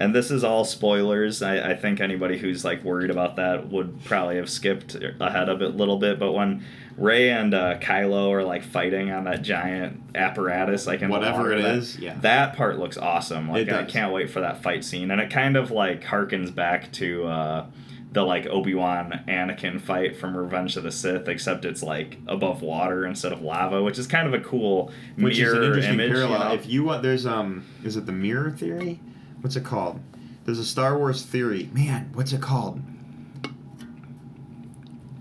and 0.00 0.14
this 0.14 0.30
is 0.30 0.42
all 0.42 0.64
spoilers. 0.64 1.42
I, 1.42 1.72
I 1.72 1.74
think 1.76 2.00
anybody 2.00 2.38
who's 2.38 2.64
like 2.64 2.82
worried 2.82 3.10
about 3.10 3.36
that 3.36 3.68
would 3.68 4.02
probably 4.04 4.36
have 4.36 4.48
skipped 4.48 4.94
ahead 4.94 5.50
of 5.50 5.60
it 5.60 5.66
a 5.66 5.76
little 5.76 5.98
bit. 5.98 6.18
But 6.18 6.32
when 6.32 6.64
Rey 6.96 7.30
and 7.30 7.52
uh, 7.52 7.78
Kylo 7.78 8.30
are 8.30 8.42
like 8.42 8.64
fighting 8.64 9.10
on 9.10 9.24
that 9.24 9.42
giant 9.42 10.02
apparatus, 10.14 10.86
like 10.86 11.02
in 11.02 11.10
the 11.10 11.16
Whatever 11.18 11.52
it 11.52 11.62
that, 11.62 11.74
is, 11.76 11.98
yeah. 11.98 12.16
that 12.22 12.56
part 12.56 12.78
looks 12.78 12.96
awesome. 12.96 13.50
Like 13.50 13.68
I 13.68 13.84
can't 13.84 14.12
wait 14.12 14.30
for 14.30 14.40
that 14.40 14.62
fight 14.62 14.84
scene, 14.84 15.10
and 15.10 15.20
it 15.20 15.30
kind 15.30 15.56
of 15.56 15.70
like 15.70 16.02
harkens 16.02 16.52
back 16.52 16.90
to. 16.92 17.26
Uh, 17.26 17.66
the 18.12 18.24
like 18.24 18.44
Obi 18.46 18.74
Wan 18.74 19.22
Anakin 19.28 19.80
fight 19.80 20.16
from 20.16 20.36
Revenge 20.36 20.76
of 20.76 20.82
the 20.82 20.90
Sith, 20.90 21.28
except 21.28 21.64
it's 21.64 21.80
like 21.80 22.18
above 22.26 22.60
water 22.60 23.06
instead 23.06 23.32
of 23.32 23.40
lava, 23.40 23.84
which 23.84 24.00
is 24.00 24.08
kind 24.08 24.26
of 24.26 24.34
a 24.34 24.40
cool 24.40 24.90
Which 25.16 25.38
is 25.38 25.52
an 25.52 25.60
mirror 25.60 25.66
interesting 25.68 25.94
image. 25.94 26.10
parallel. 26.10 26.38
You 26.40 26.44
know? 26.46 26.54
If 26.54 26.66
you 26.66 26.82
want, 26.82 27.04
there's 27.04 27.24
um, 27.24 27.64
is 27.84 27.96
it 27.96 28.06
the 28.06 28.12
mirror 28.12 28.50
theory? 28.50 28.98
What's 29.40 29.56
it 29.56 29.64
called? 29.64 30.00
There's 30.44 30.58
a 30.58 30.64
Star 30.64 30.96
Wars 30.98 31.22
theory. 31.22 31.70
Man, 31.72 32.10
what's 32.14 32.32
it 32.32 32.40
called? 32.40 32.80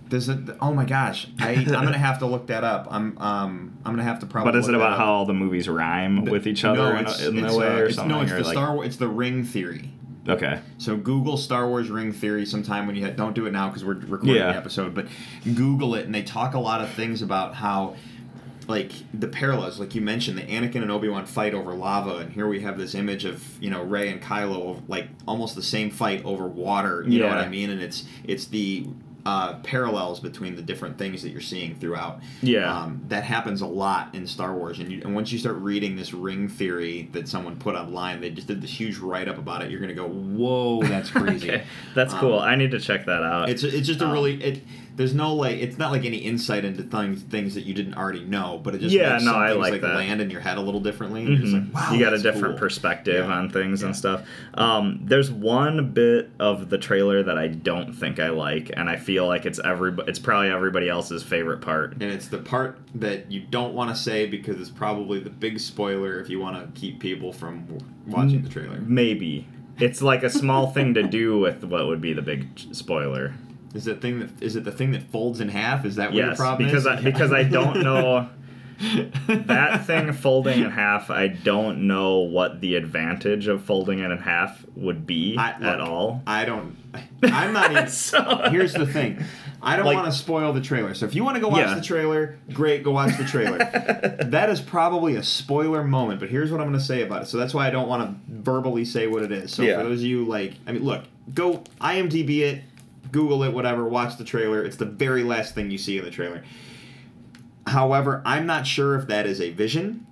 There's 0.09 0.27
a 0.27 0.57
oh 0.59 0.73
my 0.73 0.85
gosh, 0.85 1.27
I 1.39 1.51
I'm 1.51 1.65
gonna 1.65 1.97
have 1.97 2.19
to 2.19 2.25
look 2.25 2.47
that 2.47 2.63
up. 2.63 2.87
I'm 2.89 3.15
um 3.19 3.77
I'm 3.85 3.93
gonna 3.93 4.03
have 4.03 4.19
to 4.21 4.25
probably. 4.25 4.51
but 4.53 4.57
is 4.57 4.67
it 4.67 4.73
about 4.73 4.97
how 4.97 5.13
all 5.13 5.25
the 5.25 5.35
movies 5.35 5.69
rhyme 5.69 6.25
with 6.25 6.47
each 6.47 6.65
other 6.65 6.77
No, 6.93 6.97
in, 6.97 7.05
it's, 7.05 7.21
a, 7.21 7.29
in 7.29 7.45
it's, 7.45 7.53
a 7.53 7.57
way 7.57 7.67
uh, 7.67 7.77
or 7.79 7.91
something? 7.91 8.17
No, 8.17 8.21
it's 8.21 8.31
the 8.31 8.41
like, 8.41 8.53
Star. 8.53 8.75
Wa- 8.75 8.81
It's 8.83 8.97
the 8.97 9.07
ring 9.07 9.43
theory. 9.43 9.91
Okay. 10.27 10.59
So 10.79 10.95
Google 10.97 11.37
Star 11.37 11.67
Wars 11.67 11.89
ring 11.91 12.11
theory 12.11 12.45
sometime 12.45 12.87
when 12.87 12.95
you 12.95 13.07
don't 13.11 13.33
do 13.35 13.45
it 13.45 13.51
now 13.51 13.67
because 13.67 13.85
we're 13.85 13.93
recording 13.95 14.35
Yeah. 14.35 14.51
the 14.51 14.57
episode, 14.57 14.95
but 14.95 15.07
Google 15.55 15.93
it 15.95 16.05
and 16.05 16.13
they 16.13 16.23
talk 16.23 16.55
a 16.55 16.59
lot 16.59 16.81
of 16.81 16.89
things 16.91 17.21
about 17.21 17.53
how 17.55 17.95
like 18.69 18.91
the 19.13 19.27
parallels, 19.27 19.79
like 19.79 19.95
you 19.95 20.01
mentioned, 20.01 20.37
the 20.37 20.43
Anakin 20.43 20.81
and 20.83 20.91
Obi 20.91 21.09
Wan 21.09 21.25
fight 21.25 21.53
over 21.53 21.73
lava, 21.73 22.17
and 22.17 22.31
here 22.31 22.47
we 22.47 22.61
have 22.61 22.77
this 22.77 22.95
image 22.95 23.25
of 23.25 23.43
you 23.61 23.69
know 23.69 23.81
Rey 23.83 24.09
and 24.09 24.21
Kylo 24.21 24.81
like 24.87 25.07
almost 25.27 25.55
the 25.55 25.63
same 25.63 25.89
fight 25.89 26.23
over 26.23 26.47
water. 26.47 27.03
You 27.05 27.19
know 27.19 27.27
what 27.27 27.39
I 27.39 27.49
mean? 27.49 27.69
And 27.71 27.81
it's 27.81 28.05
it's 28.23 28.45
the 28.45 28.87
uh, 29.25 29.55
parallels 29.63 30.21
between 30.21 30.55
the 30.55 30.61
different 30.61 30.97
things 30.97 31.21
that 31.23 31.29
you're 31.29 31.41
seeing 31.41 31.75
throughout. 31.75 32.21
Yeah. 32.41 32.73
Um, 32.73 33.01
that 33.09 33.25
happens 33.25 33.59
a 33.61 33.65
lot 33.67 34.15
in 34.15 34.25
Star 34.25 34.53
Wars, 34.55 34.79
and, 34.79 34.89
you, 34.89 35.01
and 35.03 35.13
once 35.13 35.31
you 35.33 35.37
start 35.37 35.57
reading 35.57 35.97
this 35.97 36.13
ring 36.13 36.47
theory 36.47 37.09
that 37.11 37.27
someone 37.27 37.57
put 37.57 37.75
online, 37.75 38.21
they 38.21 38.29
just 38.29 38.47
did 38.47 38.61
this 38.61 38.71
huge 38.71 38.97
write 38.97 39.27
up 39.27 39.37
about 39.37 39.61
it. 39.61 39.71
You're 39.71 39.81
gonna 39.81 39.93
go, 39.93 40.07
"Whoa, 40.07 40.81
that's 40.83 41.09
crazy." 41.19 41.49
okay. 41.51 41.63
That's 41.95 42.13
Um, 42.13 42.19
cool. 42.21 42.39
I 42.39 42.55
need 42.55 42.71
to 42.71 42.79
check 42.79 43.05
that 43.07 43.21
out. 43.23 43.49
It's 43.49 43.63
it's 43.63 43.87
just 43.87 43.99
a 44.01 44.05
Um, 44.05 44.11
really 44.13 44.41
it. 44.41 44.63
There's 44.99 45.13
no 45.15 45.33
like 45.33 45.55
it's 45.59 45.77
not 45.77 45.93
like 45.93 46.03
any 46.03 46.17
insight 46.17 46.65
into 46.65 46.83
things 46.83 47.21
things 47.23 47.55
that 47.55 47.61
you 47.61 47.73
didn't 47.73 47.93
already 47.93 48.25
know, 48.25 48.59
but 48.61 48.75
it 48.75 48.81
just 48.81 48.93
Yeah, 48.93 49.13
makes 49.13 49.23
no, 49.23 49.33
I 49.33 49.53
like 49.53 49.71
like 49.71 49.81
that. 49.81 49.95
land 49.95 50.19
in 50.19 50.29
your 50.29 50.41
head 50.41 50.57
a 50.57 50.61
little 50.61 50.81
differently. 50.81 51.21
And 51.21 51.29
you're 51.29 51.37
just 51.37 51.53
Mhm. 51.55 51.73
like, 51.73 51.89
wow, 51.89 51.93
you 51.93 52.03
got 52.03 52.13
a 52.13 52.17
different 52.21 52.55
cool. 52.55 52.59
perspective 52.59 53.25
Yeah. 53.25 53.33
on 53.33 53.49
things 53.49 53.79
Yeah. 53.79 53.85
and 53.87 53.95
stuff. 53.95 54.23
Um, 54.55 54.99
there's 55.05 55.31
one 55.31 55.91
bit 55.91 56.31
of 56.37 56.69
the 56.69 56.77
trailer 56.77 57.23
that 57.23 57.37
I 57.37 57.47
don't 57.47 57.93
think 57.93 58.19
I 58.19 58.27
like, 58.31 58.71
and 58.75 58.89
I 58.89 58.97
feel 58.97 59.25
like 59.25 59.45
it's 59.45 59.57
every 59.63 59.93
it's 60.05 60.19
probably 60.19 60.49
everybody 60.49 60.89
else's 60.89 61.23
favorite 61.23 61.61
part. 61.61 61.93
And 61.93 62.03
it's 62.11 62.27
the 62.27 62.39
part 62.39 62.77
that 62.95 63.31
you 63.31 63.41
don't 63.49 63.73
want 63.73 63.91
to 63.91 63.95
say 63.95 64.25
because 64.25 64.59
it's 64.59 64.69
probably 64.69 65.21
the 65.21 65.29
big 65.29 65.61
spoiler 65.61 66.19
if 66.19 66.29
you 66.29 66.41
want 66.41 66.57
to 66.57 66.77
keep 66.77 66.99
people 66.99 67.31
from 67.31 67.63
watching 68.05 68.41
the 68.41 68.49
trailer. 68.49 68.81
Maybe 68.85 69.47
it's 69.79 70.01
like 70.01 70.23
a 70.23 70.29
small 70.29 70.67
thing 70.71 70.93
to 70.95 71.03
do 71.03 71.39
with 71.39 71.63
what 71.63 71.87
would 71.87 72.01
be 72.01 72.11
the 72.11 72.21
big 72.21 72.47
spoiler. 72.73 73.31
Is 73.73 73.87
it 73.87 74.01
thing 74.01 74.19
that 74.19 74.29
is 74.41 74.55
it 74.55 74.63
the 74.63 74.71
thing 74.71 74.91
that 74.91 75.03
folds 75.03 75.39
in 75.39 75.49
half? 75.49 75.85
Is 75.85 75.95
that 75.97 76.09
what 76.09 76.15
your 76.17 76.27
Yes, 76.29 76.37
problem 76.37 76.67
because 76.67 76.83
is? 76.85 76.87
I, 76.87 77.01
because 77.01 77.31
I 77.31 77.43
don't 77.43 77.81
know. 77.83 78.29
that 79.27 79.85
thing 79.85 80.13
folding 80.13 80.61
in 80.61 80.71
half, 80.71 81.09
I 81.09 81.27
don't 81.27 81.85
know 81.87 82.19
what 82.19 82.61
the 82.61 82.75
advantage 82.75 83.47
of 83.47 83.63
folding 83.65 83.99
it 83.99 84.09
in 84.09 84.17
half 84.17 84.65
would 84.75 85.05
be 85.05 85.35
I- 85.37 85.51
at 85.51 85.81
all. 85.81 86.23
I 86.25 86.45
don't. 86.45 86.77
I'm 87.23 87.51
not 87.53 87.71
even. 87.73 87.89
So- 87.89 88.43
Here's 88.49 88.73
the 88.73 88.87
thing. 88.87 89.21
I 89.61 89.75
don't 89.75 89.85
Like- 89.85 89.97
want 89.97 90.11
to 90.11 90.17
spoil 90.17 90.53
the 90.53 90.61
trailer. 90.61 90.93
So 90.93 91.05
if 91.05 91.13
you 91.13 91.25
want 91.25 91.35
to 91.35 91.41
go 91.41 91.49
watch 91.49 91.59
Yeah. 91.67 91.73
the 91.75 91.81
trailer, 91.81 92.39
great, 92.53 92.83
go 92.83 92.91
watch 92.91 93.17
the 93.17 93.25
trailer. 93.25 93.57
that 93.57 94.49
is 94.49 94.61
probably 94.61 95.15
a 95.17 95.23
spoiler 95.23 95.83
moment, 95.83 96.21
but 96.21 96.29
here's 96.29 96.49
what 96.49 96.61
I'm 96.61 96.67
going 96.67 96.79
to 96.79 96.85
say 96.85 97.01
about 97.01 97.23
it. 97.23 97.25
So 97.27 97.37
that's 97.37 97.53
why 97.53 97.67
I 97.67 97.71
don't 97.71 97.89
want 97.89 98.03
to 98.27 98.33
verbally 98.33 98.85
say 98.85 99.07
what 99.07 99.23
it 99.23 99.33
is. 99.33 99.51
So 99.53 99.63
Yeah. 99.63 99.77
for 99.77 99.83
those 99.89 99.99
of 99.99 100.05
you 100.05 100.23
like, 100.23 100.53
I 100.65 100.71
mean, 100.71 100.85
look, 100.85 101.03
go 101.33 101.63
IMDb 101.81 102.39
it, 102.39 102.63
Google 103.11 103.43
it, 103.43 103.53
whatever, 103.53 103.87
watch 103.87 104.17
the 104.17 104.23
trailer. 104.23 104.63
It's 104.63 104.77
the 104.77 104.85
very 104.85 105.23
last 105.23 105.55
thing 105.55 105.71
you 105.71 105.77
see 105.77 105.97
in 105.97 106.05
the 106.05 106.11
trailer. 106.11 106.43
However, 107.67 108.21
I'm 108.25 108.45
not 108.45 108.65
sure 108.65 108.95
if 108.95 109.07
that 109.07 109.25
is 109.25 109.39
a 109.41 109.51
vision 109.51 110.05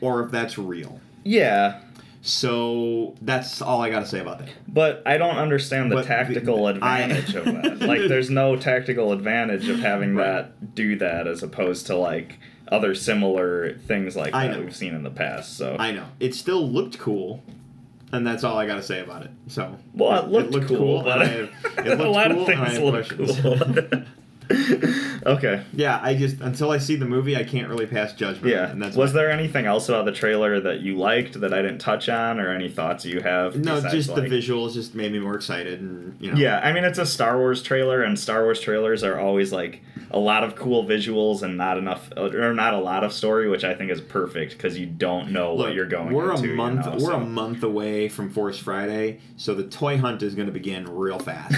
or 0.00 0.24
if 0.24 0.30
that's 0.30 0.58
real. 0.58 1.00
Yeah, 1.24 1.80
So 2.20 3.14
that's 3.22 3.62
all 3.62 3.80
I 3.82 3.90
got 3.90 4.00
to 4.00 4.06
say 4.06 4.18
about 4.20 4.40
that. 4.40 4.48
but 4.66 5.02
I 5.06 5.18
don't 5.18 5.36
understand 5.36 5.90
the 5.90 5.96
But 5.96 6.02
the- 6.02 6.08
tactical 6.08 6.66
I- 6.66 6.70
advantage 6.72 7.34
of 7.34 7.44
that. 7.44 7.78
Like, 7.88 8.00
there's 8.08 8.28
no 8.30 8.56
tactical 8.56 9.12
advantage 9.12 9.68
of 9.68 9.78
having 9.78 10.14
Right. 10.16 10.24
that 10.26 10.74
do 10.74 10.96
that 10.96 11.26
as 11.28 11.42
opposed 11.42 11.86
to 11.86 11.96
like 11.96 12.38
other 12.70 12.94
similar 12.94 13.74
things 13.86 14.16
like 14.16 14.34
I 14.34 14.48
that 14.48 14.56
know. 14.58 14.64
we've 14.64 14.76
seen 14.76 14.94
in 14.94 15.02
the 15.04 15.10
past. 15.10 15.56
So 15.56 15.76
I 15.78 15.92
know. 15.92 16.04
It 16.20 16.34
still 16.34 16.68
looked 16.68 16.98
cool, 16.98 17.42
and 18.12 18.26
that's 18.26 18.44
all 18.44 18.56
I 18.58 18.66
got 18.66 18.76
to 18.76 18.82
say 18.82 19.00
about 19.00 19.22
it. 19.22 19.30
So. 19.48 19.76
Well, 19.94 20.24
it 20.24 20.30
looked, 20.30 20.50
looked 20.50 20.68
cool, 20.68 20.76
cool, 20.78 21.02
but 21.02 21.22
I 21.22 21.24
have- 21.26 21.50
it 21.78 21.84
looked 21.86 22.00
a 22.00 22.08
lot 22.10 22.30
cool, 22.30 22.40
of 22.40 22.46
things 22.46 22.78
look 22.78 23.06
questions. 23.16 23.40
cool. 23.40 24.02
okay. 25.26 25.64
Yeah, 25.72 25.98
I 26.02 26.14
just 26.14 26.40
until 26.40 26.70
I 26.70 26.78
see 26.78 26.96
the 26.96 27.04
movie, 27.04 27.36
I 27.36 27.44
can't 27.44 27.68
really 27.68 27.86
pass 27.86 28.12
judgment. 28.12 28.54
Yeah. 28.54 28.70
and 28.70 28.80
that's 28.82 28.96
Was 28.96 29.12
there 29.12 29.30
anything 29.30 29.66
else 29.66 29.88
about 29.88 30.04
the 30.04 30.12
trailer 30.12 30.60
that 30.60 30.80
you 30.80 30.96
liked 30.96 31.40
that 31.40 31.52
I 31.52 31.62
didn't 31.62 31.78
touch 31.78 32.08
on, 32.08 32.40
or 32.40 32.50
any 32.50 32.68
thoughts 32.68 33.04
you 33.04 33.20
have? 33.20 33.56
No, 33.56 33.80
just 33.80 34.14
the 34.14 34.22
visuals 34.22 34.74
just 34.74 34.94
made 34.94 35.12
me 35.12 35.18
more 35.18 35.34
excited, 35.34 35.80
and 35.80 36.16
you 36.20 36.32
know. 36.32 36.38
Yeah, 36.38 36.60
I 36.62 36.72
mean 36.72 36.84
it's 36.84 36.98
a 36.98 37.06
Star 37.06 37.38
Wars 37.38 37.62
trailer, 37.62 38.02
and 38.02 38.18
Star 38.18 38.42
Wars 38.44 38.60
trailers 38.60 39.02
are 39.04 39.18
always 39.18 39.52
like 39.52 39.82
a 40.10 40.18
lot 40.18 40.42
of 40.42 40.56
cool 40.56 40.84
visuals 40.84 41.42
and 41.42 41.58
not 41.58 41.76
enough, 41.76 42.08
or 42.16 42.54
not 42.54 42.72
a 42.72 42.78
lot 42.78 43.04
of 43.04 43.12
story, 43.12 43.48
which 43.48 43.64
I 43.64 43.74
think 43.74 43.90
is 43.90 44.00
perfect 44.00 44.52
because 44.52 44.78
you 44.78 44.86
don't 44.86 45.32
know 45.32 45.54
Look, 45.54 45.66
what 45.66 45.74
you're 45.74 45.84
going 45.86 46.12
we're 46.14 46.30
into. 46.30 46.44
a 46.44 46.46
you 46.48 46.54
month. 46.54 46.86
know, 46.86 46.92
we're 46.92 46.98
so- 47.10 47.16
a 47.16 47.20
month 47.24 47.62
away 47.62 48.08
from 48.08 48.30
Force 48.30 48.58
Friday, 48.58 49.20
so 49.36 49.54
the 49.54 49.64
toy 49.64 49.98
hunt 49.98 50.22
is 50.22 50.34
going 50.34 50.46
to 50.46 50.52
begin 50.52 50.86
real 50.96 51.18
fast. 51.18 51.54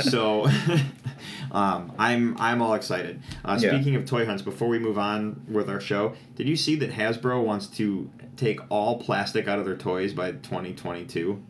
so, 0.10 0.46
um, 1.52 1.92
I'm 1.98 2.36
I'm 2.38 2.60
all 2.62 2.74
excited. 2.74 3.20
Uh, 3.44 3.58
Yeah. 3.60 3.70
speaking 3.70 3.94
of 3.96 4.04
toy 4.06 4.24
hunts, 4.26 4.42
before 4.42 4.68
we 4.68 4.78
move 4.78 4.98
on 4.98 5.42
with 5.48 5.68
our 5.68 5.80
show, 5.80 6.14
did 6.36 6.48
you 6.48 6.56
see 6.56 6.76
that 6.76 6.92
Hasbro 6.92 7.44
wants 7.44 7.66
to 7.78 8.10
take 8.36 8.60
all 8.70 8.98
plastic 9.00 9.48
out 9.48 9.58
of 9.58 9.64
their 9.64 9.76
toys 9.76 10.12
by 10.12 10.32
2022? 10.32 11.42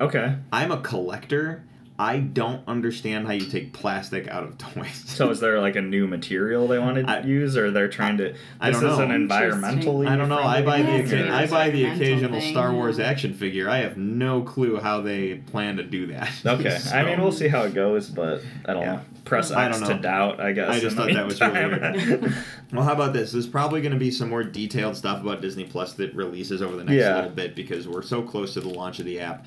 Okay, 0.00 0.36
I'm 0.52 0.72
a 0.72 0.80
collector. 0.80 1.64
I 1.98 2.18
don't 2.18 2.66
understand 2.66 3.26
how 3.26 3.32
you 3.34 3.44
take 3.46 3.72
plastic 3.74 4.26
out 4.26 4.42
of 4.44 4.58
toys. 4.74 5.04
so 5.06 5.30
is 5.30 5.40
there 5.40 5.60
like 5.60 5.76
a 5.76 5.80
new 5.82 6.06
material 6.06 6.66
they 6.66 6.78
want 6.78 6.96
to 6.96 7.08
I- 7.10 7.20
use, 7.22 7.56
or 7.56 7.70
they're 7.70 7.88
trying 7.88 8.16
to? 8.16 8.32
This 8.32 8.38
I 8.60 8.70
don't 8.70 8.84
is 8.84 8.98
an 8.98 9.10
environmentally. 9.10 10.08
I 10.08 10.16
don't 10.16 10.28
know. 10.28 10.38
I 10.42 10.62
buy 10.62 10.82
the 10.82 10.90
Yeah, 10.90 11.02
occa- 11.02 11.30
I 11.30 11.46
buy 11.46 11.70
the 11.70 11.84
occasional 11.84 12.40
thing, 12.40 12.52
Star 12.52 12.72
Wars 12.72 12.98
action 12.98 13.34
figure. 13.34 13.68
I 13.68 13.78
have 13.78 13.96
no 13.96 14.42
clue 14.42 14.80
how 14.80 15.00
they 15.02 15.34
plan 15.36 15.76
to 15.76 15.82
do 15.84 16.06
that. 16.08 16.30
Okay, 16.46 16.78
I 16.92 17.04
mean 17.04 17.20
we'll 17.20 17.30
see 17.32 17.48
how 17.48 17.62
it 17.62 17.74
goes, 17.74 18.08
but 18.10 18.42
I 18.66 18.72
don't 18.72 18.82
Yeah. 18.82 18.92
know. 18.96 19.00
Press 19.24 19.52
I 19.52 19.68
X 19.68 19.78
don't 19.78 19.88
to 19.88 19.94
know. 19.96 20.02
doubt, 20.02 20.40
I 20.40 20.52
guess. 20.52 20.68
I 20.68 20.80
just 20.80 20.96
thought 20.96 21.12
that 21.12 21.24
was 21.26 21.40
really 21.40 21.52
meantime. 21.68 22.34
Well, 22.72 22.82
how 22.82 22.92
about 22.94 23.12
this? 23.12 23.32
There's 23.32 23.46
probably 23.46 23.80
going 23.82 23.92
to 23.92 23.98
be 23.98 24.10
some 24.10 24.28
more 24.30 24.42
detailed 24.42 24.96
stuff 24.96 25.20
about 25.22 25.40
Disney 25.42 25.64
Plus 25.64 25.92
that 25.94 26.14
releases 26.14 26.60
over 26.62 26.74
the 26.74 26.84
next 26.84 26.96
Yeah. 26.96 27.16
little 27.16 27.30
bit 27.30 27.54
because 27.54 27.86
we're 27.86 28.02
so 28.02 28.22
close 28.22 28.54
to 28.54 28.60
the 28.60 28.68
launch 28.70 28.98
of 28.98 29.04
the 29.04 29.20
app. 29.20 29.46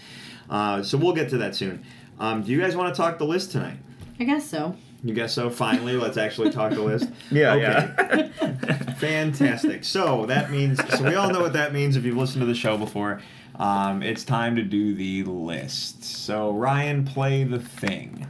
Uh, 0.49 0.81
so 0.83 0.97
we'll 0.97 1.13
get 1.15 1.29
to 1.29 1.37
that 1.39 1.55
soon. 1.55 1.83
Um, 2.19 2.43
do 2.43 2.51
you 2.51 2.59
guys 2.61 2.75
want 2.75 2.93
to 2.93 2.97
talk 3.01 3.17
the 3.17 3.25
list 3.25 3.51
tonight? 3.51 3.77
I 4.19 4.23
guess 4.23 4.49
so. 4.49 4.75
You 5.03 5.13
guess 5.13 5.33
so. 5.33 5.49
Finally, 5.49 5.97
let's 5.97 6.17
actually 6.17 6.49
talk 6.51 6.71
the 6.73 6.81
list. 6.81 7.09
yeah, 7.31 7.53
Okay. 7.53 8.31
yeah. 8.41 8.93
Fantastic. 8.95 9.83
So 9.83 10.25
that 10.27 10.49
means 10.51 10.79
so 10.97 11.03
we 11.03 11.15
all 11.15 11.29
know 11.29 11.41
what 11.41 11.53
that 11.53 11.73
means 11.73 11.95
if 11.97 12.05
you've 12.05 12.17
listened 12.17 12.41
to 12.41 12.45
the 12.47 12.55
show 12.55 12.77
before. 12.77 13.21
Um, 13.59 14.01
it's 14.03 14.23
time 14.23 14.55
to 14.55 14.63
do 14.63 14.93
the 14.95 15.23
list. 15.25 16.03
So 16.03 16.51
Ryan, 16.51 17.05
play 17.05 17.43
the 17.43 17.59
thing. 17.59 18.25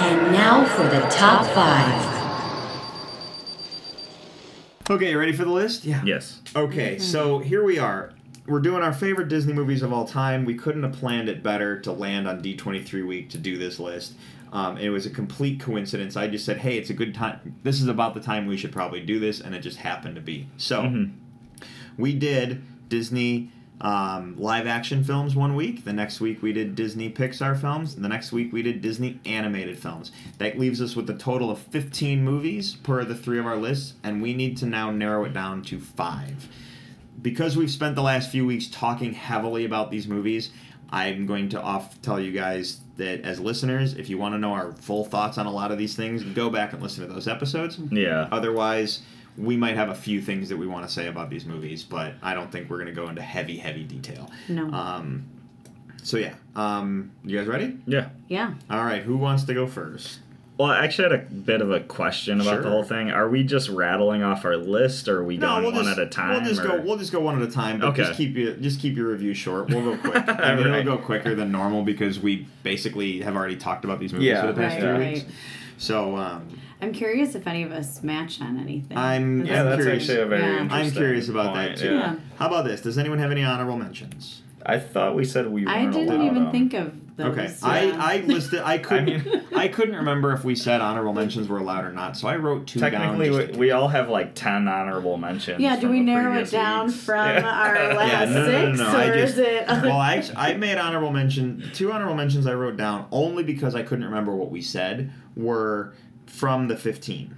And 0.00 0.32
now 0.32 0.64
for 0.64 0.84
the 0.84 1.00
top 1.10 1.44
five. 1.54 2.17
Okay, 4.90 5.10
you 5.10 5.18
ready 5.18 5.32
for 5.32 5.44
the 5.44 5.50
list? 5.50 5.84
Yeah. 5.84 6.02
yes. 6.04 6.40
Okay, 6.56 6.98
so 6.98 7.40
here 7.40 7.62
we 7.62 7.78
are. 7.78 8.12
We're 8.46 8.60
doing 8.60 8.82
our 8.82 8.94
favorite 8.94 9.28
Disney 9.28 9.52
movies 9.52 9.82
of 9.82 9.92
all 9.92 10.06
time. 10.06 10.46
We 10.46 10.54
couldn't 10.54 10.82
have 10.82 10.92
planned 10.94 11.28
it 11.28 11.42
better 11.42 11.78
to 11.80 11.92
land 11.92 12.26
on 12.26 12.42
D23 12.42 13.06
week 13.06 13.28
to 13.30 13.38
do 13.38 13.58
this 13.58 13.78
list. 13.78 14.14
Um, 14.50 14.78
it 14.78 14.88
was 14.88 15.04
a 15.04 15.10
complete 15.10 15.60
coincidence. 15.60 16.16
I 16.16 16.26
just 16.28 16.46
said, 16.46 16.56
hey, 16.56 16.78
it's 16.78 16.88
a 16.88 16.94
good 16.94 17.14
time. 17.14 17.56
This 17.64 17.82
is 17.82 17.88
about 17.88 18.14
the 18.14 18.20
time 18.20 18.46
we 18.46 18.56
should 18.56 18.72
probably 18.72 19.00
do 19.00 19.20
this, 19.20 19.42
and 19.42 19.54
it 19.54 19.60
just 19.60 19.76
happened 19.76 20.14
to 20.14 20.22
be. 20.22 20.46
So, 20.56 20.82
Mhm. 20.84 21.10
we 21.98 22.14
did 22.14 22.62
Disney 22.88 23.50
um, 23.80 24.34
live 24.38 24.66
action 24.66 25.04
films 25.04 25.36
one 25.36 25.54
week. 25.54 25.84
The 25.84 25.92
next 25.92 26.20
week 26.20 26.42
we 26.42 26.52
did 26.52 26.74
Disney 26.74 27.10
Pixar 27.10 27.60
films. 27.60 27.96
The 27.96 28.08
next 28.08 28.32
week 28.32 28.52
we 28.52 28.62
did 28.62 28.80
Disney 28.80 29.20
animated 29.24 29.78
films. 29.78 30.10
That 30.38 30.58
leaves 30.58 30.82
us 30.82 30.96
with 30.96 31.08
a 31.10 31.14
total 31.14 31.50
of 31.50 31.58
15 31.58 32.24
movies 32.24 32.74
per 32.74 33.04
the 33.04 33.14
three 33.14 33.38
of 33.38 33.46
our 33.46 33.56
lists, 33.56 33.94
and 34.02 34.20
we 34.20 34.34
need 34.34 34.56
to 34.58 34.66
now 34.66 34.90
narrow 34.90 35.24
it 35.24 35.32
down 35.32 35.62
to 35.64 35.78
five. 35.78 36.48
Because 37.20 37.56
we've 37.56 37.70
spent 37.70 37.94
the 37.94 38.02
last 38.02 38.30
few 38.30 38.46
weeks 38.46 38.68
talking 38.68 39.12
heavily 39.12 39.64
about 39.64 39.90
these 39.90 40.06
movies, 40.06 40.50
I'm 40.90 41.26
going 41.26 41.48
to 41.50 41.60
off 41.60 42.00
tell 42.02 42.18
you 42.18 42.32
guys 42.32 42.80
that 42.96 43.22
as 43.22 43.38
listeners, 43.38 43.94
if 43.94 44.08
you 44.08 44.18
want 44.18 44.34
to 44.34 44.38
know 44.38 44.52
our 44.52 44.72
full 44.72 45.04
thoughts 45.04 45.38
on 45.38 45.46
a 45.46 45.50
lot 45.50 45.70
of 45.70 45.78
these 45.78 45.94
things, 45.94 46.22
go 46.22 46.48
back 46.50 46.72
and 46.72 46.82
listen 46.82 47.06
to 47.06 47.12
those 47.12 47.28
episodes. 47.28 47.78
Yeah. 47.90 48.28
Otherwise, 48.32 49.02
we 49.38 49.56
might 49.56 49.76
have 49.76 49.88
a 49.88 49.94
few 49.94 50.20
things 50.20 50.48
that 50.48 50.56
we 50.56 50.66
want 50.66 50.86
to 50.86 50.92
say 50.92 51.06
about 51.06 51.30
these 51.30 51.46
movies, 51.46 51.84
but 51.84 52.14
I 52.22 52.34
don't 52.34 52.50
think 52.50 52.68
we're 52.68 52.78
going 52.82 52.94
to 52.94 53.00
go 53.00 53.08
into 53.08 53.22
heavy, 53.22 53.56
heavy 53.56 53.84
detail. 53.84 54.30
No. 54.48 54.70
Um, 54.72 55.24
so 56.02 56.16
yeah, 56.16 56.34
um, 56.56 57.12
you 57.24 57.38
guys 57.38 57.46
ready? 57.46 57.78
Yeah. 57.86 58.08
yeah. 58.28 58.54
All 58.68 58.84
right, 58.84 59.02
who 59.02 59.16
wants 59.16 59.44
to 59.44 59.54
go 59.54 59.66
first? 59.66 60.18
Well, 60.56 60.70
I 60.72 60.82
actually 60.84 61.10
had 61.10 61.20
a 61.20 61.24
bit 61.32 61.60
of 61.60 61.70
a 61.70 61.78
question 61.78 62.40
about 62.40 62.54
Sure. 62.54 62.62
the 62.62 62.70
whole 62.70 62.82
thing. 62.82 63.12
Are 63.12 63.28
we 63.28 63.44
just 63.44 63.68
rattling 63.68 64.24
off 64.24 64.44
our 64.44 64.56
list, 64.56 65.06
or 65.06 65.18
are 65.20 65.24
we 65.24 65.36
going 65.36 65.62
we'll 65.62 65.72
one 65.72 65.84
just, 65.84 65.98
at 65.98 66.04
a 66.04 66.10
time? 66.10 66.30
We'll 66.42 66.50
just 66.50 66.60
or- 66.62 66.66
go. 66.66 66.80
We'll 66.80 66.96
just 66.98 67.12
go 67.12 67.20
one 67.20 67.40
at 67.40 67.48
a 67.48 67.52
time. 67.52 67.78
But 67.78 67.90
Okay. 67.90 68.02
just 68.02 68.16
keep 68.16 68.34
you 68.34 68.54
just 68.54 68.80
keep 68.80 68.96
your 68.96 69.06
review 69.12 69.34
short. 69.34 69.68
We'll 69.68 69.84
go 69.94 69.96
quick. 69.96 70.16
I 70.28 70.56
mean, 70.56 70.66
Right. 70.66 70.80
it'll 70.80 70.96
go 70.96 71.02
quicker 71.02 71.36
than 71.36 71.52
normal 71.52 71.84
because 71.84 72.18
we 72.18 72.48
basically 72.64 73.20
have 73.20 73.36
already 73.36 73.54
talked 73.54 73.84
about 73.84 74.00
these 74.00 74.12
movies 74.12 74.26
Yeah. 74.30 74.40
for 74.40 74.46
the 74.48 74.54
past 74.60 74.74
Right, 74.74 74.80
few 74.80 74.90
right. 74.90 75.14
weeks. 75.14 75.24
So 75.76 76.16
um, 76.16 76.48
I'm 76.80 76.92
curious 76.92 77.34
if 77.34 77.46
any 77.46 77.62
of 77.64 77.72
us 77.72 78.02
match 78.02 78.40
on 78.40 78.58
anything. 78.58 78.96
I'm- 78.96 79.44
yeah, 79.44 79.64
that's 79.64 79.82
curious. 79.82 80.04
actually 80.04 80.22
a 80.22 80.26
very 80.26 80.42
Yeah. 80.42 80.48
I'm 80.48 80.62
interesting 80.62 80.86
I'm 80.88 80.92
curious 80.92 81.28
about 81.28 81.54
that 81.54 81.66
point, 81.68 81.78
too. 81.78 81.94
Yeah. 81.94 82.14
How 82.38 82.46
about 82.46 82.64
this? 82.66 82.80
Does 82.82 82.98
anyone 82.98 83.18
have 83.18 83.30
any 83.32 83.42
honorable 83.42 83.76
mentions? 83.76 84.42
I 84.64 84.78
thought 84.78 85.14
we 85.16 85.24
said 85.24 85.48
we 85.48 85.64
weren't 85.64 85.76
I 85.76 85.86
didn't 85.86 86.08
allowed 86.14 86.24
even 86.26 86.42
them. 86.44 86.52
think 86.52 86.74
of 86.74 86.92
those. 87.16 87.26
Okay, 87.32 87.44
yeah. 87.46 87.96
I, 87.98 88.16
I 88.16 88.20
listed. 88.26 88.60
I 88.62 88.78
couldn't. 88.88 89.24
mean- 89.24 89.42
I 89.56 89.66
couldn't 89.68 89.96
remember 89.96 90.32
if 90.32 90.44
we 90.44 90.54
said 90.54 90.80
honorable 90.80 91.14
mentions 91.14 91.48
were 91.48 91.58
allowed 91.58 91.84
or 91.84 91.92
not, 91.92 92.16
so 92.16 92.28
I 92.28 92.36
wrote 92.36 92.66
two 92.66 92.78
Technically, 92.78 93.30
down. 93.30 93.52
we, 93.52 93.58
we 93.58 93.70
all 93.70 93.88
have 93.88 94.08
like 94.08 94.34
ten 94.34 94.68
honorable 94.68 95.16
mentions. 95.16 95.60
yeah, 95.60 95.80
do 95.80 95.88
we 95.88 96.00
narrow 96.00 96.36
it 96.38 96.50
down 96.50 96.86
weeks. 96.88 96.98
from 97.00 97.16
Yeah. 97.28 97.48
our 97.50 97.74
last 97.94 98.30
Yeah, 98.30 98.34
no, 98.34 98.46
no, 98.46 98.46
no, 98.46 98.66
six, 98.76 98.78
no, 98.78 98.86
I 98.98 99.04
or 99.06 99.14
just- 99.14 99.32
is 99.32 99.38
it? 99.38 99.66
well, 99.68 99.92
I 99.98 100.22
I 100.36 100.54
made 100.54 100.76
honorable 100.78 101.12
mention. 101.12 101.70
Two 101.72 101.90
honorable 101.90 102.14
mentions 102.16 102.46
I 102.46 102.54
wrote 102.54 102.76
down 102.76 103.06
only 103.10 103.42
because 103.42 103.74
I 103.74 103.82
couldn't 103.82 104.04
remember 104.04 104.34
what 104.36 104.50
we 104.50 104.60
said 104.60 105.10
were 105.34 105.94
from 106.28 106.68
the 106.68 106.76
fifteen. 106.76 107.34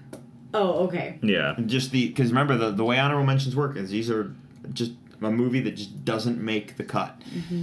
oh, 0.55 0.84
okay. 0.86 1.18
Yeah. 1.22 1.55
Just 1.66 1.91
the 1.93 2.09
because 2.09 2.30
remember 2.30 2.57
the 2.57 2.70
the 2.70 2.84
way 2.84 2.99
honorable 2.99 3.24
mentions 3.26 3.55
work 3.57 3.76
is 3.76 3.91
these 3.91 4.11
are 4.11 4.34
just 4.72 4.93
a 5.22 5.30
movie 5.30 5.61
that 5.61 5.72
just 5.72 6.05
doesn't 6.05 6.41
make 6.41 6.76
the 6.78 6.84
cut. 6.84 7.20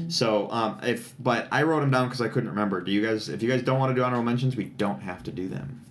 So 0.09 0.49
um, 0.51 0.79
if 0.83 1.15
but 1.19 1.47
I 1.51 1.63
wrote 1.63 1.79
them 1.81 1.89
down 1.91 2.07
because 2.07 2.21
I 2.21 2.27
couldn't 2.27 2.49
remember. 2.49 2.81
Do 2.81 2.91
you 2.91 3.05
guys? 3.05 3.29
If 3.29 3.41
you 3.41 3.49
guys 3.49 3.63
don't 3.63 3.79
want 3.79 3.89
to 3.91 3.95
do 3.95 4.03
honorable 4.03 4.23
mentions, 4.25 4.55
we 4.55 4.65
don't 4.65 5.01
have 5.01 5.23
to 5.23 5.31
do 5.31 5.47
them. 5.47 5.83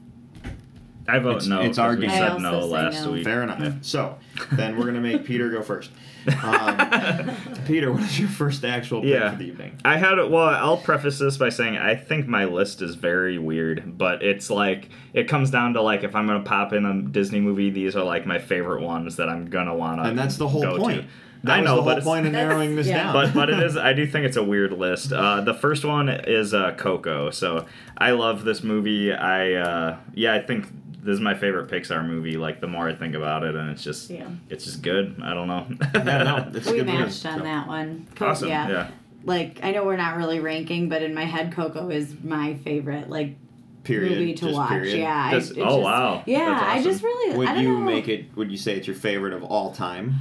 I 1.09 1.19
vote 1.19 1.29
It's- 1.37 1.47
no. 1.47 1.61
It's 1.61 1.79
our 1.79 1.91
we 1.95 2.03
game. 2.03 2.11
I 2.11 2.15
said 2.19 2.31
also 2.33 2.43
no 2.43 2.61
say 2.63 2.67
last 2.67 3.05
no. 3.05 3.13
week. 3.13 3.25
Fair 3.25 3.43
enough. 3.43 3.61
Yeah. 3.61 3.73
So 3.83 4.19
then 4.53 4.77
we're 4.79 4.87
gonna 4.87 5.01
make 5.01 5.25
Peter 5.25 5.51
go 5.51 5.63
first. 5.63 5.91
Um, 6.43 7.31
Peter, 7.67 7.93
what 7.93 8.03
is 8.03 8.19
your 8.19 8.29
first 8.29 8.65
actual 8.65 9.01
pick 9.01 9.11
Yeah. 9.11 9.31
for 9.31 9.37
the 9.37 9.45
evening? 9.47 9.79
I 9.85 9.97
had 9.97 10.17
well, 10.19 10.49
I'll 10.49 10.77
preface 10.77 11.21
this 11.21 11.37
by 11.37 11.51
saying 11.51 11.77
I 11.77 11.95
think 11.95 12.27
my 12.27 12.47
list 12.47 12.83
is 12.83 12.97
very 12.97 13.39
weird, 13.39 13.97
but 13.97 14.25
it's 14.25 14.51
like 14.51 14.89
it 15.13 15.29
comes 15.29 15.51
down 15.53 15.75
to 15.75 15.83
like 15.83 16.03
if 16.03 16.17
I'm 16.17 16.27
gonna 16.27 16.43
pop 16.43 16.73
in 16.73 16.85
a 16.85 17.01
Disney 17.03 17.39
movie, 17.41 17.71
these 17.71 17.95
are 17.95 18.03
like 18.03 18.27
my 18.27 18.39
favorite 18.41 18.83
ones 18.83 19.15
that 19.17 19.29
I'm 19.29 19.47
gonna 19.49 19.75
wanna. 19.75 20.03
And 20.03 20.19
that's 20.19 20.37
the 20.37 20.49
whole 20.49 20.63
go 20.63 20.77
point. 20.79 21.03
To. 21.03 21.09
That 21.47 21.59
I 21.59 21.61
was 21.63 21.67
know, 21.71 21.77
the 21.77 21.83
but 21.83 21.85
whole 21.85 21.93
it's- 21.93 22.05
point 22.05 22.27
in 22.27 22.33
narrowing 22.33 22.77
this 22.77 22.87
yeah. 22.87 23.05
down. 23.05 23.13
but 23.13 23.35
but 23.35 23.51
it 23.51 23.59
is. 23.61 23.77
I 23.77 23.93
do 23.93 24.07
think 24.07 24.27
it's 24.27 24.37
a 24.37 24.43
weird 24.45 24.73
list. 24.73 25.13
Uh, 25.13 25.41
the 25.41 25.55
first 25.55 25.85
one 25.85 26.09
is 26.09 26.53
uh, 26.55 26.73
Coco. 26.73 27.31
So 27.31 27.67
I 27.97 28.11
love 28.13 28.45
this 28.45 28.63
movie. 28.63 29.13
I 29.13 29.55
uh, 29.55 29.97
yeah, 30.15 30.35
I 30.35 30.41
think 30.41 30.67
this 31.03 31.15
is 31.15 31.21
my 31.21 31.35
favorite 31.35 31.69
Pixar 31.71 32.05
movie. 32.07 32.37
Like 32.37 32.61
the 32.61 32.67
more 32.67 32.89
I 32.89 32.95
think 32.95 33.15
about 33.15 33.45
it, 33.45 33.55
and 33.55 33.71
it's 33.71 33.83
just 33.85 34.11
Yeah. 34.11 34.29
it's 34.51 34.65
just 34.65 34.83
good. 34.83 35.21
I 35.23 35.35
don't 35.35 35.47
know. 35.49 35.67
yeah, 35.95 36.23
no, 36.23 36.51
it's 36.55 36.71
we 36.71 36.79
good 36.79 36.87
movie. 36.87 37.03
on 37.05 37.11
So- 37.11 37.39
that 37.39 37.67
one. 37.69 38.07
Co- 38.15 38.27
awesome. 38.29 38.49
Yeah. 38.49 38.69
yeah. 38.69 38.91
Like 39.25 39.61
I 39.63 39.73
know 39.73 39.85
we're 39.85 39.97
not 39.97 40.17
really 40.17 40.39
ranking, 40.41 40.89
but 40.89 41.03
in 41.03 41.13
my 41.15 41.25
head, 41.25 41.53
Coco 41.53 41.91
is 41.91 42.15
my 42.23 42.55
favorite 42.65 43.09
like 43.11 43.37
Period. 43.83 44.19
movie 44.19 44.35
to 44.35 44.45
Just 44.47 44.55
watch. 44.57 44.69
period. 44.71 44.99
Yeah. 44.99 45.31
Just- 45.33 45.57
I, 45.57 45.61
oh, 45.61 45.65
just- 45.65 45.79
wow. 45.81 46.23
Yeah, 46.27 46.45
That's 46.47 46.63
I 46.63 46.83
just 46.83 46.99
awesome. 47.05 47.07
really. 47.07 47.35
I 47.35 47.37
Would 47.39 47.47
don't 47.47 47.59
you 47.63 47.73
know. 47.75 47.81
make 47.85 48.09
it? 48.09 48.37
Would 48.37 48.51
you 48.51 48.57
say 48.57 48.77
it's 48.77 48.87
your 48.89 48.97
favorite 48.97 49.33
of 49.33 49.45
all 49.45 49.73
time? 49.73 50.15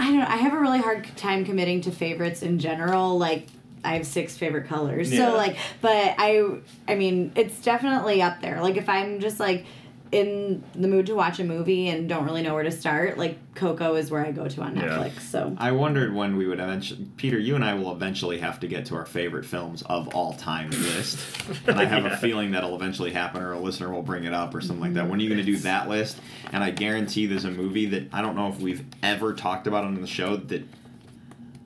I 0.00 0.12
don't. 0.12 0.22
I 0.22 0.36
have 0.36 0.54
a 0.54 0.58
really 0.58 0.78
hard 0.78 1.06
time 1.16 1.44
committing 1.44 1.82
to 1.82 1.90
favorites 1.90 2.42
in 2.42 2.58
general. 2.58 3.18
Like 3.18 3.46
I 3.84 3.96
have 3.96 4.06
six 4.06 4.36
favorite 4.36 4.66
colors. 4.66 5.12
Yeah. 5.12 5.30
So 5.30 5.36
like, 5.36 5.56
but 5.82 6.14
I. 6.16 6.58
I 6.88 6.94
mean, 6.94 7.32
it's 7.36 7.60
definitely 7.60 8.22
up 8.22 8.40
there. 8.40 8.62
Like 8.62 8.78
if 8.78 8.88
I'm 8.88 9.20
just 9.20 9.38
like 9.38 9.66
in 10.12 10.62
the 10.74 10.88
mood 10.88 11.06
to 11.06 11.14
watch 11.14 11.38
a 11.38 11.44
movie 11.44 11.88
and 11.88 12.08
don't 12.08 12.24
really 12.24 12.42
know 12.42 12.52
where 12.54 12.64
to 12.64 12.70
start, 12.72 13.16
like 13.16 13.38
Coco 13.54 13.94
is 13.94 14.10
where 14.10 14.26
I 14.26 14.32
go 14.32 14.48
to 14.48 14.60
on 14.62 14.74
Yeah. 14.74 14.82
Netflix. 14.82 15.20
So 15.20 15.54
I 15.56 15.70
wondered 15.70 16.12
when 16.14 16.36
we 16.36 16.46
would 16.48 16.58
eventually. 16.58 17.06
Peter, 17.16 17.38
you 17.38 17.54
and 17.54 17.64
I 17.64 17.74
will 17.74 17.92
eventually 17.92 18.38
have 18.38 18.58
to 18.60 18.66
get 18.66 18.86
to 18.86 18.96
our 18.96 19.06
favorite 19.06 19.44
films 19.44 19.82
of 19.82 20.08
all 20.14 20.32
time 20.34 20.70
list, 20.70 21.18
and 21.66 21.78
I 21.78 21.84
have 21.84 22.04
Yeah. 22.06 22.14
a 22.14 22.16
feeling 22.16 22.50
that'll 22.50 22.74
eventually 22.74 23.12
happen, 23.12 23.40
or 23.40 23.52
a 23.52 23.58
listener 23.60 23.92
will 23.92 24.02
bring 24.02 24.24
it 24.24 24.32
up, 24.34 24.52
or 24.54 24.60
something 24.60 24.80
like 24.80 24.94
that. 24.94 25.08
When 25.08 25.20
are 25.20 25.22
you 25.22 25.28
going 25.28 25.44
to 25.44 25.50
do 25.52 25.58
that 25.58 25.88
list? 25.88 26.18
And 26.52 26.64
I 26.64 26.70
guarantee 26.70 27.26
there's 27.26 27.44
a 27.44 27.50
movie 27.52 27.86
that 27.86 28.08
I 28.12 28.20
don't 28.20 28.34
know 28.34 28.48
if 28.48 28.58
we've 28.58 28.84
ever 29.04 29.32
talked 29.32 29.68
about 29.68 29.84
on 29.84 30.00
the 30.00 30.06
show 30.08 30.36
that 30.36 30.62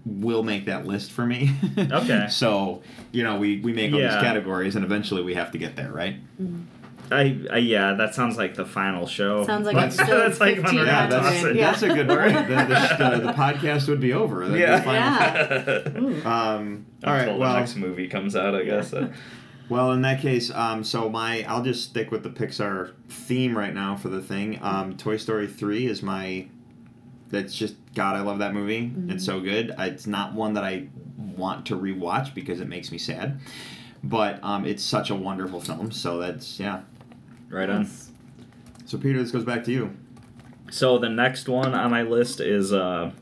will 0.05 0.43
make 0.43 0.67
that 0.67 0.87
list 0.87 1.13
for 1.13 1.25
me. 1.25 1.51
Okay. 1.79 2.27
so 2.31 2.83
you 3.11 3.23
know, 3.23 3.39
we 3.39 3.61
we 3.61 3.73
make 3.73 3.91
all 3.95 4.01
Yeah. 4.01 4.15
these 4.17 4.23
categories, 4.23 4.77
and 4.77 4.85
eventually 4.85 5.23
we 5.23 5.33
have 5.33 5.51
to 5.53 5.59
get 5.59 5.77
there, 5.77 5.91
right? 5.91 6.17
Mm-hmm. 6.39 6.61
I, 7.15 7.39
I 7.51 7.59
yeah, 7.59 7.95
that 7.95 8.15
sounds 8.15 8.37
like 8.37 8.55
the 8.55 8.65
final 8.67 9.07
show. 9.07 9.45
Sounds 9.47 9.67
like 9.67 9.77
That's- 9.77 9.99
episode 9.99 10.19
that's 10.21 10.41
like 10.41 10.57
when 10.63 10.77
we're 10.77 10.87
Yeah, 10.87 11.07
that's. 11.07 11.43
Yeah. 11.45 11.53
that's 11.71 11.83
a 11.83 11.89
good 11.89 12.09
part. 12.09 12.33
The, 12.33 12.41
the, 12.41 13.19
the, 13.19 13.27
the 13.27 13.33
podcast 13.33 13.89
would 13.89 14.01
be 14.01 14.13
over. 14.13 14.49
That'd 14.49 14.55
be 14.55 14.61
the 14.61 14.83
final 14.83 16.13
yeah. 16.25 16.25
Um, 16.57 16.87
all 17.05 17.13
right. 17.13 17.21
Until 17.23 17.39
Well, 17.39 17.53
the 17.55 17.59
next 17.61 17.77
movie 17.77 18.09
comes 18.09 18.35
out, 18.37 18.55
I 18.55 18.65
guess. 18.65 18.93
Uh, 18.93 19.13
well, 19.69 19.93
in 19.93 20.03
that 20.03 20.21
case, 20.21 20.51
um, 20.51 20.85
so 20.85 21.09
my 21.09 21.45
I'll 21.49 21.63
just 21.63 21.85
stick 21.85 22.11
with 22.11 22.23
the 22.23 22.31
Pixar 22.31 22.93
theme 23.09 23.57
right 23.57 23.73
now 23.75 23.97
for 23.97 24.09
the 24.09 24.21
thing. 24.21 24.59
Um, 24.63 24.97
Toy 24.97 25.17
Story 25.17 25.47
three 25.47 25.87
is 25.87 26.03
my. 26.03 26.49
That's 27.31 27.55
just 27.55 27.75
God. 27.95 28.17
I 28.17 28.21
love 28.21 28.39
that 28.39 28.55
movie. 28.55 28.93
It's 29.09 29.25
so 29.25 29.41
good. 29.41 29.75
It's 29.79 30.07
not 30.07 30.35
one 30.35 30.55
that 30.55 30.63
I 30.65 30.89
want 31.37 31.67
to 31.67 31.77
rewatch 31.77 32.33
because 32.35 32.61
it 32.61 32.69
makes 32.69 32.93
me 32.93 32.99
sad, 32.99 33.41
but 34.05 34.39
um, 34.45 34.65
it's 34.65 34.85
such 34.85 35.11
a 35.11 35.15
wonderful 35.17 35.61
film. 35.61 35.91
So 35.91 36.19
that's 36.19 36.61
yeah. 36.61 36.83
Right 37.55 37.71
on. 37.71 37.89
So 38.85 38.99
Peter, 38.99 39.19
this 39.21 39.31
goes 39.31 39.45
back 39.45 39.65
to 39.65 39.73
you. 39.73 39.97
So 40.71 40.99
the 40.99 41.09
next 41.09 41.49
one 41.49 41.75
on 41.75 41.91
my 41.91 42.03
list 42.03 42.41
is 42.41 42.73
uh, 42.73 43.13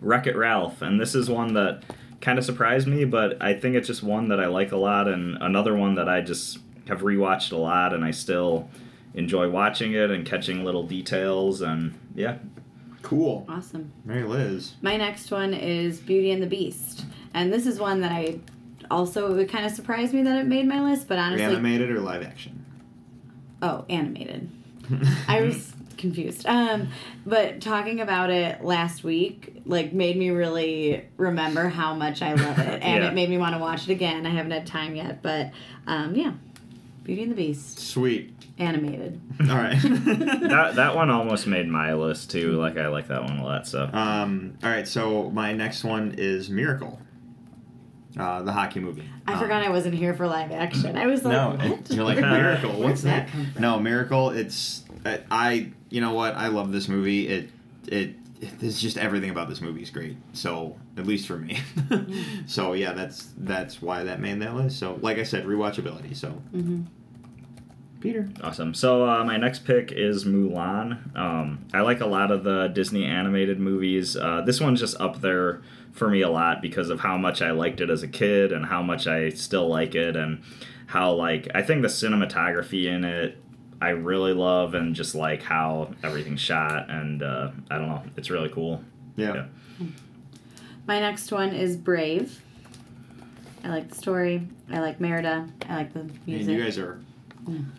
Wreck 0.00 0.26
It 0.26 0.36
Ralph, 0.36 0.82
and 0.82 1.00
this 1.00 1.14
is 1.14 1.28
one 1.28 1.54
that 1.54 1.82
kind 2.20 2.38
of 2.38 2.44
surprised 2.44 2.86
me, 2.86 3.04
but 3.04 3.42
I 3.42 3.54
think 3.54 3.76
it's 3.76 3.86
just 3.86 4.02
one 4.02 4.28
that 4.28 4.40
I 4.40 4.46
like 4.46 4.72
a 4.72 4.76
lot, 4.76 5.08
and 5.08 5.36
another 5.40 5.76
one 5.76 5.94
that 5.96 6.08
I 6.08 6.20
just 6.20 6.58
have 6.88 7.00
rewatched 7.00 7.52
a 7.52 7.56
lot, 7.56 7.92
and 7.94 8.04
I 8.04 8.10
still 8.10 8.68
enjoy 9.14 9.48
watching 9.50 9.92
it 9.94 10.10
and 10.10 10.24
catching 10.24 10.64
little 10.64 10.84
details, 10.84 11.60
and 11.60 11.98
yeah, 12.14 12.38
Cool. 13.02 13.46
Awesome. 13.48 13.92
Mary 14.04 14.24
Liz. 14.24 14.74
My 14.82 14.96
next 14.96 15.30
one 15.30 15.54
is 15.54 15.98
Beauty 16.00 16.30
and 16.30 16.42
the 16.42 16.46
Beast, 16.46 17.06
and 17.34 17.52
this 17.52 17.66
is 17.66 17.80
one 17.80 18.00
that 18.00 18.12
I 18.12 18.40
also 18.90 19.36
it 19.38 19.48
kind 19.48 19.64
of 19.64 19.72
surprised 19.72 20.12
me 20.12 20.22
that 20.22 20.38
it 20.38 20.46
made 20.46 20.66
my 20.66 20.82
list, 20.82 21.08
but 21.08 21.18
honestly, 21.18 21.44
Animated 21.44 21.90
or 21.90 22.00
live 22.00 22.22
action? 22.22 22.59
Oh, 23.62 23.84
animated. 23.88 24.48
I 25.28 25.42
was 25.42 25.72
confused. 25.96 26.46
Um, 26.46 26.88
but 27.26 27.60
talking 27.60 28.00
about 28.00 28.30
it 28.30 28.64
last 28.64 29.04
week, 29.04 29.62
like, 29.66 29.92
made 29.92 30.16
me 30.16 30.30
really 30.30 31.04
remember 31.16 31.68
how 31.68 31.94
much 31.94 32.22
I 32.22 32.34
love 32.34 32.58
it, 32.58 32.82
and 32.82 33.02
Yeah. 33.04 33.10
it 33.10 33.14
made 33.14 33.28
me 33.30 33.38
want 33.38 33.54
to 33.54 33.58
watch 33.60 33.88
it 33.88 33.92
again. 33.92 34.26
I 34.26 34.30
haven't 34.30 34.50
had 34.52 34.66
time 34.66 34.94
yet, 34.96 35.22
but 35.22 35.50
um, 35.86 36.14
yeah, 36.14 36.32
Beauty 37.04 37.22
and 37.22 37.32
the 37.32 37.36
Beast, 37.36 37.78
Sweet. 37.80 38.34
animated. 38.58 39.20
All 39.42 39.56
right. 39.56 39.78
that 39.82 40.72
that 40.76 40.94
one 40.96 41.10
almost 41.10 41.46
made 41.46 41.66
my 41.68 41.94
list 41.94 42.30
too. 42.30 42.52
Like 42.52 42.76
I 42.76 42.88
like 42.88 43.08
that 43.08 43.22
one 43.22 43.38
a 43.38 43.44
lot. 43.44 43.66
So 43.66 43.88
Um, 43.92 44.54
all 44.62 44.70
right, 44.70 44.86
so 44.88 45.30
my 45.30 45.52
next 45.52 45.82
one 45.84 46.14
is 46.18 46.50
Miracle, 46.50 47.00
uh, 48.18 48.42
the 48.42 48.52
hockey 48.52 48.80
movie. 48.80 49.08
I 49.26 49.34
Um, 49.34 49.38
forgot 49.38 49.62
I 49.62 49.68
wasn't 49.70 49.94
here 49.94 50.14
for 50.14 50.26
live 50.26 50.50
action. 50.52 50.96
I 50.96 51.06
was 51.06 51.24
like, 51.24 51.32
No, 51.32 51.50
what? 51.50 51.90
it- 51.90 51.92
you're 51.94 52.04
like 52.04 52.18
Miracle. 52.18 52.72
What's 52.80 53.02
that? 53.02 53.28
that? 53.32 53.60
No, 53.60 53.78
Miracle. 53.78 54.30
It's 54.30 54.84
uh, 55.04 55.18
I. 55.30 55.72
You 55.90 56.00
know 56.00 56.12
what? 56.14 56.34
I 56.36 56.48
love 56.48 56.72
this 56.72 56.88
movie. 56.88 57.28
It 57.28 57.50
it. 57.86 58.14
It's 58.62 58.80
just 58.80 58.96
everything 58.96 59.28
about 59.28 59.50
this 59.50 59.60
movie 59.60 59.82
is 59.82 59.90
great. 59.90 60.16
So 60.32 60.76
at 60.96 61.06
least 61.06 61.26
for 61.26 61.36
me. 61.36 61.58
so 62.46 62.72
yeah, 62.72 62.92
that's 62.92 63.28
that's 63.36 63.82
why 63.82 64.04
that 64.04 64.18
made 64.20 64.40
that 64.40 64.54
list. 64.54 64.78
So 64.78 64.98
like 65.02 65.18
I 65.18 65.24
said, 65.24 65.44
rewatchability. 65.44 66.16
So 66.16 66.40
Mhm. 66.54 66.86
Peter. 68.00 68.28
Awesome. 68.42 68.72
So 68.74 69.08
uh, 69.08 69.22
my 69.24 69.36
next 69.36 69.64
pick 69.66 69.92
is 69.92 70.24
Mulan. 70.24 71.14
Um, 71.16 71.66
I 71.74 71.80
like 71.82 72.00
a 72.00 72.06
lot 72.06 72.30
of 72.30 72.44
the 72.44 72.68
Disney 72.68 73.04
animated 73.04 73.60
movies. 73.60 74.16
Uh, 74.16 74.40
this 74.44 74.60
one's 74.60 74.80
just 74.80 74.98
up 75.00 75.20
there 75.20 75.62
for 75.92 76.08
me 76.08 76.22
a 76.22 76.30
lot 76.30 76.62
because 76.62 76.88
of 76.88 77.00
how 77.00 77.18
much 77.18 77.42
I 77.42 77.50
liked 77.50 77.80
it 77.80 77.90
as 77.90 78.02
a 78.02 78.08
kid 78.08 78.52
and 78.52 78.64
how 78.64 78.82
much 78.82 79.06
I 79.06 79.28
still 79.30 79.68
like 79.68 79.94
it 79.94 80.16
and 80.16 80.42
how 80.86 81.12
like 81.12 81.48
I 81.54 81.62
think 81.62 81.82
the 81.82 81.88
cinematography 81.88 82.86
in 82.86 83.04
it 83.04 83.36
I 83.82 83.90
really 83.90 84.32
love 84.32 84.74
and 84.74 84.94
just 84.94 85.14
like 85.14 85.42
how 85.42 85.92
everything's 86.02 86.40
shot 86.40 86.88
and 86.90 87.22
uh, 87.22 87.50
I 87.70 87.78
don't 87.78 87.88
know 87.88 88.02
it's 88.16 88.30
really 88.30 88.48
cool. 88.50 88.82
Yeah. 89.16 89.34
Yeah. 89.80 89.86
My 90.86 91.00
next 91.00 91.30
one 91.32 91.50
is 91.54 91.76
Brave. 91.76 92.40
I 93.64 93.68
like 93.68 93.88
the 93.90 93.94
story. 93.94 94.46
I 94.72 94.80
like 94.80 95.00
Merida. 95.00 95.48
I 95.68 95.76
like 95.76 95.92
the 95.92 96.00
And 96.00 96.26
music. 96.26 96.56
you 96.56 96.62
guys 96.64 96.78
are 96.78 97.00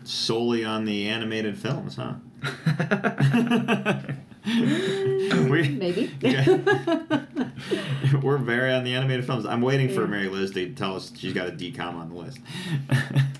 solely 0.04 0.64
on 0.64 0.84
the 0.84 1.08
animated 1.08 1.58
films, 1.58 1.96
huh? 1.96 2.14
we, 4.44 5.68
Maybe. 5.68 6.10
We're 8.22 8.38
very 8.38 8.72
on 8.72 8.84
the 8.84 8.94
animated 8.94 9.26
films. 9.26 9.46
I'm 9.46 9.62
waiting 9.62 9.88
for 9.88 10.06
Mary 10.06 10.28
Liz 10.28 10.50
to 10.52 10.72
tell 10.74 10.96
us 10.96 11.12
she's 11.16 11.32
got 11.32 11.48
a 11.48 11.52
DCOM 11.52 11.94
on 11.94 12.08
the 12.10 12.14
list. 12.16 12.40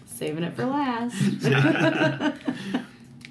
Saving 0.07 0.45
it 0.45 0.55
for 0.55 0.67
last. 0.67 1.17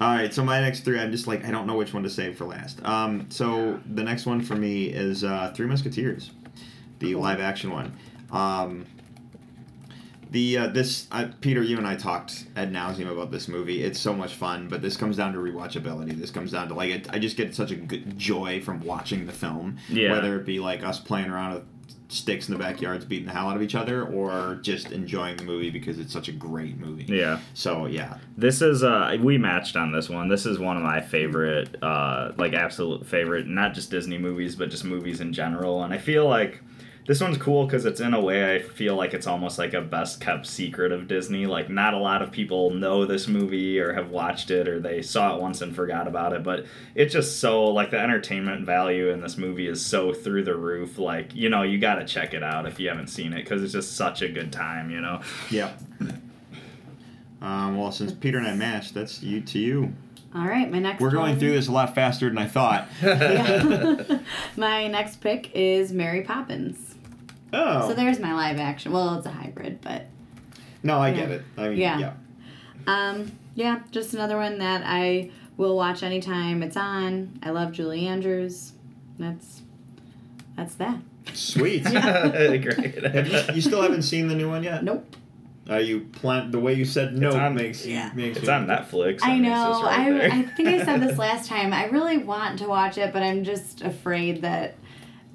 All 0.00 0.08
right, 0.08 0.32
so 0.34 0.44
my 0.44 0.60
next 0.60 0.80
three, 0.80 0.98
I'm 0.98 1.12
just 1.12 1.26
like 1.26 1.44
I 1.44 1.50
don't 1.50 1.66
know 1.66 1.76
which 1.76 1.94
one 1.94 2.02
to 2.02 2.10
save 2.10 2.36
for 2.36 2.44
last. 2.44 2.84
Um, 2.84 3.26
so 3.30 3.80
the 3.86 4.02
next 4.02 4.26
one 4.26 4.42
for 4.42 4.56
me 4.56 4.86
is 4.86 5.24
uh, 5.24 5.52
Three 5.54 5.66
Musketeers, 5.66 6.30
the 6.98 7.12
Cool. 7.12 7.22
live 7.22 7.40
action 7.40 7.70
one. 7.70 7.96
Um, 8.30 8.86
the 10.32 10.58
uh, 10.58 10.66
this 10.68 11.06
uh, 11.12 11.28
Peter, 11.40 11.62
you 11.62 11.78
and 11.78 11.86
I 11.86 11.94
talked 11.96 12.46
ad 12.56 12.72
nauseum 12.72 13.10
about 13.12 13.30
this 13.30 13.46
movie. 13.48 13.82
It's 13.84 14.00
so 14.00 14.12
much 14.14 14.34
fun, 14.34 14.68
but 14.68 14.82
this 14.82 14.96
comes 14.96 15.16
down 15.16 15.32
to 15.34 15.38
rewatchability. 15.38 16.18
This 16.18 16.30
comes 16.30 16.50
down 16.52 16.68
to 16.68 16.74
like 16.74 16.90
it, 16.90 17.06
I 17.10 17.18
just 17.18 17.36
get 17.36 17.54
such 17.54 17.70
a 17.70 17.76
good 17.76 18.18
joy 18.18 18.60
from 18.60 18.80
watching 18.80 19.26
the 19.26 19.32
film, 19.32 19.76
Yeah. 19.88 20.10
whether 20.12 20.36
it 20.40 20.44
be 20.46 20.58
like 20.58 20.82
us 20.84 20.98
playing 20.98 21.30
around 21.30 21.54
with 21.54 21.62
sticks 22.08 22.46
in 22.48 22.52
the 22.52 22.58
backyards, 22.58 23.06
beating 23.06 23.24
the 23.26 23.32
hell 23.32 23.48
out 23.48 23.56
of 23.56 23.62
each 23.62 23.74
other, 23.74 24.04
or 24.04 24.58
just 24.62 24.92
enjoying 24.92 25.34
the 25.36 25.44
movie 25.44 25.70
because 25.70 25.98
it's 25.98 26.12
such 26.12 26.28
a 26.28 26.32
great 26.32 26.76
movie. 26.78 27.04
yeah. 27.08 27.38
So 27.54 27.86
yeah, 27.86 28.18
This 28.36 28.60
is 28.60 28.82
uh 28.82 29.16
we 29.20 29.38
matched 29.38 29.76
on 29.76 29.92
this 29.92 30.10
one. 30.10 30.28
This 30.28 30.44
is 30.44 30.58
one 30.58 30.76
of 30.76 30.82
my 30.82 31.00
favorite 31.00 31.82
uh 31.82 32.32
like 32.36 32.52
absolute 32.52 33.06
favorite 33.06 33.46
not 33.46 33.72
just 33.74 33.90
Disney 33.90 34.18
movies 34.18 34.56
but 34.56 34.68
just 34.70 34.84
movies 34.84 35.20
in 35.20 35.32
general 35.32 35.82
and 35.84 35.92
I 35.94 35.98
feel 35.98 36.28
like 36.28 36.60
this 37.06 37.20
one's 37.20 37.36
cool 37.36 37.66
cuz 37.68 37.84
it's 37.84 38.00
in 38.00 38.14
a 38.14 38.20
way 38.20 38.54
I 38.54 38.60
feel 38.60 38.94
like 38.94 39.12
it's 39.12 39.26
almost 39.26 39.58
like 39.58 39.74
a 39.74 39.80
best 39.80 40.20
kept 40.20 40.46
secret 40.46 40.92
of 40.92 41.08
Disney. 41.08 41.46
Like 41.46 41.68
not 41.68 41.94
a 41.94 41.98
lot 41.98 42.22
of 42.22 42.30
people 42.30 42.70
know 42.70 43.04
this 43.04 43.26
movie 43.26 43.80
or 43.80 43.92
have 43.94 44.10
watched 44.10 44.50
it 44.52 44.68
or 44.68 44.78
they 44.78 45.02
saw 45.02 45.34
it 45.34 45.40
once 45.42 45.60
and 45.62 45.74
forgot 45.74 46.06
about 46.06 46.32
it, 46.32 46.42
but 46.44 46.64
it's 46.94 47.12
just 47.12 47.40
so 47.40 47.64
like 47.64 47.90
the 47.90 47.98
entertainment 47.98 48.64
value 48.64 49.08
in 49.10 49.20
this 49.20 49.36
movie 49.36 49.66
is 49.66 49.84
so 49.84 50.12
through 50.12 50.44
the 50.44 50.56
roof. 50.56 50.96
Like, 50.98 51.34
you 51.34 51.48
know, 51.48 51.62
you 51.62 51.78
got 51.78 51.96
to 51.96 52.04
check 52.04 52.34
it 52.34 52.42
out 52.44 52.66
if 52.66 52.78
you 52.78 52.88
haven't 52.88 53.08
seen 53.08 53.32
it 53.32 53.44
cuz 53.46 53.62
it's 53.62 53.72
just 53.72 53.96
such 53.96 54.22
a 54.22 54.28
good 54.28 54.52
time, 54.52 54.90
you 54.90 55.00
know. 55.00 55.20
yeah. 55.50 55.70
Um, 57.40 57.76
well, 57.76 57.90
since 57.90 58.12
Peter 58.12 58.38
and 58.38 58.46
I 58.46 58.54
matched, 58.54 58.94
that's 58.94 59.22
you 59.22 59.40
to 59.40 59.58
you. 59.58 59.92
All 60.34 60.46
right, 60.46 60.70
my 60.70 60.78
next 60.78 61.00
We're 61.00 61.10
going 61.10 61.30
one- 61.32 61.38
through 61.40 61.52
this 61.52 61.66
a 61.68 61.72
lot 61.72 61.94
faster 61.94 62.28
than 62.28 62.38
I 62.38 62.46
thought. 62.46 62.88
My 64.56 64.86
next 64.86 65.20
pick 65.20 65.50
is 65.54 65.92
Mary 65.92 66.22
Poppins. 66.22 66.91
Oh. 67.52 67.88
So 67.88 67.94
there's 67.94 68.18
my 68.18 68.32
live 68.34 68.58
action. 68.58 68.92
Well, 68.92 69.16
it's 69.18 69.26
a 69.26 69.30
hybrid, 69.30 69.80
but 69.82 70.06
no, 70.82 70.98
I 70.98 71.10
Yeah. 71.10 71.16
get 71.16 71.30
it. 71.30 71.42
I 71.56 71.68
mean, 71.68 71.78
Yeah. 71.78 71.98
yeah. 71.98 72.12
um, 72.86 73.32
yeah, 73.54 73.80
just 73.90 74.14
another 74.14 74.36
one 74.36 74.58
that 74.58 74.82
I 74.86 75.30
will 75.56 75.76
watch 75.76 76.02
anytime 76.02 76.62
it's 76.62 76.76
on. 76.76 77.38
I 77.42 77.50
love 77.50 77.72
Julie 77.72 78.06
Andrews. 78.06 78.72
That's 79.18 79.62
that's 80.56 80.74
that. 80.76 80.96
Sweet. 81.34 81.84
Great. 81.84 82.96
You, 83.26 83.54
you 83.54 83.60
still 83.60 83.82
haven't 83.82 84.02
seen 84.02 84.28
the 84.28 84.34
new 84.34 84.48
one 84.50 84.62
yet? 84.62 84.82
Nope. 84.84 85.16
Are 85.70 85.80
you 85.80 86.00
plan 86.00 86.50
the 86.50 86.58
way 86.58 86.74
you 86.74 86.84
said 86.84 87.16
no 87.16 87.32
on- 87.36 87.54
makes 87.54 87.86
Yeah. 87.86 88.10
makes 88.14 88.38
It's 88.38 88.46
me- 88.48 88.52
on 88.52 88.66
Netflix. 88.66 89.20
I 89.22 89.34
mean, 89.34 89.42
know. 89.42 89.82
right 89.84 90.30
I. 90.32 90.38
I 90.38 90.42
think 90.42 90.68
I 90.68 90.84
said 90.84 91.00
this 91.00 91.16
last 91.26 91.48
time. 91.48 91.72
I 91.72 91.84
really 91.86 92.18
want 92.18 92.58
to 92.60 92.66
watch 92.66 92.98
it, 92.98 93.12
but 93.12 93.22
I'm 93.22 93.44
just 93.44 93.82
afraid 93.82 94.42
that 94.42 94.74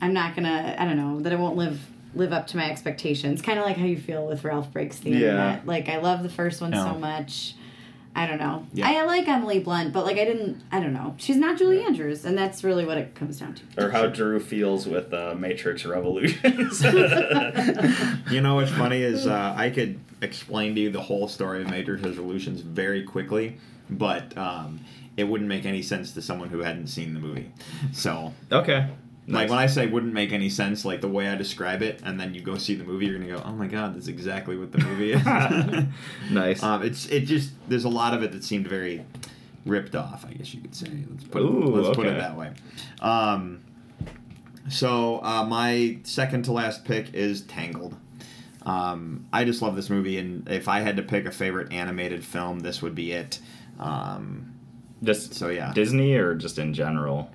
I'm 0.02 0.14
not 0.14 0.36
gonna. 0.36 0.76
I 0.78 0.84
don't 0.86 0.98
know 0.98 1.22
that 1.22 1.32
I 1.32 1.36
won't 1.38 1.56
live 1.56 1.80
live 2.18 2.34
up 2.34 2.48
to 2.48 2.58
my 2.58 2.70
expectations. 2.70 3.42
Kind 3.42 3.60
of 3.60 3.66
like 3.66 3.78
how 3.78 3.86
you 3.86 3.98
feel 3.98 4.26
with 4.28 4.44
Ralph 4.44 4.72
Breaks 4.74 4.98
the 5.00 5.12
Yeah. 5.12 5.18
Internet. 5.18 5.66
Like 5.68 5.90
I 5.90 5.98
love 5.98 6.24
the 6.24 6.30
first 6.30 6.62
one 6.62 6.72
Yeah. 6.74 6.92
so 6.92 6.98
much. 7.00 7.54
I 8.16 8.26
don't 8.26 8.40
know. 8.40 8.66
Yeah. 8.74 8.90
I 8.90 9.04
like 9.04 9.28
Emily 9.28 9.60
Blunt, 9.60 9.94
but 9.94 10.04
like 10.04 10.18
I 10.18 10.26
didn't. 10.26 10.64
I 10.72 10.80
don't 10.80 10.94
know. 10.94 11.14
She's 11.20 11.36
not 11.38 11.60
Julie 11.60 11.84
Andrews, 11.84 12.26
and 12.26 12.36
that's 12.36 12.64
really 12.64 12.84
what 12.84 12.98
it 12.98 13.14
comes 13.14 13.40
down 13.40 13.54
to. 13.54 13.86
or 13.86 13.92
how 13.92 14.08
Drew 14.08 14.40
feels 14.40 14.88
with 14.88 15.14
uh, 15.14 15.36
Matrix 15.38 15.86
Revolutions. 15.86 16.84
You 18.32 18.42
know 18.42 18.56
what's 18.56 18.72
funny 18.72 19.02
is 19.04 19.28
uh, 19.28 19.54
I 19.56 19.70
could 19.70 20.00
explain 20.22 20.74
to 20.76 20.82
you 20.82 20.90
the 20.90 21.02
whole 21.02 21.28
story 21.28 21.62
of 21.62 21.70
Matrix 21.70 22.02
Revolutions 22.04 22.62
very 22.62 23.04
quickly, 23.04 23.58
but 23.90 24.36
um, 24.38 24.80
it 25.16 25.26
wouldn't 25.26 25.48
make 25.48 25.66
any 25.66 25.82
sense 25.84 26.12
to 26.14 26.22
someone 26.22 26.50
who 26.50 26.60
hadn't 26.60 26.88
seen 26.88 27.14
the 27.14 27.20
movie. 27.20 27.52
So, 27.94 28.34
okay. 28.52 28.90
Like 29.28 29.50
when 29.50 29.60
I 29.60 29.68
say 29.68 29.88
wouldn't 29.88 30.14
make 30.14 30.32
any 30.32 30.50
sense, 30.50 30.86
like 30.86 31.02
the 31.02 31.10
way 31.10 31.28
I 31.28 31.36
describe 31.36 31.82
it, 31.82 32.02
and 32.04 32.20
then 32.20 32.34
you 32.34 32.42
go 32.42 32.58
see 32.58 32.76
the 32.76 32.86
movie, 32.86 33.08
you're 33.08 33.20
gonna 33.20 33.32
go, 33.32 33.42
"Oh 33.46 33.52
my 33.52 33.68
god, 33.68 33.96
that's 33.96 34.08
exactly 34.08 34.58
what 34.58 34.72
the 34.72 34.80
movie 34.80 35.14
is." 35.14 35.26
nice. 36.32 36.64
um, 36.64 36.84
it's 36.84 37.08
it 37.08 37.22
just 37.22 37.52
there's 37.68 37.84
a 37.84 37.90
lot 37.90 38.14
of 38.14 38.24
it 38.24 38.32
that 38.32 38.44
seemed 38.44 38.68
very 38.68 39.06
ripped 39.66 39.96
off. 39.96 40.26
I 40.26 40.34
guess 40.34 40.54
you 40.54 40.62
could 40.62 40.76
say. 40.76 40.88
Let's 41.10 41.26
put 41.26 41.42
Ooh, 41.42 41.76
it, 41.76 41.82
let's 41.82 41.96
put 41.96 42.08
it 42.08 42.18
that 42.18 42.38
way. 42.38 42.54
Um, 43.02 43.64
so 44.70 45.20
uh, 45.24 45.46
my 45.46 46.00
second 46.04 46.44
to 46.44 46.54
last 46.54 46.86
pick 46.86 47.14
is 47.14 47.42
Tangled. 47.42 47.98
Um, 48.64 49.28
I 49.32 49.46
just 49.46 49.62
love 49.62 49.76
this 49.76 49.90
movie, 49.90 50.18
and 50.18 50.48
if 50.50 50.68
I 50.68 50.82
had 50.82 50.98
to 50.98 51.04
pick 51.04 51.26
a 51.26 51.32
favorite 51.32 51.72
animated 51.72 52.24
film, 52.24 52.60
this 52.60 52.82
would 52.82 52.96
be 52.96 53.12
it. 53.14 53.40
Um, 53.80 54.54
just 55.04 55.34
so 55.34 55.50
yeah. 55.50 55.74
Disney 55.74 56.16
or 56.16 56.36
just 56.36 56.60
in 56.60 56.74
general? 56.74 57.30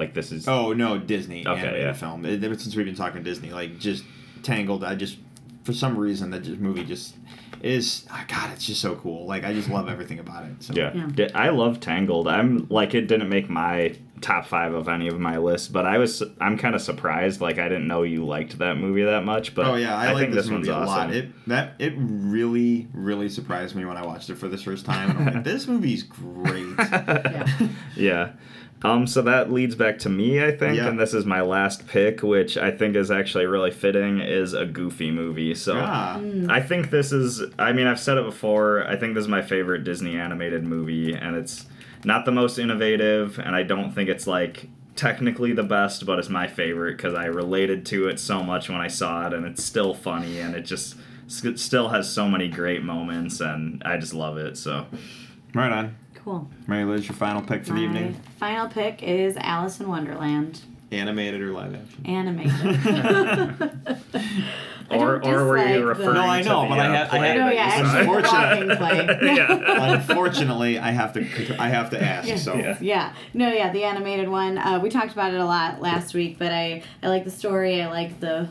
Like 0.00 0.14
this 0.14 0.32
is. 0.32 0.48
Oh 0.48 0.72
no, 0.72 0.98
Disney 0.98 1.46
Okay, 1.46 1.60
animated 1.60 1.82
yeah. 1.86 1.92
film. 1.92 2.24
It- 2.26 2.42
Ever 2.42 2.58
since 2.58 2.74
we've 2.74 2.86
been 2.86 2.96
talking 2.96 3.22
Disney, 3.22 3.50
like 3.50 3.78
just 3.78 4.02
Tangled, 4.42 4.82
I 4.82 4.94
just 4.96 5.18
for 5.64 5.72
some 5.74 5.96
reason 5.96 6.30
that 6.30 6.42
just 6.42 6.58
movie 6.58 6.82
just 6.84 7.14
is. 7.62 8.06
Oh 8.10 8.24
God, 8.26 8.50
it's 8.54 8.64
just 8.66 8.80
so 8.80 8.96
cool. 8.96 9.26
Like 9.26 9.44
I 9.44 9.52
just 9.52 9.68
love 9.68 9.88
everything 9.94 10.18
about 10.18 10.44
it. 10.46 10.62
So 10.62 10.72
Yeah. 10.74 11.08
Yeah. 11.14 11.28
I 11.34 11.50
love 11.50 11.78
Tangled. 11.78 12.26
I'm 12.26 12.66
like 12.70 12.94
it 12.94 13.02
didn't 13.06 13.28
make 13.28 13.48
my 13.50 13.94
top 14.22 14.44
five 14.46 14.74
of 14.74 14.86
any 14.88 15.08
of 15.08 15.18
my 15.18 15.36
lists, 15.38 15.68
but 15.68 15.84
I 15.86 15.96
was 15.98 16.22
I'm 16.40 16.56
kind 16.56 16.74
of 16.74 16.80
surprised. 16.80 17.40
Like 17.42 17.58
I 17.58 17.68
didn't 17.68 17.86
know 17.86 18.02
you 18.02 18.24
liked 18.24 18.56
that 18.58 18.76
movie 18.78 19.02
that 19.02 19.24
much. 19.26 19.54
But 19.54 19.66
oh 19.66 19.74
yeah, 19.74 19.94
I, 19.96 20.12
like 20.12 20.22
think 20.22 20.34
this, 20.34 20.44
this 20.44 20.52
one's 20.52 20.66
movie 20.68 20.78
a 20.78 20.82
awesome. 20.82 21.08
lot. 21.08 21.14
It 21.14 21.46
that 21.48 21.74
it 21.78 21.92
really 21.98 22.88
really 22.94 23.28
surprised 23.28 23.76
me 23.76 23.84
when 23.84 23.98
I 23.98 24.06
watched 24.06 24.30
it 24.30 24.36
for 24.36 24.48
the 24.48 24.56
first 24.58 24.86
time. 24.86 25.10
And 25.10 25.28
I'm 25.28 25.34
like, 25.36 25.44
this 25.52 25.66
movie's 25.66 26.02
great. 26.02 26.66
Yeah. 26.78 27.56
yeah. 27.96 28.32
Um, 28.82 29.06
so 29.06 29.20
that 29.22 29.52
leads 29.52 29.74
back 29.74 29.98
to 30.00 30.08
me, 30.08 30.42
I 30.42 30.52
think, 30.52 30.76
Yeah. 30.76 30.88
and 30.88 30.98
this 30.98 31.12
is 31.12 31.26
my 31.26 31.42
last 31.42 31.86
pick, 31.86 32.22
which 32.22 32.56
I 32.56 32.70
think 32.70 32.96
is 32.96 33.10
actually 33.10 33.44
really 33.46 33.70
fitting, 33.70 34.20
is 34.20 34.54
a 34.54 34.64
Goofy 34.64 35.10
movie. 35.10 35.54
So 35.54 35.74
Ah. 35.76 36.18
I 36.48 36.60
think 36.60 36.90
this 36.90 37.12
is. 37.12 37.42
I 37.58 37.72
mean, 37.72 37.86
I've 37.86 38.00
said 38.00 38.16
it 38.16 38.24
before. 38.24 38.86
I 38.86 38.96
think 38.96 39.14
this 39.14 39.22
is 39.24 39.28
my 39.28 39.42
favorite 39.42 39.84
Disney 39.84 40.16
animated 40.16 40.64
movie, 40.64 41.12
and 41.12 41.36
it's 41.36 41.66
not 42.04 42.24
the 42.24 42.32
most 42.32 42.58
innovative, 42.58 43.38
and 43.38 43.54
I 43.54 43.62
don't 43.64 43.92
think 43.92 44.08
it's 44.08 44.26
like 44.26 44.68
technically 44.96 45.52
the 45.52 45.62
best, 45.62 46.06
but 46.06 46.18
it's 46.18 46.30
my 46.30 46.46
favorite 46.46 46.96
because 46.96 47.14
I 47.14 47.26
related 47.26 47.84
to 47.86 48.08
it 48.08 48.18
so 48.18 48.42
much 48.42 48.68
when 48.70 48.80
I 48.80 48.88
saw 48.88 49.26
it, 49.26 49.34
and 49.34 49.44
it's 49.46 49.62
still 49.62 49.92
funny, 49.92 50.38
and 50.40 50.54
it 50.54 50.62
just 50.62 50.96
s- 51.26 51.44
still 51.60 51.90
has 51.90 52.10
so 52.10 52.28
many 52.28 52.48
great 52.48 52.82
moments, 52.82 53.40
and 53.40 53.82
I 53.84 53.98
just 53.98 54.14
love 54.14 54.38
it. 54.38 54.56
So 54.56 54.86
Right 55.54 55.70
on. 55.72 55.96
Cool. 56.24 56.48
Mary 56.66 56.84
Liz, 56.84 57.08
your 57.08 57.16
final 57.16 57.40
pick 57.42 57.64
for 57.64 57.72
the 57.72 57.80
evening? 57.80 58.14
final 58.38 58.68
pick 58.68 59.02
is 59.02 59.36
Alice 59.38 59.80
in 59.80 59.88
Wonderland. 59.88 60.60
Animated 60.92 61.40
or 61.40 61.52
live 61.52 61.74
action? 61.74 62.04
Animated. 62.06 63.96
Or 64.92 65.24
or 65.24 65.44
were 65.46 65.56
you 65.58 65.62
dislike 65.64 65.74
the- 65.78 65.86
referring 65.86 66.14
No, 66.14 66.28
I 66.28 66.42
to 66.42 66.48
know, 66.48 66.62
the, 66.62 66.68
but 66.70 66.78
I 66.80 66.96
uh, 66.96 67.04
I 67.04 67.08
play 67.10 67.28
had- 67.28 67.36
no, 67.36 67.48
yeah, 67.50 67.78
you 67.78 67.86
saw? 67.86 68.18
actually, 68.18 68.66
the 68.66 68.72
Unfortunate. 68.76 69.06
walking 69.06 69.16
play. 69.18 69.36
yeah. 69.36 69.94
Unfortunately, 69.94 70.78
I 70.80 70.90
have 70.90 71.12
to 71.12 71.20
I 71.62 71.68
have 71.68 71.90
to 71.90 72.02
ask. 72.02 72.36
So 72.44 72.56
Yeah. 72.56 72.76
Yeah. 72.80 73.12
No, 73.32 73.52
yeah, 73.52 73.70
the 73.72 73.84
animated 73.84 74.28
one. 74.28 74.58
Uh, 74.58 74.80
we 74.82 74.90
talked 74.90 75.12
about 75.12 75.32
it 75.32 75.38
a 75.38 75.44
lot 75.44 75.80
last 75.80 76.12
week, 76.12 76.40
but 76.40 76.50
I, 76.50 76.82
I 77.04 77.08
like 77.08 77.22
the 77.24 77.30
story. 77.30 77.80
I 77.80 77.86
like 77.88 78.18
the 78.18 78.48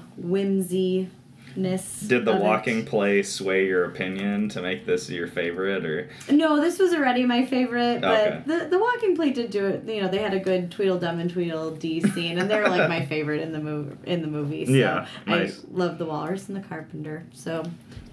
whimsiness. 1.59 1.99
Did 2.01 2.25
the 2.25 2.33
of 2.33 2.39
it. 2.39 2.43
walking 2.43 2.85
play 2.85 3.23
sway 3.23 3.65
your 3.67 3.85
opinion 3.85 4.49
to 4.49 4.61
make 4.61 4.85
this 4.85 5.09
your 5.09 5.27
favorite, 5.27 5.85
or 5.85 6.09
No, 6.29 6.59
this 6.59 6.79
was 6.79 6.93
already 6.93 7.25
my 7.25 7.45
favorite, 7.45 8.01
but 8.01 8.27
Okay. 8.27 8.41
the, 8.45 8.67
the 8.69 8.79
walking 8.79 9.15
play 9.15 9.31
did 9.31 9.51
do 9.51 9.65
it. 9.67 9.83
You 9.87 10.01
know, 10.03 10.07
they 10.09 10.19
had 10.19 10.33
a 10.33 10.39
good 10.39 10.71
Tweedledum 10.71 11.19
and 11.19 11.29
Tweedledee 11.29 12.01
scene, 12.13 12.39
and 12.39 12.49
they're 12.49 12.67
like 12.69 12.89
my 12.89 13.05
favorite 13.07 13.41
in 13.41 13.51
the 13.51 13.59
movie. 13.59 13.95
In 14.05 14.21
the 14.21 14.27
movie, 14.27 14.65
so 14.65 14.71
Yeah, 14.71 15.07
nice. 15.27 15.59
I 15.59 15.63
love 15.71 15.97
the 15.97 16.05
Walrus 16.05 16.47
and 16.47 16.55
the 16.57 16.67
Carpenter. 16.67 17.25
So, 17.33 17.63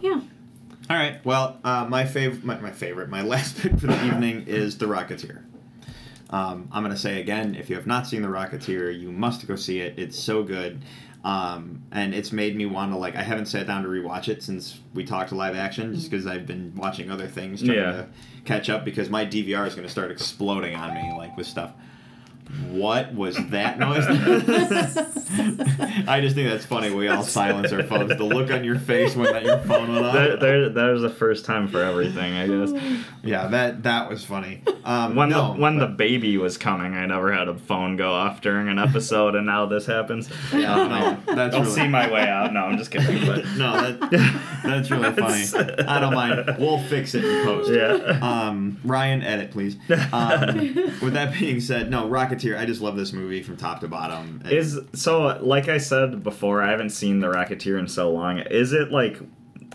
yeah. 0.01 0.21
All 0.89 0.97
right. 0.97 1.25
Well, 1.25 1.59
uh, 1.65 1.85
my 1.89 2.05
favorite, 2.05 2.45
my, 2.45 2.59
my 2.61 2.71
favorite, 2.71 3.09
my 3.09 3.23
last 3.35 3.59
pick 3.59 3.79
for 3.79 3.87
the 3.89 4.07
evening 4.07 4.45
is 4.47 4.79
The 4.79 4.87
Rocketeer. 4.87 5.43
Um, 6.29 6.69
I'm 6.73 6.83
gonna 6.83 6.97
say 6.97 7.21
again, 7.21 7.55
if 7.55 7.71
you 7.71 7.77
have 7.77 7.87
not 7.87 8.05
seen 8.07 8.23
The 8.23 8.29
Rocketeer, 8.29 8.99
you 8.99 9.13
must 9.13 9.47
go 9.47 9.55
see 9.55 9.79
it. 9.81 9.95
It's 9.97 10.19
so 10.19 10.43
good, 10.43 10.83
um, 11.27 11.83
and 11.91 12.15
it's 12.15 12.31
made 12.31 12.55
me 12.57 12.67
want 12.67 12.93
to 12.93 12.97
like. 12.99 13.17
I 13.17 13.23
haven't 13.23 13.47
sat 13.47 13.67
down 13.67 13.83
to 13.83 13.89
rewatch 13.89 14.29
it 14.29 14.43
since 14.45 14.79
we 14.95 15.05
talked 15.05 15.33
live 15.33 15.57
action, 15.57 15.93
just 15.93 16.09
because 16.09 16.25
I've 16.27 16.47
been 16.47 16.73
watching 16.77 17.11
other 17.11 17.27
things 17.27 17.63
trying 17.63 17.79
Yeah. 17.79 17.93
to 17.93 18.07
catch 18.45 18.71
up. 18.71 18.85
Because 18.85 19.11
my 19.11 19.25
DVR 19.27 19.67
is 19.67 19.75
gonna 19.75 19.89
start 19.89 20.13
exploding 20.13 20.77
on 20.77 20.95
me 20.95 21.13
like 21.19 21.37
with 21.37 21.47
stuff. 21.49 21.73
What 22.71 23.15
was 23.15 23.37
that 23.51 23.79
noise? 23.79 24.05
I 26.09 26.21
just 26.21 26.35
think 26.37 26.49
that's 26.49 26.65
funny. 26.65 26.91
We 26.91 27.09
all 27.09 27.23
silence 27.23 27.73
our 27.73 27.83
phones. 27.83 28.09
The 28.17 28.23
look 28.25 28.51
on 28.51 28.65
your 28.65 28.79
face 28.79 29.17
when 29.17 29.33
that 29.33 29.45
your 29.45 29.59
phone 29.61 29.93
went 29.93 30.07
off. 30.07 30.15
there, 30.15 30.37
there, 30.37 30.69
there's 30.69 31.03
a 31.03 31.11
first 31.11 31.45
time 31.45 31.69
for 31.69 31.83
everything, 31.83 32.35
I 32.35 32.47
guess. 32.47 33.03
Yeah, 33.25 33.49
that 33.49 33.83
that 33.83 34.09
was 34.09 34.25
funny. 34.25 34.63
Um, 34.85 35.17
When 35.17 35.31
no, 35.31 35.55
the 35.55 35.61
when 35.61 35.79
the 35.79 35.87
baby 35.89 36.37
was 36.39 36.57
coming, 36.57 36.95
I 36.95 37.07
never 37.07 37.33
had 37.33 37.49
a 37.49 37.55
phone 37.59 37.97
go 37.97 38.13
off 38.13 38.41
during 38.41 38.69
an 38.69 38.79
episode, 38.79 39.35
and 39.35 39.47
now 39.47 39.67
this 39.67 39.87
happens. 39.87 40.31
yeah, 40.53 40.77
no, 41.27 41.35
that's 41.35 41.55
I'll 41.55 41.63
really, 41.63 41.75
see 41.75 41.89
my 41.89 42.11
way 42.11 42.29
out. 42.29 42.53
No, 42.53 42.61
I'm 42.61 42.79
just 42.79 42.91
kidding. 42.91 43.17
But 43.27 43.45
no, 43.57 43.73
that, 43.91 44.61
that's 44.65 44.91
really 44.91 45.11
funny. 45.17 45.45
I 45.89 45.99
don't 46.01 46.15
mind. 46.15 46.57
We'll 46.59 46.79
fix 46.85 47.15
it 47.15 47.25
in 47.25 47.45
post. 47.45 47.71
yeah. 47.73 48.19
Um, 48.23 48.79
Ryan, 48.85 49.23
edit 49.23 49.51
please. 49.51 49.77
Um, 50.13 50.75
with 51.03 51.15
that 51.15 51.35
being 51.39 51.61
said, 51.61 51.91
no, 51.91 52.07
Rocketeer. 52.39 52.59
I 52.59 52.65
just 52.65 52.81
love 52.81 52.97
this 52.97 53.13
movie 53.13 53.43
from 53.43 53.57
top 53.57 53.81
to 53.81 53.89
bottom. 53.89 54.41
And- 54.45 54.53
Is 54.53 54.79
so 54.95 55.39
like 55.43 55.69
I 55.69 55.79
said 55.79 56.23
before, 56.23 56.63
I 56.63 56.71
haven't 56.71 56.91
seen 56.91 57.21
the 57.21 57.29
Rocketeer 57.29 57.79
in 57.79 57.89
so 57.89 58.11
long. 58.11 58.39
Is 58.39 58.73
it 58.73 58.91
like 58.91 59.19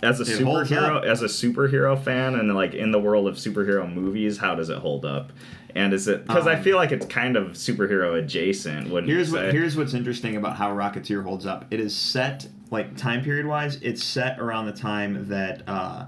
as 0.04 0.20
a 0.20 0.24
superhero 0.26 1.04
as 1.06 1.22
a 1.22 1.26
superhero 1.28 2.02
fan 2.02 2.36
and 2.36 2.54
like 2.56 2.74
in 2.74 2.92
the 2.92 3.00
world 3.00 3.28
of 3.28 3.36
superhero 3.36 3.92
movies, 3.94 4.38
how 4.38 4.56
does 4.56 4.70
it 4.70 4.78
hold 4.80 5.06
up? 5.06 5.32
And 5.74 5.94
is 5.94 6.08
it 6.10 6.28
because 6.28 6.48
I 6.48 6.56
Um, 6.56 6.64
feel 6.64 6.76
like 6.76 6.92
it's 6.92 7.06
kind 7.06 7.38
of 7.38 7.50
superhero 7.52 8.18
adjacent? 8.20 8.90
Wouldn't 8.90 9.10
Here's 9.12 9.32
what 9.32 9.54
here's 9.54 9.78
what's 9.78 9.94
interesting 9.94 10.36
about 10.36 10.58
how 10.58 10.76
Rocketeer 10.76 11.24
holds 11.24 11.46
up. 11.46 11.66
It 11.72 11.80
is 11.80 11.96
set 11.96 12.48
like 12.72 12.98
time 12.98 13.24
period 13.24 13.46
wise. 13.46 13.78
It's 13.82 14.04
set 14.04 14.40
around 14.40 14.66
the 14.66 14.74
time 14.74 15.28
that 15.30 15.62
uh, 15.68 16.06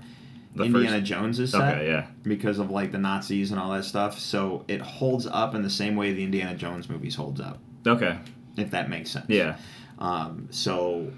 The 0.56 0.64
Indiana 0.66 0.98
first- 0.98 1.06
Jones 1.06 1.40
is 1.40 1.52
set. 1.52 1.76
okay, 1.78 1.88
yeah, 1.88 2.06
because 2.22 2.60
of 2.60 2.70
like 2.70 2.92
the 2.92 2.98
Nazis 3.00 3.52
and 3.52 3.60
all 3.60 3.72
that 3.74 3.86
stuff. 3.86 4.20
So 4.20 4.66
it 4.68 4.82
holds 4.82 5.26
up 5.28 5.56
in 5.56 5.62
the 5.64 5.70
same 5.70 5.96
way 5.96 6.14
the 6.14 6.24
Indiana 6.24 6.56
Jones 6.56 6.90
movies 6.90 7.16
holds 7.16 7.42
up, 7.42 7.60
okay, 7.88 8.18
if 8.58 8.72
that 8.72 8.90
makes 8.90 9.12
sense. 9.12 9.26
yeah. 9.30 9.58
Um, 10.00 10.48
so, 10.52 11.12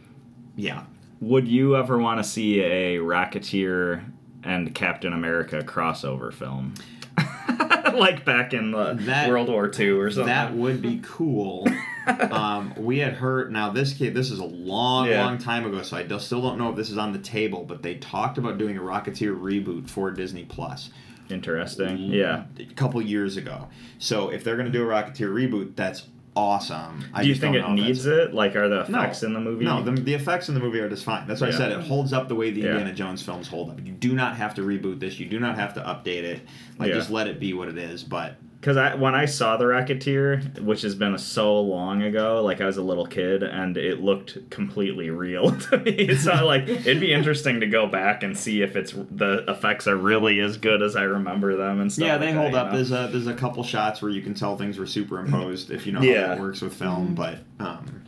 yeah. 0.56 0.84
Would 1.22 1.48
you 1.48 1.76
ever 1.78 1.98
want 1.98 2.20
to 2.20 2.24
see 2.24 2.60
a 2.60 2.98
Rocketeer 3.00 4.04
and 4.44 4.76
Captain 4.76 5.12
America 5.14 5.62
crossover 5.64 6.32
film? 6.34 6.74
like 7.98 8.26
back 8.26 8.54
in 8.54 8.72
the 8.72 8.94
That- 8.94 9.30
World 9.30 9.48
War 9.50 9.72
II 9.78 9.90
or 9.92 10.12
something. 10.12 10.28
That 10.28 10.54
would 10.54 10.82
be 10.82 11.00
cool. 11.04 11.68
um, 12.32 12.74
we 12.78 13.00
had 13.00 13.14
heard 13.14 13.52
now 13.52 13.70
this 13.72 13.94
kid. 13.94 14.14
This 14.14 14.32
is 14.32 14.40
a 14.40 14.46
long, 14.46 15.08
Yeah. 15.08 15.26
long 15.26 15.38
time 15.38 15.66
ago, 15.66 15.82
so 15.82 15.98
I 15.98 16.04
do- 16.04 16.20
still 16.20 16.42
don't 16.42 16.58
know 16.58 16.70
if 16.70 16.76
this 16.76 16.90
is 16.90 16.98
on 16.98 17.12
the 17.14 17.20
table. 17.20 17.66
But 17.68 17.82
they 17.84 17.96
talked 17.96 18.38
about 18.38 18.58
doing 18.58 18.78
a 18.78 18.82
Rocketeer 18.82 19.38
reboot 19.40 19.90
for 19.90 20.12
Disney 20.12 20.46
Plus. 20.46 20.90
Interesting. 21.30 21.98
Yeah. 21.98 22.44
a 22.60 22.66
couple 22.76 23.02
years 23.02 23.36
ago. 23.38 23.68
So 24.00 24.30
if 24.30 24.44
they're 24.44 24.58
gonna 24.58 24.70
do 24.70 24.84
a 24.84 24.86
Rocketeer 24.88 25.30
reboot, 25.34 25.76
that's 25.76 26.06
awesome. 26.36 27.04
I 27.14 27.24
Do 27.24 27.30
you 27.30 27.36
think 27.36 27.56
it 27.56 27.68
needs 27.72 28.06
it? 28.06 28.34
Like, 28.34 28.56
are 28.56 28.68
the 28.68 28.86
No. 28.90 29.00
effects 29.00 29.24
in 29.24 29.34
the 29.34 29.40
movie? 29.40 29.64
No, 29.66 29.82
the, 29.82 29.92
the 29.92 30.14
effects 30.14 30.50
in 30.50 30.54
the 30.54 30.60
movie 30.60 30.80
are 30.80 30.90
just 30.90 31.04
fine. 31.06 31.28
That's 31.28 31.40
why 31.42 31.48
Yeah. 31.48 31.54
I 31.56 31.58
said 31.58 31.72
it 31.72 31.80
holds 31.82 32.12
up 32.14 32.28
the 32.28 32.36
way 32.36 32.52
the 32.52 32.62
Yeah. 32.62 32.72
Indiana 32.72 32.94
Jones 32.94 33.22
films 33.22 33.48
hold 33.48 33.70
up. 33.70 33.80
You 33.84 33.94
do 33.94 34.14
not 34.14 34.36
have 34.36 34.54
to 34.56 34.62
reboot 34.62 35.00
this. 35.00 35.20
You 35.20 35.28
do 35.28 35.40
not 35.40 35.56
have 35.56 35.74
to 35.76 35.80
update 35.80 36.24
it. 36.24 36.42
Like 36.78 36.92
just 36.92 37.10
let 37.10 37.28
it 37.28 37.40
be 37.40 37.54
what 37.54 37.70
it 37.70 37.78
is. 37.78 38.04
But 38.04 38.36
because 38.66 38.78
I 38.78 38.96
when 38.96 39.14
I 39.14 39.26
saw 39.26 39.58
the 39.58 39.66
Rocketeer, 39.66 40.60
which 40.62 40.82
has 40.82 40.96
been 40.96 41.16
so 41.20 41.62
long 41.62 42.02
ago, 42.02 42.42
like 42.44 42.62
I 42.62 42.66
was 42.66 42.78
a 42.78 42.82
little 42.82 43.06
kid, 43.06 43.44
and 43.44 43.78
it 43.78 44.00
looked 44.02 44.50
completely 44.50 45.12
real 45.12 45.52
to 45.70 45.78
me. 45.78 45.92
It's 45.92 46.26
not 46.26 46.46
like 46.46 46.68
it'd 46.68 47.00
be 47.00 47.14
interesting 47.14 47.60
to 47.60 47.68
go 47.68 47.86
back 47.86 48.24
and 48.24 48.36
see 48.36 48.64
if 48.64 48.76
it's 48.76 48.92
the 49.12 49.46
effects 49.48 49.86
are 49.88 49.96
really 49.96 50.40
as 50.40 50.58
good 50.58 50.82
as 50.82 50.96
I 50.96 51.04
remember 51.04 51.56
them 51.56 51.80
and 51.80 51.94
stuff. 51.94 52.08
Yeah, 52.08 52.12
like 52.14 52.22
they 52.22 52.32
that, 52.34 52.40
hold 52.40 52.52
you 52.54 52.58
up. 52.58 52.68
know? 52.72 52.76
There's 52.78 52.92
a 52.92 53.08
there's 53.12 53.28
a 53.28 53.36
couple 53.36 53.64
shots 53.64 54.02
where 54.02 54.10
you 54.10 54.24
can 54.24 54.34
tell 54.34 54.58
things 54.58 54.80
were 54.80 54.88
superimposed 54.88 55.70
if 55.70 55.86
you 55.86 55.92
know 55.92 56.00
how 56.00 56.06
Yeah. 56.06 56.28
that 56.30 56.40
works 56.40 56.62
with 56.62 56.74
film. 56.74 57.14
But 57.14 57.38
um, 57.60 58.02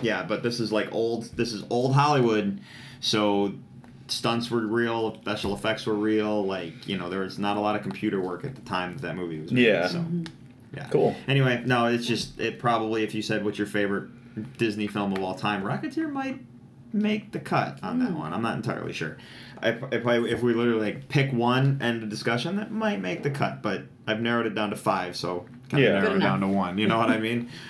yeah, 0.00 0.22
but 0.22 0.44
this 0.44 0.60
is 0.60 0.70
like 0.70 0.92
old. 0.92 1.24
This 1.36 1.52
is 1.52 1.64
old 1.70 1.94
Hollywood, 1.96 2.60
so 3.00 3.52
stunts 4.08 4.50
were 4.50 4.66
real, 4.66 5.18
special 5.22 5.54
effects 5.54 5.86
were 5.86 5.94
real. 5.94 6.44
Like 6.44 6.88
you 6.88 6.96
know, 6.96 7.08
there 7.08 7.20
was 7.20 7.38
not 7.38 7.56
a 7.56 7.60
lot 7.60 7.76
of 7.76 7.82
computer 7.82 8.20
work 8.20 8.44
at 8.44 8.54
the 8.54 8.62
time 8.62 8.94
that 8.94 9.02
that 9.02 9.16
movie 9.16 9.40
was 9.40 9.52
made. 9.52 9.64
Yeah. 9.64 9.88
So 9.88 9.98
mm-hmm. 9.98 10.24
yeah. 10.74 10.88
Cool. 10.90 11.14
Anyway, 11.26 11.62
no, 11.66 11.86
it's 11.86 12.06
just 12.06 12.38
it 12.40 12.58
probably 12.58 13.02
if 13.04 13.14
you 13.14 13.22
said 13.22 13.44
what's 13.44 13.58
your 13.58 13.66
favorite 13.66 14.08
Disney 14.58 14.86
film 14.86 15.12
of 15.12 15.22
all 15.22 15.34
time, 15.34 15.62
Rocketeer 15.62 16.10
might 16.10 16.40
make 16.92 17.32
the 17.32 17.40
cut 17.40 17.78
on 17.82 17.98
that 17.98 18.10
mm. 18.10 18.18
one. 18.18 18.32
I'm 18.32 18.42
not 18.42 18.56
entirely 18.56 18.92
sure. 18.92 19.18
I, 19.60 19.70
if, 19.92 20.06
I, 20.06 20.18
if 20.24 20.42
we 20.42 20.54
literally 20.54 20.80
like 20.80 21.08
pick 21.08 21.32
one 21.32 21.80
end 21.82 22.02
of 22.02 22.08
discussion, 22.08 22.56
that 22.56 22.70
might 22.70 23.00
make 23.00 23.22
the 23.22 23.30
cut. 23.30 23.62
But 23.62 23.84
I've 24.06 24.20
narrowed 24.20 24.46
it 24.46 24.54
down 24.54 24.70
to 24.70 24.76
five, 24.76 25.16
so 25.16 25.46
kind 25.68 25.82
Yeah. 25.82 25.88
of 25.90 25.94
narrow 25.94 26.08
Good 26.08 26.16
it 26.16 26.20
down 26.20 26.40
to 26.40 26.48
one. 26.48 26.78
You 26.78 26.86
know 26.86 26.98
what 26.98 27.10
I 27.10 27.18
mean? 27.18 27.50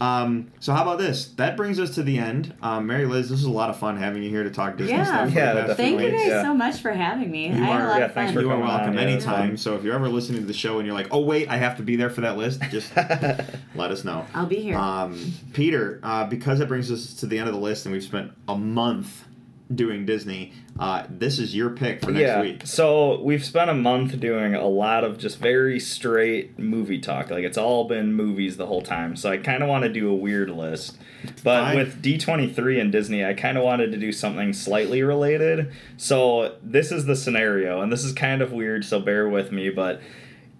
Um, 0.00 0.48
so 0.60 0.72
how 0.72 0.82
about 0.82 0.98
this? 0.98 1.26
That 1.36 1.56
brings 1.56 1.78
us 1.78 1.94
to 1.94 2.02
the 2.02 2.18
end. 2.18 2.52
Um, 2.62 2.86
Mary 2.86 3.06
Liz, 3.06 3.28
this 3.28 3.38
was 3.38 3.44
a 3.44 3.50
lot 3.50 3.70
of 3.70 3.78
fun 3.78 3.96
having 3.96 4.22
you 4.22 4.28
here 4.30 4.42
to 4.42 4.50
talk 4.50 4.76
Disney 4.76 4.94
Yeah. 4.96 5.04
stuff. 5.04 5.28
for 5.30 5.34
Yeah, 5.38 5.74
Thank 5.74 6.00
you 6.00 6.10
guys 6.10 6.26
Yeah. 6.26 6.42
so 6.42 6.54
much 6.54 6.80
for 6.80 6.90
having 6.92 7.30
me. 7.30 7.48
You 7.48 7.54
I 7.54 7.66
had 7.66 7.80
are- 7.80 7.84
a 7.86 7.88
lot 7.90 7.98
yeah, 8.00 8.04
of 8.06 8.12
fun. 8.14 8.32
for 8.34 8.40
You 8.40 8.48
are 8.48 8.52
coming 8.54 8.66
on, 8.68 8.76
welcome 8.78 8.94
yeah, 8.94 9.00
anytime. 9.00 9.56
So 9.56 9.76
if 9.76 9.84
you're 9.84 9.94
ever 9.94 10.08
listening 10.08 10.40
to 10.40 10.46
the 10.46 10.52
show 10.52 10.78
and 10.78 10.86
you're 10.86 10.94
like, 10.96 11.08
"Oh 11.12 11.20
wait, 11.20 11.48
I 11.48 11.56
have 11.58 11.76
to 11.76 11.82
be 11.82 11.96
there 11.96 12.10
for 12.10 12.22
that 12.22 12.36
list," 12.36 12.60
just 12.70 12.94
let 12.96 13.90
us 13.90 14.04
know. 14.04 14.26
I'll 14.34 14.46
be 14.46 14.56
here. 14.60 14.76
Um, 14.76 15.16
Peter, 15.52 16.00
uh, 16.02 16.24
because 16.26 16.60
it 16.60 16.68
brings 16.68 16.90
us 16.90 17.14
to 17.14 17.26
the 17.26 17.38
end 17.38 17.48
of 17.48 17.54
the 17.54 17.60
list, 17.60 17.86
and 17.86 17.92
we've 17.92 18.02
spent 18.02 18.32
a 18.48 18.56
month 18.56 19.24
doing 19.72 20.04
Disney. 20.04 20.52
Uh, 20.78 21.04
this 21.08 21.38
is 21.38 21.54
your 21.54 21.70
pick 21.70 22.02
for 22.02 22.10
next 22.10 22.22
yeah. 22.22 22.40
week. 22.40 22.66
So 22.66 23.20
we've 23.22 23.44
spent 23.44 23.70
a 23.70 23.74
month 23.74 24.18
doing 24.20 24.54
a 24.54 24.66
lot 24.66 25.04
of 25.04 25.18
just 25.18 25.38
very 25.38 25.80
straight 25.80 26.58
movie 26.58 26.98
talk. 26.98 27.30
Like 27.30 27.44
it's 27.44 27.56
all 27.56 27.84
been 27.84 28.12
movies 28.12 28.56
the 28.56 28.66
whole 28.66 28.82
time. 28.82 29.16
So 29.16 29.30
I 29.30 29.38
kind 29.38 29.62
of 29.62 29.68
want 29.68 29.84
to 29.84 29.88
do 29.88 30.08
a 30.08 30.14
weird 30.14 30.50
list. 30.50 30.98
But 31.42 31.62
Fine. 31.62 31.76
with 31.76 32.02
D23 32.02 32.80
and 32.80 32.92
Disney, 32.92 33.24
I 33.24 33.34
kind 33.34 33.56
of 33.56 33.64
wanted 33.64 33.92
to 33.92 33.98
do 33.98 34.12
something 34.12 34.52
slightly 34.52 35.02
related. 35.02 35.72
So 35.96 36.56
this 36.62 36.92
is 36.92 37.06
the 37.06 37.16
scenario, 37.16 37.80
and 37.80 37.90
this 37.90 38.04
is 38.04 38.12
kind 38.12 38.42
of 38.42 38.52
weird, 38.52 38.84
so 38.84 39.00
bear 39.00 39.28
with 39.28 39.50
me, 39.50 39.70
but 39.70 40.02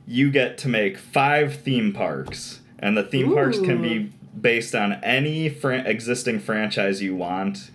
you 0.07 0.31
get 0.31 0.57
to 0.59 0.69
make 0.69 0.97
five 0.97 1.57
theme 1.57 1.93
parks, 1.93 2.61
and 2.79 2.97
the 2.97 3.03
theme 3.03 3.33
parks 3.35 3.59
can 3.59 3.83
be 3.83 4.13
based 4.39 4.75
on 4.75 4.95
any 5.05 5.49
fran- 5.49 5.87
existing 5.87 6.41
franchise 6.41 7.03
you 7.03 7.15
want. 7.15 7.71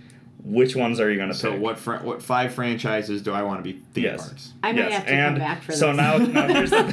Which 0.51 0.75
ones 0.75 0.99
are 0.99 1.11
you 1.11 1.17
going 1.17 1.29
to 1.29 1.35
So 1.35 1.51
pick? 1.51 1.61
what 1.61 1.77
fr- 1.77 1.97
what 1.97 2.23
five 2.23 2.53
franchises 2.53 3.21
do 3.21 3.31
I 3.33 3.43
want 3.43 3.59
to 3.59 3.63
be 3.63 3.79
theme 3.93 4.05
Yes. 4.05 4.27
parks? 4.27 4.53
I 4.63 4.71
might 4.71 4.89
Yes, 4.89 4.93
have 4.93 5.05
to 5.05 5.11
and 5.13 5.35
come 5.35 5.47
back 5.47 5.61
for 5.61 5.71
so 5.73 5.87
this. 5.87 5.97
now, 5.97 6.17
now 6.17 6.47
here's 6.47 6.71
the 6.71 6.89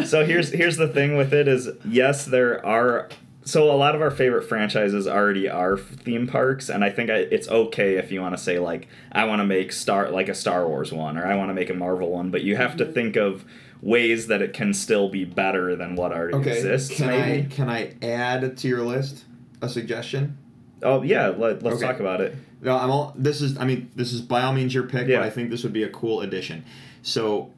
so 0.04 0.24
here's 0.24 0.50
here's 0.50 0.76
the 0.76 0.88
thing 0.88 1.16
with 1.16 1.32
it 1.32 1.48
is 1.48 1.70
yes 1.84 2.24
there 2.26 2.64
are 2.64 3.08
so 3.46 3.70
a 3.70 3.76
lot 3.76 3.94
of 3.94 4.00
our 4.00 4.10
favorite 4.10 4.42
franchises 4.42 5.06
already 5.06 5.48
are 5.48 5.76
theme 5.76 6.26
parks 6.26 6.68
and 6.68 6.82
I 6.84 6.90
think 6.90 7.10
I, 7.10 7.16
it's 7.18 7.48
okay 7.48 7.96
if 7.96 8.10
you 8.10 8.20
want 8.20 8.36
to 8.36 8.42
say 8.42 8.58
like 8.58 8.88
I 9.12 9.24
want 9.24 9.40
to 9.40 9.46
make 9.46 9.72
star 9.72 10.10
like 10.10 10.28
a 10.28 10.34
Star 10.34 10.66
Wars 10.68 10.92
one 10.92 11.16
or 11.18 11.26
I 11.26 11.36
want 11.36 11.50
to 11.50 11.54
make 11.54 11.70
a 11.70 11.74
Marvel 11.74 12.10
one 12.10 12.30
but 12.30 12.42
you 12.42 12.56
have 12.56 12.76
to 12.76 12.84
mm-hmm. 12.84 12.92
think 12.94 13.16
of 13.16 13.44
ways 13.82 14.28
that 14.28 14.40
it 14.40 14.52
can 14.54 14.72
still 14.72 15.08
be 15.10 15.24
better 15.24 15.76
than 15.76 15.94
what 15.94 16.12
already 16.12 16.36
exists 16.50 16.96
Can 16.96 17.06
maybe 17.08 17.46
I 17.46 17.54
can 17.54 17.68
I 17.68 17.94
add 18.02 18.56
to 18.58 18.68
your 18.68 18.82
list 18.82 19.24
a 19.64 19.68
suggestion? 19.68 20.38
oh 20.82 21.02
yeah 21.02 21.28
let, 21.28 21.62
let's 21.62 21.76
Okay. 21.76 21.86
talk 21.86 22.00
about 22.00 22.20
it 22.20 22.34
No, 22.62 22.76
I'm 22.78 22.90
all. 22.90 23.12
This 23.16 23.42
is. 23.42 23.58
I 23.58 23.64
mean, 23.64 23.90
this 23.94 24.12
is 24.14 24.22
by 24.22 24.42
all 24.42 24.52
means 24.54 24.72
your 24.72 24.84
pick, 24.84 25.06
Yeah. 25.06 25.18
but 25.18 25.26
I 25.26 25.30
think 25.30 25.50
this 25.50 25.62
would 25.64 25.72
be 25.74 25.82
a 25.82 25.88
cool 25.90 26.22
addition. 26.22 26.64
So, 27.02 27.50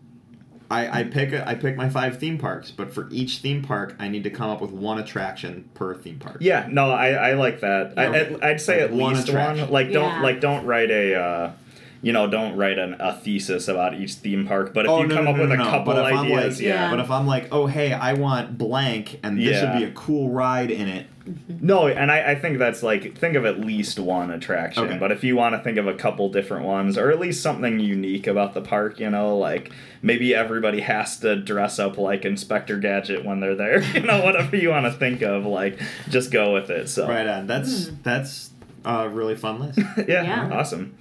I 0.69 1.01
I 1.01 1.05
pick 1.05 1.33
a, 1.33 1.49
I 1.49 1.55
pick 1.55 1.77
my 1.77 1.89
five 1.89 2.19
theme 2.19 2.39
parks, 2.39 2.73
but 2.73 2.93
for 2.93 3.07
each 3.12 3.39
theme 3.39 3.62
park, 3.62 3.95
I 4.01 4.09
need 4.09 4.24
to 4.24 4.31
come 4.31 4.51
up 4.51 4.61
with 4.61 4.73
one 4.73 4.99
attraction 4.99 5.69
per 5.74 5.95
theme 5.95 6.19
park. 6.19 6.39
Yeah, 6.41 6.66
no, 6.69 6.91
I, 6.91 7.11
I 7.11 7.33
like 7.35 7.61
that. 7.61 7.95
I, 7.97 8.07
Okay. 8.07 8.37
I, 8.43 8.49
I'd 8.51 8.61
say 8.61 8.83
Like 8.83 8.91
at 8.91 8.97
one 8.97 9.15
least 9.15 9.28
attraction. 9.28 9.65
one. 9.66 9.73
Like 9.73 9.93
don't 9.93 10.11
Yeah. 10.16 10.23
like 10.23 10.41
don't 10.41 10.66
write 10.66 10.91
a, 10.91 11.15
uh, 11.15 11.53
you 12.02 12.12
know, 12.12 12.27
don't 12.28 12.56
write 12.56 12.78
an, 12.78 12.97
a 13.01 13.14
thesis 13.18 13.68
about 13.68 13.94
each 13.94 14.14
theme 14.14 14.47
park. 14.47 14.73
But 14.74 14.85
if 14.86 14.90
Oh 14.90 15.01
you 15.02 15.06
no, 15.09 15.14
come 15.16 15.24
no, 15.24 15.31
up 15.32 15.36
no, 15.36 15.43
with 15.48 15.59
no, 15.59 15.62
a 15.66 15.70
couple 15.70 15.94
but 15.94 16.06
if 16.12 16.18
I'm 16.18 16.24
ideas, 16.27 16.59
like, 16.59 16.66
yeah. 16.66 16.90
But 16.90 17.01
if 17.01 17.10
I'm 17.10 17.27
like, 17.27 17.48
oh 17.52 17.66
hey, 17.66 17.93
I 17.93 18.12
want 18.14 18.56
blank, 18.59 19.18
and 19.23 19.39
this 19.39 19.60
Yeah. 19.62 19.73
would 19.73 19.78
be 19.78 19.85
a 19.85 19.93
cool 19.93 20.31
ride 20.31 20.70
in 20.70 20.89
it. 20.89 21.06
No, 21.48 21.89
and 21.89 22.12
I, 22.12 22.31
I 22.31 22.35
think 22.36 22.59
that's 22.59 22.85
like 22.85 23.18
think 23.18 23.35
of 23.35 23.44
at 23.44 23.59
least 23.59 23.98
one 23.98 24.31
attraction. 24.31 24.85
Okay. 24.85 24.97
But 24.98 25.10
if 25.10 25.24
you 25.24 25.35
want 25.35 25.56
to 25.56 25.59
think 25.60 25.77
of 25.77 25.89
a 25.89 25.94
couple 25.94 26.28
different 26.28 26.64
ones, 26.66 26.97
or 26.97 27.10
at 27.10 27.18
least 27.18 27.43
something 27.43 27.81
unique 27.81 28.28
about 28.28 28.55
the 28.55 28.60
park, 28.60 29.01
you 29.01 29.10
know, 29.10 29.36
like 29.36 29.73
maybe 30.02 30.32
everybody 30.36 30.82
has 30.82 31.18
to 31.20 31.35
dress 31.35 31.81
up 31.81 31.98
like 31.98 32.24
Inspector 32.24 32.78
Gadget 32.78 33.24
when 33.24 33.40
they're 33.40 33.56
there. 33.56 33.82
You 33.94 34.02
know, 34.02 34.23
whatever 34.24 34.55
you 34.56 34.68
want 34.70 34.86
to 34.86 34.93
think 34.93 35.23
of, 35.23 35.44
like 35.47 35.81
just 36.10 36.31
go 36.31 36.52
with 36.52 36.70
it. 36.70 36.89
So 36.89 37.09
Right 37.09 37.27
on. 37.27 37.48
That's 37.48 37.89
Hmm. 37.89 37.94
that's 38.05 38.51
a 38.85 39.09
really 39.09 39.35
fun 39.35 39.59
list. 39.59 39.78
yeah, 40.06 40.23
Yeah. 40.23 40.51
awesome. 40.52 40.94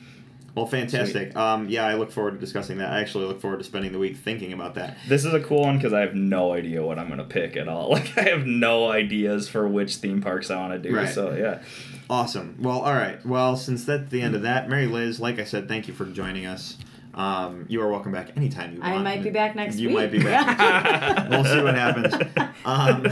Well, 0.55 0.65
fantastic. 0.65 1.35
Um, 1.35 1.67
yeah, 1.67 1.85
I 1.85 1.95
look 1.95 2.11
forward 2.11 2.31
to 2.31 2.37
discussing 2.37 2.77
that. 2.77 2.93
I 2.93 3.01
actually 3.01 3.25
look 3.25 3.41
forward 3.41 3.57
to 3.57 3.65
spending 3.65 3.91
the 3.91 3.99
week 3.99 4.15
thinking 4.15 4.53
about 4.53 4.75
that. 4.75 4.97
This 5.07 5.25
is 5.25 5.33
a 5.33 5.41
cool 5.41 5.61
one 5.61 5.77
because 5.77 5.91
I 5.91 5.99
have 5.99 6.15
no 6.15 6.53
idea 6.53 6.83
what 6.83 6.97
I'm 6.97 7.09
gonna 7.09 7.25
pick 7.25 7.57
at 7.57 7.67
all. 7.67 7.89
Like 7.95 8.17
I 8.17 8.29
have 8.29 8.45
no 8.45 8.89
ideas 8.89 9.47
for 9.47 9.67
which 9.67 9.97
theme 9.97 10.21
parks 10.21 10.49
I 10.49 10.57
want 10.57 10.73
to 10.73 10.89
do. 10.89 10.95
Right. 10.95 11.07
So 11.09 11.33
yeah, 11.33 11.61
Awesome. 12.09 12.57
Well, 12.59 12.79
all 12.79 12.93
right. 12.93 13.23
Well, 13.25 13.55
since 13.57 13.85
that's 13.85 14.09
the 14.11 14.21
end 14.21 14.35
of 14.35 14.43
that, 14.43 14.69
Mary 14.69 14.85
Liz, 14.85 15.19
like 15.19 15.39
I 15.39 15.43
said, 15.43 15.67
thank 15.67 15.87
you 15.87 15.93
for 15.93 16.05
joining 16.05 16.45
us. 16.45 16.77
Um, 17.15 17.65
you 17.69 17.81
are 17.81 17.89
welcome 17.89 18.11
back 18.11 18.35
anytime 18.35 18.73
you 18.73 18.81
want. 18.81 18.93
I 18.93 19.01
might 19.01 19.23
be 19.23 19.29
back 19.29 19.55
next 19.55 19.77
you 19.77 19.87
week. 19.89 19.95
You 19.95 20.01
might 20.01 20.11
be 20.11 20.23
back. 20.23 21.29
we'll 21.29 21.45
see 21.45 21.61
what 21.61 21.75
happens. 21.75 22.13
Um, 22.65 23.05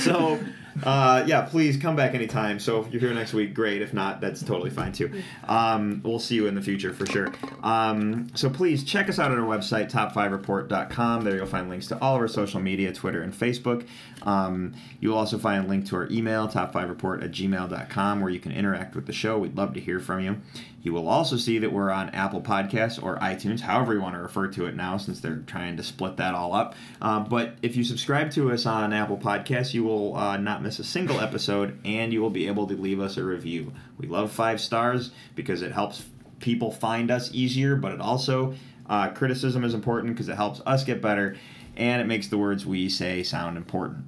so, 0.00 0.40
uh, 0.84 1.24
yeah, 1.26 1.42
please 1.42 1.76
come 1.76 1.96
back 1.96 2.14
anytime. 2.14 2.58
So 2.58 2.80
if 2.80 2.92
you're 2.92 3.00
here 3.00 3.14
next 3.14 3.32
week, 3.32 3.54
great. 3.54 3.82
If 3.82 3.92
not, 3.92 4.20
that's 4.20 4.42
totally 4.42 4.70
fine 4.70 4.92
too. 4.92 5.22
Um, 5.44 6.00
we'll 6.04 6.18
see 6.18 6.34
you 6.34 6.46
in 6.46 6.54
the 6.54 6.62
future 6.62 6.92
for 6.92 7.06
sure. 7.06 7.32
Um, 7.62 8.28
so 8.34 8.50
please 8.50 8.84
check 8.84 9.08
us 9.08 9.18
out 9.18 9.30
at 9.32 9.38
our 9.38 9.44
website, 9.44 9.90
top5report.com. 9.90 11.24
There 11.24 11.36
you'll 11.36 11.46
find 11.46 11.68
links 11.68 11.88
to 11.88 11.98
all 12.00 12.16
of 12.16 12.20
our 12.20 12.28
social 12.28 12.60
media, 12.60 12.92
Twitter 12.92 13.22
and 13.22 13.32
Facebook. 13.32 13.86
Um, 14.22 14.74
you'll 15.00 15.16
also 15.16 15.38
find 15.38 15.64
a 15.64 15.68
link 15.68 15.86
to 15.88 15.96
our 15.96 16.08
email, 16.10 16.48
top5report 16.48 17.22
at 17.22 17.30
gmail.com, 17.30 18.20
where 18.20 18.30
you 18.30 18.40
can 18.40 18.52
interact 18.52 18.94
with 18.94 19.06
the 19.06 19.12
show. 19.12 19.38
We'd 19.38 19.56
love 19.56 19.74
to 19.74 19.80
hear 19.80 20.00
from 20.00 20.20
you. 20.20 20.40
You 20.82 20.92
will 20.92 21.08
also 21.08 21.36
see 21.36 21.58
that 21.58 21.72
we're 21.72 21.90
on 21.90 22.10
Apple 22.10 22.40
Podcasts 22.40 23.02
or 23.02 23.18
iTunes, 23.18 23.60
however 23.60 23.94
you 23.94 24.00
want 24.00 24.14
to 24.14 24.20
refer 24.20 24.46
to 24.48 24.66
it 24.66 24.76
now, 24.76 24.96
since 24.96 25.20
they're 25.20 25.42
trying 25.46 25.76
to 25.76 25.82
split 25.82 26.16
that 26.18 26.34
all 26.34 26.54
up. 26.54 26.74
Uh, 27.02 27.20
but 27.20 27.56
if 27.62 27.76
you 27.76 27.82
subscribe 27.82 28.30
to 28.32 28.52
us 28.52 28.64
on 28.64 28.92
Apple 28.92 29.18
Podcasts, 29.18 29.74
you 29.74 29.82
will 29.82 30.16
uh, 30.16 30.36
not 30.36 30.62
miss 30.62 30.67
a 30.76 30.84
single 30.84 31.20
episode, 31.20 31.78
and 31.84 32.12
you 32.12 32.20
will 32.20 32.30
be 32.30 32.46
able 32.46 32.66
to 32.66 32.76
leave 32.76 33.00
us 33.00 33.16
a 33.16 33.24
review. 33.24 33.72
We 33.96 34.06
love 34.06 34.30
five 34.30 34.60
stars 34.60 35.10
because 35.34 35.62
it 35.62 35.72
helps 35.72 36.04
people 36.40 36.70
find 36.70 37.10
us 37.10 37.32
easier, 37.32 37.76
but 37.76 37.92
it 37.92 38.00
also 38.00 38.54
uh, 38.88 39.08
criticism 39.08 39.64
is 39.64 39.72
important 39.74 40.14
because 40.14 40.28
it 40.28 40.36
helps 40.36 40.60
us 40.66 40.84
get 40.84 41.00
better, 41.00 41.36
and 41.76 42.02
it 42.02 42.06
makes 42.06 42.28
the 42.28 42.38
words 42.38 42.66
we 42.66 42.88
say 42.88 43.22
sound 43.22 43.56
important. 43.56 44.04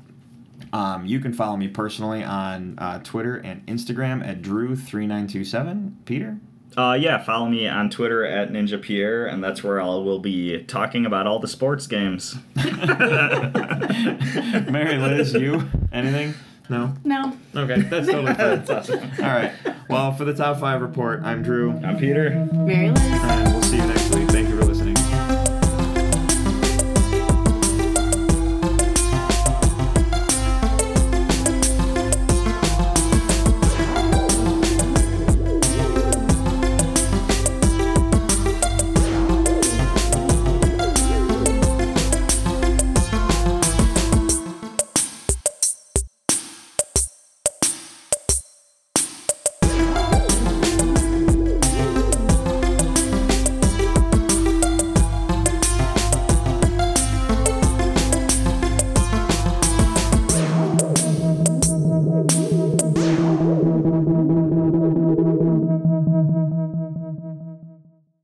Um, 0.72 1.06
you 1.06 1.20
can 1.20 1.32
follow 1.32 1.56
me 1.56 1.68
personally 1.68 2.22
on 2.22 2.78
uh, 2.78 3.00
Twitter 3.02 3.36
and 3.36 3.66
Instagram 3.66 4.26
at 4.26 4.42
Drew3927. 4.42 5.94
Peter? 6.04 6.38
uh, 6.76 6.96
yeah. 6.98 7.22
Follow 7.22 7.46
me 7.48 7.66
on 7.66 7.90
Twitter 7.90 8.24
at 8.24 8.50
Ninja 8.50 8.80
Pierre, 8.80 9.26
and 9.26 9.42
that's 9.42 9.64
where 9.64 9.80
I 9.80 9.86
will 9.86 10.20
be 10.20 10.62
talking 10.64 11.04
about 11.06 11.26
all 11.26 11.38
the 11.38 11.48
sports 11.48 11.86
games. 11.86 12.36
Mary 14.70 14.96
Liz, 14.96 15.34
you? 15.34 15.68
Anything? 15.92 16.34
No? 16.70 16.94
No. 17.04 17.36
Okay, 17.56 17.82
that's 17.82 18.06
totally 18.06 18.26
fine. 18.34 18.36
That's 18.64 18.70
awesome. 18.70 19.00
All 19.18 19.26
right. 19.26 19.52
Well, 19.88 20.12
for 20.14 20.24
the 20.24 20.32
top 20.34 20.60
five 20.60 20.80
report, 20.80 21.22
I'm 21.24 21.42
Drew, 21.42 21.72
I'm 21.72 21.98
Peter. 21.98 22.30
Mary 22.52 22.90
Liz. 22.90 23.02
and 23.02 23.52
we'll 23.52 23.62
see 23.62 23.76
you 23.76 23.86
next 23.86 24.09